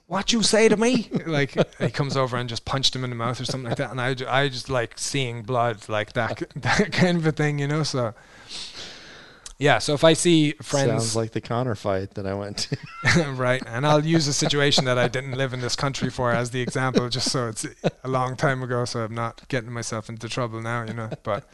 what 0.07 0.33
you 0.33 0.43
say 0.43 0.69
to 0.69 0.77
me?" 0.77 1.11
Like 1.27 1.57
he 1.79 1.91
comes 1.91 2.17
over 2.17 2.37
and 2.37 2.49
just 2.49 2.65
punched 2.65 2.95
him 2.97 3.05
in 3.05 3.11
the 3.11 3.17
mouth 3.17 3.41
or 3.41 3.45
something 3.45 3.69
like 3.69 3.79
that, 3.79 3.91
and 3.91 4.01
I, 4.01 4.15
ju- 4.15 4.27
I 4.29 4.49
just 4.49 4.69
like 4.71 4.99
seeing 4.99 5.43
blood, 5.43 5.89
like 5.89 6.13
that 6.15 6.43
that 6.57 6.93
kind 6.93 7.17
of 7.19 7.27
a 7.27 7.33
thing, 7.33 7.59
you 7.59 7.67
know. 7.69 7.83
So 7.83 8.15
yeah, 9.59 9.79
so 9.79 9.95
if 9.95 10.03
I 10.03 10.15
see 10.15 10.53
friends 10.61 10.89
Sounds 10.89 11.17
like 11.17 11.31
the 11.33 11.41
Connor 11.41 11.77
fight 11.77 12.15
that 12.15 12.27
I 12.27 12.35
went 12.35 12.69
to. 13.05 13.33
right? 13.33 13.63
And 13.65 13.87
I'll 13.87 14.05
use 14.05 14.27
a 14.27 14.33
situation 14.33 14.87
that 14.87 14.99
I 14.99 15.07
didn't 15.07 15.33
live 15.33 15.53
in 15.53 15.61
this 15.61 15.77
country 15.77 16.11
for 16.11 16.33
as 16.33 16.51
the 16.51 16.61
example, 16.61 17.09
just 17.09 17.31
so 17.31 17.47
it's 17.49 17.65
a 18.03 18.09
long 18.09 18.35
time 18.35 18.63
ago, 18.65 18.85
so 18.85 19.05
I'm 19.05 19.15
not 19.15 19.47
getting 19.49 19.71
myself 19.71 20.09
into 20.09 20.29
trouble 20.29 20.61
now, 20.61 20.83
you 20.83 20.95
know. 20.95 21.11
But, 21.23 21.45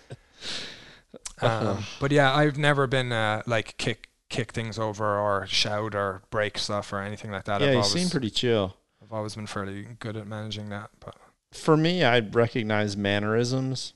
um, 1.40 1.85
but 2.01 2.10
yeah, 2.12 2.35
I've 2.35 2.59
never 2.59 2.86
been 2.86 3.12
uh, 3.12 3.43
like 3.47 3.76
kick 3.78 4.09
kick 4.28 4.52
things 4.52 4.78
over 4.78 5.18
or 5.18 5.47
shout 5.47 5.94
or 5.94 6.22
break 6.30 6.59
stuff 6.59 6.93
or 6.93 7.01
anything 7.01 7.30
like 7.30 7.44
that. 7.44 7.60
yeah, 7.60 7.68
I've 7.68 7.72
you 7.72 7.78
always 7.78 7.93
seem 7.93 8.10
pretty 8.10 8.30
chill. 8.30 8.76
I've 9.02 9.12
always 9.12 9.35
been 9.35 9.47
fairly 9.47 9.86
good 9.98 10.16
at 10.16 10.26
managing 10.26 10.68
that. 10.68 10.90
But 11.01 11.16
For 11.52 11.76
me, 11.76 12.05
I'd 12.05 12.35
recognize 12.35 12.97
mannerisms, 12.97 13.94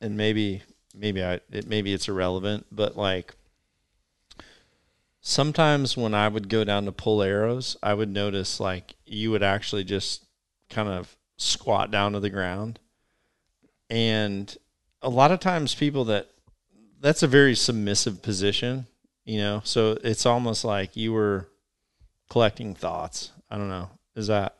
and 0.00 0.16
maybe 0.16 0.62
maybe 0.94 1.24
I 1.24 1.40
it, 1.50 1.66
maybe 1.66 1.92
it's 1.92 2.08
irrelevant, 2.08 2.66
but 2.70 2.96
like 2.96 3.34
sometimes 5.20 5.96
when 5.96 6.14
I 6.14 6.28
would 6.28 6.48
go 6.48 6.64
down 6.64 6.84
to 6.84 6.92
pull 6.92 7.22
arrows, 7.22 7.76
I 7.82 7.94
would 7.94 8.10
notice 8.10 8.60
like 8.60 8.94
you 9.06 9.30
would 9.30 9.42
actually 9.42 9.84
just 9.84 10.24
kind 10.70 10.88
of 10.88 11.16
squat 11.36 11.90
down 11.90 12.12
to 12.12 12.20
the 12.20 12.30
ground. 12.30 12.78
And 13.90 14.56
a 15.02 15.08
lot 15.08 15.32
of 15.32 15.40
times 15.40 15.74
people 15.74 16.04
that 16.06 16.30
that's 17.04 17.22
a 17.22 17.26
very 17.28 17.54
submissive 17.54 18.22
position, 18.22 18.86
you 19.24 19.38
know. 19.38 19.60
So 19.64 19.98
it's 20.02 20.24
almost 20.26 20.64
like 20.64 20.96
you 20.96 21.12
were 21.12 21.48
collecting 22.30 22.74
thoughts. 22.74 23.30
I 23.50 23.56
don't 23.58 23.68
know. 23.68 23.90
Is 24.16 24.26
that 24.28 24.56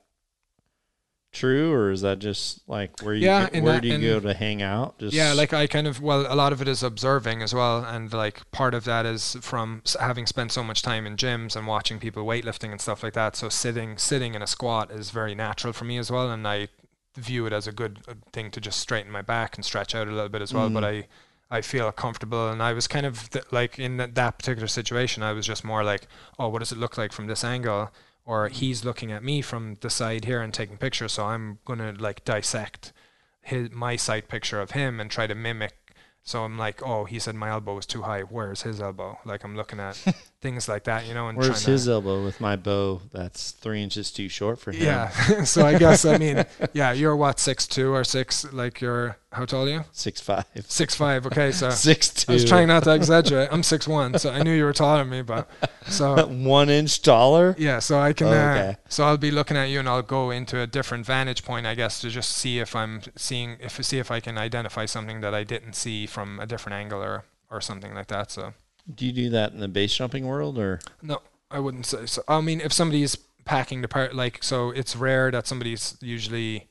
true 1.32 1.72
or 1.72 1.90
is 1.90 2.02
that 2.02 2.20
just 2.20 2.60
like 2.68 3.00
where 3.02 3.12
you 3.14 3.24
Yeah, 3.26 3.50
go- 3.50 3.60
where 3.62 3.72
that- 3.74 3.82
do 3.82 3.88
you 3.88 3.98
go 3.98 4.20
to 4.20 4.34
hang 4.34 4.62
out? 4.62 4.98
Just 5.00 5.14
yeah, 5.14 5.32
like 5.32 5.52
I 5.52 5.66
kind 5.66 5.86
of 5.88 6.00
well, 6.00 6.32
a 6.32 6.36
lot 6.36 6.52
of 6.52 6.60
it 6.62 6.68
is 6.68 6.82
observing 6.82 7.42
as 7.42 7.52
well, 7.52 7.82
and 7.84 8.12
like 8.12 8.48
part 8.52 8.72
of 8.74 8.84
that 8.84 9.04
is 9.04 9.36
from 9.40 9.82
having 9.98 10.26
spent 10.26 10.52
so 10.52 10.62
much 10.62 10.82
time 10.82 11.06
in 11.06 11.16
gyms 11.16 11.56
and 11.56 11.66
watching 11.66 11.98
people 11.98 12.24
weightlifting 12.24 12.70
and 12.70 12.80
stuff 12.80 13.02
like 13.02 13.14
that. 13.14 13.34
So 13.34 13.48
sitting 13.48 13.98
sitting 13.98 14.34
in 14.34 14.42
a 14.42 14.46
squat 14.46 14.92
is 14.92 15.10
very 15.10 15.34
natural 15.34 15.72
for 15.72 15.84
me 15.84 15.98
as 15.98 16.10
well, 16.10 16.30
and 16.30 16.46
I 16.46 16.68
view 17.16 17.46
it 17.46 17.52
as 17.52 17.66
a 17.66 17.72
good 17.72 17.98
uh, 18.08 18.14
thing 18.32 18.50
to 18.52 18.60
just 18.60 18.78
straighten 18.78 19.10
my 19.10 19.22
back 19.22 19.56
and 19.56 19.64
stretch 19.64 19.94
out 19.94 20.06
a 20.06 20.12
little 20.12 20.28
bit 20.28 20.42
as 20.42 20.52
well. 20.54 20.68
But 20.70 20.84
Mm. 20.84 20.86
I 21.02 21.06
I 21.54 21.60
feel 21.60 21.92
comfortable, 21.92 22.48
and 22.48 22.60
I 22.60 22.72
was 22.72 22.88
kind 22.88 23.06
of 23.06 23.30
th- 23.30 23.44
like 23.52 23.78
in 23.78 23.96
that, 23.98 24.16
that 24.16 24.38
particular 24.38 24.66
situation, 24.66 25.22
I 25.22 25.32
was 25.32 25.46
just 25.46 25.62
more 25.62 25.84
like, 25.84 26.08
oh, 26.36 26.48
what 26.48 26.58
does 26.58 26.72
it 26.72 26.78
look 26.78 26.98
like 26.98 27.12
from 27.12 27.28
this 27.28 27.44
angle? 27.44 27.92
Or 28.26 28.48
mm-hmm. 28.48 28.54
he's 28.54 28.84
looking 28.84 29.12
at 29.12 29.22
me 29.22 29.40
from 29.40 29.76
the 29.80 29.88
side 29.88 30.24
here 30.24 30.42
and 30.42 30.52
taking 30.52 30.78
pictures, 30.78 31.12
so 31.12 31.26
I'm 31.26 31.58
gonna 31.64 31.94
like 31.96 32.24
dissect 32.24 32.92
his 33.40 33.70
my 33.70 33.94
side 33.94 34.26
picture 34.26 34.60
of 34.60 34.72
him 34.72 34.98
and 34.98 35.08
try 35.08 35.28
to 35.28 35.34
mimic. 35.36 35.76
So 36.24 36.42
I'm 36.42 36.58
like, 36.58 36.82
oh, 36.82 37.04
he 37.04 37.20
said 37.20 37.36
my 37.36 37.50
elbow 37.50 37.74
was 37.76 37.86
too 37.86 38.02
high. 38.02 38.22
Where's 38.22 38.62
his 38.62 38.80
elbow? 38.80 39.18
Like 39.24 39.44
I'm 39.44 39.54
looking 39.54 39.78
at 39.78 40.02
things 40.44 40.68
like 40.68 40.84
that, 40.84 41.06
you 41.08 41.14
know, 41.14 41.28
and 41.28 41.38
where's 41.38 41.48
trying 41.48 41.64
to, 41.64 41.70
his 41.72 41.88
elbow 41.88 42.22
with 42.22 42.38
my 42.38 42.54
bow 42.54 43.00
that's 43.12 43.52
three 43.52 43.82
inches 43.82 44.12
too 44.12 44.28
short 44.28 44.58
for 44.60 44.72
him? 44.72 44.82
yeah. 44.84 45.08
so 45.44 45.64
I 45.66 45.78
guess 45.78 46.04
I 46.04 46.18
mean, 46.18 46.44
yeah, 46.74 46.92
you're 46.92 47.16
what 47.16 47.40
six 47.40 47.66
two 47.66 47.92
or 47.94 48.04
six? 48.04 48.44
Like 48.52 48.80
you're 48.82 49.16
how 49.32 49.46
tall 49.46 49.64
are 49.64 49.68
you? 49.70 49.84
Six 49.90 50.20
five. 50.20 50.44
Six 50.68 50.94
five. 50.94 51.26
Okay, 51.26 51.50
so 51.50 51.70
Six 51.90 52.10
two. 52.10 52.30
I 52.30 52.34
was 52.34 52.44
trying 52.44 52.68
not 52.68 52.84
to 52.84 52.94
exaggerate. 52.94 53.48
I'm 53.50 53.62
six 53.62 53.88
one, 53.88 54.18
so 54.18 54.30
I 54.30 54.42
knew 54.42 54.52
you 54.52 54.64
were 54.64 54.72
taller 54.74 54.98
than 55.02 55.10
me, 55.10 55.22
but 55.22 55.48
so 55.88 56.26
one 56.54 56.68
inch 56.70 57.00
taller. 57.02 57.56
yeah, 57.58 57.78
so 57.80 57.98
I 57.98 58.12
can. 58.12 58.28
Uh, 58.28 58.30
Okay. 58.54 58.76
so 58.88 59.04
I'll 59.04 59.16
be 59.16 59.30
looking 59.30 59.56
at 59.56 59.70
you, 59.70 59.78
and 59.80 59.88
I'll 59.88 60.02
go 60.02 60.30
into 60.30 60.60
a 60.60 60.66
different 60.66 61.06
vantage 61.06 61.42
point, 61.44 61.66
I 61.66 61.74
guess, 61.74 62.00
to 62.02 62.10
just 62.10 62.30
see 62.32 62.58
if 62.60 62.76
I'm 62.76 63.00
seeing, 63.16 63.56
if 63.60 63.82
see 63.84 63.98
if 63.98 64.10
I 64.10 64.20
can 64.20 64.36
identify 64.38 64.84
something 64.86 65.22
that 65.22 65.34
I 65.34 65.42
didn't 65.42 65.72
see 65.74 66.06
from 66.06 66.38
a 66.38 66.46
different 66.46 66.74
angle 66.76 67.02
or 67.02 67.24
or 67.50 67.60
something 67.60 67.94
like 67.94 68.08
that. 68.08 68.30
So 68.30 68.52
Do 68.92 69.06
you 69.06 69.12
do 69.12 69.30
that 69.30 69.52
in 69.52 69.60
the 69.60 69.68
base 69.68 69.94
jumping 69.94 70.26
world 70.26 70.58
or? 70.58 70.80
no, 71.02 71.22
I 71.50 71.58
wouldn't 71.58 71.86
say 71.86 72.06
so. 72.06 72.22
I 72.28 72.40
mean, 72.40 72.60
if 72.60 72.72
somebody's 72.72 73.16
packing 73.44 73.82
the 73.82 73.88
part, 73.88 74.14
like, 74.14 74.42
so 74.42 74.70
it's 74.70 74.96
rare 74.96 75.30
that 75.30 75.46
somebody's 75.46 75.96
usually 76.00 76.68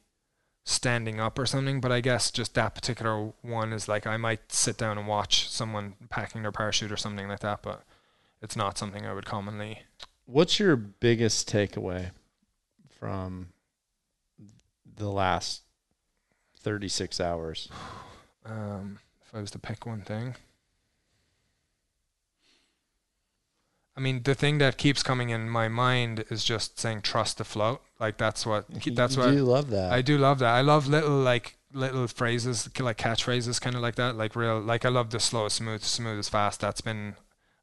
standing 0.66 1.20
up 1.20 1.38
or 1.38 1.46
something, 1.46 1.82
but 1.82 1.92
I 1.92 2.02
guess 2.02 2.32
just 2.32 2.54
that 2.56 2.76
particular 2.76 3.34
one 3.42 3.74
is 3.74 3.88
like 3.88 4.08
I 4.08 4.18
might 4.18 4.52
sit 4.52 4.78
down 4.78 4.98
and 4.98 5.08
watch 5.08 5.50
someone 5.50 5.96
packing 6.10 6.42
their 6.42 6.52
parachute 6.52 6.92
or 6.92 6.98
something 6.98 7.28
like 7.28 7.40
that, 7.42 7.62
but 7.62 7.84
it's 8.42 8.56
not 8.56 8.78
something 8.78 9.06
I 9.06 9.14
would 9.14 9.26
commonly. 9.26 9.84
What's 10.26 10.60
your 10.60 10.76
biggest 10.76 11.52
takeaway 11.52 12.12
from 13.00 13.50
the 14.96 15.10
last 15.10 15.62
36 16.60 17.20
hours? 17.20 17.70
Um, 18.46 19.00
if 19.26 19.34
I 19.34 19.40
was 19.40 19.52
to 19.52 19.58
pick 19.58 19.86
one 19.86 20.02
thing, 20.02 20.36
I 23.96 24.00
mean, 24.00 24.24
the 24.24 24.34
thing 24.34 24.58
that 24.58 24.78
keeps 24.78 25.04
coming 25.04 25.30
in 25.30 25.50
my 25.50 25.68
mind 25.68 26.26
is 26.30 26.44
just 26.44 26.80
saying 26.80 27.02
trust 27.02 27.38
the 27.38 27.44
float. 27.44 27.82
Like 28.00 28.18
that's 28.18 28.46
what 28.46 28.66
that's 28.70 29.16
you 29.16 29.22
what 29.22 29.32
do 29.32 29.44
love 29.44 29.70
that. 29.70 29.92
I 29.92 30.02
do 30.02 30.18
love 30.18 30.40
that. 30.40 30.54
I 30.54 30.62
love 30.62 30.88
little 30.88 31.20
like 31.20 31.58
little 31.74 32.08
phrases, 32.08 32.70
like 32.80 32.98
catchphrases, 32.98 33.62
kind 33.62 33.76
of 33.76 33.82
like 33.82 33.96
that. 33.96 34.16
Like 34.16 34.36
real, 34.36 34.60
like 34.60 34.84
I 34.86 34.90
love 34.90 35.12
the 35.12 35.20
slow 35.20 35.48
smooth, 35.48 35.84
smooth 35.84 36.20
is 36.20 36.30
fast. 36.30 36.60
That's 36.60 36.82
been 36.82 37.16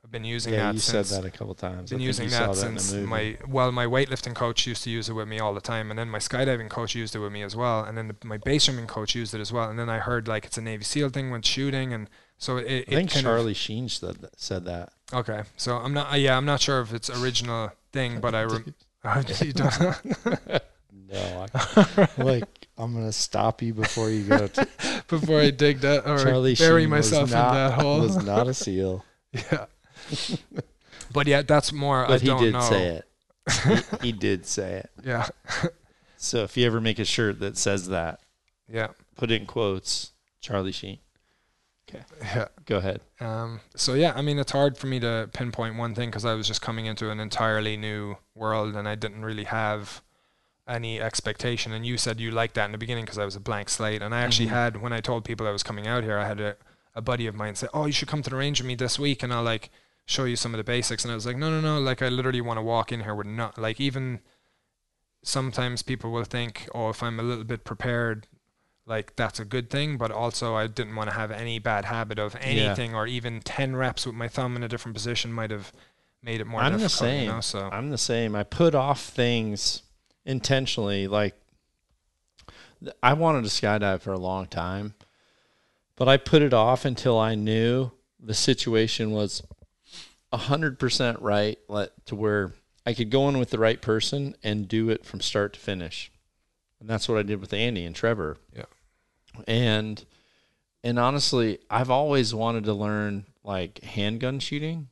I've 0.04 0.10
been 0.10 0.24
using 0.24 0.54
yeah, 0.54 0.66
that. 0.66 0.74
you 0.74 0.80
since, 0.80 1.08
said 1.08 1.22
that 1.22 1.28
a 1.28 1.30
couple 1.30 1.54
times. 1.54 1.92
I 1.92 1.96
Been 1.96 2.02
using 2.02 2.30
that 2.30 2.48
that 2.48 2.56
since 2.56 2.92
my 2.92 3.36
well, 3.46 3.70
my 3.70 3.86
weightlifting 3.86 4.34
coach 4.34 4.66
used 4.66 4.84
to 4.84 4.90
use 4.90 5.08
it 5.08 5.12
with 5.12 5.28
me 5.28 5.40
all 5.40 5.52
the 5.52 5.60
time, 5.60 5.90
and 5.90 5.98
then 5.98 6.08
my 6.08 6.18
skydiving 6.18 6.70
coach 6.70 6.94
used 6.94 7.14
it 7.14 7.18
with 7.18 7.32
me 7.32 7.42
as 7.42 7.54
well, 7.54 7.84
and 7.84 7.98
then 7.98 8.08
the, 8.08 8.16
my 8.24 8.38
base 8.38 8.66
jumping 8.66 8.86
coach 8.86 9.14
used 9.14 9.34
it 9.34 9.40
as 9.40 9.52
well, 9.52 9.68
and 9.68 9.78
then 9.78 9.90
I 9.90 9.98
heard 9.98 10.26
like 10.26 10.44
it's 10.44 10.56
a 10.56 10.62
Navy 10.62 10.84
SEAL 10.84 11.10
thing 11.10 11.30
when 11.30 11.42
shooting, 11.42 11.92
and 11.92 12.08
so 12.40 12.56
it. 12.56 12.66
it 12.66 12.88
I 12.88 12.94
think 12.96 13.12
kind 13.12 13.22
Charlie 13.22 13.54
Sheen 13.54 13.88
said 13.88 14.16
that, 14.16 14.40
said 14.40 14.64
that. 14.64 14.92
Okay, 15.12 15.42
so 15.56 15.76
I'm 15.76 15.94
not. 15.94 16.12
Uh, 16.12 16.16
yeah, 16.16 16.36
I'm 16.36 16.46
not 16.46 16.60
sure 16.60 16.80
if 16.80 16.92
it's 16.92 17.08
original 17.08 17.70
thing, 17.92 18.20
but 18.20 18.34
I. 18.34 18.44
Rem- 18.44 18.74
you 19.40 19.52
don't 19.52 19.80
know? 19.80 20.58
No, 21.12 21.46
I, 21.54 22.08
like 22.18 22.68
I'm 22.78 22.94
gonna 22.94 23.10
stop 23.10 23.62
you 23.62 23.74
before 23.74 24.10
you 24.10 24.24
go. 24.24 24.46
To, 24.48 24.68
before 25.08 25.40
I 25.40 25.50
dig 25.50 25.80
that 25.80 26.08
or 26.08 26.18
Charlie 26.18 26.54
bury 26.54 26.82
Sheen 26.82 26.90
was 26.90 27.10
myself 27.10 27.28
in 27.30 27.30
that 27.32 27.72
hole. 27.74 28.00
Was 28.00 28.24
not 28.24 28.46
a 28.46 28.54
seal, 28.54 29.04
yeah. 29.32 29.66
but 31.12 31.26
yeah, 31.26 31.42
that's 31.42 31.72
more. 31.72 32.04
I 32.04 32.08
but 32.08 32.20
he 32.20 32.28
don't 32.28 32.42
did 32.42 32.52
know. 32.52 32.60
say 32.60 32.86
it. 32.86 33.04
He, 34.00 34.06
he 34.08 34.12
did 34.12 34.46
say 34.46 34.74
it. 34.84 34.90
Yeah, 35.04 35.26
So 36.16 36.44
if 36.44 36.56
you 36.56 36.64
ever 36.66 36.80
make 36.80 37.00
a 37.00 37.04
shirt 37.04 37.40
that 37.40 37.56
says 37.56 37.88
that, 37.88 38.20
yeah, 38.68 38.88
put 39.16 39.32
it 39.32 39.40
in 39.40 39.46
quotes. 39.46 40.12
Charlie 40.40 40.72
Sheen. 40.72 40.98
Yeah. 41.92 42.48
Go 42.66 42.76
ahead. 42.78 43.00
Um, 43.20 43.60
so 43.74 43.94
yeah, 43.94 44.12
I 44.14 44.22
mean, 44.22 44.38
it's 44.38 44.52
hard 44.52 44.76
for 44.78 44.86
me 44.86 45.00
to 45.00 45.28
pinpoint 45.32 45.76
one 45.76 45.94
thing 45.94 46.10
because 46.10 46.24
I 46.24 46.34
was 46.34 46.46
just 46.46 46.60
coming 46.62 46.86
into 46.86 47.10
an 47.10 47.20
entirely 47.20 47.76
new 47.76 48.16
world 48.34 48.76
and 48.76 48.88
I 48.88 48.94
didn't 48.94 49.24
really 49.24 49.44
have 49.44 50.02
any 50.68 51.00
expectation. 51.00 51.72
And 51.72 51.84
you 51.84 51.96
said 51.96 52.20
you 52.20 52.30
liked 52.30 52.54
that 52.54 52.66
in 52.66 52.72
the 52.72 52.78
beginning 52.78 53.04
because 53.04 53.18
I 53.18 53.24
was 53.24 53.36
a 53.36 53.40
blank 53.40 53.68
slate. 53.68 54.02
And 54.02 54.14
I 54.14 54.20
actually 54.22 54.46
Mhm. 54.48 54.50
had 54.50 54.76
when 54.82 54.92
I 54.92 55.00
told 55.00 55.24
people 55.24 55.46
I 55.46 55.50
was 55.50 55.62
coming 55.62 55.86
out 55.86 56.04
here, 56.04 56.18
I 56.18 56.26
had 56.26 56.40
a, 56.40 56.56
a 56.94 57.00
buddy 57.02 57.26
of 57.26 57.34
mine 57.34 57.54
say, 57.56 57.66
"Oh, 57.74 57.86
you 57.86 57.92
should 57.92 58.08
come 58.08 58.22
to 58.22 58.30
the 58.30 58.36
range 58.36 58.60
with 58.60 58.66
me 58.68 58.74
this 58.76 58.98
week, 58.98 59.22
and 59.22 59.32
I'll 59.32 59.42
like 59.42 59.70
show 60.06 60.24
you 60.24 60.36
some 60.36 60.54
of 60.54 60.58
the 60.58 60.64
basics." 60.64 61.04
And 61.04 61.12
I 61.12 61.14
was 61.14 61.26
like, 61.26 61.36
"No, 61.36 61.50
no, 61.50 61.60
no! 61.60 61.80
Like 61.80 62.02
I 62.02 62.08
literally 62.08 62.40
want 62.40 62.58
to 62.58 62.62
walk 62.62 62.92
in 62.92 63.00
here 63.00 63.14
with 63.14 63.26
not 63.26 63.58
like 63.58 63.80
even." 63.80 64.20
Sometimes 65.22 65.82
people 65.82 66.10
will 66.10 66.24
think, 66.24 66.68
"Oh, 66.74 66.88
if 66.88 67.02
I'm 67.02 67.20
a 67.20 67.22
little 67.22 67.44
bit 67.44 67.64
prepared." 67.64 68.26
Like 68.86 69.14
that's 69.14 69.38
a 69.38 69.44
good 69.44 69.70
thing, 69.70 69.98
but 69.98 70.10
also 70.10 70.56
I 70.56 70.66
didn't 70.66 70.96
want 70.96 71.10
to 71.10 71.14
have 71.14 71.30
any 71.30 71.58
bad 71.58 71.84
habit 71.84 72.18
of 72.18 72.36
anything, 72.40 72.94
or 72.94 73.06
even 73.06 73.40
ten 73.40 73.76
reps 73.76 74.06
with 74.06 74.16
my 74.16 74.26
thumb 74.26 74.56
in 74.56 74.62
a 74.62 74.68
different 74.68 74.94
position 74.94 75.32
might 75.32 75.50
have 75.50 75.72
made 76.22 76.40
it 76.40 76.46
more 76.46 76.60
I'm 76.60 76.78
the 76.78 76.88
same. 76.88 77.24
You 77.24 77.32
know? 77.32 77.40
So 77.40 77.68
I'm 77.70 77.90
the 77.90 77.98
same. 77.98 78.34
I 78.34 78.42
put 78.42 78.74
off 78.74 79.02
things 79.02 79.82
intentionally. 80.24 81.06
Like 81.06 81.34
I 83.02 83.12
wanted 83.12 83.44
to 83.44 83.50
skydive 83.50 84.00
for 84.00 84.12
a 84.12 84.18
long 84.18 84.46
time, 84.46 84.94
but 85.96 86.08
I 86.08 86.16
put 86.16 86.42
it 86.42 86.54
off 86.54 86.84
until 86.84 87.18
I 87.18 87.34
knew 87.34 87.92
the 88.18 88.34
situation 88.34 89.12
was 89.12 89.42
hundred 90.32 90.78
percent 90.78 91.20
right, 91.20 91.58
to 92.06 92.14
where 92.14 92.52
I 92.86 92.94
could 92.94 93.10
go 93.10 93.28
in 93.28 93.38
with 93.38 93.50
the 93.50 93.58
right 93.58 93.80
person 93.80 94.34
and 94.42 94.66
do 94.66 94.88
it 94.88 95.04
from 95.04 95.20
start 95.20 95.52
to 95.52 95.60
finish. 95.60 96.10
And 96.80 96.88
that's 96.88 97.08
what 97.08 97.18
I 97.18 97.22
did 97.22 97.40
with 97.40 97.52
Andy 97.52 97.84
and 97.84 97.94
Trevor. 97.94 98.36
Yeah. 98.56 98.64
And 99.46 100.02
and 100.82 100.98
honestly, 100.98 101.58
I've 101.68 101.90
always 101.90 102.34
wanted 102.34 102.64
to 102.64 102.72
learn 102.74 103.26
like 103.44 103.82
handgun 103.84 104.40
shooting. 104.40 104.88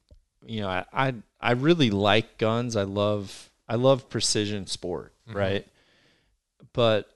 You 0.47 0.63
know, 0.63 0.69
I 0.69 0.85
I, 0.93 1.15
I 1.41 1.53
really 1.53 1.91
like 1.91 2.39
guns. 2.39 2.77
I 2.77 2.83
love 2.83 3.51
I 3.69 3.75
love 3.77 4.09
precision 4.09 4.67
sport, 4.67 5.13
Mhm. 5.29 5.35
right? 5.35 5.67
But 6.73 7.09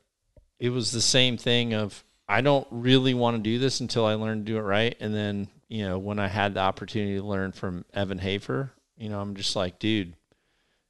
it 0.59 0.71
was 0.71 0.93
the 0.93 1.01
same 1.01 1.37
thing 1.37 1.75
of 1.75 2.03
I 2.29 2.41
don't 2.41 2.67
really 2.71 3.15
want 3.15 3.37
to 3.37 3.43
do 3.43 3.59
this 3.59 3.81
until 3.81 4.07
I 4.07 4.15
learn 4.15 4.39
to 4.39 4.45
do 4.45 4.57
it 4.57 4.63
right. 4.63 4.97
And 5.01 5.15
then, 5.15 5.49
you 5.69 5.85
know, 5.85 5.99
when 5.99 6.19
I 6.19 6.29
had 6.29 6.55
the 6.55 6.61
opportunity 6.61 7.17
to 7.17 7.23
learn 7.25 7.53
from 7.53 7.85
Evan 7.93 8.19
Hafer, 8.19 8.73
you 8.97 9.09
know, 9.09 9.21
I'm 9.21 9.35
just 9.35 9.55
like, 9.57 9.79
dude, 9.79 10.15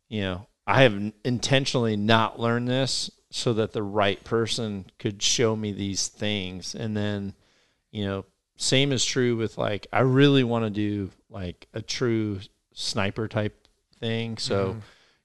you 0.09 0.20
know, 0.20 0.46
I 0.66 0.82
have 0.82 1.12
intentionally 1.24 1.96
not 1.96 2.38
learned 2.38 2.68
this 2.68 3.10
so 3.34 3.52
that 3.54 3.72
the 3.72 3.82
right 3.82 4.22
person 4.24 4.84
could 4.98 5.22
show 5.22 5.56
me 5.56 5.72
these 5.72 6.06
things. 6.09 6.74
And 6.74 6.94
then, 6.96 7.32
you 7.90 8.04
know, 8.04 8.24
same 8.56 8.92
is 8.92 9.04
true 9.04 9.36
with 9.36 9.56
like, 9.56 9.86
I 9.92 10.00
really 10.00 10.44
want 10.44 10.64
to 10.66 10.70
do 10.70 11.10
like 11.30 11.66
a 11.72 11.80
true 11.80 12.40
sniper 12.74 13.28
type 13.28 13.66
thing. 13.98 14.36
So, 14.36 14.74
Mhm. 14.74 14.80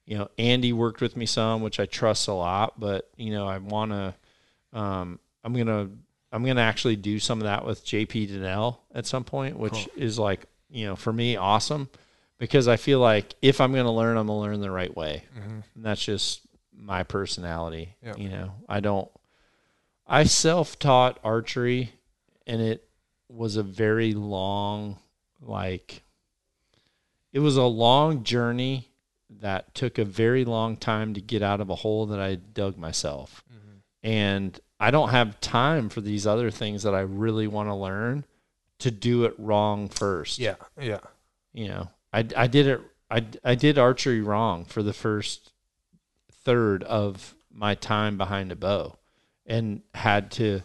you 0.06 0.18
know, 0.18 0.30
Andy 0.38 0.72
worked 0.72 1.02
with 1.02 1.18
me 1.18 1.26
some, 1.26 1.62
which 1.62 1.82
I 1.82 1.86
trust 1.86 2.30
a 2.30 2.34
lot, 2.34 2.80
but 2.80 3.10
you 3.18 3.32
know, 3.32 3.46
I 3.46 3.58
want 3.58 3.92
to, 3.92 4.16
um, 4.72 5.20
I'm 5.44 5.54
going 5.54 5.68
to, 5.68 5.90
I'm 6.32 6.44
going 6.44 6.56
to 6.58 6.62
actually 6.62 6.96
do 6.96 7.20
some 7.20 7.40
of 7.40 7.44
that 7.44 7.66
with 7.66 7.86
JP 7.86 8.30
Dinnell 8.30 8.78
at 8.96 9.06
some 9.06 9.24
point, 9.26 9.58
which 9.60 9.74
Cool. 9.74 9.86
is 9.98 10.18
like, 10.18 10.46
you 10.70 10.86
know, 10.86 10.96
for 10.96 11.12
me, 11.12 11.36
awesome 11.36 11.90
because 12.40 12.68
I 12.70 12.78
feel 12.78 13.00
like 13.00 13.34
if 13.42 13.60
I'm 13.60 13.74
going 13.74 13.86
to 13.86 13.92
learn, 13.92 14.16
I'm 14.16 14.28
going 14.28 14.38
to 14.38 14.42
learn 14.52 14.62
the 14.62 14.72
right 14.72 14.96
way. 14.96 15.24
Mhm. 15.38 15.64
And 15.76 15.84
that's 15.86 16.04
just 16.06 16.42
my 16.78 17.04
personality. 17.04 17.96
Yeah. 18.02 18.16
You 18.18 18.30
know, 18.30 18.52
I 18.70 18.80
don't, 18.80 19.10
I 20.06 20.24
self 20.24 20.80
taught 20.80 21.20
archery 21.24 21.92
and 22.46 22.62
it 22.62 22.88
was 23.30 23.58
a 23.58 23.64
very 23.64 24.14
long, 24.14 24.98
like, 25.42 26.04
it 27.34 27.40
was 27.40 27.58
a 27.58 27.64
long 27.64 28.24
journey 28.24 28.90
that 29.42 29.76
took 29.76 29.98
a 29.98 30.06
very 30.06 30.46
long 30.46 30.78
time 30.78 31.14
to 31.14 31.22
get 31.22 31.42
out 31.42 31.60
of 31.60 31.70
a 31.70 31.76
hole 31.76 32.06
that 32.08 32.20
I 32.20 32.36
dug 32.36 32.78
myself. 32.78 33.44
Mhm. 33.52 33.82
And 34.04 34.60
I 34.80 34.92
don't 34.92 35.10
have 35.10 35.42
time 35.42 35.90
for 35.90 36.00
these 36.02 36.26
other 36.26 36.50
things 36.50 36.84
that 36.84 36.96
I 36.96 37.02
really 37.02 37.48
want 37.48 37.68
to 37.68 37.76
learn 37.76 38.24
to 38.80 38.92
do 38.92 39.26
it 39.26 39.34
wrong 39.38 39.90
first 39.90 40.40
yeah, 40.40 40.56
yeah, 40.80 41.00
you 41.54 41.68
know 41.68 41.90
i, 42.14 42.24
I 42.36 42.48
did 42.48 42.68
it 42.68 42.82
I, 43.10 43.26
I 43.44 43.56
did 43.56 43.78
archery 43.78 44.22
wrong 44.22 44.66
for 44.66 44.84
the 44.84 44.94
first 44.94 45.52
third 46.48 46.84
of 46.84 47.36
my 47.52 47.76
time 47.76 48.18
behind 48.18 48.52
a 48.52 48.56
bow 48.56 48.98
and 49.46 49.82
had 49.94 50.32
to 50.32 50.62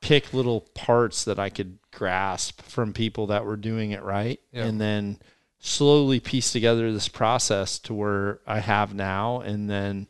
pick 0.00 0.32
little 0.32 0.60
parts 0.74 1.24
that 1.24 1.38
i 1.38 1.48
could 1.50 1.78
grasp 1.90 2.62
from 2.62 2.92
people 2.92 3.26
that 3.26 3.44
were 3.44 3.56
doing 3.56 3.90
it 3.90 4.02
right 4.02 4.40
Yeah. 4.52 4.64
and 4.64 4.80
then 4.80 5.18
slowly 5.58 6.20
piece 6.20 6.52
together 6.52 6.90
this 6.92 7.08
process 7.08 7.78
to 7.80 7.92
where 7.94 8.40
i 8.46 8.60
have 8.60 8.94
now 8.94 9.40
and 9.40 9.68
then 9.68 10.06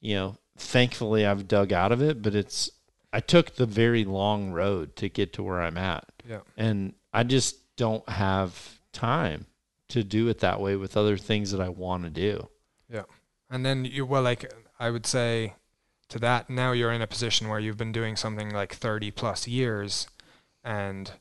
you 0.00 0.14
know 0.14 0.36
thankfully 0.56 1.26
i've 1.26 1.48
dug 1.48 1.72
out 1.72 1.90
of 1.90 2.00
it 2.00 2.22
but 2.22 2.34
it's 2.34 2.70
i 3.12 3.18
took 3.20 3.56
the 3.56 3.66
very 3.66 4.04
long 4.04 4.52
road 4.52 4.94
to 4.96 5.08
get 5.08 5.32
to 5.34 5.42
where 5.42 5.60
i'm 5.60 5.76
at 5.78 6.04
yeah. 6.28 6.40
and 6.56 6.94
I 7.14 7.24
just 7.24 7.76
don't 7.76 8.08
have 8.08 8.78
time 8.92 9.44
to 9.88 10.02
do 10.04 10.28
it 10.28 10.38
that 10.38 10.60
way 10.60 10.76
with 10.76 10.96
other 10.96 11.18
things 11.18 11.50
that 11.50 11.60
I 11.60 11.68
want 11.68 12.04
to 12.04 12.10
do. 12.10 12.48
And 13.52 13.64
then 13.66 13.84
you 13.84 14.06
well, 14.06 14.22
like 14.22 14.52
I 14.80 14.90
would 14.90 15.06
say 15.06 15.54
to 16.08 16.18
that, 16.18 16.50
now 16.50 16.72
you're 16.72 16.90
in 16.92 17.02
a 17.02 17.06
position 17.06 17.48
where 17.48 17.60
you've 17.60 17.76
been 17.76 17.92
doing 17.92 18.16
something 18.16 18.50
like 18.50 18.74
30 18.74 19.10
plus 19.12 19.46
years, 19.46 20.06
and 20.64 21.12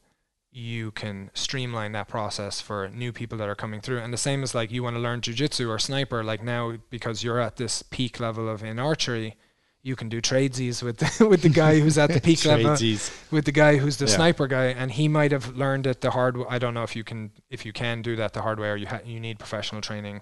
you 0.53 0.91
can 0.91 1.30
streamline 1.34 1.91
that 1.94 2.08
process 2.10 2.60
for 2.60 2.90
new 2.90 3.12
people 3.14 3.38
that 3.38 3.48
are 3.48 3.56
coming 3.56 3.80
through. 3.82 3.99
And 3.99 4.14
the 4.14 4.18
same 4.18 4.44
as 4.44 4.53
like 4.56 4.72
you 4.72 4.84
want 4.84 4.95
to 4.95 4.99
learn 5.02 5.22
jujitsu 5.22 5.70
or 5.70 5.80
sniper, 5.80 6.24
like 6.24 6.44
now 6.44 6.74
because 6.90 7.24
you're 7.24 7.40
at 7.40 7.58
this 7.58 7.84
peak 7.84 8.20
level 8.20 8.49
of 8.49 8.64
in 8.64 8.80
archery. 8.80 9.36
You 9.84 9.95
can 9.95 10.10
do 10.10 10.22
tradesies 10.22 10.84
with 10.84 10.98
the, 10.99 11.26
with 11.28 11.41
the 11.41 11.49
guy 11.49 11.80
who's 11.80 11.98
at 11.98 12.12
the 12.14 12.22
peak 12.30 12.45
level, 12.45 12.78
with 13.32 13.45
the 13.45 13.52
guy 13.52 13.78
who's 13.78 13.98
the 13.98 14.06
Yeah. 14.06 14.16
sniper 14.16 14.45
guy, 14.48 14.66
and 14.66 14.91
he 14.91 15.08
might 15.08 15.32
have 15.32 15.58
learned 15.58 15.88
it 15.88 16.02
the 16.02 16.12
hard. 16.12 16.36
w- 16.36 16.48
I 16.49 16.60
don't 16.60 16.76
know 16.76 16.84
if 16.84 16.95
you 16.95 17.03
can 17.03 17.32
if 17.49 17.66
you 17.66 17.74
can 17.74 18.02
do 18.03 18.16
that 18.18 18.34
the 18.34 18.41
hard 18.44 18.60
way, 18.60 18.70
or 18.70 18.76
you 18.76 18.86
ha- 18.88 19.02
you 19.03 19.20
need 19.20 19.40
professional 19.40 19.82
training 19.82 20.22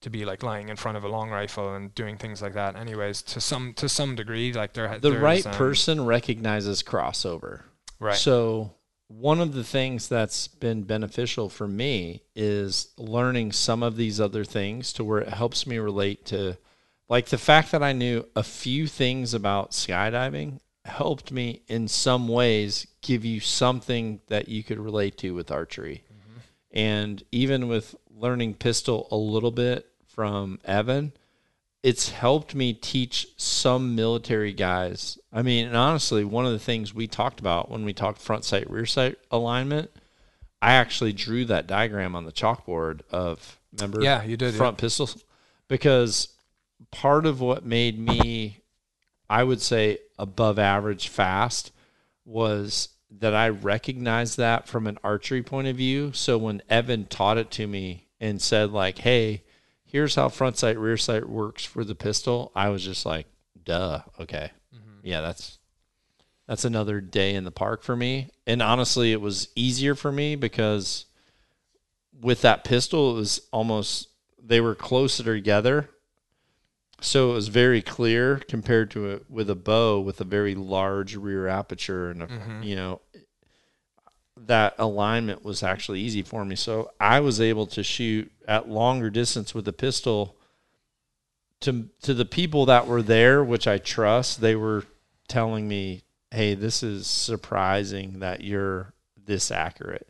to 0.00 0.10
be 0.10 0.24
like 0.24 0.42
lying 0.42 0.68
in 0.68 0.76
front 0.76 0.96
of 0.96 1.04
a 1.04 1.08
long 1.08 1.30
rifle 1.30 1.74
and 1.74 1.94
doing 1.94 2.16
things 2.16 2.40
like 2.40 2.54
that. 2.54 2.76
Anyways, 2.76 3.22
to 3.22 3.40
some 3.40 3.74
to 3.74 3.88
some 3.88 4.14
degree, 4.14 4.52
like 4.52 4.72
there 4.72 4.98
The 4.98 5.18
right 5.18 5.44
um, 5.46 5.54
person 5.54 6.04
recognizes 6.04 6.82
crossover. 6.82 7.62
right? 7.98 8.16
So, 8.16 8.74
one 9.08 9.40
of 9.40 9.54
the 9.54 9.64
things 9.64 10.08
that's 10.08 10.48
been 10.48 10.82
beneficial 10.82 11.48
for 11.48 11.66
me 11.66 12.22
is 12.36 12.88
learning 12.96 13.52
some 13.52 13.82
of 13.82 13.96
these 13.96 14.20
other 14.20 14.44
things 14.44 14.92
to 14.94 15.04
where 15.04 15.20
it 15.20 15.28
helps 15.28 15.66
me 15.66 15.78
relate 15.78 16.26
to 16.26 16.58
like 17.08 17.26
the 17.26 17.38
fact 17.38 17.72
that 17.72 17.82
I 17.82 17.92
knew 17.92 18.26
a 18.36 18.42
few 18.42 18.86
things 18.86 19.32
about 19.32 19.70
skydiving 19.70 20.60
helped 20.84 21.32
me 21.32 21.62
in 21.66 21.88
some 21.88 22.28
ways 22.28 22.86
give 23.00 23.24
you 23.24 23.40
something 23.40 24.20
that 24.28 24.48
you 24.48 24.62
could 24.62 24.78
relate 24.78 25.16
to 25.18 25.34
with 25.34 25.50
archery. 25.50 26.04
And 26.70 27.22
even 27.32 27.66
with 27.66 27.94
learning 28.10 28.54
pistol 28.54 29.08
a 29.10 29.16
little 29.16 29.50
bit 29.50 29.87
from 30.18 30.58
Evan, 30.64 31.12
it's 31.84 32.08
helped 32.08 32.52
me 32.52 32.72
teach 32.72 33.28
some 33.36 33.94
military 33.94 34.52
guys. 34.52 35.16
I 35.32 35.42
mean, 35.42 35.68
and 35.68 35.76
honestly, 35.76 36.24
one 36.24 36.44
of 36.44 36.50
the 36.50 36.58
things 36.58 36.92
we 36.92 37.06
talked 37.06 37.38
about 37.38 37.70
when 37.70 37.84
we 37.84 37.92
talked 37.92 38.20
front 38.20 38.44
sight, 38.44 38.68
rear 38.68 38.84
sight 38.84 39.16
alignment, 39.30 39.92
I 40.60 40.72
actually 40.72 41.12
drew 41.12 41.44
that 41.44 41.68
diagram 41.68 42.16
on 42.16 42.24
the 42.24 42.32
chalkboard 42.32 43.02
of 43.12 43.60
Remember? 43.72 44.02
Yeah, 44.02 44.24
you 44.24 44.36
did. 44.36 44.54
front 44.54 44.76
pistols 44.76 45.22
because 45.68 46.30
part 46.90 47.24
of 47.24 47.40
what 47.40 47.64
made 47.64 47.96
me 47.96 48.58
I 49.30 49.44
would 49.44 49.62
say 49.62 49.98
above 50.18 50.58
average 50.58 51.06
fast 51.06 51.70
was 52.24 52.88
that 53.08 53.36
I 53.36 53.50
recognized 53.50 54.36
that 54.38 54.66
from 54.66 54.88
an 54.88 54.98
archery 55.04 55.44
point 55.44 55.68
of 55.68 55.76
view. 55.76 56.10
So 56.12 56.38
when 56.38 56.60
Evan 56.68 57.06
taught 57.06 57.38
it 57.38 57.52
to 57.52 57.68
me 57.68 58.08
and 58.18 58.42
said 58.42 58.72
like, 58.72 58.98
"Hey, 58.98 59.44
here's 59.90 60.14
how 60.14 60.28
front 60.28 60.56
sight 60.56 60.78
rear 60.78 60.96
sight 60.96 61.28
works 61.28 61.64
for 61.64 61.82
the 61.84 61.94
pistol," 61.94 62.52
I 62.54 62.68
was 62.68 62.84
just 62.84 63.04
like, 63.04 63.26
"Duh, 63.64 64.02
okay, 64.20 64.52
yeah, 65.02 65.20
that's 65.20 65.58
that's 66.46 66.64
another 66.64 67.00
day 67.00 67.34
in 67.34 67.44
the 67.44 67.50
park 67.50 67.82
for 67.82 67.96
me." 67.96 68.28
And 68.46 68.62
honestly, 68.62 69.12
it 69.12 69.20
was 69.20 69.48
easier 69.54 69.94
for 69.94 70.12
me 70.12 70.36
because 70.36 71.06
with 72.20 72.42
that 72.42 72.64
pistol, 72.64 73.12
it 73.12 73.14
was 73.14 73.40
almost 73.52 74.08
they 74.42 74.60
were 74.60 74.74
closer 74.74 75.22
together. 75.22 75.90
So 77.00 77.30
it 77.30 77.34
was 77.34 77.46
very 77.48 77.80
clear 77.80 78.38
compared 78.48 78.90
to 78.92 79.06
it 79.06 79.30
with 79.30 79.48
a 79.50 79.54
bow 79.54 80.00
with 80.00 80.20
a 80.20 80.24
very 80.24 80.56
large 80.56 81.14
rear 81.14 81.46
aperture 81.46 82.10
and 82.10 82.22
a, 82.22 82.26
Mhm. 82.26 82.64
you 82.64 82.74
know 82.74 83.00
that 84.46 84.74
alignment 84.78 85.44
was 85.44 85.62
actually 85.62 86.00
easy 86.00 86.22
for 86.22 86.44
me. 86.44 86.56
So 86.56 86.90
I 87.00 87.20
was 87.20 87.40
able 87.40 87.66
to 87.68 87.82
shoot 87.82 88.30
at 88.46 88.68
longer 88.68 89.10
distance 89.10 89.54
with 89.54 89.64
the 89.64 89.72
pistol 89.72 90.36
to 91.60 91.88
to 92.02 92.14
the 92.14 92.24
people 92.24 92.66
that 92.66 92.86
were 92.86 93.02
there, 93.02 93.42
which 93.42 93.66
I 93.66 93.78
trust, 93.78 94.40
they 94.40 94.54
were 94.54 94.84
telling 95.28 95.66
me, 95.68 96.02
"Hey, 96.30 96.54
this 96.54 96.82
is 96.82 97.06
surprising 97.06 98.20
that 98.20 98.42
you're 98.42 98.94
this 99.16 99.50
accurate 99.50 100.08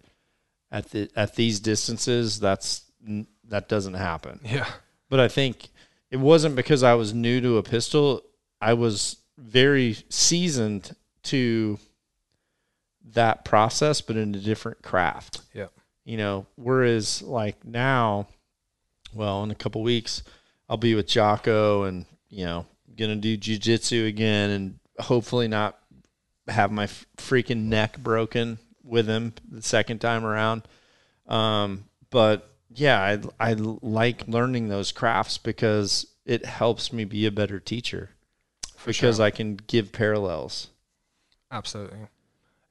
at 0.70 0.90
the 0.90 1.10
at 1.16 1.36
these 1.36 1.60
distances. 1.60 2.38
That's 2.38 2.82
that 3.44 3.68
doesn't 3.68 3.94
happen." 3.94 4.40
Yeah. 4.44 4.68
But 5.08 5.20
I 5.20 5.28
think 5.28 5.70
it 6.10 6.18
wasn't 6.18 6.54
because 6.54 6.82
I 6.82 6.94
was 6.94 7.14
new 7.14 7.40
to 7.40 7.56
a 7.56 7.62
pistol. 7.62 8.22
I 8.60 8.74
was 8.74 9.16
very 9.38 9.96
seasoned 10.10 10.94
to 11.24 11.78
that 13.12 13.44
process, 13.44 14.00
but 14.00 14.16
in 14.16 14.34
a 14.34 14.38
different 14.38 14.82
craft. 14.82 15.42
Yeah. 15.54 15.68
You 16.04 16.16
know, 16.16 16.46
whereas 16.56 17.22
like 17.22 17.64
now, 17.64 18.28
well, 19.12 19.42
in 19.42 19.50
a 19.50 19.54
couple 19.54 19.82
weeks, 19.82 20.22
I'll 20.68 20.76
be 20.76 20.94
with 20.94 21.06
Jocko 21.06 21.84
and, 21.84 22.06
you 22.28 22.44
know, 22.44 22.66
gonna 22.96 23.16
do 23.16 23.36
jujitsu 23.38 24.08
again 24.08 24.50
and 24.50 24.78
hopefully 24.98 25.48
not 25.48 25.78
have 26.48 26.72
my 26.72 26.84
f- 26.84 27.06
freaking 27.16 27.64
neck 27.64 27.98
broken 27.98 28.58
with 28.82 29.06
him 29.06 29.34
the 29.50 29.62
second 29.62 30.00
time 30.00 30.24
around. 30.24 30.62
Um, 31.26 31.84
but 32.10 32.50
yeah, 32.70 33.00
I, 33.38 33.50
I 33.50 33.52
like 33.54 34.26
learning 34.28 34.68
those 34.68 34.92
crafts 34.92 35.38
because 35.38 36.06
it 36.24 36.44
helps 36.44 36.92
me 36.92 37.04
be 37.04 37.26
a 37.26 37.30
better 37.30 37.60
teacher 37.60 38.10
For 38.76 38.88
because 38.88 39.16
sure. 39.16 39.24
I 39.26 39.30
can 39.30 39.56
give 39.56 39.92
parallels. 39.92 40.68
Absolutely. 41.50 42.08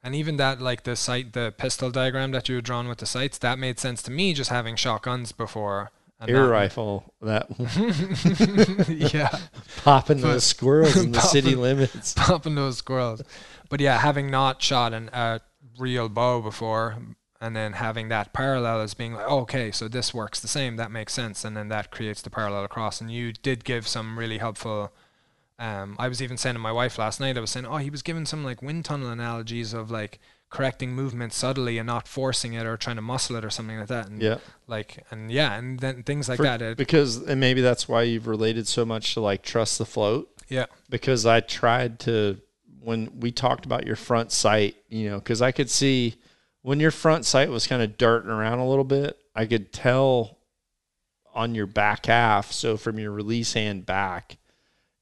And 0.02 0.14
even 0.14 0.36
that, 0.36 0.60
like 0.60 0.84
the 0.84 0.94
sight, 0.96 1.32
the 1.32 1.52
pistol 1.56 1.90
diagram 1.90 2.30
that 2.30 2.48
you 2.48 2.54
had 2.56 2.64
drawn 2.64 2.88
with 2.88 2.98
the 2.98 3.06
sights, 3.06 3.38
that 3.38 3.58
made 3.58 3.78
sense 3.80 4.02
to 4.04 4.10
me 4.10 4.32
just 4.32 4.50
having 4.50 4.76
shotguns 4.76 5.32
before. 5.32 5.90
And 6.20 6.30
Air 6.30 6.44
that- 6.44 6.48
rifle 6.50 7.14
that 7.20 7.46
yeah, 9.14 9.38
popping 9.84 10.20
those 10.20 10.44
squirrels 10.54 10.96
in 10.96 11.12
the 11.12 11.20
city 11.20 11.54
limits. 11.54 12.14
popping 12.14 12.54
those 12.54 12.78
squirrels. 12.78 13.22
But 13.68 13.80
yeah, 13.80 13.98
having 13.98 14.30
not 14.30 14.62
shot 14.62 14.92
an, 14.92 15.10
a 15.12 15.40
real 15.78 16.08
bow 16.08 16.40
before, 16.40 16.96
and 17.40 17.54
then 17.54 17.74
having 17.74 18.08
that 18.08 18.32
parallel 18.32 18.80
as 18.80 18.94
being 18.94 19.14
like, 19.14 19.26
oh, 19.28 19.40
okay, 19.40 19.70
so 19.70 19.86
this 19.86 20.12
works 20.12 20.40
the 20.40 20.48
same, 20.48 20.76
that 20.76 20.90
makes 20.90 21.12
sense, 21.12 21.44
and 21.44 21.56
then 21.56 21.68
that 21.68 21.90
creates 21.92 22.20
the 22.22 22.30
parallel 22.30 22.64
across. 22.64 23.00
And 23.00 23.12
you 23.12 23.32
did 23.32 23.64
give 23.64 23.86
some 23.86 24.18
really 24.18 24.38
helpful. 24.38 24.92
Um, 25.58 25.96
I 25.98 26.08
was 26.08 26.22
even 26.22 26.36
saying 26.36 26.54
to 26.54 26.60
my 26.60 26.70
wife 26.72 26.98
last 26.98 27.18
night, 27.20 27.36
I 27.36 27.40
was 27.40 27.50
saying, 27.50 27.66
oh, 27.66 27.78
he 27.78 27.90
was 27.90 28.02
giving 28.02 28.26
some 28.26 28.44
like 28.44 28.62
wind 28.62 28.84
tunnel 28.84 29.10
analogies 29.10 29.72
of 29.74 29.90
like 29.90 30.20
correcting 30.50 30.92
movement 30.92 31.32
subtly 31.32 31.78
and 31.78 31.86
not 31.86 32.06
forcing 32.06 32.52
it 32.54 32.64
or 32.64 32.76
trying 32.76 32.96
to 32.96 33.02
muscle 33.02 33.36
it 33.36 33.44
or 33.44 33.50
something 33.50 33.76
like 33.78 33.88
that. 33.88 34.06
And 34.08 34.22
Yeah. 34.22 34.38
like, 34.68 35.04
and 35.10 35.30
yeah, 35.32 35.54
and 35.58 35.80
then 35.80 36.04
things 36.04 36.28
like 36.28 36.36
For- 36.36 36.44
that. 36.44 36.62
It, 36.62 36.76
because 36.78 37.16
and 37.16 37.40
maybe 37.40 37.60
that's 37.60 37.88
why 37.88 38.02
you've 38.02 38.28
related 38.28 38.68
so 38.68 38.84
much 38.84 39.14
to 39.14 39.20
like 39.20 39.42
trust 39.42 39.78
the 39.78 39.84
float. 39.84 40.30
yeah, 40.48 40.66
Because 40.88 41.26
I 41.26 41.40
tried 41.40 41.98
to 42.00 42.40
when 42.80 43.18
we 43.20 43.32
talked 43.32 43.66
about 43.66 43.84
your 43.84 43.96
front 43.96 44.30
sight, 44.32 44.76
you 44.88 45.10
know, 45.10 45.18
because 45.18 45.42
I 45.42 45.50
could 45.52 45.68
see 45.68 46.14
when 46.62 46.78
your 46.80 46.92
front 46.92 47.26
sight 47.26 47.50
was 47.50 47.66
kind 47.66 47.82
of 47.82 47.98
darting 47.98 48.30
around 48.30 48.60
a 48.60 48.68
little 48.68 48.84
bit, 48.84 49.18
I 49.34 49.44
could 49.46 49.72
tell 49.72 50.38
on 51.34 51.54
your 51.54 51.66
back 51.66 52.06
half. 52.06 52.52
So 52.52 52.76
from 52.76 52.98
your 52.98 53.10
release 53.10 53.52
hand 53.52 53.84
back, 53.84 54.38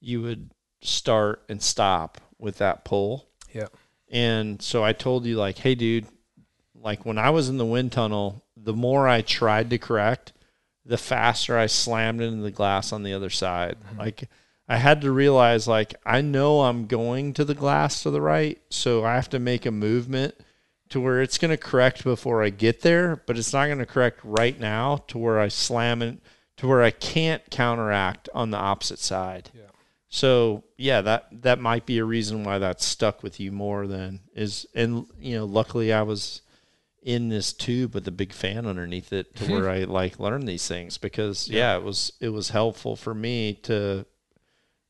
you 0.00 0.22
would 0.22 0.50
start 0.80 1.42
and 1.48 1.62
stop 1.62 2.20
with 2.38 2.58
that 2.58 2.84
pull. 2.84 3.26
Yeah. 3.52 3.68
And 4.10 4.60
so 4.62 4.84
I 4.84 4.92
told 4.92 5.26
you 5.26 5.36
like, 5.36 5.58
hey 5.58 5.74
dude, 5.74 6.06
like 6.74 7.04
when 7.04 7.18
I 7.18 7.30
was 7.30 7.48
in 7.48 7.58
the 7.58 7.66
wind 7.66 7.92
tunnel, 7.92 8.44
the 8.56 8.72
more 8.72 9.08
I 9.08 9.22
tried 9.22 9.70
to 9.70 9.78
correct, 9.78 10.32
the 10.84 10.98
faster 10.98 11.58
I 11.58 11.66
slammed 11.66 12.20
into 12.20 12.42
the 12.42 12.50
glass 12.50 12.92
on 12.92 13.02
the 13.02 13.12
other 13.12 13.30
side. 13.30 13.76
Mm-hmm. 13.80 13.98
Like 13.98 14.28
I 14.68 14.76
had 14.76 15.00
to 15.02 15.10
realize 15.10 15.66
like 15.66 15.94
I 16.04 16.20
know 16.20 16.62
I'm 16.62 16.86
going 16.86 17.32
to 17.34 17.44
the 17.44 17.54
glass 17.54 18.02
to 18.02 18.10
the 18.10 18.20
right, 18.20 18.60
so 18.70 19.04
I 19.04 19.14
have 19.14 19.30
to 19.30 19.38
make 19.38 19.66
a 19.66 19.70
movement 19.70 20.34
to 20.90 21.00
where 21.00 21.20
it's 21.20 21.38
going 21.38 21.50
to 21.50 21.56
correct 21.56 22.04
before 22.04 22.44
I 22.44 22.50
get 22.50 22.82
there, 22.82 23.16
but 23.26 23.36
it's 23.36 23.52
not 23.52 23.66
going 23.66 23.78
to 23.78 23.86
correct 23.86 24.20
right 24.22 24.58
now 24.58 24.98
to 25.08 25.18
where 25.18 25.40
I 25.40 25.48
slam 25.48 26.02
it 26.02 26.18
to 26.56 26.66
where 26.66 26.82
I 26.82 26.90
can't 26.90 27.42
counteract 27.50 28.28
on 28.34 28.50
the 28.50 28.56
opposite 28.56 28.98
side. 28.98 29.50
Yeah. 29.54 29.62
So 30.16 30.64
yeah, 30.78 31.02
that 31.02 31.42
that 31.42 31.60
might 31.60 31.84
be 31.84 31.98
a 31.98 32.04
reason 32.04 32.42
why 32.42 32.58
that 32.58 32.80
stuck 32.80 33.22
with 33.22 33.38
you 33.38 33.52
more 33.52 33.86
than 33.86 34.20
is 34.34 34.64
and 34.74 35.04
you 35.20 35.36
know, 35.36 35.44
luckily 35.44 35.92
I 35.92 36.00
was 36.00 36.40
in 37.02 37.28
this 37.28 37.52
tube 37.52 37.92
with 37.94 38.08
a 38.08 38.10
big 38.10 38.32
fan 38.32 38.64
underneath 38.64 39.12
it 39.12 39.36
to 39.36 39.52
where 39.52 39.68
I 39.76 39.84
like 39.84 40.18
learn 40.18 40.46
these 40.46 40.66
things 40.66 40.96
because 40.96 41.50
yeah, 41.50 41.76
it 41.76 41.82
was 41.82 42.14
it 42.18 42.30
was 42.30 42.48
helpful 42.48 42.96
for 42.96 43.12
me 43.12 43.60
to 43.64 44.06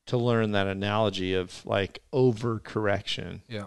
to 0.05 0.17
learn 0.17 0.53
that 0.53 0.67
analogy 0.67 1.33
of 1.33 1.65
like 1.65 1.99
overcorrection. 2.13 3.41
yeah. 3.49 3.65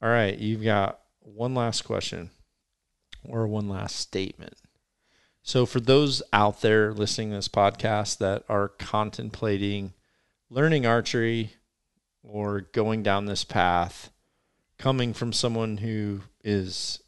All 0.00 0.10
right, 0.10 0.38
you've 0.38 0.62
got 0.62 1.00
one 1.22 1.56
last 1.56 1.82
question 1.82 2.30
or 3.24 3.48
one 3.48 3.68
last 3.68 3.96
statement. 3.96 4.54
So, 5.42 5.66
for 5.66 5.80
those 5.80 6.22
out 6.32 6.60
there 6.60 6.94
listening 6.94 7.30
to 7.30 7.36
this 7.36 7.48
podcast 7.48 8.18
that 8.18 8.44
are 8.48 8.68
contemplating 8.68 9.92
learning 10.54 10.86
archery 10.86 11.50
or 12.22 12.60
going 12.60 13.02
down 13.02 13.26
this 13.26 13.44
path, 13.44 14.10
coming 14.78 15.12
from 15.12 15.32
someone 15.32 15.78
who 15.78 16.20
is 16.42 17.00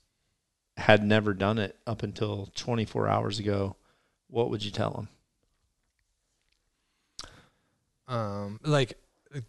had 0.76 1.02
never 1.02 1.32
done 1.32 1.58
it 1.58 1.78
up 1.86 2.02
until 2.02 2.50
24 2.54 3.08
hours 3.08 3.38
ago, 3.38 3.76
what 4.28 4.50
would 4.50 4.62
you 4.62 4.70
tell 4.70 4.90
them? 4.90 5.08
Um, 8.08 8.60
like 8.62 8.98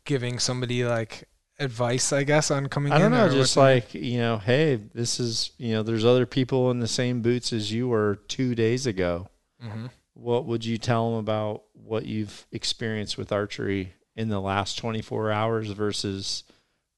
giving 0.05 0.39
somebody 0.39 0.85
like 0.85 1.27
advice, 1.59 2.13
I 2.13 2.23
guess, 2.23 2.49
on 2.49 2.67
coming. 2.67 2.93
I 2.93 2.99
don't 2.99 3.11
in 3.13 3.17
know, 3.19 3.29
just 3.29 3.57
like, 3.57 3.93
you 3.93 4.19
know, 4.19 4.37
hey, 4.37 4.75
this 4.93 5.19
is, 5.19 5.51
you 5.57 5.73
know, 5.73 5.83
there's 5.83 6.05
other 6.05 6.25
people 6.25 6.71
in 6.71 6.79
the 6.79 6.87
same 6.87 7.21
boots 7.21 7.51
as 7.51 7.71
you 7.71 7.87
were 7.87 8.19
two 8.27 8.55
days 8.55 8.85
ago. 8.85 9.29
Mhm. 9.63 9.89
What 10.19 10.45
would 10.45 10.65
you 10.65 10.77
tell 10.79 11.11
them 11.11 11.19
about 11.19 11.63
what 11.73 12.05
you've 12.05 12.47
experienced 12.51 13.17
with 13.17 13.31
archery 13.31 13.93
in 14.15 14.29
the 14.29 14.41
last 14.41 14.77
24 14.79 15.31
hours 15.31 15.69
versus 15.69 16.43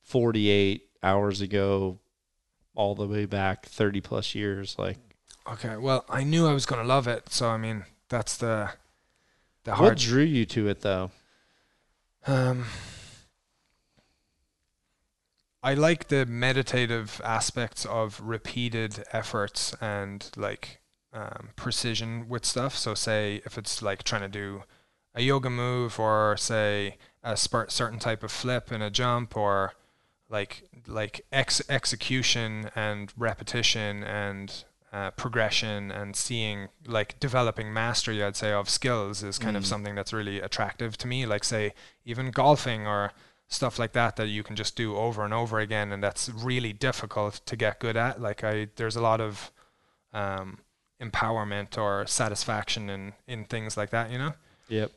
48 0.03 0.83
hours 1.03 1.41
ago, 1.41 1.99
all 2.75 2.95
the 2.95 3.05
way 3.07 3.25
back 3.25 3.65
30 3.65 3.99
plus 3.99 4.35
years? 4.35 4.75
Like, 4.79 4.97
Okay, 5.47 5.77
well, 5.77 6.05
I 6.07 6.23
knew 6.23 6.47
I 6.47 6.53
was 6.53 6.65
gonna 6.65 6.83
love 6.83 7.07
it, 7.07 7.29
so 7.31 7.49
I 7.49 7.57
mean, 7.57 7.83
that's 8.07 8.37
the 8.37 8.71
the 9.63 9.75
what 9.75 9.97
drew 9.97 10.23
you 10.23 10.45
to 10.45 10.67
it 10.67 10.81
though? 10.81 11.11
Um, 12.25 12.65
I 15.61 15.73
like 15.73 16.07
the 16.07 16.25
meditative 16.25 17.19
aspects 17.23 17.85
of 17.85 18.21
repeated 18.21 19.03
efforts 19.11 19.75
and 19.81 20.29
like 20.37 20.78
um, 21.13 21.49
precision 21.55 22.27
with 22.29 22.45
stuff. 22.45 22.75
So, 22.75 22.93
say 22.93 23.41
if 23.45 23.57
it's 23.57 23.81
like 23.81 24.03
trying 24.03 24.21
to 24.21 24.27
do 24.29 24.63
a 25.15 25.21
yoga 25.21 25.49
move, 25.49 25.99
or 25.99 26.37
say 26.37 26.97
a 27.23 27.35
spurt, 27.35 27.71
certain 27.71 27.99
type 27.99 28.23
of 28.23 28.31
flip 28.31 28.71
in 28.71 28.81
a 28.81 28.89
jump, 28.89 29.35
or 29.35 29.73
like 30.29 30.63
like 30.87 31.25
ex- 31.31 31.67
execution 31.69 32.69
and 32.75 33.11
repetition 33.17 34.03
and 34.03 34.63
uh, 34.93 35.11
progression 35.11 35.91
and 35.91 36.15
seeing 36.15 36.67
like 36.87 37.19
developing 37.19 37.71
mastery 37.71 38.23
i'd 38.23 38.35
say 38.35 38.51
of 38.51 38.67
skills 38.67 39.21
is 39.21 39.37
kind 39.37 39.55
of 39.55 39.61
Mm. 39.61 39.67
something 39.67 39.95
that's 39.95 40.11
really 40.13 40.39
attractive 40.39 40.97
to 40.97 41.07
me 41.07 41.27
like 41.27 41.43
say 41.43 41.73
even 42.05 42.31
golfing 42.31 42.87
or 42.87 43.11
stuff 43.47 43.77
like 43.77 43.91
that 43.93 44.15
that 44.15 44.27
you 44.29 44.41
can 44.41 44.55
just 44.55 44.75
do 44.75 44.95
over 44.95 45.23
and 45.23 45.31
over 45.33 45.59
again 45.59 45.91
and 45.91 46.01
that's 46.03 46.27
really 46.29 46.73
difficult 46.73 47.41
to 47.45 47.55
get 47.55 47.79
good 47.79 47.95
at 47.97 48.19
like 48.19 48.43
i 48.43 48.67
there's 48.77 48.95
a 48.95 49.01
lot 49.01 49.21
of 49.21 49.51
um, 50.13 50.57
empowerment 51.01 51.77
or 51.77 52.05
satisfaction 52.07 52.89
in 52.89 53.13
in 53.27 53.45
things 53.45 53.77
like 53.77 53.89
that, 53.91 54.11
you 54.11 54.17
know. 54.17 54.33
Yep. 54.67 54.91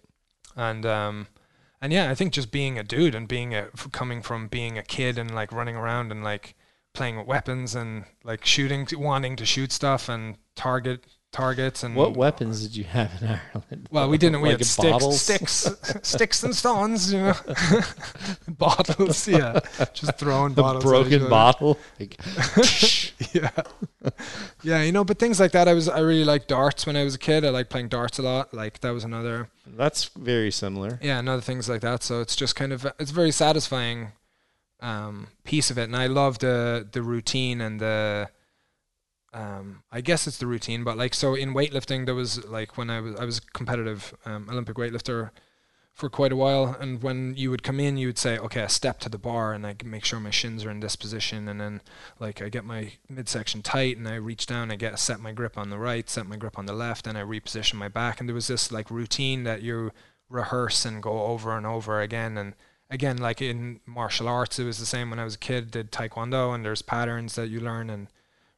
And 0.57 0.85
um, 0.87 1.27
and 1.81 1.93
yeah, 1.93 2.11
I 2.11 2.15
think 2.15 2.33
just 2.33 2.51
being 2.51 2.79
a 2.79 2.85
dude 2.85 3.15
and 3.15 3.27
being 3.27 3.55
a 3.55 3.69
f- 3.75 3.91
coming 3.93 4.23
from 4.23 4.49
being 4.49 4.79
a 4.79 4.83
kid 4.83 5.19
and 5.19 5.35
like 5.35 5.53
running 5.53 5.77
around 5.77 6.13
and 6.13 6.23
like 6.23 6.55
playing 6.93 7.17
with 7.17 7.27
weapons 7.27 7.75
and 7.75 8.05
like 8.23 8.45
shooting, 8.45 8.87
wanting 8.93 9.37
to 9.37 9.47
shoot 9.47 9.73
stuff 9.73 10.09
and 10.09 10.37
target 10.55 11.05
targets 11.33 11.83
and 11.83 11.97
What 11.97 12.15
weapons 12.17 12.63
did 12.63 12.77
you 12.77 12.85
have 12.85 13.11
in 13.23 13.29
Ireland? 13.29 13.89
Well, 13.91 14.09
we 14.09 14.19
didn't. 14.19 14.41
We 14.43 14.51
Like 14.51 14.59
had 14.59 14.67
sticks, 14.67 15.17
sticks, 15.21 15.69
sticks 16.03 16.43
and 16.43 16.55
stones. 16.55 17.13
You 17.13 17.21
know, 17.21 17.35
bottles. 18.49 19.27
Yeah, 19.27 19.61
just 19.95 20.19
throwing 20.19 20.53
A 20.57 20.57
bottles. 20.57 20.85
broken 20.85 21.29
bottle. 21.29 21.79
Like, 21.99 22.17
yeah, 23.33 23.51
yeah. 24.63 24.83
You 24.83 24.93
know, 24.93 25.05
but 25.05 25.19
things 25.19 25.41
like 25.41 25.53
that. 25.53 25.69
I 25.69 25.75
was. 25.75 25.89
I 25.89 26.01
really 26.01 26.25
liked 26.25 26.49
darts 26.49 26.87
when 26.87 26.97
I 26.97 27.05
was 27.05 27.15
a 27.15 27.19
kid. 27.19 27.45
I 27.45 27.49
liked 27.51 27.71
playing 27.71 27.89
darts 27.89 28.19
a 28.19 28.23
lot. 28.23 28.53
Like 28.55 28.81
that 28.81 28.91
was 28.91 29.05
another. 29.05 29.49
that's 29.67 30.05
very 30.17 30.51
similar. 30.51 30.99
Yeah, 31.03 31.19
and 31.19 31.29
other 31.29 31.43
things 31.43 31.69
like 31.69 31.81
that. 31.81 32.03
So 32.03 32.21
it's 32.21 32.37
just 32.37 32.55
kind 32.57 32.73
of. 32.73 32.87
It's 32.99 33.11
very 33.11 33.33
satisfying 33.33 34.13
um, 34.81 35.29
piece 35.45 35.71
of 35.71 35.79
it, 35.79 35.85
and 35.85 35.97
I 35.97 36.07
love 36.07 36.39
the 36.39 36.87
the 36.91 37.03
routine 37.03 37.61
and 37.61 37.81
the. 37.81 38.29
Um, 39.35 39.83
I 39.91 40.03
guess 40.03 40.27
it's 40.27 40.39
the 40.39 40.47
routine, 40.47 40.85
but 40.85 40.99
like 40.99 41.15
so 41.15 41.35
in 41.35 41.55
weightlifting, 41.55 42.05
there 42.05 42.15
was 42.15 42.45
like 42.47 42.77
when 42.77 42.91
I 42.91 43.01
was 43.01 43.17
I 43.17 43.25
was 43.25 43.41
competitive 43.41 44.15
um, 44.27 44.49
Olympic 44.51 44.77
weightlifter 44.77 45.31
for 45.95 46.09
quite 46.09 46.33
a 46.33 46.37
while, 46.37 46.77
and 46.81 47.03
when 47.03 47.35
you 47.37 47.51
would 47.51 47.63
come 47.63 47.79
in, 47.79 47.97
you 47.97 48.09
would 48.09 48.19
say, 48.19 48.39
okay, 48.39 48.63
I 48.63 48.67
step 48.67 48.99
to 49.01 49.09
the 49.09 49.19
bar 49.19 49.53
and 49.53 49.67
I 49.67 49.75
make 49.85 50.05
sure 50.05 50.19
my 50.19 50.31
shins 50.31 50.65
are 50.65 50.71
in 50.71 50.81
this 50.81 50.97
position, 50.97 51.49
and 51.49 51.61
then 51.61 51.81
like 52.19 52.41
I 52.43 52.49
get 52.49 52.65
my 52.65 52.93
midsection 53.09 53.63
tight, 53.63 53.97
and 53.99 54.09
I 54.09 54.15
reach 54.15 54.47
down, 54.47 54.71
I 54.71 54.77
get 54.77 54.99
set 54.99 55.21
my 55.21 55.33
grip 55.33 55.59
on 55.59 55.71
the 55.71 55.79
right, 55.79 56.09
set 56.09 56.27
my 56.27 56.37
grip 56.37 56.59
on 56.59 56.67
the 56.67 56.73
left, 56.73 57.07
and 57.07 57.17
I 57.19 57.23
reposition 57.23 57.75
my 57.75 57.89
back, 57.89 58.21
and 58.21 58.29
there 58.29 58.35
was 58.35 58.47
this 58.49 58.73
like 58.73 58.91
routine 58.91 59.45
that 59.45 59.63
you 59.63 59.93
rehearse 60.29 60.85
and 60.85 61.03
go 61.03 61.23
over 61.25 61.57
and 61.57 61.67
over 61.67 62.01
again, 62.01 62.39
and 62.39 62.55
again 62.91 63.19
like 63.19 63.43
in 63.43 63.81
martial 63.87 64.29
arts, 64.29 64.59
it 64.59 64.65
was 64.65 64.79
the 64.79 64.87
same 64.87 65.11
when 65.11 65.19
I 65.19 65.25
was 65.25 65.35
a 65.35 65.39
kid, 65.39 65.71
did 65.71 65.93
taekwondo, 65.93 66.55
and 66.55 66.65
there's 66.65 66.83
patterns 66.83 67.35
that 67.35 67.49
you 67.49 67.61
learn 67.61 67.91
and 67.91 68.09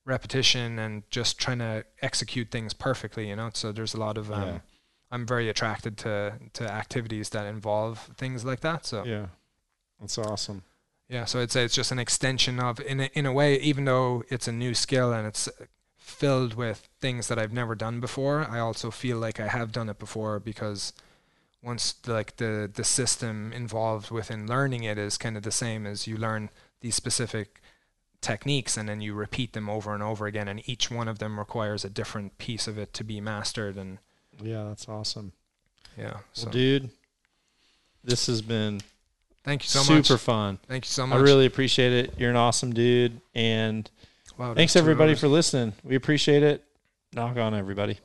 repetition 0.05 0.78
and 0.78 1.02
just 1.10 1.39
trying 1.39 1.59
to 1.59 1.85
execute 2.02 2.51
things 2.51 2.74
perfectly, 2.74 3.28
you 3.28 3.36
know. 3.36 3.51
So 3.55 3.72
there's 3.72 3.94
a 3.94 4.01
lot 4.01 4.18
of 4.18 4.31
um, 4.31 4.43
Yeah. 4.43 4.59
I'm 5.10 5.26
very 5.26 5.48
attracted 5.48 5.97
to 5.98 6.35
to 6.55 6.70
activities 6.70 7.31
that 7.31 7.47
involve 7.47 8.10
things 8.16 8.44
like 8.44 8.60
that. 8.60 8.86
So 8.86 9.05
yeah. 9.05 9.26
That's 10.01 10.18
awesome. 10.18 10.62
Yeah, 11.09 11.26
so 11.26 11.40
I'd 11.40 11.52
say 11.52 11.64
it's 11.64 11.74
just 11.74 11.93
an 11.93 11.98
extension 11.98 12.59
of 12.59 12.81
in 12.81 13.01
a, 13.01 13.10
in 13.12 13.26
a 13.26 13.32
way, 13.32 13.56
even 13.60 13.85
though 13.85 14.24
it's 14.31 14.48
a 14.48 14.52
new 14.52 14.74
skill 14.74 15.12
and 15.12 15.26
it's 15.26 15.48
filled 15.98 16.55
with 16.55 16.89
things 17.01 17.28
that 17.28 17.39
I've 17.39 17.52
never 17.52 17.74
done 17.74 18.01
before, 18.01 18.47
I 18.51 18.59
also 18.59 18.90
feel 18.90 19.18
like 19.18 19.39
I 19.39 19.48
have 19.48 19.70
done 19.72 19.89
it 19.89 19.98
before 19.98 20.40
because 20.40 20.93
once 21.62 21.94
like 22.06 22.36
the 22.36 22.70
the 22.72 22.85
system 22.85 23.52
involved 23.52 24.10
within 24.10 24.47
learning 24.47 24.85
it 24.85 24.98
is 24.98 25.16
kind 25.16 25.36
of 25.36 25.43
the 25.43 25.51
same 25.51 25.86
as 25.86 26.06
you 26.06 26.16
learn 26.16 26.51
these 26.81 26.94
specific 26.94 27.60
techniques 28.24 28.76
and 28.76 28.88
then 28.88 29.01
you 29.01 29.14
repeat 29.14 29.52
them 29.52 29.68
over 29.68 29.94
and 29.94 30.02
over 30.02 30.26
again 30.26 30.48
and 30.48 30.66
each 30.68 30.90
one 30.90 31.06
of 31.09 31.18
them 31.20 31.38
requires 31.38 31.84
a 31.84 31.88
different 31.90 32.36
piece 32.38 32.66
of 32.66 32.78
it 32.78 32.92
to 32.94 33.05
be 33.05 33.20
mastered 33.20 33.76
and 33.76 33.98
Yeah, 34.42 34.64
that's 34.64 34.88
awesome. 34.88 35.32
yeah 35.96 36.16
so 36.32 36.46
Well, 36.46 36.52
dude, 36.52 36.90
this 38.02 38.26
has 38.26 38.42
been 38.42 38.80
thank 39.44 39.62
you 39.62 39.68
so 39.68 39.80
super 39.82 40.14
much 40.14 40.20
fun. 40.22 40.59
thank 40.66 40.84
you 40.86 40.90
so 40.90 41.06
much 41.06 41.18
I 41.18 41.20
really 41.22 41.46
appreciate 41.46 41.92
it. 41.92 42.14
You're 42.18 42.30
an 42.30 42.36
awesome 42.36 42.72
dude. 42.72 43.20
And 43.34 43.88
Wow, 44.38 44.55
thanks 44.55 44.74
everybody 44.74 45.10
hours. 45.12 45.20
for 45.20 45.28
listening. 45.28 45.74
We 45.84 45.94
appreciate 45.94 46.42
it. 46.42 46.64
Nock 47.12 47.36
On 47.36 47.55
everybody. 47.55 47.98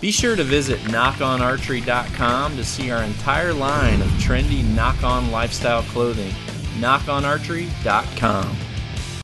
Be 0.00 0.10
sure 0.10 0.34
to 0.36 0.42
visit 0.44 0.78
nockonarchery.com 0.84 2.56
to 2.56 2.64
see 2.64 2.90
our 2.90 3.02
entire 3.02 3.52
line 3.52 4.00
of 4.00 4.08
trendy 4.12 4.64
Nock 4.74 5.02
On 5.04 5.30
lifestyle 5.30 5.82
clothing. 5.82 6.32
nockonarchery.com. 6.78 8.56